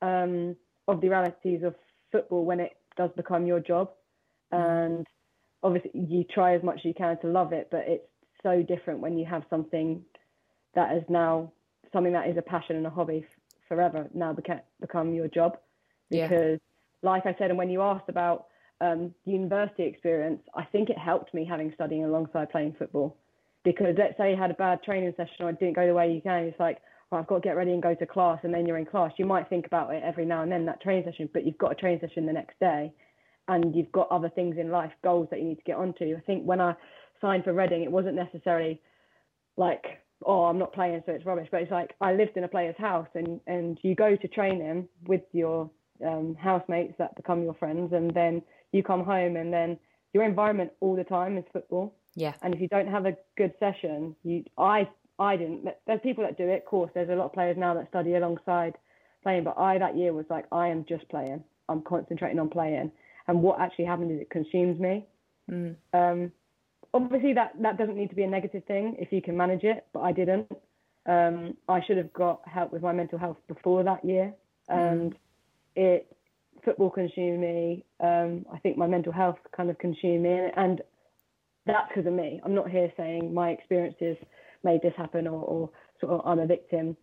Um, 0.00 0.56
of 0.88 1.00
the 1.00 1.08
realities 1.08 1.62
of 1.62 1.74
football 2.10 2.44
when 2.44 2.58
it 2.58 2.72
does 2.96 3.10
become 3.16 3.46
your 3.46 3.60
job, 3.60 3.90
and 4.50 5.06
obviously 5.62 5.90
you 5.94 6.24
try 6.24 6.54
as 6.54 6.62
much 6.62 6.78
as 6.78 6.84
you 6.84 6.94
can 6.94 7.18
to 7.20 7.28
love 7.28 7.52
it, 7.52 7.68
but 7.70 7.84
it's 7.86 8.06
so 8.42 8.62
different 8.62 9.00
when 9.00 9.18
you 9.18 9.24
have 9.24 9.44
something 9.48 10.02
that 10.74 10.96
is 10.96 11.04
now 11.08 11.52
something 11.92 12.12
that 12.12 12.28
is 12.28 12.36
a 12.36 12.42
passion 12.42 12.76
and 12.76 12.86
a 12.86 12.90
hobby 12.90 13.24
f- 13.24 13.58
forever 13.68 14.08
now 14.14 14.32
beca- 14.32 14.62
become 14.80 15.12
your 15.12 15.28
job 15.28 15.58
because 16.10 16.58
yeah. 17.02 17.10
like 17.10 17.26
i 17.26 17.34
said 17.38 17.50
and 17.50 17.58
when 17.58 17.70
you 17.70 17.82
asked 17.82 18.08
about 18.08 18.46
um, 18.80 19.14
university 19.24 19.84
experience 19.84 20.42
i 20.56 20.64
think 20.64 20.90
it 20.90 20.98
helped 20.98 21.32
me 21.34 21.44
having 21.44 21.72
studying 21.74 22.04
alongside 22.04 22.50
playing 22.50 22.74
football 22.78 23.16
because 23.64 23.94
let's 23.98 24.16
say 24.16 24.30
you 24.30 24.36
had 24.36 24.50
a 24.50 24.54
bad 24.54 24.82
training 24.82 25.12
session 25.16 25.36
or 25.40 25.50
it 25.50 25.58
didn't 25.58 25.76
go 25.76 25.86
the 25.86 25.94
way 25.94 26.12
you 26.12 26.20
can 26.20 26.44
it's 26.44 26.60
like 26.60 26.78
well, 27.10 27.20
i've 27.20 27.26
got 27.26 27.36
to 27.36 27.40
get 27.40 27.56
ready 27.56 27.72
and 27.72 27.82
go 27.82 27.94
to 27.94 28.06
class 28.06 28.38
and 28.42 28.52
then 28.52 28.66
you're 28.66 28.78
in 28.78 28.86
class 28.86 29.12
you 29.16 29.26
might 29.26 29.48
think 29.48 29.66
about 29.66 29.92
it 29.94 30.02
every 30.04 30.24
now 30.24 30.42
and 30.42 30.50
then 30.50 30.66
that 30.66 30.80
training 30.80 31.04
session 31.04 31.28
but 31.32 31.44
you've 31.44 31.58
got 31.58 31.72
a 31.72 31.74
training 31.74 32.00
session 32.00 32.26
the 32.26 32.32
next 32.32 32.58
day 32.60 32.92
and 33.48 33.74
you've 33.74 33.92
got 33.92 34.10
other 34.10 34.28
things 34.28 34.56
in 34.58 34.70
life 34.70 34.92
goals 35.02 35.28
that 35.30 35.40
you 35.40 35.46
need 35.46 35.56
to 35.56 35.64
get 35.64 35.76
onto 35.76 36.14
i 36.16 36.20
think 36.26 36.44
when 36.44 36.60
i 36.60 36.74
signed 37.20 37.44
for 37.44 37.52
reading 37.52 37.82
it 37.82 37.90
wasn't 37.90 38.14
necessarily 38.14 38.80
like 39.56 39.84
oh, 40.26 40.44
I'm 40.44 40.58
not 40.58 40.72
playing, 40.72 41.02
so 41.06 41.12
it's 41.12 41.26
rubbish. 41.26 41.48
But 41.50 41.62
it's 41.62 41.70
like 41.70 41.94
I 42.00 42.12
lived 42.12 42.36
in 42.36 42.44
a 42.44 42.48
player's 42.48 42.76
house, 42.78 43.08
and 43.14 43.40
and 43.46 43.78
you 43.82 43.94
go 43.94 44.16
to 44.16 44.28
training 44.28 44.88
with 45.06 45.22
your 45.32 45.70
um, 46.06 46.36
housemates 46.40 46.94
that 46.98 47.16
become 47.16 47.42
your 47.42 47.54
friends, 47.54 47.92
and 47.92 48.12
then 48.14 48.42
you 48.72 48.82
come 48.82 49.04
home, 49.04 49.36
and 49.36 49.52
then 49.52 49.78
your 50.12 50.24
environment 50.24 50.72
all 50.80 50.96
the 50.96 51.04
time 51.04 51.38
is 51.38 51.44
football. 51.52 51.94
Yeah. 52.14 52.34
And 52.42 52.54
if 52.54 52.60
you 52.60 52.68
don't 52.68 52.88
have 52.88 53.06
a 53.06 53.16
good 53.36 53.54
session, 53.58 54.16
you 54.22 54.44
I 54.58 54.88
I 55.18 55.36
didn't. 55.36 55.68
There's 55.86 56.00
people 56.02 56.24
that 56.24 56.36
do 56.36 56.48
it. 56.48 56.62
Of 56.62 56.64
course, 56.64 56.90
there's 56.94 57.10
a 57.10 57.14
lot 57.14 57.26
of 57.26 57.32
players 57.32 57.56
now 57.58 57.74
that 57.74 57.88
study 57.88 58.14
alongside 58.14 58.74
playing, 59.22 59.44
but 59.44 59.58
I 59.58 59.78
that 59.78 59.96
year 59.96 60.12
was 60.12 60.26
like 60.28 60.46
I 60.52 60.68
am 60.68 60.84
just 60.88 61.08
playing. 61.08 61.44
I'm 61.68 61.82
concentrating 61.82 62.38
on 62.38 62.50
playing, 62.50 62.92
and 63.28 63.42
what 63.42 63.60
actually 63.60 63.86
happened 63.86 64.10
is 64.12 64.20
it 64.20 64.30
consumes 64.30 64.78
me. 64.80 65.06
Mm. 65.50 65.76
Um, 65.92 66.32
obviously 66.94 67.32
that 67.34 67.52
that 67.60 67.78
doesn't 67.78 67.96
need 67.96 68.10
to 68.10 68.16
be 68.16 68.22
a 68.22 68.28
negative 68.28 68.64
thing 68.64 68.96
if 68.98 69.12
you 69.12 69.22
can 69.22 69.36
manage 69.36 69.64
it, 69.64 69.86
but 69.92 70.00
I 70.00 70.12
didn't. 70.12 70.50
Um, 71.06 71.56
I 71.68 71.80
should 71.84 71.96
have 71.96 72.12
got 72.12 72.42
help 72.46 72.72
with 72.72 72.82
my 72.82 72.92
mental 72.92 73.18
health 73.18 73.38
before 73.48 73.82
that 73.84 74.04
year, 74.04 74.32
and 74.68 75.12
mm. 75.12 75.16
it 75.74 76.16
football 76.64 76.90
consumed 76.90 77.40
me. 77.40 77.84
Um, 78.00 78.46
I 78.52 78.58
think 78.58 78.76
my 78.76 78.86
mental 78.86 79.12
health 79.12 79.38
kind 79.56 79.70
of 79.70 79.78
consumed 79.78 80.22
me, 80.22 80.48
and 80.56 80.82
that's 81.66 81.88
because 81.88 82.06
of 82.06 82.12
me. 82.12 82.40
I'm 82.44 82.54
not 82.54 82.70
here 82.70 82.92
saying 82.96 83.32
my 83.32 83.50
experiences 83.50 84.16
made 84.64 84.82
this 84.82 84.94
happen 84.96 85.26
or, 85.26 85.42
or 85.42 85.70
sort 86.00 86.12
of 86.12 86.26
I'm 86.26 86.38
a 86.38 86.46
victim 86.46 86.96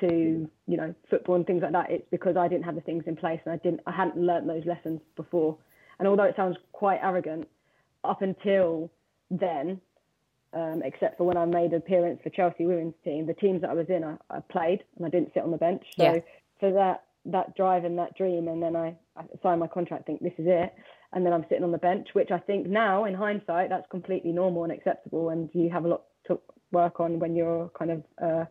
to 0.00 0.50
you 0.66 0.76
know 0.76 0.94
football 1.08 1.36
and 1.36 1.46
things 1.46 1.62
like 1.62 1.72
that. 1.72 1.90
It's 1.90 2.06
because 2.10 2.36
I 2.36 2.48
didn't 2.48 2.64
have 2.64 2.74
the 2.74 2.80
things 2.80 3.04
in 3.06 3.16
place 3.16 3.40
and 3.44 3.54
I 3.54 3.58
didn't 3.58 3.80
I 3.86 3.92
hadn't 3.92 4.16
learned 4.16 4.48
those 4.48 4.64
lessons 4.66 5.00
before. 5.16 5.56
And 5.98 6.06
although 6.06 6.24
it 6.24 6.36
sounds 6.36 6.56
quite 6.72 7.00
arrogant, 7.02 7.48
up 8.04 8.22
until 8.22 8.90
then, 9.30 9.80
um, 10.52 10.82
except 10.84 11.18
for 11.18 11.24
when 11.24 11.36
I 11.36 11.44
made 11.44 11.72
an 11.72 11.78
appearance 11.78 12.20
for 12.22 12.30
Chelsea 12.30 12.66
women's 12.66 12.94
team. 13.04 13.26
The 13.26 13.34
teams 13.34 13.60
that 13.60 13.70
I 13.70 13.74
was 13.74 13.86
in, 13.88 14.02
I, 14.04 14.16
I 14.30 14.40
played 14.40 14.82
and 14.96 15.06
I 15.06 15.10
didn't 15.10 15.32
sit 15.34 15.42
on 15.42 15.50
the 15.50 15.58
bench. 15.58 15.84
So 15.96 16.04
yeah. 16.04 16.20
for 16.60 16.72
that 16.72 17.04
that 17.26 17.54
drive 17.56 17.84
and 17.84 17.98
that 17.98 18.16
dream, 18.16 18.48
and 18.48 18.62
then 18.62 18.74
I, 18.74 18.94
I 19.16 19.24
signed 19.42 19.60
my 19.60 19.66
contract. 19.66 20.06
Think 20.06 20.20
this 20.20 20.32
is 20.38 20.46
it, 20.48 20.74
and 21.12 21.24
then 21.24 21.32
I'm 21.32 21.44
sitting 21.48 21.64
on 21.64 21.72
the 21.72 21.78
bench, 21.78 22.08
which 22.12 22.30
I 22.30 22.38
think 22.38 22.66
now 22.66 23.04
in 23.04 23.14
hindsight 23.14 23.70
that's 23.70 23.86
completely 23.90 24.32
normal 24.32 24.64
and 24.64 24.72
acceptable, 24.72 25.30
and 25.30 25.48
you 25.52 25.70
have 25.70 25.84
a 25.84 25.88
lot 25.88 26.02
to 26.26 26.40
work 26.72 27.00
on 27.00 27.18
when 27.18 27.34
you're 27.34 27.70
kind 27.78 27.90
of 27.90 28.02
a 28.18 28.48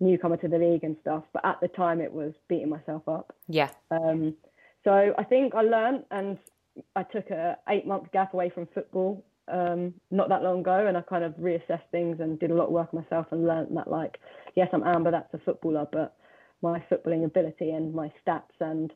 newcomer 0.00 0.36
to 0.38 0.48
the 0.48 0.58
league 0.58 0.84
and 0.84 0.96
stuff. 1.00 1.24
But 1.32 1.44
at 1.44 1.60
the 1.60 1.68
time, 1.68 2.00
it 2.00 2.12
was 2.12 2.32
beating 2.48 2.68
myself 2.68 3.08
up. 3.08 3.34
Yeah. 3.48 3.70
Um, 3.90 4.34
so 4.82 5.14
I 5.16 5.24
think 5.24 5.54
I 5.54 5.62
learned, 5.62 6.04
and 6.10 6.38
I 6.96 7.04
took 7.04 7.30
a 7.30 7.56
eight 7.68 7.86
month 7.86 8.10
gap 8.12 8.34
away 8.34 8.50
from 8.50 8.66
football 8.74 9.24
um, 9.48 9.94
not 10.10 10.28
that 10.28 10.42
long 10.42 10.60
ago, 10.60 10.86
and 10.86 10.96
I 10.96 11.02
kind 11.02 11.24
of 11.24 11.32
reassessed 11.34 11.88
things 11.90 12.20
and 12.20 12.38
did 12.38 12.50
a 12.50 12.54
lot 12.54 12.66
of 12.66 12.72
work 12.72 12.92
myself 12.94 13.26
and 13.30 13.46
learned 13.46 13.76
that 13.76 13.90
like, 13.90 14.18
yes, 14.54 14.68
I'm 14.72 14.82
Amber, 14.82 15.10
that's 15.10 15.32
a 15.34 15.38
footballer, 15.38 15.86
but 15.90 16.16
my 16.62 16.82
footballing 16.90 17.24
ability 17.24 17.70
and 17.70 17.94
my 17.94 18.10
stats 18.26 18.42
and 18.60 18.92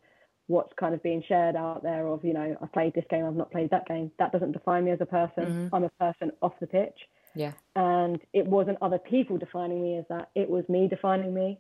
what's 0.49 0.73
kind 0.79 0.95
of 0.95 1.03
being 1.03 1.23
shared 1.27 1.57
out 1.57 1.83
there 1.83 2.07
of 2.09 2.25
you 2.25 2.33
know 2.33 2.57
I've 2.61 2.73
played 2.73 2.95
this 2.95 3.05
game, 3.09 3.25
I've 3.25 3.37
not 3.37 3.51
played 3.51 3.71
that 3.71 3.87
game. 3.87 4.11
That 4.19 4.33
doesn't 4.33 4.53
define 4.53 4.85
me 4.85 4.91
as 4.91 5.01
a 5.01 5.07
person. 5.07 5.45
Mm-hmm. 5.45 5.75
I'm 5.75 5.85
a 5.85 5.91
person 6.01 6.33
off 6.43 6.55
the 6.61 6.67
pitch. 6.67 6.99
Yeah. 7.35 7.53
And 7.77 8.21
it 8.33 8.47
wasn't 8.47 8.79
other 8.83 8.99
people 8.99 9.39
defining 9.39 9.83
me 9.83 9.99
as 9.99 10.05
that. 10.09 10.31
It 10.35 10.49
was 10.51 10.69
me 10.69 10.89
defining 10.89 11.33
me 11.33 11.59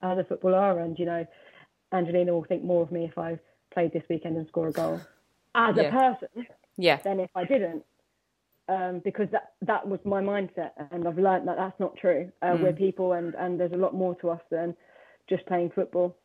as 0.00 0.16
a 0.16 0.24
footballer. 0.24 0.78
And 0.78 0.98
you 0.98 1.04
know, 1.04 1.26
Angelina 1.92 2.32
will 2.32 2.44
think 2.44 2.64
more 2.64 2.82
of 2.82 2.90
me 2.90 3.04
if 3.04 3.18
I 3.18 3.38
played 3.72 3.92
this 3.92 4.04
weekend 4.08 4.36
and 4.36 4.48
score 4.48 4.68
a 4.68 4.72
goal 4.72 5.00
as 5.54 5.76
yeah. 5.76 5.82
a 5.82 5.90
person. 5.90 6.46
Yeah. 6.76 6.96
Than 6.96 7.20
if 7.20 7.30
I 7.34 7.44
didn't 7.44 7.84
um, 8.68 9.00
because 9.02 9.28
that 9.32 9.52
that 9.62 9.86
was 9.88 9.98
my 10.04 10.20
mindset, 10.20 10.72
and 10.90 11.08
I've 11.08 11.18
learned 11.18 11.48
that 11.48 11.56
that's 11.56 11.78
not 11.80 11.96
true. 11.96 12.30
Uh, 12.42 12.48
mm. 12.48 12.62
We're 12.62 12.72
people, 12.72 13.14
and 13.14 13.34
and 13.34 13.58
there's 13.58 13.72
a 13.72 13.76
lot 13.76 13.94
more 13.94 14.14
to 14.16 14.30
us 14.30 14.42
than 14.50 14.76
just 15.28 15.46
playing 15.46 15.70
football. 15.74 16.16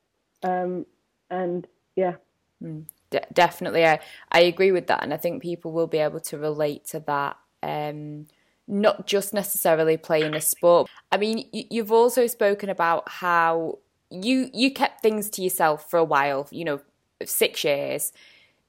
Um, 0.44 0.86
and 1.30 1.66
yeah. 1.96 2.16
Mm. 2.62 2.86
definitely, 3.34 3.86
I, 3.86 4.00
I 4.32 4.42
agree 4.42 4.72
with 4.72 4.88
that, 4.88 5.04
and 5.04 5.14
I 5.14 5.18
think 5.18 5.42
people 5.42 5.72
will 5.72 5.88
be 5.88 5.98
able 5.98 6.22
to 6.22 6.38
relate 6.38 6.86
to 6.88 7.00
that. 7.02 7.38
Um, 7.62 8.28
not 8.68 9.08
just 9.08 9.34
necessarily 9.34 9.98
playing 9.98 10.36
a 10.36 10.42
sport. 10.42 10.90
I 11.12 11.18
mean, 11.18 11.50
you've 11.52 11.92
also 11.92 12.28
spoken 12.28 12.70
about 12.70 13.10
how 13.10 13.80
you 14.10 14.50
you 14.54 14.72
kept 14.72 15.02
things 15.02 15.30
to 15.32 15.42
yourself 15.42 15.90
for 15.90 15.98
a 15.98 16.04
while. 16.04 16.48
You 16.50 16.66
know, 16.66 16.82
six 17.26 17.64
years 17.64 18.14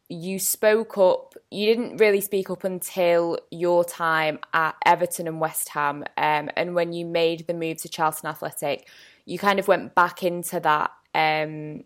you 0.09 0.39
spoke 0.39 0.99
up. 0.99 1.35
You 1.51 1.67
didn't 1.67 1.97
really 1.97 2.21
speak 2.21 2.51
up 2.51 2.65
until 2.65 3.39
your 3.51 3.85
time 3.85 4.39
at 4.53 4.75
Everton 4.85 5.27
and 5.27 5.41
West 5.41 5.71
Ham, 5.71 6.05
um, 6.17 6.51
and 6.57 6.75
when 6.75 6.93
you 6.93 7.07
made 7.07 7.47
the 7.47 7.55
move 7.55 7.79
to 7.79 7.89
Charlton 7.89 8.29
Athletic, 8.29 8.89
you 9.25 9.39
kind 9.39 9.59
of 9.59 9.69
went 9.69 9.95
back 9.95 10.23
into 10.23 10.61
that. 10.61 10.91
Um, 11.15 11.85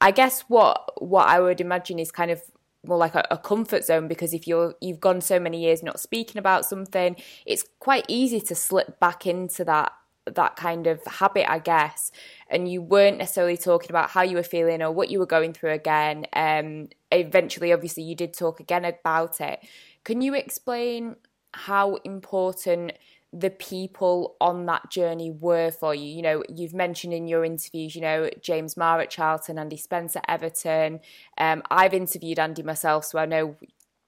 I 0.00 0.10
guess 0.10 0.42
what 0.42 1.02
what 1.02 1.28
I 1.28 1.40
would 1.40 1.60
imagine 1.60 1.98
is 1.98 2.10
kind 2.10 2.30
of 2.30 2.42
more 2.86 2.96
like 2.96 3.14
a, 3.14 3.26
a, 3.30 3.36
comfort 3.36 3.84
zone 3.84 4.08
because 4.08 4.32
if 4.32 4.48
you're 4.48 4.74
you've 4.80 5.00
gone 5.00 5.20
so 5.20 5.38
many 5.38 5.60
years 5.60 5.82
not 5.82 6.00
speaking 6.00 6.38
about 6.38 6.64
something, 6.64 7.16
it's 7.44 7.64
quite 7.78 8.06
easy 8.08 8.40
to 8.40 8.54
slip 8.54 8.98
back 8.98 9.26
into 9.26 9.64
that 9.64 9.92
that 10.26 10.56
kind 10.56 10.86
of 10.86 11.04
habit, 11.06 11.50
I 11.50 11.58
guess. 11.58 12.10
And 12.48 12.70
you 12.70 12.82
weren't 12.82 13.18
necessarily 13.18 13.56
talking 13.56 13.90
about 13.90 14.10
how 14.10 14.22
you 14.22 14.36
were 14.36 14.42
feeling 14.42 14.82
or 14.82 14.90
what 14.90 15.10
you 15.10 15.18
were 15.18 15.26
going 15.26 15.52
through 15.52 15.72
again. 15.72 16.26
Um, 16.32 16.88
eventually, 17.10 17.72
obviously, 17.72 18.02
you 18.02 18.14
did 18.14 18.32
talk 18.32 18.60
again 18.60 18.84
about 18.84 19.40
it. 19.40 19.60
Can 20.04 20.22
you 20.22 20.34
explain 20.34 21.16
how 21.52 21.96
important 21.96 22.92
the 23.32 23.50
people 23.50 24.36
on 24.40 24.66
that 24.66 24.90
journey 24.90 25.30
were 25.30 25.70
for 25.70 25.94
you? 25.94 26.06
You 26.06 26.22
know, 26.22 26.42
you've 26.48 26.74
mentioned 26.74 27.12
in 27.12 27.28
your 27.28 27.44
interviews, 27.44 27.94
you 27.94 28.00
know, 28.00 28.28
James 28.42 28.76
Marr 28.76 29.00
at 29.00 29.10
Charlton, 29.10 29.58
Andy 29.58 29.76
Spence 29.76 30.16
at 30.16 30.24
Everton. 30.28 31.00
Um, 31.38 31.62
I've 31.70 31.94
interviewed 31.94 32.38
Andy 32.38 32.62
myself, 32.62 33.04
so 33.04 33.18
I 33.18 33.26
know 33.26 33.56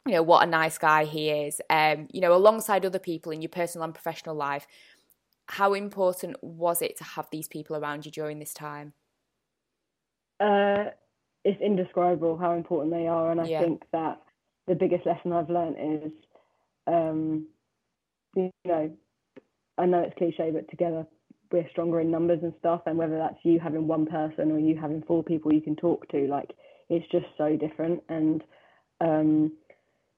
you 0.05 0.15
know 0.15 0.23
what 0.25 0.43
a 0.43 0.51
nice 0.51 0.79
guy 0.79 1.05
he 1.05 1.31
is 1.31 1.61
um 1.71 2.09
you 2.11 2.21
know 2.21 2.35
alongside 2.35 2.85
other 2.85 2.99
people 2.99 3.31
in 3.31 3.41
your 3.41 3.49
personal 3.49 3.85
and 3.85 3.95
professional 3.95 4.35
life 4.35 4.67
how 5.53 5.75
important 5.75 6.37
was 6.43 6.83
it 6.83 6.97
to 6.99 7.05
have 7.05 7.29
these 7.31 7.49
people 7.49 7.77
around 7.77 8.07
you 8.07 8.13
during 8.13 8.39
this 8.39 8.55
time? 8.55 8.95
Uh, 10.41 10.85
it's 11.45 11.61
indescribable 11.61 12.39
how 12.39 12.55
important 12.55 12.93
they 12.93 13.07
are, 13.07 13.31
and 13.31 13.41
I 13.41 13.45
yeah. 13.45 13.61
think 13.61 13.83
that 13.93 14.23
the 14.67 14.75
biggest 14.75 15.07
lesson 15.07 15.33
I've 15.33 15.51
learned 15.51 15.77
is, 15.79 16.13
um, 16.87 17.47
you 18.35 18.51
know, 18.65 18.91
I 19.83 19.87
know 19.87 20.01
it's 20.01 20.17
cliche, 20.17 20.51
but 20.53 20.71
together 20.71 21.07
we're 21.51 21.69
stronger 21.71 22.01
in 22.01 22.11
numbers 22.11 22.39
and 22.43 22.55
stuff. 22.59 22.83
And 22.87 22.97
whether 22.97 23.19
that's 23.19 23.45
you 23.45 23.59
having 23.59 23.87
one 23.87 24.07
person 24.07 24.53
or 24.53 24.59
you 24.59 24.79
having 24.81 25.03
four 25.03 25.23
people 25.25 25.53
you 25.53 25.61
can 25.61 25.77
talk 25.77 26.09
to, 26.09 26.27
like 26.29 26.53
it's 26.89 27.11
just 27.11 27.27
so 27.37 27.57
different. 27.57 28.03
And 28.09 28.43
um, 29.01 29.53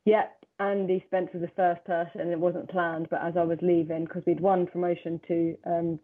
yeah, 0.05 0.25
Andy 0.61 1.03
Spence 1.07 1.31
was 1.33 1.43
the 1.43 1.51
first 1.57 1.85
person, 1.85 2.31
it 2.31 2.39
wasn't 2.39 2.71
planned, 2.71 3.09
but 3.11 3.21
as 3.23 3.35
I 3.37 3.43
was 3.43 3.59
leaving, 3.63 4.05
because 4.05 4.23
we'd 4.27 4.41
won 4.41 4.67
promotion 4.67 5.21
to 5.27 5.57
um, 5.67 6.01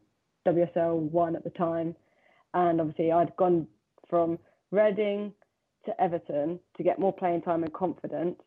WSL 0.48 0.98
1 0.98 1.36
at 1.36 1.44
the 1.44 1.50
time, 1.50 1.94
and 2.54 2.80
obviously 2.80 3.12
I'd 3.12 3.36
gone 3.36 3.68
from 4.08 4.38
Reading 4.72 5.32
to 5.84 6.00
Everton 6.00 6.58
to 6.76 6.82
get 6.82 6.98
more 6.98 7.12
playing 7.12 7.42
time 7.42 7.62
and 7.62 7.72
confidence 7.72 8.40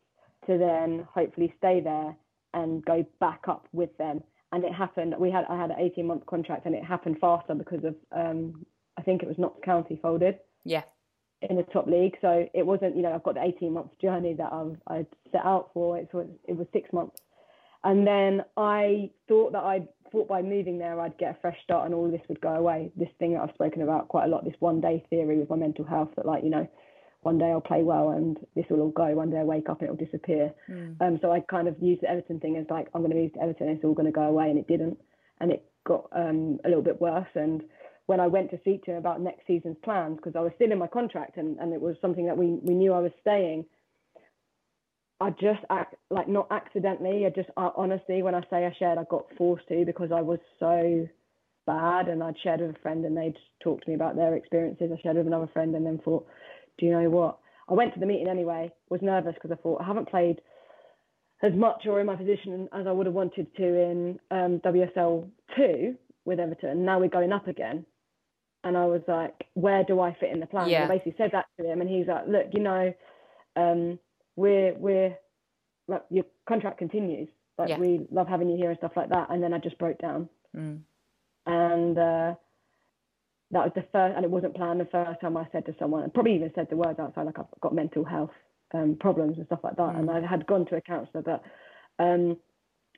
to 0.46 0.58
then 0.58 1.06
hopefully 1.12 1.54
stay 1.58 1.80
there 1.80 2.14
and 2.52 2.84
go 2.84 3.04
back 3.20 3.44
up 3.48 3.66
with 3.72 3.96
them. 3.96 4.22
And 4.54 4.64
it 4.64 4.72
happened. 4.72 5.14
We 5.18 5.30
had 5.30 5.44
I 5.48 5.56
had 5.56 5.70
an 5.70 5.76
18 5.78 6.06
month 6.06 6.26
contract, 6.26 6.66
and 6.66 6.74
it 6.74 6.84
happened 6.84 7.18
faster 7.20 7.54
because 7.54 7.82
of 7.84 7.96
um, 8.12 8.64
I 8.96 9.02
think 9.02 9.22
it 9.22 9.28
was 9.28 9.36
Notts 9.38 9.60
County 9.64 9.98
folded. 10.00 10.38
Yeah 10.64 10.82
in 11.50 11.56
the 11.56 11.62
top 11.64 11.86
league. 11.86 12.16
So 12.20 12.48
it 12.54 12.64
wasn't, 12.64 12.96
you 12.96 13.02
know, 13.02 13.12
I've 13.12 13.22
got 13.22 13.34
the 13.34 13.42
18 13.42 13.72
month 13.72 13.90
journey 14.00 14.34
that 14.34 14.52
I've, 14.52 14.76
I'd 14.86 15.06
set 15.32 15.44
out 15.44 15.70
for. 15.74 15.98
It 15.98 16.08
was, 16.12 16.28
it 16.48 16.56
was 16.56 16.66
six 16.72 16.92
months. 16.92 17.20
And 17.82 18.06
then 18.06 18.42
I 18.56 19.10
thought 19.28 19.52
that 19.52 19.62
I 19.62 19.86
thought 20.10 20.28
by 20.28 20.42
moving 20.42 20.78
there 20.78 20.98
I'd 21.00 21.18
get 21.18 21.36
a 21.36 21.40
fresh 21.40 21.58
start 21.62 21.84
and 21.84 21.94
all 21.94 22.10
this 22.10 22.22
would 22.28 22.40
go 22.40 22.54
away. 22.54 22.90
This 22.96 23.10
thing 23.18 23.34
that 23.34 23.42
I've 23.42 23.54
spoken 23.54 23.82
about 23.82 24.08
quite 24.08 24.24
a 24.24 24.28
lot, 24.28 24.44
this 24.44 24.54
one 24.60 24.80
day 24.80 25.04
theory 25.10 25.38
with 25.38 25.50
my 25.50 25.56
mental 25.56 25.84
health 25.84 26.10
that 26.16 26.24
like, 26.24 26.44
you 26.44 26.50
know, 26.50 26.66
one 27.24 27.38
day 27.38 27.46
I'll 27.46 27.60
play 27.60 27.82
well 27.82 28.10
and 28.10 28.38
this 28.54 28.66
will 28.70 28.80
all 28.80 28.90
go. 28.90 29.06
One 29.14 29.30
day 29.30 29.38
I 29.38 29.44
wake 29.44 29.68
up 29.68 29.80
and 29.80 29.90
it'll 29.90 30.04
disappear. 30.04 30.52
Mm. 30.70 31.00
Um, 31.00 31.18
so 31.20 31.32
I 31.32 31.40
kind 31.40 31.68
of 31.68 31.76
used 31.80 32.02
the 32.02 32.10
Everton 32.10 32.40
thing 32.40 32.56
as 32.56 32.66
like, 32.70 32.88
I'm 32.94 33.02
going 33.02 33.12
to 33.12 33.20
move 33.20 33.32
to 33.34 33.42
Everton 33.42 33.68
it's 33.68 33.84
all 33.84 33.94
going 33.94 34.06
to 34.06 34.12
go 34.12 34.22
away. 34.22 34.50
And 34.50 34.58
it 34.58 34.68
didn't. 34.68 34.98
And 35.40 35.50
it 35.50 35.64
got 35.86 36.08
um, 36.12 36.58
a 36.64 36.68
little 36.68 36.82
bit 36.82 37.00
worse. 37.00 37.28
And 37.34 37.62
when 38.06 38.20
I 38.20 38.26
went 38.26 38.50
to 38.50 38.58
speak 38.58 38.84
to 38.84 38.92
him 38.92 38.98
about 38.98 39.20
next 39.20 39.46
season's 39.46 39.78
plans, 39.82 40.16
because 40.16 40.36
I 40.36 40.40
was 40.40 40.52
still 40.56 40.70
in 40.70 40.78
my 40.78 40.86
contract 40.86 41.36
and, 41.36 41.58
and 41.58 41.72
it 41.72 41.80
was 41.80 41.96
something 42.00 42.26
that 42.26 42.36
we, 42.36 42.58
we 42.62 42.74
knew 42.74 42.92
I 42.92 43.00
was 43.00 43.12
staying, 43.22 43.64
I 45.20 45.30
just 45.30 45.64
act 45.70 45.94
like 46.10 46.28
not 46.28 46.48
accidentally. 46.50 47.24
I 47.24 47.30
just 47.30 47.48
uh, 47.56 47.70
honestly, 47.76 48.22
when 48.22 48.34
I 48.34 48.42
say 48.50 48.66
I 48.66 48.74
shared, 48.78 48.98
I 48.98 49.04
got 49.08 49.26
forced 49.38 49.68
to 49.68 49.84
because 49.86 50.10
I 50.12 50.20
was 50.20 50.40
so 50.60 51.08
bad 51.66 52.08
and 52.08 52.22
I'd 52.22 52.36
shared 52.42 52.60
with 52.60 52.76
a 52.76 52.78
friend 52.80 53.04
and 53.04 53.16
they'd 53.16 53.36
talked 53.62 53.84
to 53.84 53.90
me 53.90 53.94
about 53.94 54.16
their 54.16 54.34
experiences. 54.34 54.90
I 54.92 55.00
shared 55.00 55.16
with 55.16 55.26
another 55.26 55.48
friend 55.52 55.74
and 55.74 55.86
then 55.86 55.98
thought, 56.04 56.26
do 56.78 56.86
you 56.86 56.92
know 56.92 57.08
what? 57.10 57.38
I 57.68 57.74
went 57.74 57.94
to 57.94 58.00
the 58.00 58.06
meeting 58.06 58.28
anyway, 58.28 58.72
was 58.90 59.00
nervous 59.02 59.34
because 59.34 59.50
I 59.50 59.62
thought 59.62 59.80
I 59.80 59.86
haven't 59.86 60.08
played 60.08 60.40
as 61.42 61.52
much 61.54 61.86
or 61.86 62.00
in 62.00 62.06
my 62.06 62.16
position 62.16 62.68
as 62.72 62.86
I 62.86 62.92
would 62.92 63.06
have 63.06 63.14
wanted 63.14 63.54
to 63.56 63.64
in 63.64 64.18
um, 64.30 64.60
WSL 64.60 65.28
2 65.56 65.94
with 66.24 66.40
Everton. 66.40 66.84
Now 66.84 66.98
we're 66.98 67.08
going 67.08 67.32
up 67.32 67.48
again. 67.48 67.84
And 68.64 68.78
I 68.78 68.86
was 68.86 69.02
like, 69.06 69.46
where 69.52 69.84
do 69.84 70.00
I 70.00 70.16
fit 70.18 70.30
in 70.32 70.40
the 70.40 70.46
plan? 70.46 70.70
Yeah. 70.70 70.84
I 70.84 70.88
basically 70.88 71.14
said 71.18 71.30
that 71.32 71.44
to 71.60 71.70
him, 71.70 71.82
and 71.82 71.90
he's 71.90 72.06
like, 72.06 72.26
look, 72.26 72.46
you 72.54 72.60
know, 72.60 72.94
um, 73.56 73.98
we're, 74.36 74.72
we're, 74.74 75.18
like, 75.86 76.02
your 76.08 76.24
contract 76.48 76.78
continues. 76.78 77.28
Like, 77.58 77.68
yeah. 77.68 77.78
we 77.78 78.06
love 78.10 78.26
having 78.26 78.48
you 78.48 78.56
here 78.56 78.70
and 78.70 78.78
stuff 78.78 78.92
like 78.96 79.10
that. 79.10 79.28
And 79.28 79.42
then 79.42 79.52
I 79.52 79.58
just 79.58 79.76
broke 79.78 79.98
down. 79.98 80.30
Mm. 80.56 80.80
And, 81.44 81.98
uh, 81.98 82.34
that 83.54 83.64
was 83.64 83.72
the 83.74 83.86
first, 83.92 84.16
and 84.16 84.24
it 84.24 84.30
wasn't 84.30 84.54
planned 84.54 84.80
the 84.80 84.84
first 84.86 85.20
time 85.20 85.36
I 85.36 85.46
said 85.52 85.64
to 85.66 85.74
someone, 85.78 86.02
and 86.02 86.12
probably 86.12 86.34
even 86.34 86.50
said 86.54 86.66
the 86.68 86.76
words 86.76 86.98
outside, 86.98 87.24
like 87.24 87.38
I've 87.38 87.46
got 87.60 87.74
mental 87.74 88.04
health 88.04 88.32
um, 88.74 88.96
problems 89.00 89.38
and 89.38 89.46
stuff 89.46 89.60
like 89.62 89.76
that. 89.76 89.94
Mm. 89.94 89.98
And 90.00 90.10
I 90.10 90.26
had 90.26 90.46
gone 90.46 90.66
to 90.66 90.76
a 90.76 90.80
counsellor, 90.80 91.22
but 91.22 91.42
um, 92.02 92.36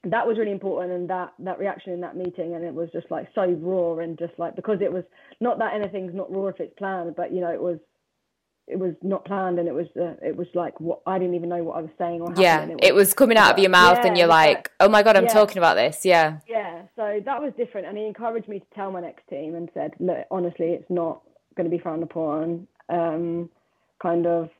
that 0.05 0.27
was 0.27 0.39
really 0.39 0.53
important. 0.53 0.95
And 0.95 1.11
that 1.11 1.35
that 1.41 1.59
reaction 1.59 1.93
in 1.93 2.01
that 2.01 2.17
meeting, 2.17 2.55
and 2.55 2.65
it 2.65 2.75
was 2.75 2.89
just 2.91 3.11
like 3.11 3.29
so 3.35 3.47
raw 3.61 3.99
and 3.99 4.19
just 4.19 4.33
like 4.39 4.57
because 4.57 4.79
it 4.81 4.93
was 4.93 5.05
not 5.41 5.59
that 5.59 5.75
anything's 5.75 6.15
not 6.15 6.35
raw 6.35 6.47
if 6.47 6.59
it's 6.59 6.75
planned, 6.79 7.15
but 7.17 7.33
you 7.33 7.43
know 7.43 7.53
it 7.53 7.61
was 7.61 7.79
it 8.67 8.79
was 8.79 8.95
not 9.03 9.25
planned 9.25 9.59
and 9.59 9.69
it 9.69 9.75
was 9.75 9.87
uh, 9.97 10.14
it 10.23 10.37
was 10.37 10.49
like 10.55 10.79
what 10.81 11.01
I 11.07 11.19
didn't 11.19 11.35
even 11.35 11.49
know 11.49 11.62
what 11.62 11.77
I 11.77 11.83
was 11.83 11.91
saying 11.99 12.21
or 12.21 12.33
yeah 12.37 12.62
it 12.62 12.69
was, 12.69 12.79
it 12.83 12.95
was, 12.95 13.14
coming 13.14 13.37
out 13.37 13.53
of 13.53 13.59
your 13.59 13.71
mouth 13.71 13.99
yeah, 13.99 14.07
and 14.07 14.19
you're 14.19 14.27
like 14.27 14.71
oh 14.81 14.89
my 14.89 15.03
god 15.03 15.17
I'm 15.17 15.25
yeah. 15.25 15.33
talking 15.33 15.59
about 15.59 15.75
this. 15.75 16.05
Yeah. 16.05 16.39
Yeah 16.49 16.83
so 16.97 17.21
that 17.25 17.41
was 17.41 17.53
different 17.57 17.87
and 17.87 17.97
he 17.97 18.07
encouraged 18.07 18.49
me 18.49 18.59
to 18.61 18.67
tell 18.75 18.91
my 18.91 19.01
next 19.01 19.27
team 19.29 19.55
and 19.55 19.71
said 19.75 19.93
look 20.01 20.27
honestly 20.31 20.67
it's 20.67 20.91
not 20.91 21.23
going 21.57 21.71
to 21.71 21.75
be 21.75 21.83
frowned 21.83 22.03
upon. 22.03 22.67
Um, 22.89 23.51
kind 24.03 24.27
of 24.27 24.51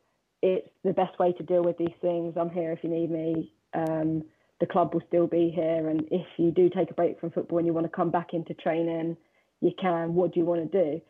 it's 0.43 0.69
the 0.85 0.93
best 0.93 1.19
way 1.19 1.33
to 1.33 1.43
deal 1.43 1.63
with 1.63 1.79
these 1.79 1.97
things. 2.01 2.35
I'm 2.37 2.51
here 2.51 2.73
if 2.73 2.85
you 2.85 2.91
need 2.91 3.11
me. 3.11 3.53
Um, 3.75 4.25
the 4.61 4.67
club 4.67 4.95
will 4.95 5.03
still 5.09 5.27
be 5.27 5.53
here 5.55 5.89
and 5.89 6.03
if 6.11 6.27
you 6.39 6.51
do 6.51 6.71
take 6.71 6.91
a 6.91 6.95
break 6.95 7.21
from 7.21 7.31
football 7.31 7.59
and 7.59 7.67
you 7.67 7.75
want 7.75 7.85
to 7.85 7.95
come 7.95 8.11
back 8.11 8.33
into 8.33 8.55
training 8.55 9.17
you 9.61 9.73
can. 9.81 10.15
What 10.15 10.33
do 10.33 10.41
you 10.41 10.47
want 10.47 10.71
to 10.71 10.85
do? 10.85 11.01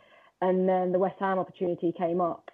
And 0.41 0.69
then 0.69 0.93
the 0.93 0.99
West 0.99 1.17
Ham 1.21 1.39
opportunity 1.39 1.93
came 1.97 2.21
up 2.21 2.51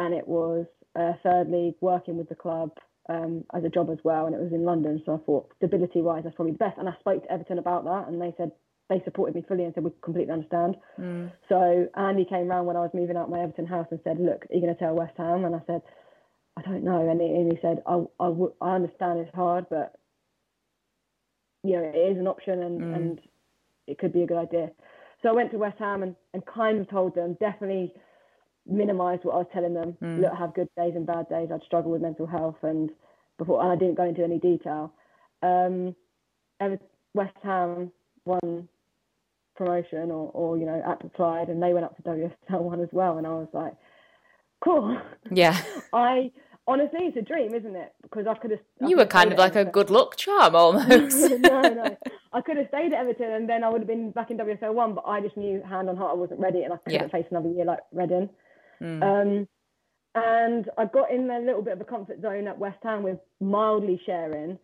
and 0.00 0.14
it 0.14 0.26
was 0.26 0.66
uh, 0.98 1.12
thirdly 1.22 1.76
working 1.80 2.16
with 2.16 2.28
the 2.28 2.34
club 2.34 2.70
um, 3.08 3.44
as 3.54 3.62
a 3.64 3.68
job 3.68 3.90
as 3.90 3.98
well, 4.02 4.26
and 4.26 4.34
it 4.34 4.40
was 4.40 4.52
in 4.52 4.64
London. 4.64 5.02
So 5.04 5.14
I 5.14 5.18
thought 5.26 5.52
stability 5.56 6.00
wise, 6.00 6.22
that's 6.24 6.34
probably 6.34 6.52
the 6.52 6.58
best. 6.58 6.78
And 6.78 6.88
I 6.88 6.94
spoke 7.00 7.22
to 7.22 7.32
Everton 7.32 7.58
about 7.58 7.84
that, 7.84 8.08
and 8.08 8.20
they 8.20 8.34
said 8.36 8.50
they 8.88 9.02
supported 9.04 9.34
me 9.34 9.44
fully 9.46 9.64
and 9.64 9.74
said 9.74 9.84
we 9.84 9.90
completely 10.02 10.32
understand. 10.32 10.76
Mm. 10.98 11.30
So 11.48 11.86
Andy 11.96 12.24
came 12.24 12.48
round 12.48 12.66
when 12.66 12.76
I 12.76 12.80
was 12.80 12.90
moving 12.94 13.16
out 13.16 13.30
my 13.30 13.40
Everton 13.40 13.66
house 13.66 13.88
and 13.90 14.00
said, 14.02 14.18
"Look, 14.18 14.46
are 14.46 14.54
you 14.54 14.60
going 14.62 14.74
to 14.74 14.80
tell 14.80 14.94
West 14.94 15.16
Ham?" 15.18 15.44
And 15.44 15.54
I 15.54 15.60
said, 15.66 15.82
"I 16.56 16.62
don't 16.62 16.82
know." 16.82 17.08
And 17.08 17.20
he, 17.20 17.26
and 17.26 17.52
he 17.52 17.58
said, 17.60 17.82
I, 17.86 17.94
I, 18.18 18.28
w- 18.28 18.54
"I 18.60 18.74
understand 18.74 19.20
it's 19.20 19.34
hard, 19.34 19.66
but 19.68 19.94
you 21.62 21.74
know 21.76 21.84
it 21.84 21.96
is 21.96 22.18
an 22.18 22.26
option, 22.26 22.62
and 22.62 22.80
mm. 22.80 22.96
and 22.96 23.20
it 23.86 23.98
could 23.98 24.14
be 24.14 24.22
a 24.22 24.26
good 24.26 24.38
idea." 24.38 24.70
So 25.22 25.28
I 25.28 25.32
went 25.32 25.50
to 25.50 25.58
West 25.58 25.78
Ham 25.78 26.02
and, 26.02 26.16
and 26.32 26.42
kind 26.46 26.80
of 26.80 26.88
told 26.88 27.14
them 27.14 27.36
definitely 27.38 27.92
minimised 28.66 29.24
what 29.24 29.34
I 29.34 29.38
was 29.38 29.46
telling 29.52 29.74
them. 29.74 29.96
Mm. 30.02 30.22
Look, 30.22 30.34
have 30.34 30.54
good 30.54 30.68
days 30.76 30.92
and 30.94 31.06
bad 31.06 31.28
days. 31.28 31.48
I'd 31.52 31.62
struggle 31.64 31.90
with 31.90 32.02
mental 32.02 32.26
health, 32.26 32.56
and 32.62 32.90
before, 33.38 33.62
and 33.62 33.72
I 33.72 33.76
didn't 33.76 33.96
go 33.96 34.04
into 34.04 34.24
any 34.24 34.38
detail. 34.38 34.92
Um, 35.42 35.94
West 37.14 37.36
Ham 37.42 37.90
won 38.24 38.68
promotion, 39.56 40.10
or, 40.10 40.30
or 40.32 40.58
you 40.58 40.66
know, 40.66 40.82
at 40.86 41.14
Clyde, 41.14 41.48
and 41.48 41.62
they 41.62 41.72
went 41.72 41.84
up 41.84 41.96
to 41.96 42.02
WSL 42.02 42.60
one 42.62 42.80
as 42.80 42.88
well, 42.92 43.18
and 43.18 43.26
I 43.26 43.30
was 43.30 43.48
like, 43.52 43.74
cool. 44.62 45.00
Yeah. 45.30 45.60
I 45.92 46.30
honestly, 46.66 47.00
it's 47.02 47.16
a 47.16 47.22
dream, 47.22 47.54
isn't 47.54 47.76
it? 47.76 47.92
Because 48.02 48.26
I 48.26 48.34
could 48.34 48.52
have. 48.52 48.60
You 48.86 48.96
were 48.96 49.06
kind 49.06 49.32
of 49.32 49.38
like 49.38 49.56
a 49.56 49.64
good 49.64 49.90
luck 49.90 50.16
charm, 50.16 50.54
almost. 50.56 51.30
no, 51.40 51.62
no. 51.62 51.96
I 52.32 52.40
could 52.40 52.56
have 52.56 52.68
stayed 52.68 52.92
at 52.92 53.00
Everton, 53.00 53.32
and 53.32 53.48
then 53.48 53.64
I 53.64 53.68
would 53.68 53.80
have 53.80 53.88
been 53.88 54.12
back 54.12 54.30
in 54.30 54.38
WSL 54.38 54.72
one. 54.72 54.94
But 54.94 55.04
I 55.06 55.20
just 55.20 55.36
knew, 55.36 55.62
hand 55.62 55.88
on 55.88 55.96
heart, 55.96 56.12
I 56.12 56.18
wasn't 56.18 56.40
ready, 56.40 56.62
and 56.62 56.72
I 56.72 56.76
couldn't 56.76 57.00
yeah. 57.00 57.08
face 57.08 57.26
another 57.30 57.48
year 57.48 57.64
like 57.64 57.80
Reading. 57.92 58.30
Mm. 58.82 59.02
Um, 59.02 59.48
and 60.14 60.70
I 60.76 60.86
got 60.86 61.10
in 61.10 61.30
a 61.30 61.38
little 61.38 61.62
bit 61.62 61.74
of 61.74 61.80
a 61.80 61.84
comfort 61.84 62.20
zone 62.20 62.48
at 62.48 62.58
West 62.58 62.78
Ham 62.82 63.02
with 63.02 63.18
mildly 63.40 64.00
sharing. 64.04 64.58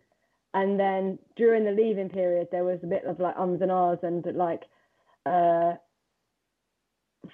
And 0.53 0.79
then 0.79 1.19
during 1.35 1.63
the 1.63 1.71
leaving 1.71 2.09
period, 2.09 2.47
there 2.51 2.63
was 2.63 2.79
a 2.83 2.87
bit 2.87 3.05
of 3.05 3.19
like 3.19 3.37
ums 3.37 3.61
and 3.61 3.71
ahs 3.71 3.99
and 4.03 4.25
like, 4.35 4.63
uh, 5.25 5.73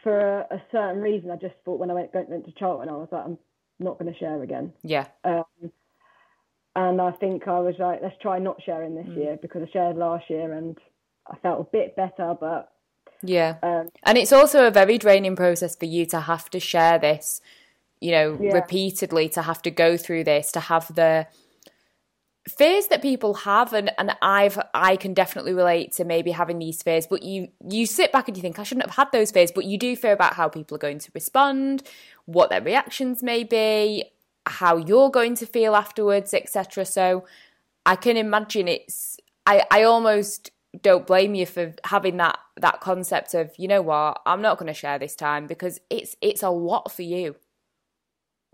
for 0.01 0.19
a, 0.19 0.55
a, 0.55 0.61
certain 0.71 1.01
reason, 1.01 1.31
I 1.31 1.35
just 1.35 1.55
thought 1.63 1.79
when 1.79 1.91
I 1.91 1.93
went, 1.93 2.13
went 2.13 2.45
to 2.45 2.51
Charlton, 2.53 2.89
I 2.89 2.93
was 2.93 3.09
like, 3.11 3.25
I'm 3.25 3.37
not 3.79 3.99
going 3.99 4.11
to 4.11 4.19
share 4.19 4.41
again. 4.41 4.73
Yeah. 4.83 5.07
Um, 5.23 5.71
and 6.75 6.99
I 6.99 7.11
think 7.11 7.47
I 7.47 7.59
was 7.59 7.75
like, 7.79 7.99
let's 8.01 8.15
try 8.21 8.39
not 8.39 8.61
sharing 8.65 8.95
this 8.95 9.07
mm. 9.07 9.15
year 9.15 9.37
because 9.41 9.61
I 9.61 9.71
shared 9.71 9.95
last 9.95 10.29
year 10.29 10.53
and 10.53 10.77
I 11.31 11.37
felt 11.37 11.61
a 11.61 11.71
bit 11.71 11.95
better, 11.95 12.35
but 12.39 12.72
yeah. 13.23 13.55
Um, 13.63 13.89
and 14.03 14.17
it's 14.17 14.33
also 14.33 14.67
a 14.67 14.71
very 14.71 14.97
draining 14.97 15.35
process 15.35 15.75
for 15.75 15.85
you 15.85 16.05
to 16.07 16.19
have 16.19 16.49
to 16.51 16.59
share 16.59 16.99
this, 16.99 17.41
you 17.99 18.11
know, 18.11 18.37
yeah. 18.39 18.51
repeatedly, 18.51 19.29
to 19.29 19.41
have 19.41 19.61
to 19.63 19.71
go 19.71 19.97
through 19.97 20.25
this, 20.25 20.51
to 20.51 20.59
have 20.59 20.93
the 20.93 21.27
fears 22.47 22.87
that 22.87 23.01
people 23.01 23.33
have 23.33 23.71
and, 23.71 23.89
and 23.97 24.11
I've 24.21 24.59
I 24.73 24.97
can 24.97 25.13
definitely 25.13 25.53
relate 25.53 25.93
to 25.93 26.03
maybe 26.03 26.31
having 26.31 26.59
these 26.59 26.83
fears, 26.83 27.07
but 27.07 27.23
you 27.23 27.47
you 27.67 27.85
sit 27.85 28.11
back 28.11 28.27
and 28.27 28.35
you 28.35 28.41
think 28.41 28.59
I 28.59 28.63
shouldn't 28.63 28.85
have 28.85 28.95
had 28.95 29.11
those 29.11 29.31
fears, 29.31 29.51
but 29.51 29.65
you 29.65 29.77
do 29.77 29.95
fear 29.95 30.11
about 30.11 30.33
how 30.33 30.49
people 30.49 30.75
are 30.75 30.79
going 30.79 30.99
to 30.99 31.11
respond, 31.13 31.83
what 32.25 32.49
their 32.49 32.61
reactions 32.61 33.23
may 33.23 33.43
be, 33.43 34.05
how 34.45 34.77
you're 34.77 35.09
going 35.09 35.35
to 35.35 35.45
feel 35.45 35.75
afterwards, 35.75 36.33
etc. 36.33 36.85
So 36.85 37.25
I 37.85 37.95
can 37.95 38.17
imagine 38.17 38.67
it's 38.67 39.17
I, 39.45 39.63
I 39.71 39.83
almost 39.83 40.51
don't 40.81 41.05
blame 41.05 41.35
you 41.35 41.45
for 41.45 41.73
having 41.85 42.17
that 42.17 42.39
that 42.57 42.81
concept 42.81 43.33
of 43.33 43.51
you 43.57 43.67
know 43.67 43.81
what 43.81 44.21
I'm 44.25 44.41
not 44.41 44.57
going 44.57 44.67
to 44.67 44.73
share 44.73 44.97
this 44.97 45.15
time 45.15 45.47
because 45.47 45.79
it's 45.89 46.15
it's 46.21 46.43
a 46.43 46.49
lot 46.49 46.91
for 46.91 47.03
you. 47.03 47.35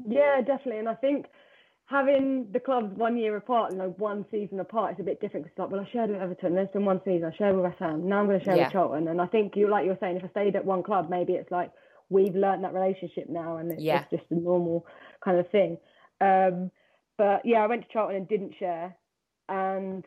Yeah, 0.07 0.41
definitely, 0.41 0.79
and 0.79 0.89
I 0.89 0.95
think 0.95 1.27
having 1.89 2.47
the 2.53 2.59
clubs 2.59 2.95
one 2.95 3.17
year 3.17 3.35
apart, 3.35 3.71
you 3.71 3.77
know, 3.77 3.95
one 3.97 4.23
season 4.29 4.59
apart, 4.59 4.91
it's 4.91 4.99
a 4.99 5.03
bit 5.03 5.19
different. 5.19 5.45
Because 5.45 5.57
like, 5.57 5.71
well, 5.71 5.81
I 5.81 5.91
shared 5.91 6.11
with 6.11 6.21
Everton. 6.21 6.53
There's 6.53 6.69
been 6.69 6.85
one 6.85 7.01
season. 7.03 7.31
I 7.33 7.35
shared 7.35 7.55
with 7.55 7.65
West 7.65 7.79
Ham. 7.79 8.07
Now 8.07 8.19
I'm 8.19 8.27
going 8.27 8.39
to 8.39 8.45
share 8.45 8.55
yeah. 8.55 8.65
with 8.65 8.73
Charlton. 8.73 9.07
And 9.07 9.19
I 9.19 9.25
think 9.25 9.53
you, 9.55 9.69
like 9.69 9.85
you're 9.85 9.97
saying, 9.99 10.17
if 10.17 10.23
I 10.23 10.29
stayed 10.29 10.55
at 10.55 10.63
one 10.63 10.83
club, 10.83 11.09
maybe 11.09 11.33
it's 11.33 11.49
like 11.49 11.71
we've 12.09 12.35
learned 12.35 12.63
that 12.63 12.73
relationship 12.73 13.27
now, 13.27 13.57
and 13.57 13.71
it's, 13.71 13.81
yeah. 13.81 14.01
it's 14.01 14.21
just 14.21 14.31
a 14.31 14.35
normal 14.35 14.85
kind 15.23 15.39
of 15.39 15.49
thing. 15.49 15.77
Um, 16.21 16.71
but 17.17 17.41
yeah, 17.43 17.59
I 17.59 17.67
went 17.67 17.81
to 17.81 17.87
Charlton 17.91 18.17
and 18.17 18.27
didn't 18.27 18.53
share, 18.59 18.95
and 19.47 20.05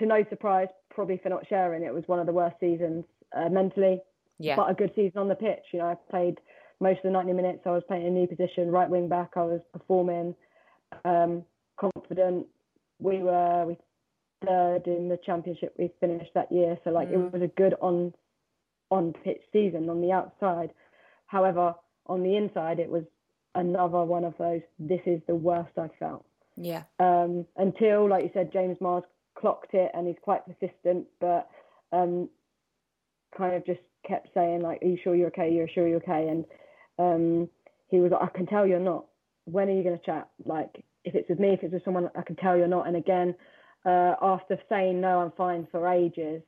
to 0.00 0.06
no 0.06 0.24
surprise, 0.28 0.68
probably 0.90 1.18
for 1.22 1.28
not 1.28 1.46
sharing, 1.48 1.84
it 1.84 1.94
was 1.94 2.04
one 2.06 2.18
of 2.18 2.26
the 2.26 2.32
worst 2.32 2.56
seasons 2.58 3.04
uh, 3.36 3.48
mentally. 3.48 4.00
Yeah. 4.38 4.56
But 4.56 4.70
a 4.70 4.74
good 4.74 4.92
season 4.96 5.18
on 5.18 5.28
the 5.28 5.34
pitch. 5.34 5.64
You 5.72 5.80
know, 5.80 5.86
I 5.86 5.96
played 6.10 6.40
most 6.80 6.98
of 6.98 7.02
the 7.04 7.10
90 7.10 7.34
minutes. 7.34 7.60
I 7.66 7.70
was 7.70 7.82
playing 7.86 8.06
a 8.06 8.10
new 8.10 8.26
position, 8.26 8.70
right 8.70 8.88
wing 8.88 9.08
back. 9.08 9.32
I 9.36 9.42
was 9.42 9.60
performing, 9.72 10.34
um, 11.04 11.44
confident. 11.78 12.46
We 12.98 13.18
were 13.18 13.66
we 13.66 13.76
third 14.46 14.86
in 14.86 15.08
the 15.08 15.18
championship. 15.24 15.74
We 15.78 15.90
finished 16.00 16.30
that 16.34 16.50
year, 16.50 16.78
so 16.84 16.90
like 16.90 17.08
mm. 17.08 17.26
it 17.26 17.32
was 17.32 17.42
a 17.42 17.48
good 17.48 17.74
on 17.80 18.14
on 18.90 19.12
pitch 19.12 19.42
season 19.52 19.88
on 19.88 20.00
the 20.00 20.12
outside. 20.12 20.70
However, 21.26 21.74
on 22.06 22.22
the 22.22 22.36
inside, 22.36 22.78
it 22.78 22.90
was 22.90 23.04
another 23.54 24.02
one 24.04 24.24
of 24.24 24.34
those. 24.38 24.62
This 24.78 25.00
is 25.06 25.20
the 25.26 25.34
worst 25.34 25.78
I've 25.78 25.94
felt. 25.98 26.24
Yeah. 26.56 26.82
Um, 26.98 27.46
until, 27.56 28.08
like 28.08 28.24
you 28.24 28.30
said, 28.34 28.52
James 28.52 28.78
Mars 28.80 29.04
clocked 29.38 29.74
it 29.74 29.90
and 29.94 30.06
he's 30.06 30.16
quite 30.22 30.42
persistent, 30.46 31.06
but 31.20 31.48
um, 31.92 32.28
kind 33.36 33.54
of 33.54 33.64
just 33.66 33.80
kept 34.06 34.28
saying 34.34 34.62
like, 34.62 34.82
"Are 34.82 34.86
you 34.86 34.98
sure 35.02 35.14
you're 35.14 35.28
okay? 35.28 35.52
You're 35.52 35.68
sure 35.68 35.86
you're 35.86 35.98
okay?" 35.98 36.28
And 36.28 36.44
um, 36.98 37.48
he 37.88 38.00
was 38.00 38.12
like, 38.12 38.22
"I 38.22 38.36
can 38.36 38.46
tell 38.46 38.66
you're 38.66 38.80
not. 38.80 39.06
When 39.44 39.68
are 39.68 39.72
you 39.72 39.82
going 39.82 39.98
to 39.98 40.04
chat? 40.04 40.28
Like, 40.44 40.84
if 41.04 41.14
it's 41.14 41.28
with 41.28 41.40
me, 41.40 41.54
if 41.54 41.62
it's 41.62 41.72
with 41.72 41.84
someone, 41.84 42.10
I 42.16 42.22
can 42.22 42.36
tell 42.36 42.56
you're 42.56 42.68
not." 42.68 42.86
And 42.86 42.96
again, 42.96 43.34
uh, 43.84 44.14
after 44.20 44.58
saying 44.68 45.00
no, 45.00 45.20
I'm 45.20 45.32
fine 45.36 45.66
for 45.70 45.88
ages, 45.88 46.42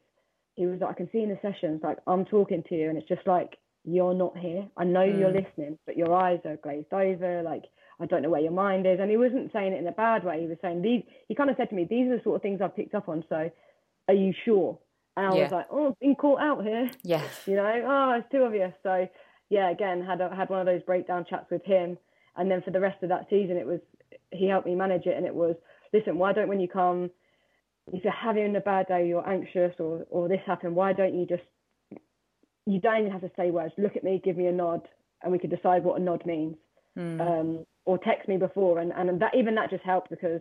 he 0.54 0.66
was 0.66 0.80
like, 0.80 0.90
I 0.90 0.94
can 0.94 1.08
see 1.12 1.22
in 1.22 1.30
the 1.30 1.38
sessions, 1.40 1.80
like 1.82 1.98
I'm 2.06 2.24
talking 2.24 2.62
to 2.68 2.74
you, 2.74 2.88
and 2.88 2.98
it's 2.98 3.08
just 3.08 3.26
like 3.26 3.56
you're 3.84 4.14
not 4.14 4.36
here. 4.36 4.68
I 4.76 4.84
know 4.84 5.00
mm. 5.00 5.18
you're 5.18 5.32
listening, 5.32 5.78
but 5.86 5.96
your 5.96 6.14
eyes 6.14 6.40
are 6.44 6.56
glazed 6.56 6.92
over. 6.92 7.42
Like 7.42 7.64
I 8.02 8.06
don't 8.06 8.22
know 8.22 8.30
where 8.30 8.40
your 8.40 8.52
mind 8.52 8.86
is. 8.86 8.98
And 9.00 9.10
he 9.10 9.16
wasn't 9.16 9.52
saying 9.52 9.72
it 9.72 9.78
in 9.78 9.86
a 9.86 9.92
bad 9.92 10.24
way. 10.24 10.40
He 10.40 10.46
was 10.46 10.58
saying 10.60 10.82
these. 10.82 11.02
He 11.28 11.34
kind 11.34 11.50
of 11.50 11.56
said 11.56 11.70
to 11.70 11.74
me, 11.74 11.84
"These 11.84 12.08
are 12.08 12.16
the 12.16 12.22
sort 12.22 12.36
of 12.36 12.42
things 12.42 12.60
I've 12.60 12.76
picked 12.76 12.94
up 12.94 13.08
on. 13.08 13.24
So, 13.28 13.50
are 14.08 14.14
you 14.14 14.34
sure?" 14.44 14.78
And 15.16 15.26
I 15.26 15.36
yeah. 15.36 15.42
was 15.44 15.52
like, 15.52 15.66
"Oh, 15.70 15.96
being 16.00 16.16
caught 16.16 16.40
out 16.40 16.64
here." 16.64 16.90
Yes. 17.02 17.46
You 17.46 17.56
know, 17.56 17.82
oh, 17.86 18.18
it's 18.18 18.30
too 18.30 18.42
obvious. 18.44 18.72
So, 18.82 19.08
yeah, 19.50 19.70
again, 19.70 20.02
had 20.02 20.20
a, 20.20 20.34
had 20.34 20.50
one 20.50 20.60
of 20.60 20.66
those 20.66 20.82
breakdown 20.82 21.24
chats 21.28 21.50
with 21.50 21.64
him, 21.64 21.98
and 22.36 22.50
then 22.50 22.62
for 22.62 22.70
the 22.70 22.80
rest 22.80 23.02
of 23.02 23.10
that 23.10 23.28
season, 23.30 23.56
it 23.56 23.66
was 23.66 23.80
he 24.30 24.48
helped 24.48 24.66
me 24.66 24.74
manage 24.74 25.06
it, 25.06 25.16
and 25.16 25.26
it 25.26 25.34
was, 25.34 25.56
listen, 25.92 26.18
why 26.18 26.32
don't 26.32 26.48
when 26.48 26.60
you 26.60 26.68
come, 26.68 27.10
if 27.92 28.02
you're 28.02 28.12
having 28.12 28.56
a 28.56 28.60
bad 28.60 28.88
day, 28.88 29.06
you're 29.06 29.28
anxious, 29.28 29.74
or 29.78 30.06
or 30.10 30.28
this 30.28 30.40
happened, 30.46 30.74
why 30.74 30.92
don't 30.92 31.14
you 31.14 31.26
just 31.26 31.42
you 32.66 32.80
don't 32.80 33.00
even 33.00 33.12
have 33.12 33.20
to 33.22 33.30
say 33.36 33.50
words. 33.50 33.74
Look 33.76 33.96
at 33.96 34.04
me, 34.04 34.20
give 34.24 34.36
me 34.36 34.46
a 34.46 34.52
nod, 34.52 34.88
and 35.22 35.32
we 35.32 35.38
can 35.38 35.50
decide 35.50 35.84
what 35.84 36.00
a 36.00 36.02
nod 36.02 36.24
means. 36.26 36.56
Mm. 36.98 37.20
Um, 37.20 37.66
or 37.84 37.98
text 37.98 38.28
me 38.28 38.36
before, 38.36 38.78
and, 38.78 38.92
and 38.92 39.20
that 39.20 39.34
even 39.34 39.54
that 39.56 39.70
just 39.70 39.82
helped 39.82 40.10
because 40.10 40.40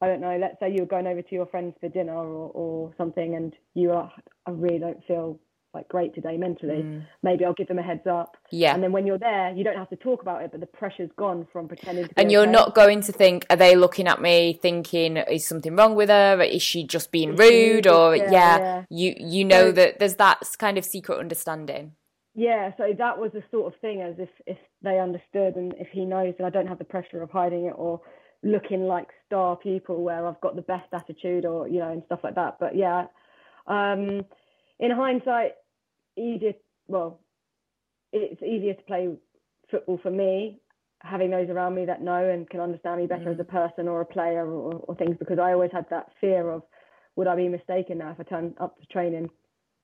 I 0.00 0.06
don't 0.06 0.20
know. 0.20 0.38
Let's 0.40 0.58
say 0.60 0.70
you 0.70 0.80
were 0.80 0.86
going 0.86 1.06
over 1.06 1.22
to 1.22 1.34
your 1.34 1.46
friends 1.46 1.74
for 1.80 1.88
dinner 1.88 2.14
or, 2.14 2.50
or 2.54 2.94
something, 2.96 3.34
and 3.34 3.54
you 3.74 3.92
are 3.92 4.10
I 4.46 4.50
really 4.52 4.78
don't 4.78 5.04
feel 5.06 5.40
like 5.74 5.88
great 5.88 6.14
today 6.14 6.36
mentally. 6.36 6.82
Mm. 6.82 7.06
Maybe 7.22 7.44
I'll 7.44 7.52
give 7.52 7.68
them 7.68 7.78
a 7.78 7.82
heads 7.82 8.06
up. 8.06 8.36
Yeah. 8.50 8.74
And 8.74 8.82
then 8.82 8.90
when 8.92 9.06
you're 9.06 9.18
there, 9.18 9.52
you 9.54 9.64
don't 9.64 9.76
have 9.76 9.90
to 9.90 9.96
talk 9.96 10.22
about 10.22 10.42
it, 10.42 10.50
but 10.50 10.60
the 10.60 10.66
pressure's 10.66 11.10
gone 11.16 11.46
from 11.52 11.68
pretending 11.68 12.06
to. 12.06 12.10
and 12.16 12.32
you're 12.32 12.42
okay. 12.42 12.52
not 12.52 12.74
going 12.74 13.02
to 13.02 13.12
think, 13.12 13.44
are 13.50 13.56
they 13.56 13.76
looking 13.76 14.08
at 14.08 14.20
me 14.20 14.58
thinking, 14.60 15.18
is 15.18 15.46
something 15.46 15.76
wrong 15.76 15.94
with 15.94 16.08
her? 16.08 16.40
Is 16.40 16.62
she 16.62 16.84
just 16.84 17.12
being 17.12 17.36
rude? 17.36 17.86
Or 17.86 18.16
yeah, 18.16 18.30
yeah, 18.30 18.58
yeah. 18.58 18.84
you 18.90 19.14
you 19.18 19.44
know 19.44 19.66
so, 19.66 19.72
that 19.72 19.98
there's 19.98 20.16
that 20.16 20.42
kind 20.58 20.78
of 20.78 20.84
secret 20.84 21.18
understanding 21.18 21.92
yeah, 22.38 22.70
so 22.76 22.84
that 22.96 23.18
was 23.18 23.32
the 23.32 23.42
sort 23.50 23.74
of 23.74 23.80
thing 23.80 24.00
as 24.00 24.14
if 24.16 24.28
if 24.46 24.58
they 24.80 25.00
understood 25.00 25.56
and 25.56 25.74
if 25.76 25.88
he 25.90 26.04
knows 26.04 26.34
that 26.38 26.44
I 26.44 26.50
don't 26.50 26.68
have 26.68 26.78
the 26.78 26.84
pressure 26.84 27.20
of 27.20 27.32
hiding 27.32 27.64
it 27.64 27.74
or 27.74 28.00
looking 28.44 28.86
like 28.86 29.08
star 29.26 29.56
people 29.56 30.04
where 30.04 30.24
I've 30.24 30.40
got 30.40 30.54
the 30.54 30.62
best 30.62 30.86
attitude 30.92 31.44
or 31.44 31.66
you 31.66 31.80
know 31.80 31.90
and 31.90 32.04
stuff 32.06 32.20
like 32.22 32.36
that. 32.36 32.58
But 32.60 32.76
yeah, 32.76 33.06
um, 33.66 34.24
in 34.78 34.92
hindsight, 34.92 35.54
easier. 36.16 36.52
Well, 36.86 37.18
it's 38.12 38.40
easier 38.40 38.74
to 38.74 38.82
play 38.82 39.08
football 39.68 39.98
for 40.00 40.10
me 40.10 40.60
having 41.00 41.30
those 41.30 41.48
around 41.48 41.74
me 41.74 41.86
that 41.86 42.02
know 42.02 42.28
and 42.28 42.48
can 42.48 42.60
understand 42.60 43.00
me 43.00 43.06
better 43.06 43.26
mm. 43.26 43.34
as 43.34 43.40
a 43.40 43.44
person 43.44 43.86
or 43.86 44.00
a 44.00 44.06
player 44.06 44.46
or, 44.46 44.74
or, 44.74 44.96
things 44.96 45.16
because 45.16 45.38
I 45.38 45.52
always 45.52 45.70
had 45.72 45.86
that 45.90 46.10
fear 46.20 46.50
of 46.50 46.62
would 47.14 47.28
I 47.28 47.36
be 47.36 47.48
mistaken 47.48 47.98
now 47.98 48.10
if 48.10 48.18
I 48.18 48.24
turn 48.24 48.54
up 48.58 48.80
to 48.80 48.86
training 48.86 49.30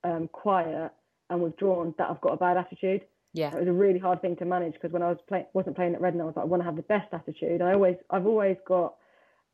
um, 0.03 0.27
quiet 0.27 0.91
and 1.29 1.41
withdrawn 1.41 1.93
that 1.97 2.09
I've 2.09 2.21
got 2.21 2.33
a 2.33 2.37
bad 2.37 2.57
attitude. 2.57 3.01
Yeah, 3.33 3.53
it 3.53 3.59
was 3.59 3.67
a 3.67 3.73
really 3.73 3.99
hard 3.99 4.21
thing 4.21 4.35
to 4.37 4.45
manage 4.45 4.73
because 4.73 4.91
when 4.91 5.01
I 5.01 5.09
was 5.09 5.17
play- 5.27 5.47
wasn't 5.53 5.75
playing 5.75 5.93
at 5.93 6.01
Reading, 6.01 6.21
I 6.21 6.25
was 6.25 6.35
like, 6.35 6.43
I 6.43 6.47
want 6.47 6.61
to 6.61 6.65
have 6.65 6.77
the 6.77 6.83
best 6.83 7.13
attitude. 7.13 7.61
I 7.61 7.73
always, 7.73 7.97
I've 8.09 8.25
always 8.25 8.55
got 8.65 8.95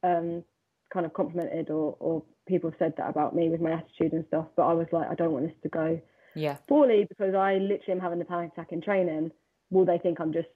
um, 0.03 0.43
kind 0.93 1.05
of 1.05 1.13
complimented 1.13 1.69
or, 1.69 1.95
or 1.99 2.23
people 2.47 2.71
said 2.77 2.93
that 2.97 3.09
about 3.09 3.35
me 3.35 3.49
with 3.49 3.61
my 3.61 3.71
attitude 3.71 4.13
and 4.13 4.25
stuff. 4.27 4.47
But 4.55 4.63
I 4.63 4.73
was 4.73 4.87
like, 4.91 5.09
I 5.09 5.15
don't 5.15 5.31
want 5.31 5.47
this 5.47 5.55
to 5.63 5.69
go 5.69 5.99
yeah 6.33 6.55
poorly 6.67 7.05
because 7.09 7.35
I 7.35 7.55
literally 7.55 7.91
am 7.91 7.99
having 7.99 8.21
a 8.21 8.25
panic 8.25 8.51
attack 8.53 8.71
in 8.71 8.81
training. 8.81 9.31
Will 9.69 9.85
they 9.85 9.97
think 9.97 10.19
I'm 10.19 10.33
just 10.33 10.47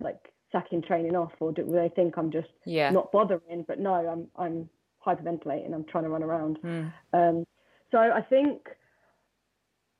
like 0.00 0.32
sacking 0.52 0.82
training 0.82 1.16
off, 1.16 1.32
or 1.40 1.52
do 1.52 1.64
will 1.64 1.80
they 1.80 1.92
think 1.94 2.16
I'm 2.16 2.30
just 2.30 2.48
yeah. 2.66 2.90
not 2.90 3.10
bothering? 3.12 3.64
But 3.66 3.80
no, 3.80 3.94
I'm 3.94 4.28
I'm 4.36 4.68
hyperventilating. 5.06 5.74
I'm 5.74 5.84
trying 5.84 6.04
to 6.04 6.10
run 6.10 6.22
around. 6.22 6.58
Mm. 6.62 6.92
Um, 7.12 7.44
so 7.90 7.98
I 7.98 8.20
think 8.28 8.68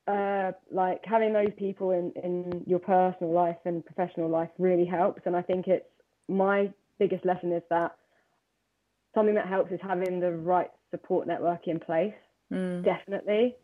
uh, 0.07 0.51
like 0.71 1.01
having 1.03 1.33
those 1.33 1.51
people 1.57 1.91
in, 1.91 2.11
in 2.23 2.63
your 2.67 2.79
personal 2.79 3.33
life 3.33 3.57
and 3.65 3.85
professional 3.85 4.29
life 4.29 4.49
really 4.57 4.85
helps. 4.85 5.21
And 5.25 5.35
I 5.35 5.41
think 5.41 5.67
it's 5.67 5.85
my 6.27 6.71
biggest 6.99 7.25
lesson 7.25 7.51
is 7.51 7.63
that 7.69 7.95
something 9.13 9.35
that 9.35 9.47
helps 9.47 9.71
is 9.71 9.79
having 9.81 10.19
the 10.19 10.31
right 10.31 10.69
support 10.91 11.27
network 11.27 11.67
in 11.67 11.79
place. 11.79 12.13
Mm. 12.53 12.83
Definitely. 12.83 13.55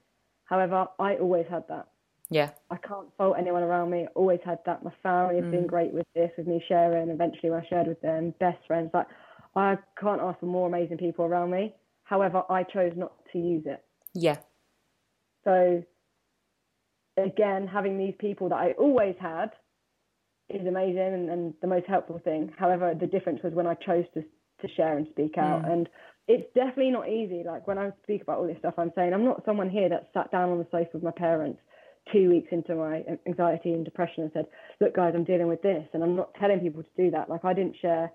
However, 0.45 0.87
I 0.99 1.15
always 1.15 1.45
had 1.49 1.63
that. 1.69 1.87
Yeah. 2.29 2.51
I 2.69 2.77
can't 2.77 3.07
fault 3.17 3.35
anyone 3.37 3.61
around 3.61 3.91
me. 3.91 4.07
Always 4.15 4.39
had 4.43 4.59
that. 4.65 4.83
My 4.83 4.93
family 5.03 5.35
has 5.35 5.45
mm. 5.45 5.51
been 5.51 5.67
great 5.67 5.93
with 5.93 6.07
this, 6.15 6.31
with 6.37 6.47
me 6.47 6.63
sharing. 6.67 7.09
Eventually, 7.09 7.51
when 7.51 7.61
I 7.61 7.67
shared 7.67 7.87
with 7.87 8.01
them, 8.01 8.33
best 8.39 8.57
friends. 8.65 8.89
Like, 8.93 9.07
I 9.55 9.77
can't 9.99 10.21
ask 10.21 10.39
for 10.39 10.45
more 10.45 10.67
amazing 10.67 10.97
people 10.97 11.25
around 11.25 11.51
me. 11.51 11.75
However, 12.03 12.43
I 12.49 12.63
chose 12.63 12.93
not 12.95 13.13
to 13.33 13.37
use 13.37 13.63
it. 13.65 13.83
Yeah. 14.13 14.37
So 15.43 15.83
again, 17.17 17.67
having 17.67 17.97
these 17.97 18.13
people 18.19 18.49
that 18.49 18.55
I 18.55 18.71
always 18.73 19.15
had 19.19 19.51
is 20.49 20.65
amazing 20.67 21.13
and, 21.13 21.29
and, 21.29 21.53
the 21.61 21.67
most 21.67 21.85
helpful 21.87 22.19
thing. 22.23 22.51
However, 22.57 22.93
the 22.99 23.07
difference 23.07 23.41
was 23.43 23.53
when 23.53 23.67
I 23.67 23.75
chose 23.75 24.05
to 24.13 24.23
to 24.61 24.67
share 24.75 24.95
and 24.95 25.07
speak 25.09 25.39
out, 25.39 25.63
mm. 25.63 25.71
and 25.71 25.89
it's 26.27 26.47
definitely 26.53 26.91
not 26.91 27.09
easy. 27.09 27.43
Like 27.43 27.67
when 27.67 27.79
I 27.79 27.89
speak 28.03 28.21
about 28.21 28.37
all 28.37 28.45
this 28.45 28.59
stuff, 28.59 28.75
I'm 28.77 28.91
saying 28.95 29.11
I'm 29.11 29.25
not 29.25 29.43
someone 29.43 29.71
here 29.71 29.89
that 29.89 30.09
sat 30.13 30.31
down 30.31 30.49
on 30.49 30.59
the 30.59 30.67
sofa 30.69 30.89
with 30.93 31.03
my 31.03 31.11
parents 31.11 31.59
two 32.11 32.29
weeks 32.29 32.49
into 32.51 32.75
my 32.75 33.03
anxiety 33.27 33.73
and 33.73 33.83
depression 33.83 34.23
and 34.23 34.31
said, 34.33 34.45
"Look, 34.79 34.95
guys, 34.95 35.13
I'm 35.15 35.23
dealing 35.23 35.47
with 35.47 35.61
this," 35.63 35.87
and 35.93 36.03
I'm 36.03 36.15
not 36.15 36.33
telling 36.35 36.59
people 36.59 36.83
to 36.83 36.89
do 36.95 37.09
that. 37.11 37.29
Like 37.29 37.43
I 37.43 37.53
didn't 37.53 37.75
share 37.81 38.11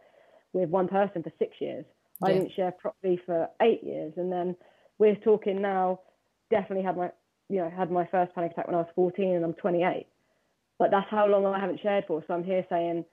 with 0.53 0.69
one 0.69 0.89
person 0.89 1.23
for 1.23 1.33
six 1.39 1.57
years. 1.61 1.85
Yeah. 2.21 2.29
I 2.29 2.33
didn't 2.35 2.53
share 2.55 2.71
properly 2.73 3.21
for 3.27 3.49
eight 3.61 3.83
years, 3.83 4.13
and 4.17 4.31
then 4.31 4.57
we're 4.99 5.17
talking 5.17 5.61
now. 5.61 6.01
Definitely 6.49 6.85
had 6.85 6.97
my 6.97 7.11
you 7.49 7.59
know, 7.59 7.71
had 7.71 7.91
my 7.91 8.07
first 8.11 8.35
panic 8.35 8.53
attack 8.53 8.67
when 8.67 8.75
I 8.75 8.81
was 8.81 8.91
14 8.95 9.35
and 9.35 9.45
I'm 9.45 9.55
28. 9.55 10.07
But 10.79 10.91
that's 10.91 11.07
how 11.11 11.27
long 11.27 11.47
I 11.47 11.59
haven't 11.59 11.81
shared 11.83 12.05
for. 12.07 12.23
So 12.27 12.35
I'm 12.35 12.45
here 12.45 12.65
saying, 12.69 13.05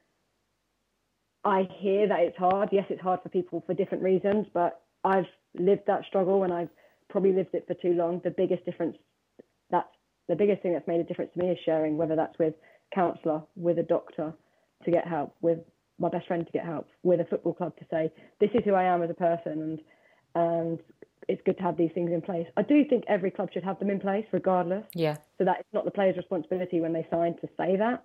I 1.46 1.68
hear 1.80 2.08
that 2.08 2.20
it's 2.20 2.38
hard. 2.38 2.70
Yes, 2.72 2.86
it's 2.90 3.02
hard 3.02 3.22
for 3.22 3.30
people 3.30 3.64
for 3.66 3.74
different 3.74 4.04
reasons, 4.04 4.48
but 4.54 4.82
I've 5.04 5.26
lived 5.58 5.84
that 5.88 6.06
struggle 6.08 6.44
and 6.44 6.54
I've 6.54 6.70
probably 7.10 7.34
lived 7.34 7.54
it 7.54 7.66
for 7.68 7.74
too 7.76 7.94
long. 7.94 8.22
The 8.24 8.32
biggest 8.32 8.66
difference, 8.66 8.98
that's 9.70 9.88
the 10.28 10.36
biggest 10.36 10.62
thing 10.62 10.74
that's 10.74 10.88
made 10.88 11.00
a 11.00 11.04
difference 11.04 11.32
to 11.34 11.40
me 11.40 11.52
is 11.52 11.58
sharing, 11.66 11.98
whether 11.98 12.16
that's 12.16 12.38
with 12.40 12.54
a 12.54 12.96
counsellor, 12.96 13.44
with 13.56 13.78
a 13.78 13.84
doctor 13.84 14.34
to 14.86 14.92
get 14.92 15.08
help, 15.08 15.36
with 15.42 15.60
my 16.00 16.10
best 16.10 16.28
friend 16.28 16.46
to 16.46 16.52
get 16.52 16.66
help, 16.66 16.90
with 17.04 17.20
a 17.20 17.26
football 17.26 17.54
club 17.54 17.76
to 17.78 17.86
say, 17.92 18.12
this 18.40 18.50
is 18.54 18.62
who 18.66 18.74
I 18.74 18.84
am 18.84 19.04
as 19.04 19.10
a 19.10 19.14
person 19.14 19.62
and 19.62 19.80
and 20.36 20.80
it's 21.28 21.42
good 21.46 21.58
to 21.58 21.64
have 21.64 21.78
these 21.78 21.92
things 21.94 22.12
in 22.12 22.22
place. 22.22 22.48
I 22.58 22.62
do 22.62 22.84
think 22.86 23.04
every 23.08 23.32
club 23.32 23.50
should 23.54 23.64
have 23.64 23.80
them 23.80 23.90
in 23.90 24.00
place, 24.00 24.26
regardless. 24.32 24.86
Yeah. 24.94 25.18
So 25.38 25.46
that 25.46 25.60
it's 25.60 25.74
not 25.74 25.86
the 25.86 25.92
player's 25.92 26.18
responsibility 26.18 26.82
when 26.82 26.94
they 26.94 27.08
sign 27.10 27.36
to 27.42 27.48
say 27.58 27.76
that, 27.78 28.04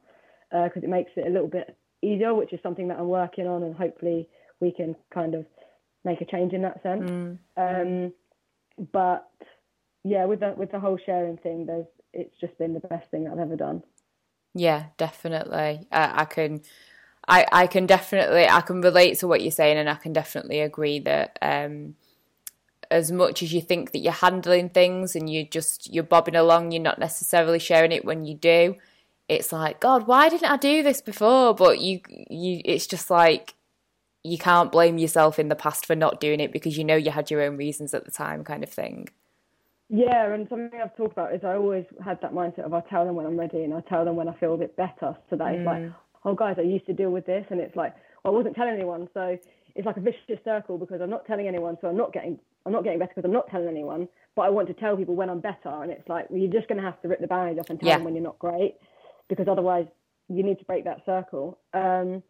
because 0.51 0.83
uh, 0.83 0.87
it 0.87 0.89
makes 0.89 1.11
it 1.17 1.27
a 1.27 1.31
little 1.31 1.49
bit 1.49 1.77
easier, 2.03 2.35
which 2.35 2.53
is 2.53 2.61
something 2.63 2.89
that 2.89 2.99
I'm 2.99 3.09
working 3.09 3.47
on, 3.47 3.63
and 3.63 3.75
hopefully 3.75 4.29
we 4.61 4.73
can 4.73 4.97
kind 5.13 5.35
of 5.35 5.47
make 6.05 6.21
a 6.21 6.25
change 6.25 6.53
in 6.53 6.63
that 6.63 6.83
sense. 6.83 7.11
Mm. 7.11 7.39
Um, 7.57 8.13
but 8.93 9.31
yeah, 10.05 10.25
with 10.25 10.41
the 10.41 10.55
with 10.57 10.71
the 10.71 10.81
whole 10.81 10.99
sharing 11.05 11.37
thing, 11.39 11.67
there's 11.67 11.87
it's 12.13 12.35
just 12.41 12.57
been 12.59 12.75
the 12.75 12.81
best 12.81 13.11
thing 13.11 13.29
I've 13.29 13.39
ever 13.39 13.57
done. 13.57 13.83
Yeah, 14.55 14.87
definitely. 14.97 15.87
I, 15.93 16.23
I 16.23 16.25
can. 16.25 16.63
I, 17.31 17.45
I 17.53 17.67
can 17.67 17.85
definitely 17.85 18.49
I 18.49 18.63
can 18.63 18.81
relate 18.81 19.19
to 19.19 19.29
what 19.29 19.43
you're 19.43 19.51
saying 19.51 19.77
and 19.77 19.91
I 19.91 19.97
can 19.97 20.15
definitely 20.15 20.61
agree 20.61 20.99
that 21.01 21.39
um, 21.43 21.95
as 22.91 23.13
much 23.13 23.43
as 23.43 23.53
you 23.53 23.61
think 23.61 23.93
that 23.93 23.99
you're 23.99 24.13
handling 24.13 24.71
things 24.71 25.15
and 25.15 25.31
you're 25.31 25.45
just 25.45 25.93
you're 25.93 26.05
bobbing 26.05 26.37
along, 26.37 26.73
you're 26.73 26.83
not 26.83 26.99
necessarily 26.99 27.59
sharing 27.59 27.93
it 27.93 28.05
when 28.05 28.25
you 28.25 28.35
do. 28.35 28.77
It's 29.29 29.53
like, 29.53 29.81
God, 29.81 30.07
why 30.07 30.29
didn't 30.29 30.51
I 30.51 30.57
do 30.57 30.83
this 30.83 31.01
before? 31.01 31.55
But 31.55 31.81
you 31.81 32.01
you 32.31 32.61
it's 32.65 32.87
just 32.87 33.11
like 33.11 33.55
you 34.25 34.39
can't 34.39 34.73
blame 34.73 34.99
yourself 34.99 35.39
in 35.39 35.49
the 35.49 35.55
past 35.55 35.87
for 35.87 35.95
not 35.95 36.21
doing 36.21 36.41
it 36.41 36.53
because 36.53 36.77
you 36.77 36.85
know 36.85 36.97
you 36.97 37.11
had 37.11 37.31
your 37.31 37.43
own 37.43 37.57
reasons 37.57 37.95
at 37.95 38.05
the 38.05 38.11
time 38.11 38.45
kind 38.45 38.63
of 38.63 38.71
thing. 38.71 39.09
Yeah, 39.91 40.33
and 40.33 40.47
something 40.49 40.81
I've 40.83 40.97
talked 40.97 41.13
about 41.13 41.35
is 41.35 41.43
I 41.45 41.55
always 41.55 41.87
had 42.05 42.21
that 42.21 42.35
mindset 42.35 42.67
of 42.67 42.75
I 42.75 42.81
tell 42.81 43.07
them 43.07 43.15
when 43.15 43.25
I'm 43.25 43.39
ready 43.39 43.65
and 43.65 43.73
I 43.73 43.81
tell 43.81 44.05
them 44.05 44.17
when 44.17 44.29
I 44.29 44.35
feel 44.35 44.55
a 44.55 44.59
bit 44.59 44.77
better. 44.77 45.17
So 45.31 45.37
that 45.37 45.47
mm. 45.47 45.65
like, 45.65 45.93
oh 46.25 46.35
guys, 46.35 46.57
I 46.59 46.63
used 46.63 46.87
to 46.87 46.93
deal 46.93 47.11
with 47.11 47.27
this 47.27 47.47
and 47.51 47.61
it's 47.61 47.77
like 47.77 47.95
well, 48.25 48.35
I 48.35 48.37
wasn't 48.37 48.57
telling 48.57 48.75
anyone. 48.75 49.09
So 49.15 49.39
it's 49.75 49.87
like 49.87 49.97
a 49.97 50.01
vicious 50.01 50.43
circle 50.45 50.79
because 50.79 51.01
I'm 51.01 51.11
not 51.11 51.27
telling 51.27 51.49
anyone, 51.49 51.77
so 51.81 51.89
I'm 51.89 51.97
not 51.97 52.13
getting 52.13 52.39
I'm 52.67 52.73
not 52.73 52.85
getting 52.85 52.99
better 52.99 53.13
because 53.15 53.27
I'm 53.27 53.33
not 53.33 53.51
telling 53.51 53.69
anyone, 53.69 54.09
but 54.37 54.43
I 54.43 54.51
want 54.51 54.69
to 54.69 54.75
tell 54.75 54.97
people 54.97 55.15
when 55.15 55.31
I'm 55.31 55.41
better. 55.41 55.71
And 55.83 55.91
it's 55.91 56.09
like, 56.09 56.29
well, 56.31 56.39
you're 56.39 56.53
just 56.53 56.69
going 56.69 56.79
to 56.79 56.85
have 56.85 57.01
to 57.03 57.09
rip 57.09 57.21
the 57.21 57.27
band 57.27 57.59
off 57.59 57.71
and 57.71 57.81
tell 57.81 57.89
yeah. 57.89 57.97
them 57.97 58.05
when 58.05 58.15
you're 58.15 58.25
not 58.25 58.39
great 58.39 58.77
because 59.29 59.47
otherwise 59.49 59.87
you 60.29 60.43
need 60.43 60.59
to 60.59 60.65
break 60.65 60.85
that 60.85 61.05
circle. 61.07 61.59
Um, 61.73 62.23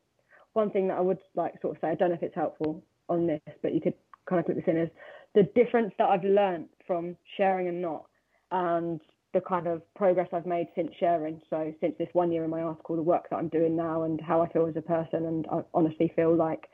one 0.53 0.71
thing 0.71 0.89
that 0.89 0.99
I 0.99 1.01
would 1.01 1.19
like 1.35 1.61
sort 1.61 1.77
of 1.77 1.81
say, 1.81 1.89
I 1.89 1.95
don't 1.95 2.11
know 2.11 2.15
if 2.15 2.23
it's 2.23 2.35
helpful 2.35 2.83
on 3.09 3.27
this, 3.27 3.41
but 3.63 3.75
you 3.75 3.81
could 3.81 3.95
kind 4.29 4.41
of 4.41 4.47
put 4.47 4.57
this 4.57 4.65
in 4.67 4.77
is 4.77 4.91
the 5.35 5.45
difference 5.55 5.93
that 5.99 6.09
I've 6.09 6.25
learned 6.25 6.69
from 6.87 7.17
sharing 7.37 7.69
and 7.69 7.83
not 7.83 8.07
and 8.51 9.01
the 9.35 9.41
kind 9.41 9.67
of 9.67 9.83
progress 9.95 10.29
I've 10.33 10.47
made 10.47 10.69
since 10.75 10.91
sharing. 10.99 11.41
So 11.51 11.73
since 11.81 11.95
this 11.99 12.09
one 12.13 12.33
year 12.33 12.45
in 12.45 12.51
my 12.51 12.63
article, 12.63 12.97
the 12.97 13.03
work 13.03 13.29
that 13.31 13.37
I'm 13.37 13.49
doing 13.49 13.77
now 13.77 14.05
and 14.05 14.21
how 14.21 14.41
I 14.41 14.49
feel 14.49 14.67
as 14.67 14.77
a 14.77 14.83
person. 14.83 15.27
And 15.27 15.47
I 15.53 15.61
honestly 15.75 16.13
feel 16.17 16.35
like 16.35 16.69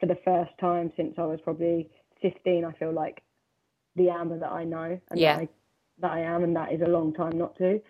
for 0.00 0.06
the 0.06 0.18
first 0.24 0.52
time 0.60 0.92
since 0.96 1.14
I 1.18 1.24
was 1.24 1.40
probably 1.42 1.88
15, 2.22 2.64
I 2.64 2.72
feel 2.72 2.92
like 2.92 3.22
the 3.96 4.10
Amber 4.10 4.38
that 4.38 4.52
I 4.52 4.64
know 4.64 5.00
and 5.10 5.20
Yeah. 5.20 5.36
that, 5.36 5.40
I, 5.42 5.48
that 6.00 6.10
I 6.12 6.20
am, 6.20 6.44
and 6.44 6.56
that 6.56 6.72
is 6.72 6.82
a 6.82 6.88
long 6.88 7.12
time 7.14 7.38
not 7.38 7.56
to. 7.58 7.80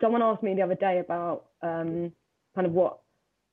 Someone 0.00 0.22
asked 0.22 0.42
me 0.42 0.54
the 0.54 0.62
other 0.62 0.74
day 0.74 0.98
about 1.00 1.46
um, 1.62 2.12
kind 2.54 2.66
of 2.66 2.72
what, 2.72 2.98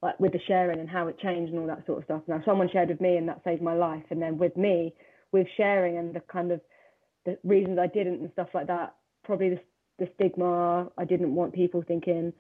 like 0.02 0.20
with 0.20 0.34
the 0.34 0.40
sharing 0.48 0.80
and 0.80 0.90
how 0.90 1.08
it 1.08 1.20
changed 1.20 1.52
and 1.52 1.62
all 1.62 1.68
that 1.68 1.86
sort 1.86 2.00
of 2.00 2.06
stuff. 2.06 2.22
Now, 2.28 2.42
someone 2.46 2.70
shared 2.72 2.90
with 2.90 3.02
me, 3.02 3.18
and 3.18 3.28
that 3.30 3.42
saved 3.44 3.62
my 3.62 3.74
life. 3.76 4.04
And 4.12 4.22
then 4.22 4.38
with 4.38 4.56
me, 4.58 4.94
with 5.32 5.48
sharing 5.58 5.98
and 5.98 6.14
the 6.16 6.22
kind 6.22 6.52
of 6.52 6.62
the 7.26 7.38
reasons 7.44 7.80
I 7.80 7.88
didn't 7.88 8.22
and 8.22 8.32
stuff 8.34 8.50
like 8.54 8.68
that, 8.68 8.96
probably 9.24 9.50
the, 9.50 9.62
the 10.00 10.10
stigma, 10.16 10.90
I 10.98 11.06
didn't 11.06 11.36
want 11.36 11.54
people 11.54 11.84
thinking 11.88 12.34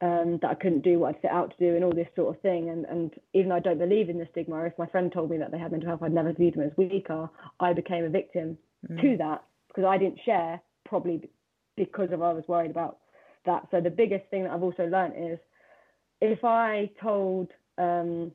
um, 0.00 0.38
that 0.42 0.50
I 0.50 0.54
couldn't 0.54 0.84
do 0.84 0.98
what 0.98 1.16
I'd 1.16 1.22
set 1.22 1.32
out 1.32 1.50
to 1.50 1.56
do 1.58 1.74
and 1.74 1.84
all 1.84 1.92
this 1.92 2.08
sort 2.14 2.34
of 2.34 2.40
thing. 2.40 2.70
And, 2.70 2.84
and 2.84 3.12
even 3.34 3.48
though 3.48 3.56
I 3.56 3.60
don't 3.60 3.78
believe 3.78 4.08
in 4.08 4.18
the 4.18 4.28
stigma, 4.30 4.64
if 4.64 4.78
my 4.78 4.86
friend 4.86 5.10
told 5.12 5.30
me 5.30 5.38
that 5.38 5.50
they 5.50 5.58
had 5.58 5.72
mental 5.72 5.88
health, 5.88 6.02
I'd 6.02 6.12
never 6.12 6.32
viewed 6.32 6.54
them 6.54 6.62
as 6.62 6.76
weaker. 6.76 7.28
I 7.58 7.72
became 7.72 8.04
a 8.04 8.08
victim 8.08 8.58
to 9.00 9.16
that 9.18 9.42
because 9.66 9.84
I 9.84 9.98
didn't 9.98 10.20
share, 10.24 10.60
probably 10.84 11.28
because 11.76 12.10
of 12.12 12.22
I 12.22 12.32
was 12.32 12.44
worried 12.46 12.70
about 12.70 12.98
that. 13.44 13.66
So 13.70 13.80
the 13.80 13.90
biggest 13.90 14.28
thing 14.30 14.44
that 14.44 14.52
I've 14.52 14.62
also 14.62 14.86
learned 14.86 15.14
is 15.32 15.38
if 16.20 16.44
I 16.44 16.90
told, 17.02 17.48
um, 17.76 18.32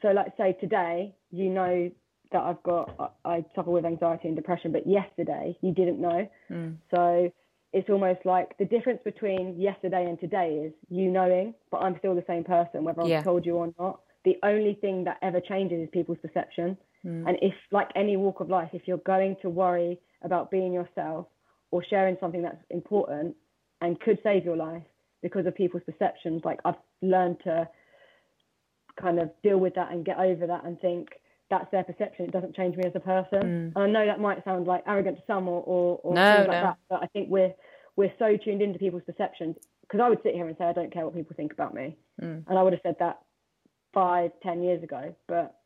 so 0.00 0.08
let's 0.08 0.36
say 0.36 0.56
today, 0.60 1.14
you 1.30 1.50
know 1.50 1.90
that 2.32 2.42
I've 2.42 2.62
got, 2.62 3.14
I 3.24 3.36
I 3.36 3.44
suffer 3.54 3.70
with 3.70 3.84
anxiety 3.84 4.28
and 4.28 4.36
depression, 4.36 4.72
but 4.72 4.86
yesterday 4.86 5.56
you 5.60 5.72
didn't 5.72 6.00
know. 6.00 6.28
So 6.90 7.32
it's 7.74 7.90
almost 7.90 8.20
like 8.24 8.56
the 8.58 8.64
difference 8.64 9.00
between 9.04 9.60
yesterday 9.60 10.04
and 10.08 10.18
today 10.20 10.62
is 10.64 10.72
you 10.88 11.10
knowing, 11.10 11.54
but 11.72 11.78
I'm 11.78 11.98
still 11.98 12.14
the 12.14 12.24
same 12.26 12.44
person, 12.44 12.84
whether 12.84 13.04
Yeah. 13.04 13.18
I've 13.18 13.24
told 13.24 13.44
you 13.44 13.56
or 13.56 13.74
not. 13.78 14.00
The 14.24 14.38
only 14.44 14.74
thing 14.74 15.04
that 15.04 15.18
ever 15.22 15.40
changes 15.40 15.82
is 15.82 15.88
people's 15.90 16.18
perception. 16.18 16.78
Mm. 17.04 17.28
And 17.28 17.38
if, 17.42 17.52
like 17.72 17.90
any 17.96 18.16
walk 18.16 18.38
of 18.40 18.48
life, 18.48 18.70
if 18.72 18.86
you're 18.86 18.98
going 18.98 19.36
to 19.42 19.50
worry 19.50 19.98
about 20.22 20.50
being 20.52 20.72
yourself 20.72 21.26
or 21.72 21.82
sharing 21.84 22.16
something 22.20 22.42
that's 22.42 22.62
important 22.70 23.34
and 23.80 24.00
could 24.00 24.18
save 24.22 24.44
your 24.44 24.56
life 24.56 24.84
because 25.20 25.44
of 25.44 25.54
people's 25.56 25.82
perceptions, 25.84 26.42
like 26.44 26.60
I've 26.64 26.76
learned 27.02 27.38
to 27.44 27.68
kind 29.00 29.18
of 29.18 29.30
deal 29.42 29.58
with 29.58 29.74
that 29.74 29.90
and 29.90 30.04
get 30.04 30.18
over 30.18 30.46
that 30.46 30.64
and 30.64 30.80
think 30.80 31.08
that's 31.50 31.70
their 31.72 31.84
perception. 31.84 32.24
It 32.26 32.32
doesn't 32.32 32.54
change 32.56 32.76
me 32.76 32.84
as 32.86 32.92
a 32.94 33.00
person. 33.00 33.42
Mm. 33.42 33.72
And 33.74 33.78
I 33.78 33.86
know 33.88 34.06
that 34.06 34.20
might 34.20 34.42
sound 34.44 34.66
like 34.66 34.84
arrogant 34.86 35.16
to 35.18 35.22
some 35.26 35.48
or, 35.48 35.60
or, 35.62 35.98
or 36.02 36.14
No, 36.14 36.36
things 36.36 36.48
like 36.48 36.56
no. 36.58 36.62
that, 36.62 36.78
but 36.88 37.02
I 37.02 37.06
think 37.08 37.28
we're 37.28 37.52
we're 37.96 38.12
so 38.18 38.36
tuned 38.36 38.62
into 38.62 38.78
people's 38.78 39.02
perceptions 39.04 39.56
because 39.82 40.00
I 40.00 40.08
would 40.08 40.22
sit 40.22 40.34
here 40.34 40.46
and 40.48 40.56
say 40.58 40.64
I 40.64 40.72
don't 40.72 40.92
care 40.92 41.04
what 41.04 41.14
people 41.14 41.36
think 41.36 41.52
about 41.52 41.74
me, 41.74 41.96
and 42.18 42.58
I 42.58 42.62
would 42.62 42.72
have 42.72 42.82
said 42.82 42.96
that 43.00 43.20
five, 43.92 44.30
ten 44.42 44.62
years 44.62 44.82
ago, 44.82 45.14
but 45.28 45.56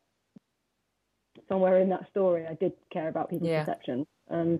somewhere 1.47 1.79
in 1.79 1.89
that 1.89 2.09
story, 2.09 2.45
I 2.47 2.53
did 2.53 2.73
care 2.91 3.07
about 3.07 3.29
people's 3.29 3.49
Yeah. 3.49 3.63
perceptions. 3.65 4.05
Um, 4.29 4.59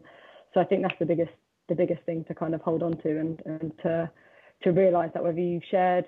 so 0.54 0.60
I 0.60 0.64
think 0.66 0.82
that's 0.82 0.98
the 1.00 1.06
biggest 1.06 1.32
the 1.68 1.76
biggest 1.76 2.02
thing 2.04 2.24
to 2.26 2.34
kind 2.34 2.56
of 2.56 2.62
hold 2.62 2.82
on 2.82 2.98
to 2.98 3.20
and, 3.20 3.40
and 3.46 3.78
to 3.84 4.10
to 4.64 4.72
realize 4.72 5.12
that 5.14 5.24
whether 5.24 5.40
you've 5.40 5.64
shared 5.70 6.06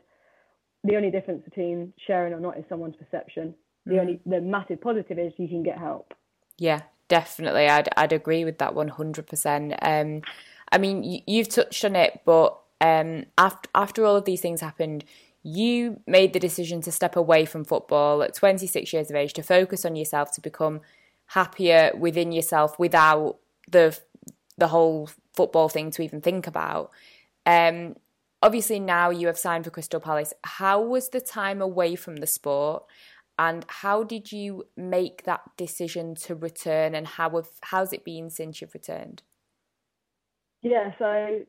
the 0.84 0.96
only 0.96 1.12
difference 1.12 1.44
between 1.44 1.94
sharing 2.08 2.34
or 2.34 2.40
not 2.40 2.58
is 2.58 2.66
someone's 2.68 2.96
perception. 2.96 3.54
The 3.86 4.00
only 4.00 4.20
the 4.26 4.42
massive 4.42 4.82
positive 4.82 5.20
is 5.20 5.34
you 5.38 5.48
can 5.48 5.64
get 5.64 5.78
help. 5.78 6.14
Yeah, 6.58 6.82
definitely. 7.08 7.68
I'd 7.68 7.90
I'd 7.98 8.14
agree 8.14 8.46
with 8.46 8.58
that 8.60 8.74
one 8.74 8.88
hundred 8.88 9.28
percent. 9.28 9.74
Um, 9.82 10.22
I 10.72 10.78
mean, 10.78 11.04
you, 11.04 11.20
you've 11.28 11.50
touched 11.50 11.84
on 11.86 11.96
it, 11.96 12.22
but 12.26 12.58
um, 12.80 13.26
after 13.38 13.70
after 13.76 14.06
all 14.06 14.16
of 14.16 14.26
these 14.26 14.42
things 14.42 14.62
happened, 14.62 15.06
you 15.44 16.00
made 16.08 16.34
the 16.34 16.40
decision 16.40 16.82
to 16.82 16.92
step 16.92 17.16
away 17.16 17.46
from 17.46 17.66
football 17.66 18.24
at 18.24 18.36
twenty 18.36 18.68
six 18.68 18.94
years 18.94 19.10
of 19.10 19.16
age 19.16 19.34
to 19.34 19.44
focus 19.44 19.86
on 19.86 19.96
yourself 19.96 20.32
to 20.34 20.42
become 20.42 20.82
happier 21.28 21.92
within 21.98 22.32
yourself 22.32 22.78
without 22.78 23.38
the 23.70 23.98
the 24.58 24.68
whole 24.68 25.10
football 25.34 25.70
thing 25.70 25.92
to 25.92 26.02
even 26.02 26.22
think 26.22 26.48
about. 26.48 26.92
Um, 27.46 27.96
obviously 28.42 28.80
now 28.80 29.10
you 29.10 29.28
have 29.28 29.38
signed 29.38 29.66
for 29.66 29.72
Crystal 29.72 30.00
Palace. 30.00 30.34
How 30.44 30.82
was 30.82 31.10
the 31.10 31.22
time 31.22 31.62
away 31.62 31.96
from 31.96 32.18
the 32.18 32.28
sport? 32.28 32.84
And 33.40 33.66
how 33.68 34.04
did 34.04 34.32
you 34.32 34.68
make 34.76 35.24
that 35.24 35.42
decision 35.58 36.16
to 36.16 36.36
return 36.36 36.94
and 36.94 37.08
how 37.08 37.32
have 37.32 37.50
how's 37.62 37.94
it 37.94 38.04
been 38.04 38.30
since 38.30 38.62
you've 38.62 38.74
returned? 38.74 39.24
Yeah, 40.62 40.92
so 41.00 41.40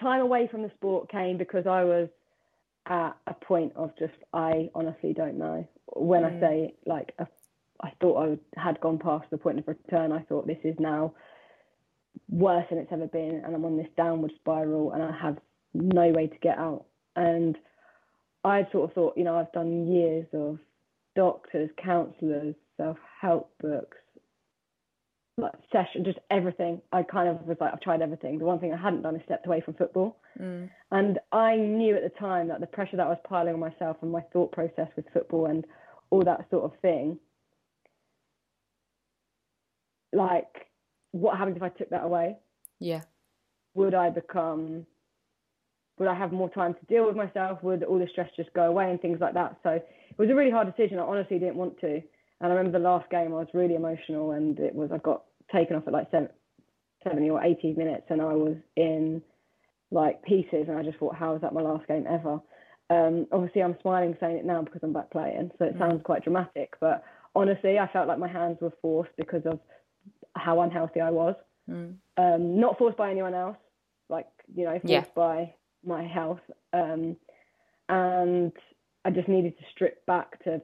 time 0.00 0.20
away 0.20 0.48
from 0.50 0.62
the 0.62 0.70
sport 0.76 1.10
came 1.10 1.38
because 1.38 1.66
I 1.66 1.84
was 1.84 2.08
at 2.86 3.16
a 3.26 3.34
point 3.34 3.72
of 3.76 3.90
just 3.98 4.14
I 4.32 4.68
honestly 4.74 5.12
don't 5.12 5.38
know. 5.38 5.66
When 5.86 6.24
I 6.24 6.30
mm. 6.30 6.40
say 6.40 6.74
like 6.86 7.12
a, 7.18 7.26
I 7.82 7.92
thought 8.00 8.16
I 8.16 8.26
would, 8.28 8.40
had 8.56 8.80
gone 8.80 8.98
past 8.98 9.30
the 9.30 9.38
point 9.38 9.58
of 9.58 9.68
return, 9.68 10.12
I 10.12 10.20
thought 10.22 10.46
this 10.46 10.58
is 10.64 10.76
now 10.78 11.14
worse 12.28 12.66
than 12.70 12.78
it's 12.78 12.92
ever 12.92 13.06
been, 13.06 13.42
and 13.44 13.54
I'm 13.54 13.64
on 13.64 13.76
this 13.76 13.88
downward 13.96 14.32
spiral, 14.40 14.92
and 14.92 15.02
I 15.02 15.16
have 15.20 15.38
no 15.74 16.10
way 16.10 16.26
to 16.26 16.38
get 16.38 16.58
out. 16.58 16.84
And 17.16 17.56
I 18.44 18.66
sort 18.72 18.90
of 18.90 18.94
thought, 18.94 19.16
you 19.16 19.24
know, 19.24 19.36
I've 19.36 19.52
done 19.52 19.92
years 19.92 20.26
of 20.32 20.58
doctors, 21.16 21.70
counsellors, 21.82 22.54
self-help 22.76 23.50
books, 23.60 23.96
like 24.02 24.09
session, 25.72 26.04
just 26.04 26.18
everything. 26.30 26.80
I 26.92 27.02
kind 27.02 27.28
of 27.28 27.46
was 27.46 27.56
like, 27.60 27.72
I've 27.72 27.80
tried 27.80 28.02
everything. 28.02 28.38
The 28.38 28.44
one 28.44 28.58
thing 28.58 28.72
I 28.72 28.76
hadn't 28.76 29.02
done 29.02 29.16
is 29.16 29.22
stepped 29.24 29.46
away 29.46 29.60
from 29.60 29.74
football. 29.74 30.16
Mm. 30.40 30.70
And 30.90 31.18
I 31.32 31.56
knew 31.56 31.96
at 31.96 32.02
the 32.02 32.18
time 32.18 32.48
that 32.48 32.60
the 32.60 32.66
pressure 32.66 32.96
that 32.96 33.06
I 33.06 33.10
was 33.10 33.18
piling 33.24 33.54
on 33.54 33.60
myself 33.60 33.98
and 34.02 34.10
my 34.10 34.22
thought 34.32 34.52
process 34.52 34.88
with 34.96 35.06
football 35.12 35.46
and 35.46 35.64
all 36.10 36.22
that 36.24 36.46
sort 36.50 36.64
of 36.64 36.78
thing, 36.80 37.18
like, 40.12 40.66
what 41.12 41.38
happens 41.38 41.56
if 41.56 41.62
I 41.62 41.68
took 41.68 41.90
that 41.90 42.04
away? 42.04 42.36
Yeah. 42.78 43.02
Would 43.74 43.94
I 43.94 44.10
become, 44.10 44.86
would 45.98 46.08
I 46.08 46.14
have 46.14 46.32
more 46.32 46.50
time 46.50 46.74
to 46.74 46.86
deal 46.86 47.06
with 47.06 47.16
myself? 47.16 47.62
Would 47.62 47.84
all 47.84 47.98
the 47.98 48.08
stress 48.10 48.30
just 48.36 48.52
go 48.52 48.64
away 48.64 48.90
and 48.90 49.00
things 49.00 49.20
like 49.20 49.34
that? 49.34 49.56
So 49.62 49.70
it 49.70 50.18
was 50.18 50.30
a 50.30 50.34
really 50.34 50.50
hard 50.50 50.74
decision. 50.74 50.98
I 50.98 51.02
honestly 51.02 51.38
didn't 51.38 51.56
want 51.56 51.80
to. 51.80 52.02
And 52.42 52.50
I 52.50 52.56
remember 52.56 52.78
the 52.78 52.84
last 52.84 53.10
game, 53.10 53.34
I 53.34 53.38
was 53.38 53.48
really 53.52 53.74
emotional 53.74 54.32
and 54.32 54.58
it 54.58 54.74
was, 54.74 54.90
I 54.92 54.98
got 54.98 55.24
taken 55.52 55.76
off 55.76 55.86
at 55.86 55.92
like 55.92 56.10
seven, 56.10 56.28
70 57.04 57.30
or 57.30 57.42
80 57.42 57.74
minutes 57.74 58.04
and 58.10 58.20
I 58.20 58.32
was 58.34 58.56
in 58.76 59.22
like 59.90 60.22
pieces 60.22 60.66
and 60.68 60.78
I 60.78 60.82
just 60.82 60.98
thought, 60.98 61.16
how 61.16 61.34
is 61.34 61.40
that 61.42 61.52
my 61.52 61.62
last 61.62 61.86
game 61.88 62.06
ever? 62.08 62.40
Um, 62.90 63.26
obviously, 63.32 63.62
I'm 63.62 63.76
smiling 63.82 64.16
saying 64.20 64.38
it 64.38 64.44
now 64.44 64.62
because 64.62 64.80
I'm 64.82 64.92
back 64.92 65.10
playing, 65.10 65.50
so 65.58 65.64
it 65.64 65.76
sounds 65.78 66.02
quite 66.04 66.24
dramatic. 66.24 66.74
But 66.80 67.04
honestly, 67.36 67.78
I 67.78 67.86
felt 67.92 68.08
like 68.08 68.18
my 68.18 68.28
hands 68.28 68.58
were 68.60 68.72
forced 68.82 69.12
because 69.16 69.42
of 69.46 69.60
how 70.34 70.60
unhealthy 70.60 71.00
I 71.00 71.10
was. 71.10 71.36
Um, 72.16 72.60
not 72.60 72.78
forced 72.78 72.96
by 72.96 73.10
anyone 73.10 73.34
else, 73.34 73.56
like 74.08 74.26
you 74.54 74.64
know, 74.64 74.72
forced 74.80 74.84
Yeah. 74.90 75.04
by 75.14 75.54
my 75.84 76.02
health. 76.04 76.40
Um, 76.72 77.16
and 77.88 78.52
I 79.04 79.10
just 79.10 79.28
needed 79.28 79.56
to 79.58 79.64
strip 79.72 80.04
back 80.06 80.42
to 80.44 80.60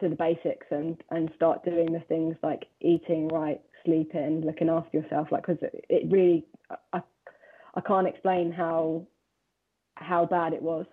to 0.00 0.08
the 0.08 0.16
basics 0.16 0.66
and 0.70 1.02
and 1.10 1.30
start 1.36 1.64
doing 1.64 1.92
the 1.92 2.00
things 2.00 2.36
like 2.42 2.66
eating 2.80 3.28
right, 3.28 3.60
sleeping, 3.86 4.42
looking 4.42 4.68
after 4.68 4.98
yourself. 4.98 5.28
Like 5.30 5.46
because 5.46 5.62
it, 5.88 6.10
really, 6.10 6.44
I 6.92 7.00
I 7.74 7.80
can't 7.80 8.06
explain 8.06 8.52
how 8.52 9.06
how 9.94 10.26
bad 10.26 10.52
it 10.52 10.60
was, 10.60 10.84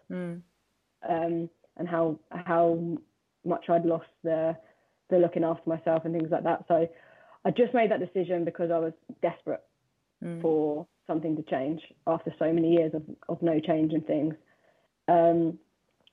um, 1.10 1.50
and 1.78 1.88
how 1.88 2.20
how 2.32 2.80
much 3.44 3.70
I'd 3.70 3.86
lost 3.86 4.08
the 4.24 4.56
the 5.10 5.18
looking 5.18 5.44
after 5.44 5.70
myself 5.70 6.06
and 6.06 6.14
things 6.14 6.32
like 6.32 6.44
that. 6.44 6.64
So 6.68 6.88
I 7.46 7.52
just 7.52 7.74
made 7.74 7.92
that 7.92 8.00
decision 8.00 8.46
because 8.46 8.72
I 8.72 8.80
was 8.80 8.94
desperate 9.22 9.64
for 10.42 10.88
something 11.06 11.36
to 11.36 11.44
change 11.44 11.82
after 12.08 12.34
so 12.40 12.52
many 12.54 12.72
years 12.74 12.94
of, 12.94 13.04
of 13.28 13.42
no 13.42 13.60
change 13.60 13.92
in 13.92 14.02
things. 14.02 14.36
Um, 15.10 15.60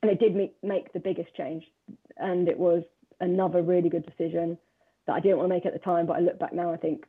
and 0.02 0.10
it 0.10 0.18
did 0.18 0.34
make, 0.34 0.56
make 0.62 0.92
the 0.92 0.98
biggest 0.98 1.34
change. 1.36 1.64
And 2.16 2.48
it 2.48 2.58
was 2.58 2.82
another 3.20 3.62
really 3.62 3.88
good 3.88 4.04
decision 4.04 4.58
that 5.06 5.14
I 5.14 5.20
didn't 5.20 5.38
want 5.38 5.50
to 5.50 5.54
make 5.54 5.66
at 5.66 5.72
the 5.72 5.78
time, 5.78 6.06
but 6.06 6.16
I 6.16 6.20
look 6.20 6.38
back 6.38 6.52
now, 6.52 6.72
I 6.72 6.76
think 6.76 7.04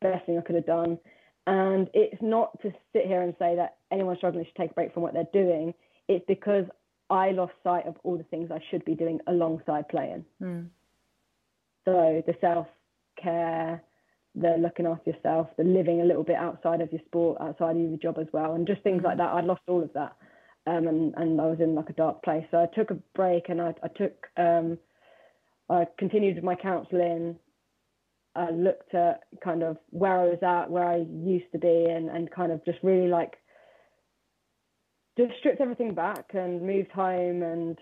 best 0.00 0.26
thing 0.26 0.38
I 0.38 0.42
could 0.42 0.56
have 0.56 0.66
done. 0.66 0.98
And 1.46 1.88
it's 1.94 2.20
not 2.22 2.60
to 2.62 2.70
sit 2.92 3.06
here 3.06 3.22
and 3.22 3.34
say 3.38 3.56
that 3.56 3.76
anyone 3.90 4.16
struggling 4.16 4.44
should 4.44 4.54
take 4.56 4.70
a 4.72 4.74
break 4.74 4.92
from 4.94 5.02
what 5.02 5.14
they're 5.14 5.24
doing. 5.32 5.74
It's 6.08 6.24
because 6.28 6.64
I 7.08 7.30
lost 7.32 7.52
sight 7.64 7.86
of 7.86 7.96
all 8.04 8.16
the 8.16 8.24
things 8.24 8.50
I 8.50 8.60
should 8.70 8.84
be 8.84 8.94
doing 8.94 9.20
alongside 9.26 9.88
playing. 9.88 10.24
So 11.84 12.22
the 12.26 12.34
self 12.40 12.66
care, 13.20 13.82
the 14.34 14.56
looking 14.58 14.86
after 14.86 15.10
yourself, 15.10 15.48
the 15.56 15.64
living 15.64 16.00
a 16.00 16.04
little 16.04 16.22
bit 16.22 16.36
outside 16.36 16.80
of 16.80 16.92
your 16.92 17.00
sport, 17.06 17.38
outside 17.40 17.76
of 17.76 17.82
your 17.82 17.96
job 17.96 18.18
as 18.18 18.28
well, 18.32 18.54
and 18.54 18.66
just 18.66 18.82
things 18.82 19.02
like 19.02 19.16
that. 19.16 19.30
I'd 19.32 19.44
lost 19.44 19.62
all 19.66 19.82
of 19.82 19.92
that, 19.94 20.16
um, 20.66 20.86
and 20.86 21.14
and 21.16 21.40
I 21.40 21.46
was 21.46 21.58
in 21.60 21.74
like 21.74 21.90
a 21.90 21.94
dark 21.94 22.22
place. 22.22 22.44
So 22.50 22.58
I 22.58 22.66
took 22.66 22.90
a 22.90 22.98
break, 23.14 23.48
and 23.48 23.60
I 23.60 23.74
I 23.82 23.88
took 23.88 24.26
um, 24.36 24.78
I 25.70 25.86
continued 25.98 26.34
with 26.36 26.44
my 26.44 26.56
counselling. 26.56 27.36
I 28.34 28.50
looked 28.50 28.94
at 28.94 29.24
kind 29.42 29.62
of 29.62 29.76
where 29.90 30.20
I 30.20 30.24
was 30.26 30.42
at, 30.42 30.70
where 30.70 30.88
I 30.88 30.96
used 30.96 31.50
to 31.52 31.58
be, 31.58 31.86
and 31.88 32.08
and 32.08 32.30
kind 32.30 32.52
of 32.52 32.64
just 32.64 32.78
really 32.82 33.08
like 33.08 33.36
just 35.16 35.32
stripped 35.38 35.60
everything 35.60 35.94
back 35.94 36.30
and 36.34 36.62
moved 36.62 36.90
home 36.92 37.42
and 37.42 37.78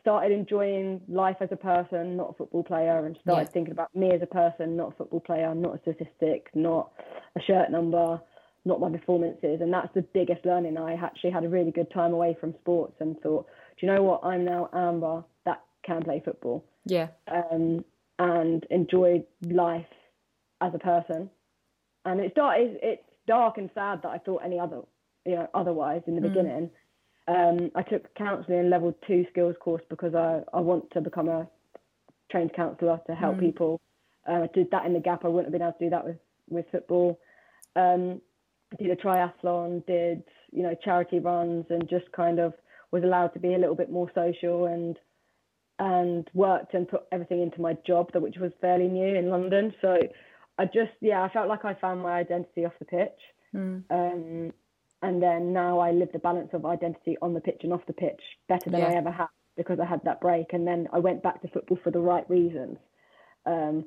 started 0.00 0.32
enjoying 0.32 1.00
life 1.08 1.36
as 1.40 1.48
a 1.50 1.56
person, 1.56 2.16
not 2.16 2.30
a 2.30 2.34
football 2.34 2.62
player, 2.62 3.06
and 3.06 3.16
started 3.22 3.46
Yeah. 3.46 3.52
thinking 3.52 3.72
about 3.72 3.94
me 3.94 4.10
as 4.10 4.20
a 4.22 4.26
person, 4.26 4.76
not 4.76 4.92
a 4.92 4.96
football 4.96 5.20
player, 5.20 5.54
not 5.54 5.76
a 5.76 5.80
statistic, 5.80 6.50
not 6.54 6.92
a 7.36 7.40
shirt 7.40 7.70
number, 7.70 8.20
not 8.66 8.80
my 8.80 8.90
performances. 8.90 9.60
And 9.62 9.72
that's 9.72 9.92
the 9.94 10.02
biggest 10.02 10.44
learning. 10.44 10.76
I 10.76 10.94
actually 10.94 11.30
had 11.30 11.44
a 11.44 11.48
really 11.48 11.70
good 11.70 11.90
time 11.90 12.12
away 12.12 12.36
from 12.38 12.54
sports 12.60 12.96
and 13.00 13.18
thought, 13.20 13.46
do 13.78 13.86
you 13.86 13.92
know 13.92 14.02
what? 14.02 14.24
I'm 14.24 14.44
now 14.44 14.68
Amber 14.74 15.24
can 15.84 16.02
play 16.02 16.20
football 16.24 16.64
Yeah. 16.84 17.08
um, 17.28 17.84
and 18.18 18.64
enjoy 18.70 19.24
life 19.48 19.86
as 20.60 20.72
a 20.74 20.78
person. 20.78 21.30
And 22.04 22.20
it's 22.20 22.34
dark. 22.34 22.56
It's, 22.58 22.78
it's 22.82 23.02
dark 23.26 23.58
and 23.58 23.70
sad 23.74 24.02
that 24.02 24.08
I 24.08 24.18
thought 24.18 24.42
any 24.44 24.58
other, 24.58 24.80
you 25.24 25.36
know, 25.36 25.48
otherwise 25.54 26.02
in 26.06 26.14
the 26.16 26.20
beginning. 26.28 26.70
Um, 27.26 27.70
I 27.74 27.82
took 27.82 28.14
counselling 28.14 28.58
and 28.60 28.70
level 28.70 28.94
two 29.06 29.24
skills 29.30 29.56
course 29.60 29.82
because 29.88 30.14
I, 30.14 30.42
I 30.52 30.60
want 30.60 30.90
to 30.92 31.00
become 31.00 31.28
a 31.28 31.48
trained 32.30 32.52
counsellor 32.54 33.00
to 33.06 33.14
help 33.14 33.40
people. 33.40 33.80
Uh, 34.28 34.42
I 34.42 34.48
did 34.52 34.70
that 34.70 34.84
in 34.86 34.92
the 34.92 35.00
gap. 35.00 35.24
I 35.24 35.28
wouldn't 35.28 35.46
have 35.46 35.52
been 35.52 35.62
able 35.62 35.72
to 35.78 35.84
do 35.84 35.90
that 35.90 36.04
with 36.04 36.16
with 36.50 36.66
football. 36.70 37.18
Um, 37.76 38.20
I 38.72 38.82
did 38.82 38.90
a 38.90 38.96
triathlon, 38.96 39.86
did 39.86 40.22
you 40.52 40.62
know 40.62 40.74
charity 40.84 41.18
runs, 41.18 41.64
and 41.70 41.88
just 41.88 42.10
kind 42.12 42.38
of 42.38 42.52
was 42.90 43.02
allowed 43.02 43.28
to 43.28 43.38
be 43.38 43.54
a 43.54 43.58
little 43.58 43.74
bit 43.74 43.90
more 43.90 44.10
social 44.14 44.66
and 44.66 44.98
and 45.78 46.28
worked 46.34 46.74
and 46.74 46.88
put 46.88 47.02
everything 47.12 47.42
into 47.42 47.60
my 47.60 47.76
job, 47.86 48.12
that 48.12 48.22
which 48.22 48.36
was 48.38 48.52
fairly 48.60 48.88
new 48.88 49.14
in 49.14 49.28
London. 49.28 49.74
So 49.80 49.98
I 50.58 50.64
just 50.66 50.92
yeah, 51.00 51.22
I 51.22 51.28
felt 51.30 51.48
like 51.48 51.64
I 51.64 51.74
found 51.74 52.02
my 52.02 52.12
identity 52.12 52.64
off 52.64 52.72
the 52.78 52.84
pitch. 52.84 53.20
Um, 53.90 54.52
and 55.02 55.22
then 55.22 55.52
now 55.52 55.80
I 55.80 55.90
live 55.90 56.08
the 56.12 56.18
balance 56.18 56.50
of 56.54 56.64
identity 56.64 57.16
on 57.20 57.34
the 57.34 57.40
pitch 57.40 57.60
and 57.62 57.72
off 57.72 57.86
the 57.86 57.92
pitch 57.92 58.20
better 58.48 58.70
than 58.70 58.80
I 58.82 58.94
ever 58.94 59.10
had 59.10 59.26
because 59.56 59.78
I 59.78 59.84
had 59.84 60.00
that 60.04 60.20
break. 60.20 60.52
And 60.52 60.66
then 60.66 60.88
I 60.92 60.98
went 60.98 61.22
back 61.22 61.42
to 61.42 61.48
football 61.48 61.78
for 61.84 61.90
the 61.90 62.00
right 62.00 62.28
reasons. 62.30 62.78
Um, 63.44 63.84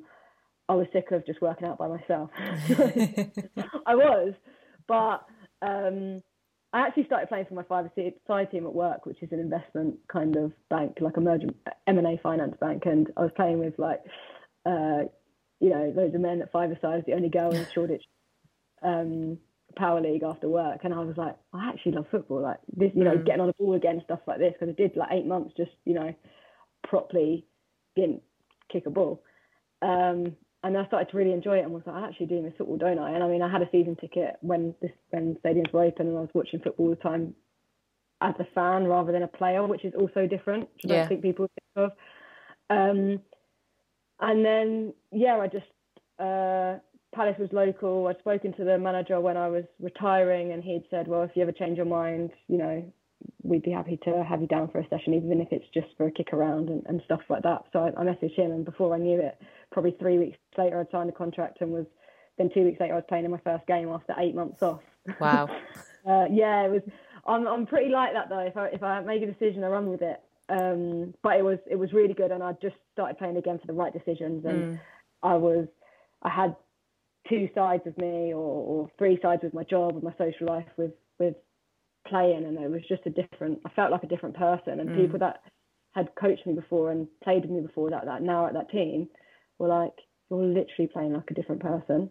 I 0.68 0.74
was 0.74 0.86
sick 0.92 1.10
of 1.10 1.26
just 1.26 1.40
working 1.40 1.66
out 1.66 1.78
by 1.78 1.88
myself. 1.88 2.30
I 3.86 3.94
was, 3.94 4.34
but 4.86 5.24
um, 5.60 6.22
I 6.72 6.80
actually 6.80 7.06
started 7.06 7.28
playing 7.28 7.46
for 7.46 7.54
my 7.54 7.62
five 7.62 7.90
side 8.26 8.50
team 8.50 8.66
at 8.66 8.74
work, 8.74 9.06
which 9.06 9.22
is 9.22 9.32
an 9.32 9.40
investment 9.40 9.96
kind 10.12 10.36
of 10.36 10.52
bank, 10.68 10.98
like 11.00 11.16
a 11.16 11.20
merger 11.20 11.48
M 11.86 11.98
and 11.98 12.06
A 12.06 12.18
finance 12.22 12.56
bank, 12.60 12.84
and 12.84 13.10
I 13.16 13.22
was 13.22 13.30
playing 13.36 13.58
with 13.58 13.78
like, 13.78 14.00
uh, 14.66 15.04
you 15.60 15.70
know, 15.70 15.92
loads 15.96 16.14
of 16.14 16.20
men 16.20 16.42
at 16.42 16.52
five 16.52 16.70
side, 16.82 16.98
is 16.98 17.04
the 17.06 17.14
only 17.14 17.30
girl 17.30 17.50
in 17.50 17.62
the 17.62 17.70
Shoreditch 17.74 18.04
um, 18.82 19.38
Power 19.76 20.02
League 20.02 20.22
after 20.22 20.48
work, 20.48 20.80
and 20.84 20.92
I 20.92 20.98
was 20.98 21.16
like, 21.16 21.36
I 21.54 21.70
actually 21.70 21.92
love 21.92 22.06
football, 22.10 22.42
like 22.42 22.58
this, 22.76 22.92
you 22.94 23.04
know, 23.04 23.16
getting 23.16 23.40
on 23.40 23.46
the 23.46 23.54
ball 23.54 23.74
again, 23.74 24.02
stuff 24.04 24.20
like 24.26 24.38
this, 24.38 24.52
because 24.52 24.74
I 24.74 24.80
did 24.80 24.94
like 24.94 25.12
eight 25.12 25.26
months 25.26 25.54
just, 25.56 25.72
you 25.86 25.94
know, 25.94 26.14
properly 26.86 27.46
didn't 27.96 28.22
kick 28.70 28.84
a 28.86 28.90
ball. 28.90 29.22
Um, 29.80 30.36
and 30.64 30.76
I 30.76 30.86
started 30.86 31.10
to 31.10 31.16
really 31.16 31.32
enjoy 31.32 31.58
it 31.58 31.62
and 31.64 31.72
was 31.72 31.82
like, 31.86 31.96
I 31.96 32.08
actually 32.08 32.26
do 32.26 32.42
miss 32.42 32.54
football, 32.58 32.78
don't 32.78 32.98
I? 32.98 33.12
And 33.12 33.22
I 33.22 33.28
mean, 33.28 33.42
I 33.42 33.50
had 33.50 33.62
a 33.62 33.70
season 33.70 33.96
ticket 33.96 34.36
when 34.40 34.74
this 34.82 34.90
when 35.10 35.36
stadiums 35.44 35.72
were 35.72 35.84
open, 35.84 36.08
and 36.08 36.16
I 36.18 36.20
was 36.22 36.30
watching 36.34 36.60
football 36.60 36.86
all 36.86 36.90
the 36.90 36.96
time 36.96 37.34
as 38.20 38.34
a 38.40 38.46
fan 38.54 38.84
rather 38.84 39.12
than 39.12 39.22
a 39.22 39.28
player, 39.28 39.64
which 39.66 39.84
is 39.84 39.94
also 39.94 40.26
different. 40.26 40.68
Which 40.74 40.84
I 40.86 40.88
Yeah. 40.88 41.00
don't 41.00 41.08
think 41.08 41.22
people 41.22 41.48
think 41.48 41.90
of. 41.90 41.92
Um, 42.70 43.20
and 44.20 44.44
then 44.44 44.92
yeah, 45.12 45.38
I 45.38 45.46
just 45.46 45.66
uh, 46.18 46.78
Palace 47.14 47.38
was 47.38 47.48
local. 47.52 48.08
I'd 48.08 48.18
spoken 48.18 48.52
to 48.54 48.64
the 48.64 48.78
manager 48.78 49.20
when 49.20 49.36
I 49.36 49.48
was 49.48 49.64
retiring, 49.80 50.52
and 50.52 50.62
he'd 50.62 50.84
said, 50.90 51.06
"Well, 51.08 51.22
if 51.22 51.30
you 51.34 51.42
ever 51.42 51.52
change 51.52 51.76
your 51.76 51.86
mind, 51.86 52.30
you 52.48 52.58
know, 52.58 52.92
we'd 53.42 53.62
be 53.62 53.70
happy 53.70 53.98
to 54.04 54.24
have 54.24 54.40
you 54.40 54.48
down 54.48 54.68
for 54.70 54.80
a 54.80 54.88
session, 54.88 55.14
even 55.14 55.40
if 55.40 55.48
it's 55.52 55.68
just 55.72 55.86
for 55.96 56.06
a 56.06 56.10
kick 56.10 56.32
around 56.32 56.68
and, 56.68 56.84
and 56.86 57.00
stuff 57.04 57.20
like 57.28 57.42
that." 57.44 57.62
So 57.72 57.78
I, 57.78 57.88
I 58.00 58.04
messaged 58.04 58.34
him, 58.34 58.50
and 58.50 58.64
before 58.64 58.94
I 58.94 58.98
knew 58.98 59.20
it, 59.20 59.40
probably 59.70 59.92
three 59.98 60.18
weeks 60.18 60.38
later, 60.56 60.80
I'd 60.80 60.90
signed 60.90 61.10
a 61.10 61.12
contract 61.12 61.60
and 61.60 61.72
was. 61.72 61.86
Then 62.36 62.50
two 62.54 62.62
weeks 62.62 62.78
later, 62.78 62.92
I 62.92 62.96
was 62.96 63.04
playing 63.08 63.24
in 63.24 63.32
my 63.32 63.40
first 63.42 63.66
game 63.66 63.88
after 63.88 64.14
eight 64.18 64.34
months 64.34 64.62
off. 64.62 64.80
Wow. 65.20 65.48
Uh, 66.06 66.24
yeah, 66.30 66.64
it 66.64 66.70
was. 66.70 66.80
I'm 67.26 67.46
I'm 67.46 67.66
pretty 67.66 67.90
like 67.90 68.14
that 68.14 68.30
though. 68.30 68.38
If 68.38 68.56
I 68.56 68.68
if 68.68 68.82
I 68.82 69.00
make 69.00 69.20
a 69.20 69.26
decision, 69.26 69.62
I 69.62 69.66
run 69.66 69.90
with 69.90 70.00
it. 70.00 70.22
Um, 70.48 71.12
but 71.22 71.36
it 71.36 71.42
was 71.42 71.58
it 71.70 71.74
was 71.76 71.92
really 71.92 72.14
good, 72.14 72.30
and 72.30 72.42
I 72.42 72.52
just 72.62 72.76
started 72.94 73.18
playing 73.18 73.36
again 73.36 73.58
for 73.58 73.66
the 73.66 73.74
right 73.74 73.92
decisions, 73.92 74.46
and 74.46 74.80
I 75.22 75.34
was 75.34 75.66
I 76.22 76.30
had 76.30 76.56
two 77.28 77.50
sides 77.54 77.86
of 77.86 77.98
me, 77.98 78.32
or, 78.32 78.36
or 78.36 78.90
three 78.96 79.18
sides 79.20 79.42
with 79.42 79.52
my 79.52 79.64
job, 79.64 79.94
with 79.94 80.04
my 80.04 80.14
social 80.16 80.46
life, 80.46 80.66
with 80.78 80.92
with 81.18 81.34
playing, 82.06 82.44
and 82.44 82.56
it 82.58 82.70
was 82.70 82.82
just 82.88 83.02
a 83.04 83.10
different. 83.10 83.60
I 83.66 83.70
felt 83.70 83.90
like 83.90 84.04
a 84.04 84.08
different 84.08 84.36
person, 84.36 84.80
and 84.80 84.96
people 84.96 85.18
that 85.18 85.42
had 85.94 86.14
coached 86.14 86.46
me 86.46 86.54
before 86.54 86.90
and 86.90 87.08
played 87.22 87.42
with 87.42 87.50
me 87.50 87.60
before 87.60 87.90
that 87.90 88.06
that 88.06 88.22
now 88.22 88.46
at 88.46 88.54
that 88.54 88.70
team 88.70 89.08
were 89.58 89.68
like, 89.68 89.94
you're 90.30 90.42
literally 90.42 90.88
playing 90.92 91.14
like 91.14 91.30
a 91.30 91.34
different 91.34 91.62
person. 91.62 92.10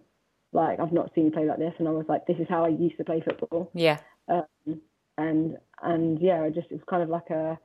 Like 0.53 0.79
I've 0.79 0.93
not 0.93 1.11
seen 1.13 1.25
you 1.25 1.31
play 1.31 1.45
like 1.45 1.59
this, 1.59 1.73
and 1.79 1.87
I 1.87 1.91
was 1.91 2.05
like, 2.07 2.25
this 2.25 2.37
is 2.39 2.47
how 2.49 2.65
I 2.65 2.69
used 2.69 2.97
to 2.97 3.03
play 3.03 3.21
football 3.21 3.69
Yeah. 3.73 3.99
Um, 4.27 4.81
and 5.17 5.57
and 5.81 6.19
yeah, 6.21 6.41
I 6.41 6.49
just 6.49 6.71
it 6.71 6.75
was 6.75 6.83
kind 6.89 7.03
of 7.03 7.09
like 7.09 7.29
a 7.29 7.59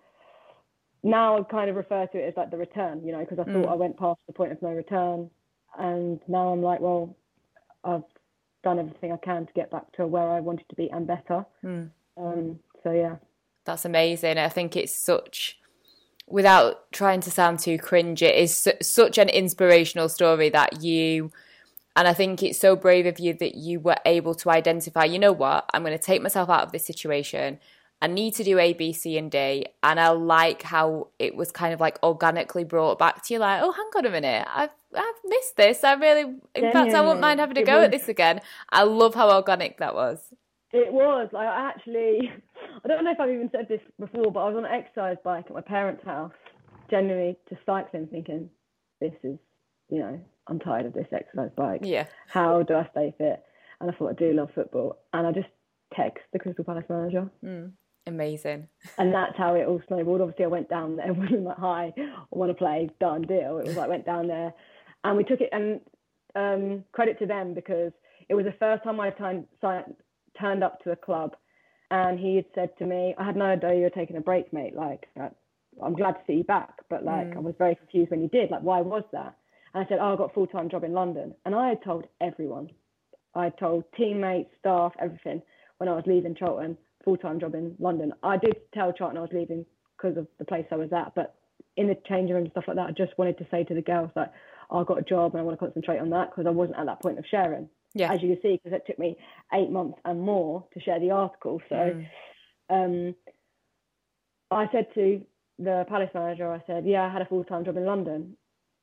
now 1.02 1.38
I 1.38 1.42
kind 1.42 1.68
of 1.68 1.76
refer 1.76 2.06
to 2.06 2.18
it 2.18 2.28
as 2.28 2.34
like 2.36 2.50
the 2.50 2.56
return, 2.56 3.04
you 3.04 3.12
know, 3.12 3.20
because 3.20 3.38
I 3.38 3.44
thought 3.44 3.66
mm. 3.66 3.70
I 3.70 3.74
went 3.74 3.98
past 3.98 4.20
the 4.26 4.32
point 4.32 4.52
of 4.52 4.62
no 4.62 4.70
return, 4.70 5.30
and 5.78 6.20
now 6.28 6.48
I'm 6.48 6.62
like, 6.62 6.80
well, 6.80 7.16
I've 7.84 8.04
done 8.62 8.78
everything 8.78 9.12
I 9.12 9.16
can 9.16 9.46
to 9.46 9.52
get 9.52 9.70
back 9.70 9.90
to 9.94 10.06
where 10.06 10.28
I 10.28 10.40
wanted 10.40 10.68
to 10.68 10.76
be 10.76 10.88
and 10.90 11.06
better. 11.06 11.44
Mm. 11.64 11.90
Um, 12.16 12.58
so 12.82 12.92
yeah, 12.92 13.16
That's 13.64 13.84
amazing. 13.84 14.38
I 14.38 14.48
think 14.48 14.76
it's 14.76 14.94
such, 14.94 15.58
without 16.32 16.90
trying 16.92 17.20
to 17.20 17.30
sound 17.30 17.58
too 17.58 17.76
cringe, 17.76 18.22
it 18.22 18.34
is 18.34 18.56
su- 18.56 18.72
such 18.80 19.18
an 19.18 19.28
inspirational 19.28 20.08
story 20.08 20.48
that 20.48 20.82
you, 20.82 21.30
and 21.94 22.08
I 22.08 22.14
think 22.14 22.42
it's 22.42 22.58
so 22.58 22.74
brave 22.74 23.04
of 23.04 23.20
you 23.20 23.34
that 23.34 23.54
you 23.54 23.78
were 23.78 23.98
able 24.06 24.34
to 24.36 24.50
identify, 24.50 25.04
you 25.04 25.18
know 25.18 25.30
what, 25.32 25.68
I'm 25.74 25.84
going 25.84 25.96
to 25.96 26.02
take 26.02 26.22
myself 26.22 26.48
out 26.48 26.62
of 26.62 26.72
this 26.72 26.86
situation. 26.86 27.60
I 28.00 28.06
need 28.06 28.34
to 28.36 28.44
do 28.44 28.58
A, 28.58 28.72
B, 28.72 28.94
C, 28.94 29.18
and 29.18 29.30
D. 29.30 29.66
And 29.82 30.00
I 30.00 30.08
like 30.08 30.62
how 30.62 31.08
it 31.18 31.36
was 31.36 31.52
kind 31.52 31.74
of 31.74 31.80
like 31.80 32.02
organically 32.02 32.64
brought 32.64 32.98
back 32.98 33.22
to 33.24 33.34
you, 33.34 33.38
like, 33.38 33.60
oh, 33.62 33.70
hang 33.70 33.90
on 33.94 34.06
a 34.06 34.10
minute, 34.10 34.48
I've, 34.50 34.70
I've 34.96 35.20
missed 35.26 35.56
this. 35.58 35.84
I 35.84 35.92
really, 35.92 36.34
in 36.54 36.72
fact, 36.72 36.94
I 36.94 37.02
wouldn't 37.02 37.20
mind 37.20 37.40
having 37.40 37.58
a 37.58 37.62
go 37.62 37.82
at 37.82 37.90
this 37.90 38.08
again. 38.08 38.40
I 38.70 38.84
love 38.84 39.14
how 39.14 39.30
organic 39.30 39.78
that 39.78 39.94
was. 39.94 40.18
It 40.72 40.92
was 40.92 41.28
like 41.32 41.46
I 41.46 41.68
actually 41.68 42.30
I 42.84 42.88
don't 42.88 43.04
know 43.04 43.12
if 43.12 43.20
I've 43.20 43.30
even 43.30 43.50
said 43.52 43.68
this 43.68 43.80
before, 43.98 44.32
but 44.32 44.40
I 44.40 44.48
was 44.48 44.56
on 44.56 44.64
an 44.64 44.72
exercise 44.72 45.16
bike 45.24 45.46
at 45.46 45.52
my 45.54 45.60
parents' 45.60 46.04
house, 46.04 46.32
genuinely 46.90 47.36
just 47.48 47.60
cycling, 47.66 48.06
thinking, 48.08 48.50
this 49.00 49.12
is 49.22 49.38
you 49.90 49.98
know 50.00 50.20
I'm 50.46 50.58
tired 50.58 50.86
of 50.86 50.92
this 50.94 51.06
exercise 51.12 51.50
bike. 51.56 51.80
Yeah. 51.84 52.06
how 52.28 52.62
do 52.62 52.74
I 52.74 52.88
stay 52.90 53.14
fit? 53.18 53.44
And 53.80 53.90
I 53.90 53.94
thought 53.94 54.10
I 54.10 54.14
do 54.14 54.32
love 54.32 54.50
football, 54.54 54.98
and 55.12 55.26
I 55.26 55.32
just 55.32 55.48
text 55.94 56.22
the 56.32 56.38
Crystal 56.38 56.64
Palace 56.64 56.84
manager, 56.88 57.28
Amazing. 58.06 58.66
and 58.98 59.14
that's 59.14 59.36
how 59.36 59.54
it 59.54 59.66
all 59.66 59.80
snowballed. 59.86 60.20
Obviously, 60.20 60.44
I 60.44 60.48
went 60.48 60.68
down 60.68 60.96
there, 60.96 61.12
wasn't 61.12 61.44
like, 61.44 61.58
"Hi, 61.58 61.92
I 61.96 62.12
want 62.30 62.50
to 62.50 62.54
play." 62.54 62.90
Done 63.00 63.22
deal. 63.22 63.58
It 63.58 63.66
was 63.66 63.76
like 63.76 63.88
went 63.88 64.06
down 64.06 64.26
there, 64.28 64.52
and 65.04 65.16
we 65.16 65.24
took 65.24 65.40
it. 65.40 65.50
And 65.52 65.80
um, 66.34 66.84
credit 66.92 67.18
to 67.18 67.26
them 67.26 67.54
because 67.54 67.92
it 68.28 68.34
was 68.34 68.44
the 68.44 68.54
first 68.58 68.82
time 68.84 68.98
I 69.00 69.10
turned 69.10 69.46
si- 69.60 69.92
turned 70.38 70.64
up 70.64 70.82
to 70.82 70.92
a 70.92 70.96
club, 70.96 71.36
and 71.90 72.18
he 72.18 72.36
had 72.36 72.46
said 72.54 72.76
to 72.78 72.86
me, 72.86 73.14
"I 73.18 73.24
had 73.24 73.36
no 73.36 73.46
idea 73.46 73.74
you 73.74 73.82
were 73.82 73.90
taking 73.90 74.16
a 74.16 74.20
break, 74.20 74.52
mate. 74.52 74.74
Like, 74.74 75.08
uh, 75.20 75.30
I'm 75.82 75.94
glad 75.94 76.12
to 76.12 76.20
see 76.26 76.34
you 76.34 76.44
back, 76.44 76.74
but 76.88 77.04
like, 77.04 77.34
I 77.36 77.40
was 77.40 77.54
very 77.58 77.74
confused 77.74 78.10
when 78.10 78.22
you 78.22 78.28
did. 78.28 78.50
Like, 78.50 78.62
why 78.62 78.80
was 78.80 79.04
that?" 79.12 79.34
And 79.74 79.84
I 79.84 79.88
said, 79.88 79.98
"Oh, 80.00 80.12
I 80.12 80.16
got 80.16 80.30
a 80.30 80.34
full 80.34 80.46
time 80.46 80.68
job 80.68 80.84
in 80.84 80.92
London," 80.92 81.34
and 81.44 81.54
I 81.54 81.68
had 81.68 81.82
told 81.82 82.06
everyone. 82.20 82.70
I 83.34 83.48
told 83.48 83.84
teammates, 83.96 84.50
staff, 84.58 84.92
everything 84.98 85.42
when 85.78 85.88
I 85.88 85.94
was 85.94 86.04
leaving 86.06 86.34
Charlton, 86.34 86.76
full 87.04 87.16
time 87.16 87.40
job 87.40 87.54
in 87.54 87.74
London. 87.78 88.12
I 88.22 88.36
did 88.36 88.56
tell 88.74 88.92
Charlton 88.92 89.18
I 89.18 89.22
was 89.22 89.32
leaving 89.32 89.64
because 89.96 90.16
of 90.16 90.26
the 90.38 90.44
place 90.44 90.66
I 90.70 90.76
was 90.76 90.92
at, 90.92 91.14
but 91.14 91.34
in 91.76 91.88
the 91.88 91.96
changing 92.06 92.34
room 92.34 92.44
and 92.44 92.52
stuff 92.52 92.64
like 92.68 92.76
that, 92.76 92.88
I 92.88 92.92
just 92.92 93.16
wanted 93.18 93.38
to 93.38 93.46
say 93.50 93.64
to 93.64 93.74
the 93.74 93.82
girls 93.82 94.10
like, 94.14 94.30
oh, 94.70 94.80
I've 94.80 94.86
got 94.86 94.98
a 94.98 95.02
job 95.02 95.32
and 95.32 95.40
I 95.40 95.44
want 95.44 95.58
to 95.58 95.64
concentrate 95.64 95.98
on 95.98 96.10
that 96.10 96.30
because 96.30 96.46
I 96.46 96.50
wasn't 96.50 96.78
at 96.78 96.86
that 96.86 97.02
point 97.02 97.18
of 97.18 97.24
sharing. 97.30 97.68
Yeah. 97.94 98.12
As 98.12 98.22
you 98.22 98.28
can 98.34 98.42
see, 98.42 98.60
because 98.62 98.74
it 98.76 98.84
took 98.86 98.98
me 98.98 99.16
eight 99.52 99.70
months 99.70 99.98
and 100.04 100.20
more 100.20 100.64
to 100.74 100.80
share 100.80 100.98
the 100.98 101.10
article. 101.10 101.60
So 101.68 102.02
um, 102.70 103.14
I 104.50 104.66
said 104.72 104.86
to 104.94 105.22
the 105.58 105.84
Palace 105.88 106.10
manager, 106.14 106.50
I 106.52 106.62
said, 106.66 106.84
yeah, 106.86 107.02
I 107.04 107.10
had 107.12 107.22
a 107.22 107.26
full 107.26 107.44
time 107.44 107.64
job 107.64 107.76
in 107.76 107.84
London. 107.84 108.36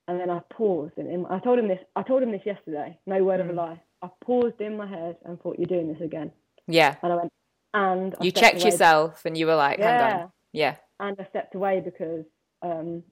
And 0.08 0.20
then 0.20 0.30
I 0.32 0.40
paused 0.52 0.94
and 0.98 1.08
in, 1.08 1.26
I 1.30 1.38
told 1.40 1.60
him 1.60 1.68
this. 1.68 1.80
I 1.96 2.02
told 2.02 2.24
him 2.24 2.32
this 2.32 2.42
yesterday. 2.44 2.98
No 3.06 3.24
word 3.24 3.42
of 3.42 3.50
a 3.50 3.54
lie. 3.54 3.80
I 4.02 4.10
paused 4.24 4.60
in 4.60 4.76
my 4.76 4.88
head 4.88 5.18
and 5.24 5.40
thought, 5.40 5.60
"You're 5.60 5.68
doing 5.68 5.88
this 5.94 6.02
again." 6.02 6.32
Yeah. 6.68 6.96
And 7.04 7.14
I 7.14 7.16
went, 7.16 7.34
and 7.76 8.16
I 8.20 8.24
You 8.24 8.32
checked 8.32 8.62
away- 8.62 8.72
yourself 8.72 9.24
and 9.26 9.38
you 9.38 9.46
were 9.46 9.56
like, 9.56 9.78
hang 9.80 9.88
Yeah. 9.88 10.18
on. 10.24 10.32
Yeah. 10.52 10.76
and 11.00 11.16
I 11.20 11.26
stepped 11.30 11.54
away 11.54 11.82
because 11.86 12.26
um, 12.64 13.04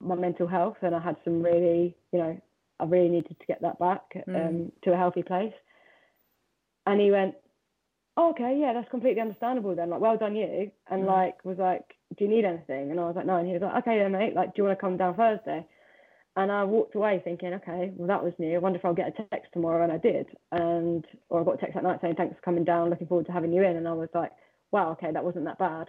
my 0.00 0.14
mental 0.14 0.46
health, 0.46 0.76
and 0.82 0.94
I 0.94 1.00
had 1.00 1.16
some 1.24 1.42
really, 1.42 1.96
you 2.12 2.18
know, 2.20 2.40
I 2.80 2.84
really 2.84 3.08
needed 3.08 3.36
to 3.38 3.46
get 3.46 3.62
that 3.62 3.78
back 3.78 4.02
um, 4.28 4.72
to 4.84 4.92
a 4.92 4.96
healthy 4.96 5.22
place. 5.22 5.52
And 6.86 7.00
he 7.00 7.10
went, 7.10 7.34
oh, 8.16 8.30
"Okay, 8.30 8.58
yeah, 8.60 8.72
that's 8.72 8.90
completely 8.90 9.20
understandable 9.20 9.74
then. 9.74 9.90
Like, 9.90 10.00
well 10.00 10.16
done 10.16 10.36
you." 10.36 10.70
And 10.90 11.06
like 11.06 11.44
was 11.44 11.58
like, 11.58 11.96
do 12.16 12.24
you 12.24 12.30
need 12.30 12.44
anything? 12.44 12.90
And 12.90 12.98
I 12.98 13.04
was 13.04 13.16
like, 13.16 13.26
no. 13.26 13.36
And 13.36 13.46
he 13.46 13.52
was 13.52 13.62
like, 13.62 13.82
okay, 13.82 13.98
then, 13.98 14.12
mate. 14.12 14.34
Like, 14.34 14.48
do 14.48 14.62
you 14.62 14.64
want 14.64 14.78
to 14.78 14.80
come 14.80 14.96
down 14.96 15.14
Thursday? 15.14 15.64
And 16.36 16.50
I 16.50 16.64
walked 16.64 16.94
away 16.94 17.20
thinking, 17.22 17.54
okay, 17.54 17.92
well, 17.96 18.08
that 18.08 18.22
was 18.22 18.32
new. 18.38 18.54
I 18.54 18.58
wonder 18.58 18.78
if 18.78 18.84
I'll 18.84 18.94
get 18.94 19.08
a 19.08 19.28
text 19.30 19.52
tomorrow. 19.52 19.82
And 19.82 19.92
I 19.92 19.98
did. 19.98 20.26
And, 20.50 21.04
or 21.28 21.40
I 21.40 21.44
got 21.44 21.54
a 21.54 21.58
text 21.58 21.74
that 21.74 21.84
night 21.84 21.98
saying, 22.00 22.14
thanks 22.16 22.36
for 22.36 22.42
coming 22.42 22.64
down. 22.64 22.90
Looking 22.90 23.06
forward 23.06 23.26
to 23.26 23.32
having 23.32 23.52
you 23.52 23.62
in. 23.62 23.76
And 23.76 23.86
I 23.86 23.92
was 23.92 24.08
like, 24.14 24.32
wow, 24.72 24.90
okay, 24.92 25.12
that 25.12 25.24
wasn't 25.24 25.44
that 25.44 25.58
bad. 25.58 25.88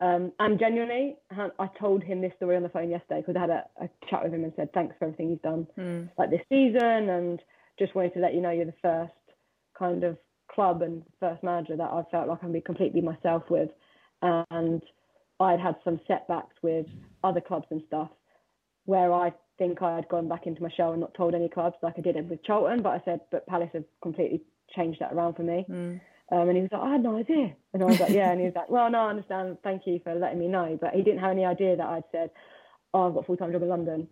Um, 0.00 0.32
and 0.38 0.58
genuinely, 0.58 1.16
I 1.30 1.68
told 1.78 2.02
him 2.02 2.22
this 2.22 2.32
story 2.36 2.56
on 2.56 2.62
the 2.62 2.70
phone 2.70 2.88
yesterday 2.88 3.20
because 3.20 3.36
I 3.36 3.40
had 3.40 3.50
a, 3.50 3.64
a, 3.82 3.88
chat 4.08 4.24
with 4.24 4.32
him 4.32 4.44
and 4.44 4.52
said, 4.56 4.72
thanks 4.72 4.96
for 4.98 5.04
everything 5.04 5.28
you've 5.28 5.42
done 5.42 5.66
mm. 5.78 6.08
like 6.16 6.30
this 6.30 6.40
season. 6.48 7.10
And 7.10 7.42
just 7.78 7.94
wanted 7.94 8.14
to 8.14 8.20
let 8.20 8.32
you 8.32 8.40
know 8.40 8.50
you're 8.50 8.64
the 8.64 8.72
first 8.80 9.12
kind 9.78 10.04
of 10.04 10.16
club 10.50 10.80
and 10.80 11.02
first 11.20 11.42
manager 11.42 11.76
that 11.76 11.90
I 11.90 12.02
felt 12.10 12.28
like 12.28 12.38
I 12.38 12.40
can 12.40 12.52
be 12.52 12.62
completely 12.62 13.02
myself 13.02 13.42
with. 13.50 13.68
And 14.22 14.82
I'd 15.38 15.60
had 15.60 15.76
some 15.84 16.00
setbacks 16.08 16.56
with 16.62 16.86
other 17.22 17.40
clubs 17.42 17.66
and 17.70 17.82
stuff 17.86 18.10
where 18.86 19.12
I 19.12 19.32
think 19.58 19.82
I 19.82 19.96
had 19.96 20.08
gone 20.08 20.28
back 20.28 20.46
into 20.46 20.62
my 20.62 20.70
shell 20.74 20.92
and 20.92 21.00
not 21.00 21.14
told 21.14 21.34
any 21.34 21.48
clubs 21.48 21.76
like 21.82 21.94
I 21.98 22.00
did 22.00 22.16
it 22.16 22.24
with 22.24 22.42
Charlton, 22.44 22.82
but 22.82 22.90
I 22.90 23.02
said, 23.04 23.20
but 23.30 23.46
Palace 23.46 23.70
have 23.74 23.84
completely 24.02 24.42
changed 24.74 25.00
that 25.00 25.12
around 25.12 25.34
for 25.34 25.42
me. 25.42 25.66
Mm. 25.68 26.00
Um, 26.30 26.48
and 26.48 26.56
he 26.56 26.62
was 26.62 26.70
like, 26.72 26.82
I 26.82 26.92
had 26.92 27.02
no 27.02 27.16
idea. 27.16 27.54
And 27.72 27.82
I 27.82 27.86
was 27.86 27.98
like, 27.98 28.10
yeah. 28.10 28.30
And 28.30 28.40
he 28.40 28.46
was 28.46 28.54
like, 28.54 28.70
well, 28.70 28.90
no, 28.90 28.98
I 29.00 29.10
understand. 29.10 29.58
Thank 29.64 29.82
you 29.86 30.00
for 30.02 30.14
letting 30.14 30.38
me 30.38 30.46
know. 30.46 30.78
But 30.80 30.94
he 30.94 31.02
didn't 31.02 31.20
have 31.20 31.32
any 31.32 31.44
idea 31.44 31.76
that 31.76 31.86
I'd 31.86 32.04
said, 32.12 32.30
oh, 32.94 33.08
I've 33.08 33.14
got 33.14 33.20
a 33.20 33.26
full 33.26 33.36
time 33.36 33.52
job 33.52 33.62
in 33.62 33.68
London. 33.68 34.08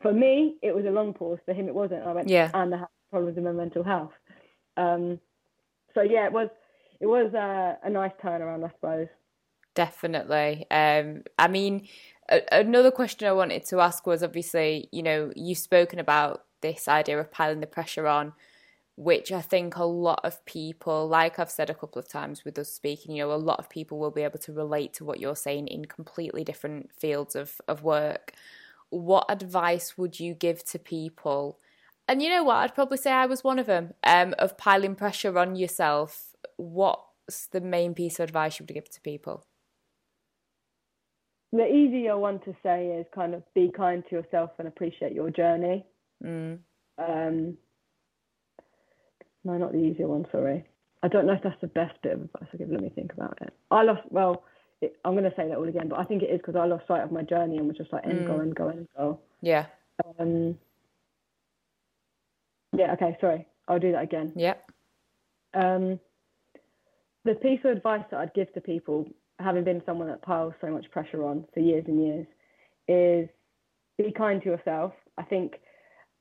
For 0.00 0.12
me, 0.12 0.56
it 0.62 0.74
was 0.74 0.84
a 0.86 0.90
long 0.90 1.12
pause. 1.12 1.38
For 1.44 1.52
him, 1.52 1.68
it 1.68 1.74
wasn't. 1.74 2.04
I 2.04 2.12
went, 2.12 2.28
yeah. 2.28 2.50
And 2.54 2.74
I 2.74 2.78
had 2.78 2.88
problems 3.10 3.36
with 3.36 3.44
my 3.44 3.52
mental 3.52 3.84
health. 3.84 4.12
Um, 4.76 5.20
so 5.94 6.02
yeah, 6.02 6.26
it 6.26 6.32
was 6.32 6.48
it 7.00 7.06
was 7.06 7.32
a, 7.34 7.78
a 7.86 7.90
nice 7.90 8.12
turnaround, 8.22 8.64
I 8.64 8.70
suppose. 8.70 9.08
Definitely. 9.74 10.66
Um, 10.70 11.24
I 11.38 11.48
mean, 11.48 11.88
another 12.52 12.90
question 12.90 13.28
I 13.28 13.32
wanted 13.32 13.66
to 13.66 13.80
ask 13.80 14.06
was 14.06 14.22
obviously, 14.22 14.88
you 14.92 15.02
know, 15.02 15.32
you've 15.34 15.58
spoken 15.58 15.98
about 15.98 16.44
this 16.60 16.88
idea 16.88 17.18
of 17.18 17.30
piling 17.30 17.60
the 17.60 17.66
pressure 17.66 18.06
on, 18.06 18.32
which 18.96 19.32
I 19.32 19.40
think 19.40 19.76
a 19.76 19.84
lot 19.84 20.20
of 20.22 20.44
people, 20.44 21.08
like 21.08 21.38
I've 21.38 21.50
said 21.50 21.70
a 21.70 21.74
couple 21.74 21.98
of 21.98 22.08
times 22.08 22.44
with 22.44 22.58
us 22.58 22.70
speaking, 22.70 23.16
you 23.16 23.24
know, 23.24 23.32
a 23.32 23.36
lot 23.36 23.58
of 23.58 23.68
people 23.68 23.98
will 23.98 24.10
be 24.10 24.22
able 24.22 24.38
to 24.40 24.52
relate 24.52 24.92
to 24.94 25.04
what 25.04 25.18
you're 25.18 25.36
saying 25.36 25.68
in 25.68 25.86
completely 25.86 26.44
different 26.44 26.92
fields 26.92 27.34
of, 27.34 27.60
of 27.66 27.82
work. 27.82 28.32
What 28.90 29.26
advice 29.28 29.98
would 29.98 30.20
you 30.20 30.34
give 30.34 30.64
to 30.66 30.78
people? 30.78 31.58
And 32.06 32.22
you 32.22 32.28
know 32.28 32.44
what? 32.44 32.56
I'd 32.56 32.74
probably 32.74 32.98
say 32.98 33.10
I 33.10 33.26
was 33.26 33.42
one 33.42 33.58
of 33.58 33.66
them, 33.66 33.94
um, 34.04 34.34
of 34.38 34.56
piling 34.56 34.94
pressure 34.94 35.36
on 35.38 35.56
yourself. 35.56 36.34
What's 36.56 37.46
the 37.46 37.60
main 37.60 37.94
piece 37.94 38.20
of 38.20 38.24
advice 38.24 38.60
you 38.60 38.64
would 38.64 38.74
give 38.74 38.90
to 38.90 39.00
people? 39.00 39.44
the 41.56 41.66
easier 41.72 42.18
one 42.18 42.40
to 42.40 42.54
say 42.62 42.86
is 42.88 43.06
kind 43.14 43.32
of 43.32 43.42
be 43.54 43.70
kind 43.74 44.02
to 44.10 44.16
yourself 44.16 44.50
and 44.58 44.66
appreciate 44.66 45.12
your 45.12 45.30
journey. 45.30 45.86
Mm. 46.24 46.58
Um, 46.98 47.56
no, 49.44 49.56
not 49.56 49.72
the 49.72 49.78
easier 49.78 50.08
one. 50.08 50.26
Sorry, 50.32 50.64
I 51.02 51.08
don't 51.08 51.26
know 51.26 51.34
if 51.34 51.42
that's 51.42 51.60
the 51.60 51.66
best 51.66 52.00
bit 52.02 52.12
of 52.12 52.22
advice 52.22 52.48
I 52.52 52.56
give. 52.56 52.70
Let 52.70 52.80
me 52.80 52.90
think 52.94 53.12
about 53.12 53.38
it. 53.40 53.52
I 53.70 53.82
lost. 53.82 54.02
Well, 54.10 54.44
it, 54.80 54.96
I'm 55.04 55.12
going 55.12 55.24
to 55.24 55.36
say 55.36 55.48
that 55.48 55.56
all 55.56 55.68
again, 55.68 55.88
but 55.88 55.98
I 55.98 56.04
think 56.04 56.22
it 56.22 56.30
is 56.30 56.38
because 56.38 56.56
I 56.56 56.66
lost 56.66 56.86
sight 56.86 57.02
of 57.02 57.12
my 57.12 57.22
journey 57.22 57.58
and 57.58 57.68
was 57.68 57.76
just 57.76 57.92
like 57.92 58.04
end 58.04 58.20
mm. 58.20 58.26
go 58.26 58.40
and 58.40 58.54
go 58.54 58.68
and 58.68 58.88
go. 58.96 59.20
Yeah. 59.40 59.66
Um. 60.18 60.58
Yeah. 62.76 62.92
Okay. 62.94 63.16
Sorry. 63.20 63.46
I'll 63.68 63.78
do 63.78 63.92
that 63.92 64.02
again. 64.02 64.32
Yep. 64.36 64.70
Um. 65.54 66.00
The 67.24 67.34
piece 67.36 67.60
of 67.64 67.70
advice 67.70 68.04
that 68.10 68.20
I'd 68.20 68.34
give 68.34 68.52
to 68.52 68.60
people 68.60 69.08
having 69.38 69.64
been 69.64 69.82
someone 69.84 70.08
that 70.08 70.22
piles 70.22 70.54
so 70.60 70.68
much 70.68 70.90
pressure 70.90 71.24
on 71.24 71.44
for 71.52 71.60
years 71.60 71.84
and 71.86 72.04
years, 72.04 72.26
is 72.88 73.28
be 73.98 74.12
kind 74.12 74.42
to 74.42 74.50
yourself. 74.50 74.92
I 75.18 75.22
think 75.22 75.54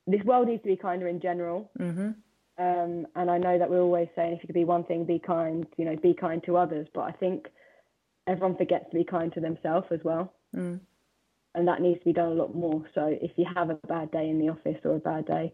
this 0.07 0.21
world 0.23 0.47
needs 0.47 0.63
to 0.63 0.69
be 0.69 0.75
kinder 0.75 1.07
in 1.07 1.19
general. 1.19 1.71
Mm-hmm. 1.79 2.11
Um, 2.57 3.07
and 3.15 3.31
I 3.31 3.37
know 3.37 3.57
that 3.57 3.69
we're 3.69 3.81
always 3.81 4.09
saying 4.15 4.33
if 4.33 4.43
you 4.43 4.47
could 4.47 4.53
be 4.53 4.65
one 4.65 4.83
thing, 4.83 5.05
be 5.05 5.19
kind, 5.19 5.65
you 5.77 5.85
know, 5.85 5.95
be 5.95 6.13
kind 6.13 6.41
to 6.45 6.57
others. 6.57 6.87
But 6.93 7.01
I 7.01 7.11
think 7.11 7.47
everyone 8.27 8.57
forgets 8.57 8.85
to 8.91 8.97
be 8.97 9.03
kind 9.03 9.33
to 9.33 9.39
themselves 9.39 9.87
as 9.91 9.99
well. 10.03 10.33
Mm. 10.55 10.79
And 11.55 11.67
that 11.67 11.81
needs 11.81 11.99
to 11.99 12.05
be 12.05 12.13
done 12.13 12.31
a 12.31 12.35
lot 12.35 12.55
more. 12.55 12.83
So 12.95 13.15
if 13.21 13.31
you 13.37 13.45
have 13.55 13.69
a 13.69 13.75
bad 13.87 14.11
day 14.11 14.29
in 14.29 14.39
the 14.39 14.49
office 14.49 14.79
or 14.83 14.95
a 14.95 14.99
bad 14.99 15.25
day, 15.25 15.53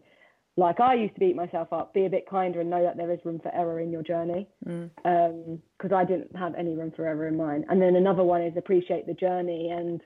like 0.56 0.80
I 0.80 0.94
used 0.94 1.14
to 1.14 1.20
beat 1.20 1.36
myself 1.36 1.72
up, 1.72 1.94
be 1.94 2.06
a 2.06 2.10
bit 2.10 2.28
kinder 2.28 2.60
and 2.60 2.70
know 2.70 2.82
that 2.82 2.96
there 2.96 3.10
is 3.10 3.20
room 3.24 3.40
for 3.42 3.54
error 3.54 3.80
in 3.80 3.90
your 3.90 4.02
journey. 4.02 4.48
Because 4.64 4.90
mm. 5.04 5.60
um, 5.84 5.94
I 5.94 6.04
didn't 6.04 6.36
have 6.36 6.54
any 6.54 6.74
room 6.74 6.92
for 6.94 7.06
error 7.06 7.28
in 7.28 7.36
mine. 7.36 7.64
And 7.68 7.80
then 7.80 7.96
another 7.96 8.24
one 8.24 8.42
is 8.42 8.56
appreciate 8.56 9.06
the 9.06 9.14
journey. 9.14 9.70
And 9.70 10.00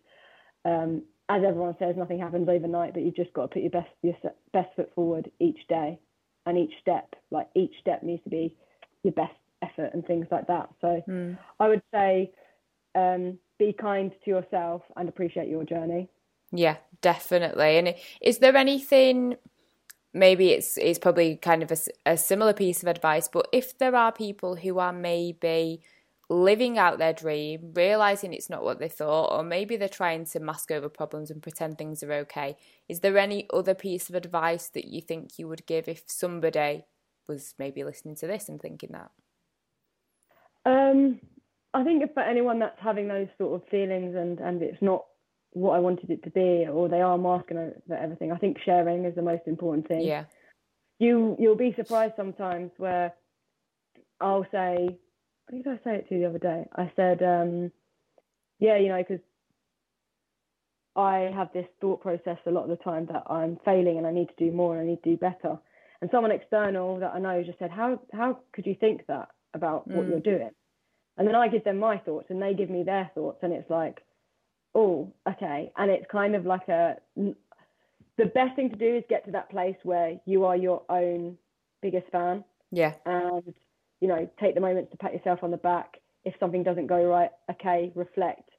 um, 0.65 1.03
as 1.29 1.43
everyone 1.47 1.77
says, 1.79 1.97
nothing 1.97 2.19
happens 2.19 2.49
overnight, 2.49 2.93
but 2.93 3.03
you've 3.03 3.16
just 3.16 3.33
got 3.33 3.43
to 3.43 3.49
put 3.49 3.62
your 3.62 3.71
best 3.71 3.89
your 4.03 4.15
best 4.53 4.69
foot 4.77 4.93
forward 4.95 5.31
each 5.41 5.66
day, 5.69 5.99
and 6.47 6.59
each 6.59 6.73
step, 6.81 7.15
like 7.31 7.49
each 7.55 7.73
step 7.81 8.03
needs 8.03 8.23
to 8.25 8.31
be 8.31 8.57
your 9.03 9.12
best 9.12 9.35
effort 9.62 9.91
and 9.95 10.07
things 10.07 10.27
like 10.31 10.47
that. 10.47 10.69
So 10.81 11.03
mm. 11.09 11.39
I 11.61 11.69
would 11.69 11.83
say 11.93 12.33
um, 12.95 13.39
be 13.59 13.73
kind 13.73 14.12
to 14.25 14.31
yourself 14.31 14.83
and 14.97 15.09
appreciate 15.09 15.49
your 15.49 15.65
journey. 15.65 16.09
Yeah, 16.53 16.77
definitely. 17.01 17.79
And 17.79 17.95
is 18.21 18.39
there 18.39 18.57
anything? 18.57 19.37
maybe 20.16 20.51
it's 20.51 20.79
it's 20.79 20.99
probably 20.99 21.37
kind 21.37 21.62
of 21.62 21.73
a, 21.73 21.77
a 22.07 22.16
similar 22.16 22.53
piece 22.53 22.83
of 22.83 22.89
advice 22.89 23.29
but 23.29 23.49
if 23.53 23.77
there 23.79 23.97
are 23.97 24.12
people 24.12 24.55
who 24.55 24.79
are 24.79 24.93
maybe 24.93 25.83
living 26.29 26.79
out 26.79 26.99
their 26.99 27.13
dream 27.13 27.73
realizing 27.75 28.33
it's 28.33 28.49
not 28.51 28.65
what 28.65 28.79
they 28.79 28.89
thought 28.89 29.33
or 29.33 29.43
maybe 29.43 29.77
they're 29.77 29.89
trying 29.89 30.25
to 30.25 30.41
mask 30.41 30.71
over 30.71 30.89
problems 30.89 31.31
and 31.31 31.43
pretend 31.43 31.77
things 31.77 32.03
are 32.03 32.13
okay 32.13 32.57
is 32.89 33.01
there 33.01 33.19
any 33.19 33.47
other 33.53 33.75
piece 33.75 34.09
of 34.09 34.15
advice 34.15 34.69
that 34.69 34.87
you 34.87 35.01
think 35.01 35.39
you 35.39 35.47
would 35.47 35.67
give 35.67 35.89
if 35.89 36.03
somebody 36.07 36.85
was 37.29 37.55
maybe 37.59 37.85
listening 37.85 38.15
to 38.15 38.27
this 38.27 38.49
and 38.49 38.61
thinking 38.61 38.91
that 38.93 39.11
um 40.65 41.21
I 41.75 41.83
think 41.83 42.15
for 42.15 42.23
anyone 42.23 42.61
that's 42.61 42.79
having 42.81 43.09
those 43.09 43.27
sort 43.37 43.61
of 43.61 43.69
feelings 43.69 44.15
and 44.15 44.39
and 44.39 44.63
it's 44.63 44.81
not 44.81 45.05
what 45.55 45.77
I 45.77 45.79
wanted 45.79 46.11
it 46.11 46.23
to 46.25 46.31
be, 46.31 46.67
or 46.69 46.89
they 46.89 47.01
are 47.01 47.17
masking 47.17 47.59
over 47.59 47.97
everything. 47.97 48.33
I 48.33 48.37
think 48.37 48.59
sharing 48.65 49.05
is 49.05 49.15
the 49.15 49.23
most 49.23 49.43
important 49.47 49.89
thing. 49.89 50.03
Yeah. 50.03 50.25
You 50.99 51.37
you'll 51.39 51.57
be 51.57 51.75
surprised 51.77 52.15
sometimes 52.17 52.71
where 52.77 53.15
I'll 54.21 54.47
say, 54.53 54.99
what 55.49 55.62
did 55.62 55.73
I 55.73 55.77
say 55.85 55.97
it 55.97 56.09
to 56.09 56.19
the 56.19 56.27
other 56.27 56.39
day? 56.39 56.66
I 56.75 56.91
said, 56.97 57.23
um, 57.23 57.71
yeah, 58.59 58.79
you 58.79 58.89
know, 58.89 58.99
because 58.99 59.25
I 60.97 61.31
have 61.35 61.53
this 61.53 61.66
thought 61.81 62.03
process 62.03 62.39
a 62.47 62.51
lot 62.51 62.65
of 62.65 62.71
the 62.71 62.83
time 62.85 63.07
that 63.07 63.25
I'm 63.29 63.59
failing 63.65 63.99
and 63.99 64.07
I 64.07 64.12
need 64.12 64.29
to 64.29 64.45
do 64.45 64.53
more 64.53 64.77
and 64.77 64.83
I 64.83 64.91
need 64.91 65.03
to 65.03 65.11
do 65.11 65.16
better. 65.16 65.59
And 66.01 66.11
someone 66.11 66.31
external 66.31 66.99
that 67.01 67.12
I 67.15 67.19
know 67.19 67.43
just 67.43 67.59
said, 67.59 67.71
how 67.71 68.01
how 68.12 68.39
could 68.53 68.66
you 68.66 68.75
think 68.79 69.07
that 69.07 69.29
about 69.55 69.89
what 69.89 70.07
mm. 70.07 70.11
you're 70.11 70.21
doing? 70.21 70.51
And 71.16 71.27
then 71.27 71.35
I 71.35 71.49
give 71.49 71.65
them 71.65 71.79
my 71.79 71.99
thoughts 71.99 72.27
and 72.29 72.43
they 72.43 72.55
give 72.55 72.71
me 72.71 72.83
their 72.83 73.11
thoughts, 73.15 73.39
and 73.43 73.53
it's 73.53 73.71
like 73.71 74.03
oh, 74.75 75.12
okay. 75.29 75.73
And 75.77 75.91
it's 75.91 76.07
kind 76.11 76.35
of 76.35 76.45
like 76.45 76.69
a, 76.69 76.97
the 77.16 78.27
best 78.27 78.57
thing 78.57 78.71
to 78.71 78.77
do 78.77 78.97
is 78.97 79.05
get 79.09 79.25
to 79.27 79.33
that 79.33 79.51
place 79.51 79.77
where 79.83 80.19
you 80.27 80.45
are 80.45 80.57
your 80.57 80.83
own 80.89 81.39
biggest 81.83 82.09
fan. 82.11 82.45
Yeah. 82.71 82.95
And, 83.07 83.55
you 84.05 84.09
know, 84.09 84.28
take 84.39 84.55
the 84.55 84.60
moments 84.60 84.90
to 84.90 84.98
pat 84.98 85.14
yourself 85.14 85.39
on 85.43 85.51
the 85.51 85.56
back. 85.56 85.97
If 86.26 86.35
something 86.39 86.62
doesn't 86.62 86.89
go 86.89 87.02
right, 87.05 87.31
okay, 87.51 87.90
reflect. 87.94 88.51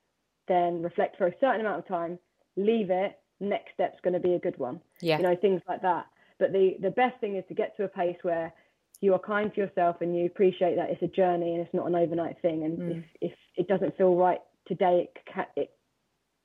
Then 0.47 0.81
reflect 0.81 1.19
for 1.19 1.27
a 1.27 1.33
certain 1.39 1.61
amount 1.61 1.77
of 1.77 1.87
time, 1.87 2.17
leave 2.57 2.89
it. 2.89 3.19
Next 3.39 3.75
step's 3.75 3.99
going 4.03 4.15
to 4.15 4.19
be 4.19 4.33
a 4.33 4.39
good 4.39 4.57
one. 4.57 4.81
Yeah. 5.01 5.17
You 5.17 5.23
know, 5.23 5.35
things 5.35 5.61
like 5.67 5.83
that. 5.83 6.07
But 6.39 6.51
the, 6.51 6.77
the 6.81 6.89
best 6.89 7.19
thing 7.21 7.35
is 7.35 7.43
to 7.49 7.53
get 7.53 7.77
to 7.77 7.83
a 7.83 7.87
place 7.87 8.17
where 8.23 8.55
you 9.01 9.13
are 9.13 9.19
kind 9.19 9.53
to 9.53 9.61
yourself 9.61 9.97
and 10.01 10.17
you 10.17 10.25
appreciate 10.25 10.77
that 10.77 10.89
it's 10.89 11.03
a 11.03 11.15
journey 11.15 11.53
and 11.53 11.61
it's 11.61 11.73
not 11.75 11.85
an 11.85 11.93
overnight 11.93 12.41
thing. 12.41 12.63
And 12.63 12.79
mm. 12.79 12.97
if, 12.97 13.31
if 13.31 13.37
it 13.55 13.67
doesn't 13.67 13.95
feel 13.97 14.15
right 14.15 14.39
today, 14.67 15.09
it, 15.09 15.17
can, 15.31 15.45
it 15.55 15.69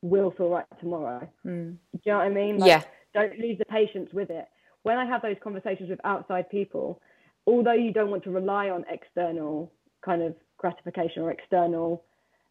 will 0.03 0.31
feel 0.33 0.51
right 0.51 0.67
tomorrow. 0.79 1.27
Mm. 1.47 1.79
Do 1.95 2.01
you 2.05 2.13
know 2.13 2.19
what 2.19 2.27
I 2.27 2.29
mean? 2.29 2.59
Like, 2.59 2.69
yeah. 2.69 2.83
Don't 3.15 3.39
lose 3.39 3.57
the 3.57 3.65
patience 3.65 4.11
with 4.13 4.29
it. 4.29 4.45
When 4.83 4.99
I 4.99 5.07
have 5.07 5.23
those 5.23 5.37
conversations 5.43 5.89
with 5.89 6.01
outside 6.05 6.51
people, 6.51 7.01
although 7.47 7.73
you 7.75 7.93
don't 7.93 8.11
want 8.11 8.25
to 8.25 8.31
rely 8.31 8.71
on 8.71 8.85
external 8.91 9.73
kind 10.05 10.23
of 10.23 10.35
gratification 10.59 11.23
or 11.23 11.31
external 11.31 12.05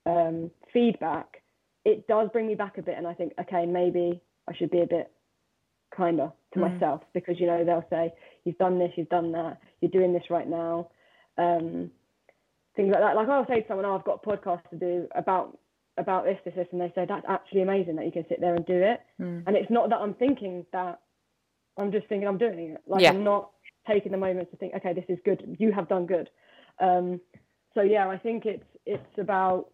um, 0.06 0.52
feedback, 0.74 1.41
it 1.86 2.07
does 2.07 2.30
bring 2.32 2.48
me 2.48 2.56
back 2.56 2.78
a 2.78 2.82
bit. 2.82 2.98
And 2.98 3.07
I 3.07 3.14
think, 3.14 3.34
okay, 3.40 3.66
maybe 3.66 4.22
I 4.48 4.56
should 4.56 4.72
be 4.72 4.82
a 4.82 4.88
bit 4.88 5.11
kinder 5.95 6.32
to 6.53 6.60
mm. 6.60 6.74
myself 6.74 7.02
because, 7.14 7.40
you 7.40 7.48
know, 7.48 7.64
they'll 7.64 7.86
say, 7.90 8.14
you've 8.44 8.57
done 8.57 8.80
this, 8.80 8.91
you've 8.95 9.10
done 9.10 9.32
that, 9.34 9.60
you're 9.82 9.91
doing 9.91 10.14
this 10.14 10.30
right 10.30 10.48
now. 10.48 10.90
Um, 11.38 11.91
things 12.76 12.91
like 12.91 13.02
that. 13.02 13.16
Like 13.16 13.30
I'll 13.30 13.48
say 13.48 13.61
to 13.61 13.68
someone, 13.68 13.86
oh, 13.86 13.95
I've 13.95 14.06
got 14.06 14.22
a 14.24 14.28
podcast 14.28 14.70
to 14.70 14.78
do 14.78 15.07
about 15.16 15.57
about 15.98 16.24
this, 16.24 16.38
this, 16.45 16.53
this, 16.56 16.68
and 16.72 16.80
they 16.80 16.91
say 16.95 17.06
that's 17.06 17.26
actually 17.28 17.61
amazing 17.61 17.98
that 17.98 18.06
you 18.06 18.11
can 18.11 18.26
sit 18.30 18.40
there 18.40 18.56
and 18.56 18.66
do 18.66 18.74
it. 18.74 19.02
Mm. 19.22 19.44
And 19.45 19.57
it's 19.57 19.70
not 19.70 19.90
that 19.90 19.98
I'm 19.98 20.14
thinking 20.14 20.66
that 20.72 21.02
I'm 21.78 21.91
just 21.91 22.07
thinking 22.07 22.28
I'm 22.28 22.38
doing 22.38 22.60
it. 22.60 22.82
Like 22.88 23.02
yeah. 23.02 23.10
I'm 23.10 23.24
not 23.24 23.52
taking 23.90 24.11
the 24.11 24.18
moment 24.18 24.52
to 24.52 24.57
think, 24.57 24.74
okay, 24.76 24.94
this 24.94 25.06
is 25.10 25.18
good. 25.26 25.56
You 25.60 25.72
have 25.72 25.88
done 25.88 26.06
good. 26.06 26.30
Um, 26.80 27.20
so 27.74 27.82
yeah, 27.82 28.07
I 28.07 28.18
think 28.18 28.45
it's 28.45 28.66
it's 28.86 29.18
about 29.20 29.68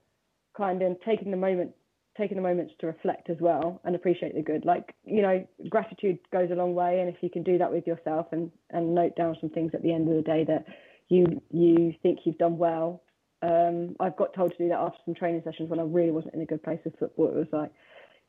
kind 0.55 0.81
of 0.81 0.97
taking 1.05 1.31
the 1.31 1.37
moment 1.37 1.71
taking 2.17 2.37
the 2.37 2.43
moments 2.43 2.73
to 2.79 2.87
reflect 2.87 3.29
as 3.29 3.35
well 3.41 3.81
and 3.83 3.93
appreciate 3.93 4.33
the 4.33 4.41
good 4.41 4.63
like 4.63 4.95
you 5.03 5.21
know 5.21 5.45
gratitude 5.69 6.17
goes 6.31 6.49
a 6.49 6.55
long 6.55 6.73
way 6.73 7.01
and 7.01 7.09
if 7.09 7.17
you 7.21 7.29
can 7.29 7.43
do 7.43 7.57
that 7.57 7.69
with 7.69 7.85
yourself 7.85 8.27
and 8.31 8.51
and 8.69 8.95
note 8.95 9.13
down 9.17 9.35
some 9.41 9.49
things 9.49 9.71
at 9.73 9.83
the 9.83 9.93
end 9.93 10.07
of 10.07 10.15
the 10.15 10.21
day 10.21 10.45
that 10.45 10.65
you 11.09 11.41
you 11.51 11.93
think 12.01 12.19
you've 12.23 12.37
done 12.37 12.57
well 12.57 13.03
um, 13.41 13.95
I've 13.99 14.15
got 14.15 14.33
told 14.33 14.51
to 14.51 14.57
do 14.57 14.69
that 14.69 14.79
after 14.79 14.97
some 15.05 15.13
training 15.13 15.41
sessions 15.43 15.69
when 15.69 15.79
I 15.79 15.83
really 15.83 16.11
wasn't 16.11 16.33
in 16.33 16.41
a 16.41 16.45
good 16.45 16.63
place 16.63 16.79
with 16.83 16.97
football. 16.97 17.27
It 17.27 17.35
was 17.35 17.47
like 17.51 17.71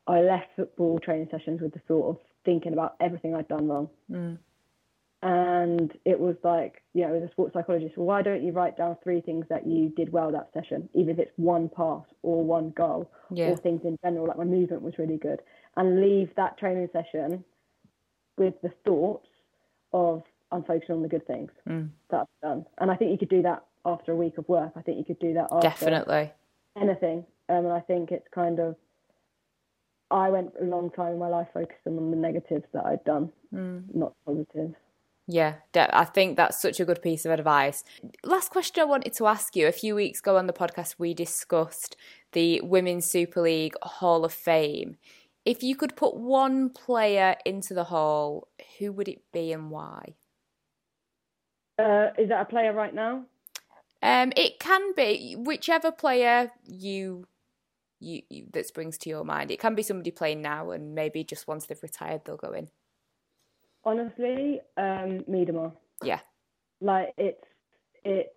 I 0.07 0.21
left 0.21 0.49
football 0.57 0.99
training 0.99 1.29
sessions 1.31 1.61
with 1.61 1.73
the 1.73 1.81
thought 1.89 2.11
of 2.11 2.17
thinking 2.45 2.73
about 2.73 2.97
everything 3.01 3.35
I'd 3.35 3.49
done 3.49 3.69
wrong. 3.69 3.89
Mm. 4.11 4.39
And 5.23 5.93
it 6.05 6.21
was 6.21 6.37
like, 6.45 6.83
you 6.93 7.07
know, 7.07 7.15
as 7.15 7.23
a 7.23 7.31
sports 7.31 7.55
psychologist, 7.55 7.97
well, 7.97 8.07
why 8.07 8.23
don't 8.23 8.43
you 8.45 8.53
write 8.53 8.77
down 8.77 8.97
three 9.03 9.21
things 9.23 9.47
that 9.49 9.67
you 9.67 9.89
did 9.97 10.13
well 10.13 10.31
that 10.33 10.51
session, 10.53 10.89
even 10.95 11.11
if 11.11 11.19
it's 11.19 11.33
one 11.37 11.69
pass 11.69 12.05
or 12.23 12.45
one 12.45 12.71
goal 12.71 13.11
Yeah. 13.31 13.51
or 13.51 13.57
things 13.57 13.81
in 13.85 13.99
general, 14.05 14.27
like 14.27 14.37
my 14.37 14.45
movement 14.45 14.83
was 14.83 14.99
really 14.99 15.17
good, 15.17 15.41
and 15.77 16.01
leave 16.01 16.35
that 16.37 16.59
training 16.59 16.89
session 16.93 17.45
with 18.37 18.61
the 18.61 18.69
thoughts 18.85 19.29
of 19.93 20.23
I'm 20.53 20.63
focusing 20.65 20.97
on 20.97 21.03
the 21.03 21.09
good 21.09 21.27
things 21.27 21.51
Mm. 21.67 21.89
that 22.11 22.21
I've 22.21 22.41
done. 22.43 22.67
And 22.79 22.91
I 22.91 22.97
think 22.97 23.11
you 23.11 23.19
could 23.19 23.31
do 23.31 23.43
that 23.43 23.65
after 23.85 24.13
a 24.13 24.17
week 24.17 24.39
of 24.39 24.49
work. 24.49 24.73
I 24.77 24.83
think 24.83 24.99
you 24.99 25.05
could 25.05 25.19
do 25.19 25.33
that 25.35 25.49
after 25.51 25.61
Definitely. 25.69 26.31
anything. 26.77 27.27
Um, 27.49 27.65
and 27.65 27.73
I 27.73 27.81
think 27.81 28.13
it's 28.13 28.29
kind 28.29 28.61
of, 28.61 28.77
I 30.11 30.31
went 30.31 30.53
a 30.61 30.65
long 30.65 30.91
time 30.91 31.15
in 31.15 31.19
my 31.19 31.29
life 31.29 31.49
focusing 31.53 31.97
on 31.99 32.11
the 32.11 32.17
negatives 32.17 32.67
that 32.73 32.85
I'd 32.85 33.03
done, 33.05 33.33
not 33.51 34.13
positives. 34.25 34.77
Yeah, 35.29 35.55
I 35.75 36.05
think 36.05 36.37
that's 36.37 36.63
such 36.63 36.79
a 36.79 36.85
good 36.85 37.03
piece 37.03 37.25
of 37.25 37.33
advice. 37.33 37.83
Last 38.23 38.51
question 38.51 38.83
I 38.83 38.85
wanted 38.85 39.13
to 39.15 39.27
ask 39.27 39.57
you. 39.57 39.67
A 39.67 39.73
few 39.73 39.97
weeks 39.97 40.21
ago 40.21 40.37
on 40.37 40.47
the 40.47 40.53
podcast, 40.53 40.97
we 40.99 41.15
discussed 41.15 41.97
the 42.31 42.61
Women's 42.61 43.07
Super 43.07 43.43
League 43.43 43.75
Hall 43.83 44.25
of 44.25 44.33
Fame. 44.33 44.99
If 45.45 45.65
you 45.65 45.75
could 45.75 45.97
put 45.97 46.17
one 46.17 46.71
player 46.71 47.37
into 47.45 47.75
the 47.75 47.85
hall, 47.85 48.49
who 48.79 48.93
would 48.93 49.09
it 49.09 49.23
be 49.33 49.53
and 49.53 49.71
why? 49.71 50.15
Uh, 51.79 52.11
is 52.17 52.29
that 52.29 52.43
a 52.43 52.45
player 52.45 52.73
right 52.73 52.95
now? 52.95 53.25
Um, 54.03 54.33
it 54.37 54.61
can 54.61 54.95
be 54.95 55.35
whichever 55.37 55.91
player 55.91 56.53
you, 56.65 57.27
you 57.99 58.23
you 58.29 58.47
that 58.53 58.67
springs 58.67 58.97
to 58.99 59.09
your 59.09 59.25
mind. 59.25 59.51
It 59.51 59.59
can 59.59 59.75
be 59.75 59.83
somebody 59.83 60.11
playing 60.11 60.43
now, 60.43 60.71
and 60.71 60.95
maybe 60.95 61.25
just 61.25 61.49
once 61.49 61.67
they've 61.67 61.83
retired, 61.83 62.23
they'll 62.25 62.37
go 62.37 62.53
in. 62.53 62.69
Honestly, 63.87 64.61
um, 64.77 65.25
Miedema. 65.31 65.73
Yeah, 66.03 66.19
Like 66.81 67.15
it's 67.17 67.45
it's 68.05 68.29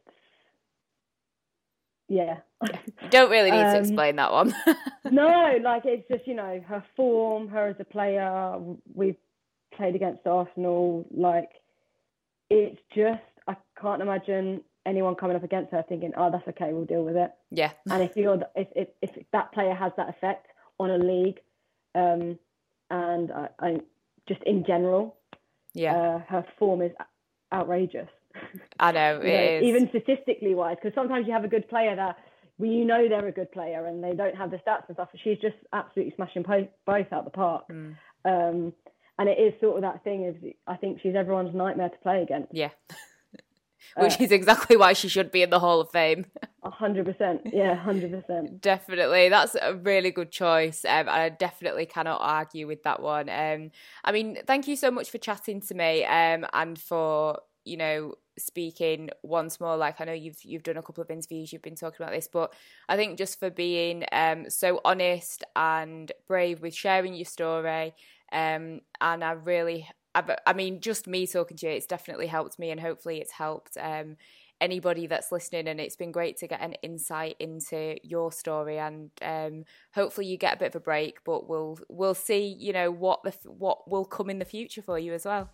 yeah. 2.08 2.38
you 2.64 3.10
don't 3.10 3.30
really 3.32 3.52
need 3.52 3.58
to 3.58 3.78
Um, 3.78 3.84
explain 3.84 4.16
that 4.18 4.32
one. 4.32 4.54
no, 5.12 5.58
like 5.64 5.84
it's 5.86 6.08
just 6.08 6.28
you 6.28 6.36
know 6.36 6.62
her 6.68 6.84
form, 6.96 7.48
her 7.50 7.68
as 7.68 7.76
a 7.80 7.84
player. 7.84 8.58
We've 8.94 9.18
played 9.76 9.96
against 9.96 10.26
Arsenal. 10.28 11.06
Like 11.12 11.50
it's 12.50 12.80
just 12.96 13.22
I 13.48 13.56
can't 13.82 14.02
imagine 14.02 14.62
anyone 14.86 15.16
coming 15.16 15.36
up 15.36 15.44
against 15.44 15.72
her 15.72 15.84
thinking, 15.88 16.14
oh, 16.18 16.32
that's 16.32 16.48
okay, 16.48 16.74
we'll 16.74 16.86
deal 16.86 17.04
with 17.04 17.16
it. 17.16 17.32
yeah, 17.52 17.72
And 17.90 18.02
if 18.04 18.16
you're 18.16 18.40
if 18.56 18.68
if, 18.76 18.88
if 19.02 19.26
that 19.34 19.52
player 19.52 19.74
has 19.74 19.92
that 19.98 20.10
effect 20.10 20.48
on 20.80 20.90
a 20.92 20.98
league, 20.98 21.40
um, 21.96 22.40
and 22.90 23.32
I, 23.32 23.50
I 23.60 23.78
just 24.28 24.42
in 24.44 24.64
general, 24.66 25.18
yeah, 25.74 25.96
uh, 25.96 26.20
her 26.28 26.46
form 26.58 26.82
is 26.82 26.92
outrageous. 27.54 28.08
I 28.80 28.92
know 28.92 29.20
it 29.24 29.28
You 29.28 29.34
know, 29.34 29.58
is. 29.58 29.64
even 29.64 29.90
statistically 29.90 30.56
wise, 30.56 30.78
because 30.82 30.96
sometimes 30.96 31.28
you 31.28 31.34
have 31.34 31.44
a 31.44 31.50
good 31.50 31.68
player 31.70 31.96
that 31.96 32.18
well, 32.58 32.70
you 32.70 32.86
know 32.86 33.08
they're 33.08 33.28
a 33.28 33.32
good 33.32 33.52
player 33.52 33.86
and 33.86 34.04
they 34.04 34.14
don't 34.14 34.36
have 34.36 34.52
the 34.52 34.58
stats 34.58 34.84
and 34.88 34.96
stuff. 34.96 35.10
She's 35.24 35.38
just 35.40 35.56
absolutely 35.72 36.14
smashing 36.16 36.44
po- 36.44 36.68
both 36.86 37.08
out 37.14 37.24
the 37.24 37.32
park. 37.32 37.64
Mm. 37.72 37.96
Um, 38.26 38.74
and 39.18 39.30
it 39.30 39.40
is 39.40 39.54
sort 39.62 39.78
of 39.78 39.82
that 39.84 40.04
thing 40.04 40.26
is 40.26 40.54
I 40.68 40.76
think 40.76 41.00
she's 41.02 41.16
everyone's 41.16 41.56
nightmare 41.56 41.90
to 41.90 41.98
play 42.00 42.22
against. 42.22 42.54
Yeah. 42.54 42.70
Which 43.98 44.20
is 44.20 44.32
exactly 44.32 44.76
why 44.78 44.94
she 44.94 45.08
should 45.08 45.32
be 45.32 45.42
in 45.42 45.50
the 45.50 45.60
Hall 45.60 45.80
of 45.82 45.90
Fame. 45.90 46.26
Hundred 46.62 47.06
percent, 47.06 47.42
yeah, 47.54 47.74
hundred 47.74 48.12
percent. 48.12 48.60
Definitely. 48.62 49.30
That's 49.30 49.56
a 49.62 49.76
really 49.76 50.12
good 50.12 50.30
choice. 50.30 50.84
Um, 50.84 51.08
I 51.08 51.30
definitely 51.30 51.86
cannot 51.86 52.20
argue 52.22 52.68
with 52.68 52.84
that 52.84 53.02
one. 53.02 53.30
Um, 53.30 53.72
I 54.04 54.12
mean, 54.12 54.40
thank 54.46 54.68
you 54.68 54.76
so 54.76 54.92
much 54.92 55.10
for 55.10 55.20
chatting 55.20 55.62
to 55.62 55.74
me 55.74 56.04
um, 56.04 56.46
and 56.52 56.78
for, 56.78 57.40
you 57.64 57.78
know, 57.78 58.16
speaking 58.38 59.10
once 59.24 59.62
more. 59.62 59.78
Like 59.78 60.02
I 60.02 60.04
know 60.04 60.12
you've 60.12 60.44
you've 60.44 60.64
done 60.64 60.76
a 60.76 60.84
couple 60.84 61.02
of 61.02 61.10
interviews, 61.10 61.54
you've 61.54 61.62
been 61.62 61.76
talking 61.76 62.04
about 62.04 62.14
this, 62.14 62.28
but 62.32 62.54
I 62.90 62.98
think 62.98 63.18
just 63.18 63.40
for 63.40 63.50
being 63.50 64.04
um, 64.12 64.50
so 64.50 64.82
honest 64.84 65.46
and 65.56 66.12
brave 66.28 66.62
with 66.62 66.76
sharing 66.76 67.14
your 67.14 67.26
story. 67.26 67.94
Um, 68.34 68.82
and 69.00 69.24
I 69.24 69.32
really 69.32 69.88
I've, 70.16 70.30
I 70.46 70.54
mean, 70.54 70.82
just 70.82 71.08
me 71.08 71.28
talking 71.28 71.56
to 71.58 71.68
you, 71.68 71.74
it's 71.74 71.86
definitely 71.86 72.28
helped 72.28 72.58
me, 72.58 72.72
and 72.72 72.80
hopefully, 72.80 73.20
it's 73.22 73.32
helped 73.32 73.78
um, 73.80 74.18
anybody 74.62 75.08
that's 75.08 75.32
listening. 75.32 75.68
And 75.68 75.80
it's 75.80 75.96
been 75.96 76.12
great 76.12 76.38
to 76.38 76.48
get 76.48 76.62
an 76.62 76.74
insight 76.82 77.36
into 77.40 77.98
your 78.04 78.32
story, 78.32 78.80
and 78.80 79.12
um, 79.22 79.66
hopefully, 79.94 80.28
you 80.28 80.38
get 80.38 80.56
a 80.56 80.58
bit 80.58 80.68
of 80.68 80.76
a 80.76 80.80
break. 80.80 81.24
But 81.24 81.50
we'll 81.50 81.80
we'll 81.90 82.16
see, 82.16 82.56
you 82.60 82.74
know, 82.74 82.92
what 82.92 83.24
the 83.24 83.34
what 83.46 83.90
will 83.90 84.06
come 84.06 84.30
in 84.30 84.40
the 84.40 84.46
future 84.46 84.82
for 84.82 85.00
you 85.00 85.14
as 85.14 85.26
well. 85.26 85.50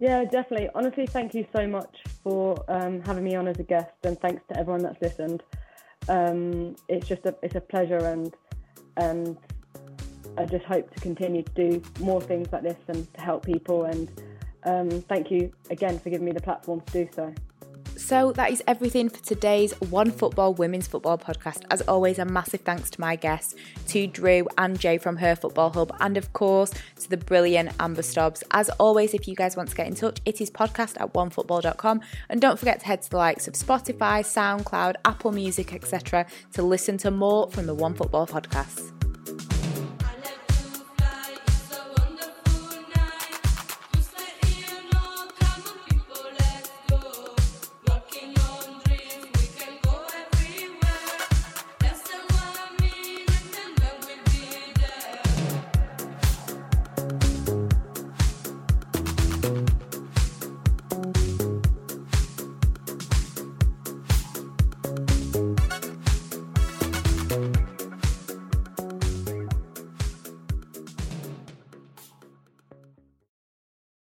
Yeah, 0.00 0.24
definitely. 0.24 0.68
Honestly, 0.74 1.06
thank 1.06 1.34
you 1.34 1.44
so 1.54 1.66
much 1.66 1.96
for 2.22 2.64
um, 2.68 3.02
having 3.02 3.24
me 3.24 3.34
on 3.34 3.48
as 3.48 3.58
a 3.58 3.64
guest, 3.64 3.90
and 4.04 4.18
thanks 4.20 4.42
to 4.48 4.58
everyone 4.58 4.82
that's 4.82 5.00
listened. 5.02 5.42
Um, 6.08 6.76
it's 6.88 7.08
just 7.08 7.26
a 7.26 7.34
it's 7.42 7.56
a 7.56 7.60
pleasure, 7.60 7.98
and 7.98 8.32
and 8.96 9.36
I 10.36 10.44
just 10.44 10.64
hope 10.64 10.94
to 10.94 11.00
continue 11.00 11.42
to 11.42 11.52
do 11.52 11.82
more 12.00 12.20
things 12.20 12.48
like 12.52 12.62
this 12.62 12.78
and 12.86 13.12
to 13.14 13.20
help 13.20 13.44
people. 13.44 13.84
And 13.84 14.08
um, 14.64 14.88
thank 15.02 15.30
you 15.32 15.52
again 15.70 15.98
for 15.98 16.10
giving 16.10 16.24
me 16.24 16.32
the 16.32 16.40
platform 16.40 16.80
to 16.80 16.92
do 16.92 17.08
so. 17.14 17.34
So 18.08 18.32
that 18.32 18.50
is 18.50 18.62
everything 18.66 19.10
for 19.10 19.22
today's 19.22 19.78
One 19.90 20.10
Football 20.10 20.54
Women's 20.54 20.86
Football 20.86 21.18
podcast. 21.18 21.64
As 21.70 21.82
always, 21.82 22.18
a 22.18 22.24
massive 22.24 22.62
thanks 22.62 22.88
to 22.88 23.00
my 23.02 23.16
guests, 23.16 23.54
to 23.88 24.06
Drew 24.06 24.48
and 24.56 24.80
Jay 24.80 24.96
from 24.96 25.18
Her 25.18 25.36
Football 25.36 25.68
Hub, 25.68 25.94
and 26.00 26.16
of 26.16 26.32
course 26.32 26.72
to 27.00 27.10
the 27.10 27.18
brilliant 27.18 27.70
Amber 27.78 28.00
Stobbs. 28.00 28.42
As 28.50 28.70
always, 28.80 29.12
if 29.12 29.28
you 29.28 29.34
guys 29.34 29.58
want 29.58 29.68
to 29.68 29.76
get 29.76 29.88
in 29.88 29.94
touch, 29.94 30.22
it 30.24 30.40
is 30.40 30.50
podcast 30.50 30.98
at 30.98 31.12
onefootball.com. 31.12 32.00
And 32.30 32.40
don't 32.40 32.58
forget 32.58 32.80
to 32.80 32.86
head 32.86 33.02
to 33.02 33.10
the 33.10 33.18
likes 33.18 33.46
of 33.46 33.52
Spotify, 33.52 34.24
SoundCloud, 34.24 34.94
Apple 35.04 35.32
Music, 35.32 35.74
etc. 35.74 36.24
to 36.54 36.62
listen 36.62 36.96
to 36.96 37.10
more 37.10 37.50
from 37.50 37.66
the 37.66 37.74
One 37.74 37.92
Football 37.92 38.26
podcast. 38.26 38.97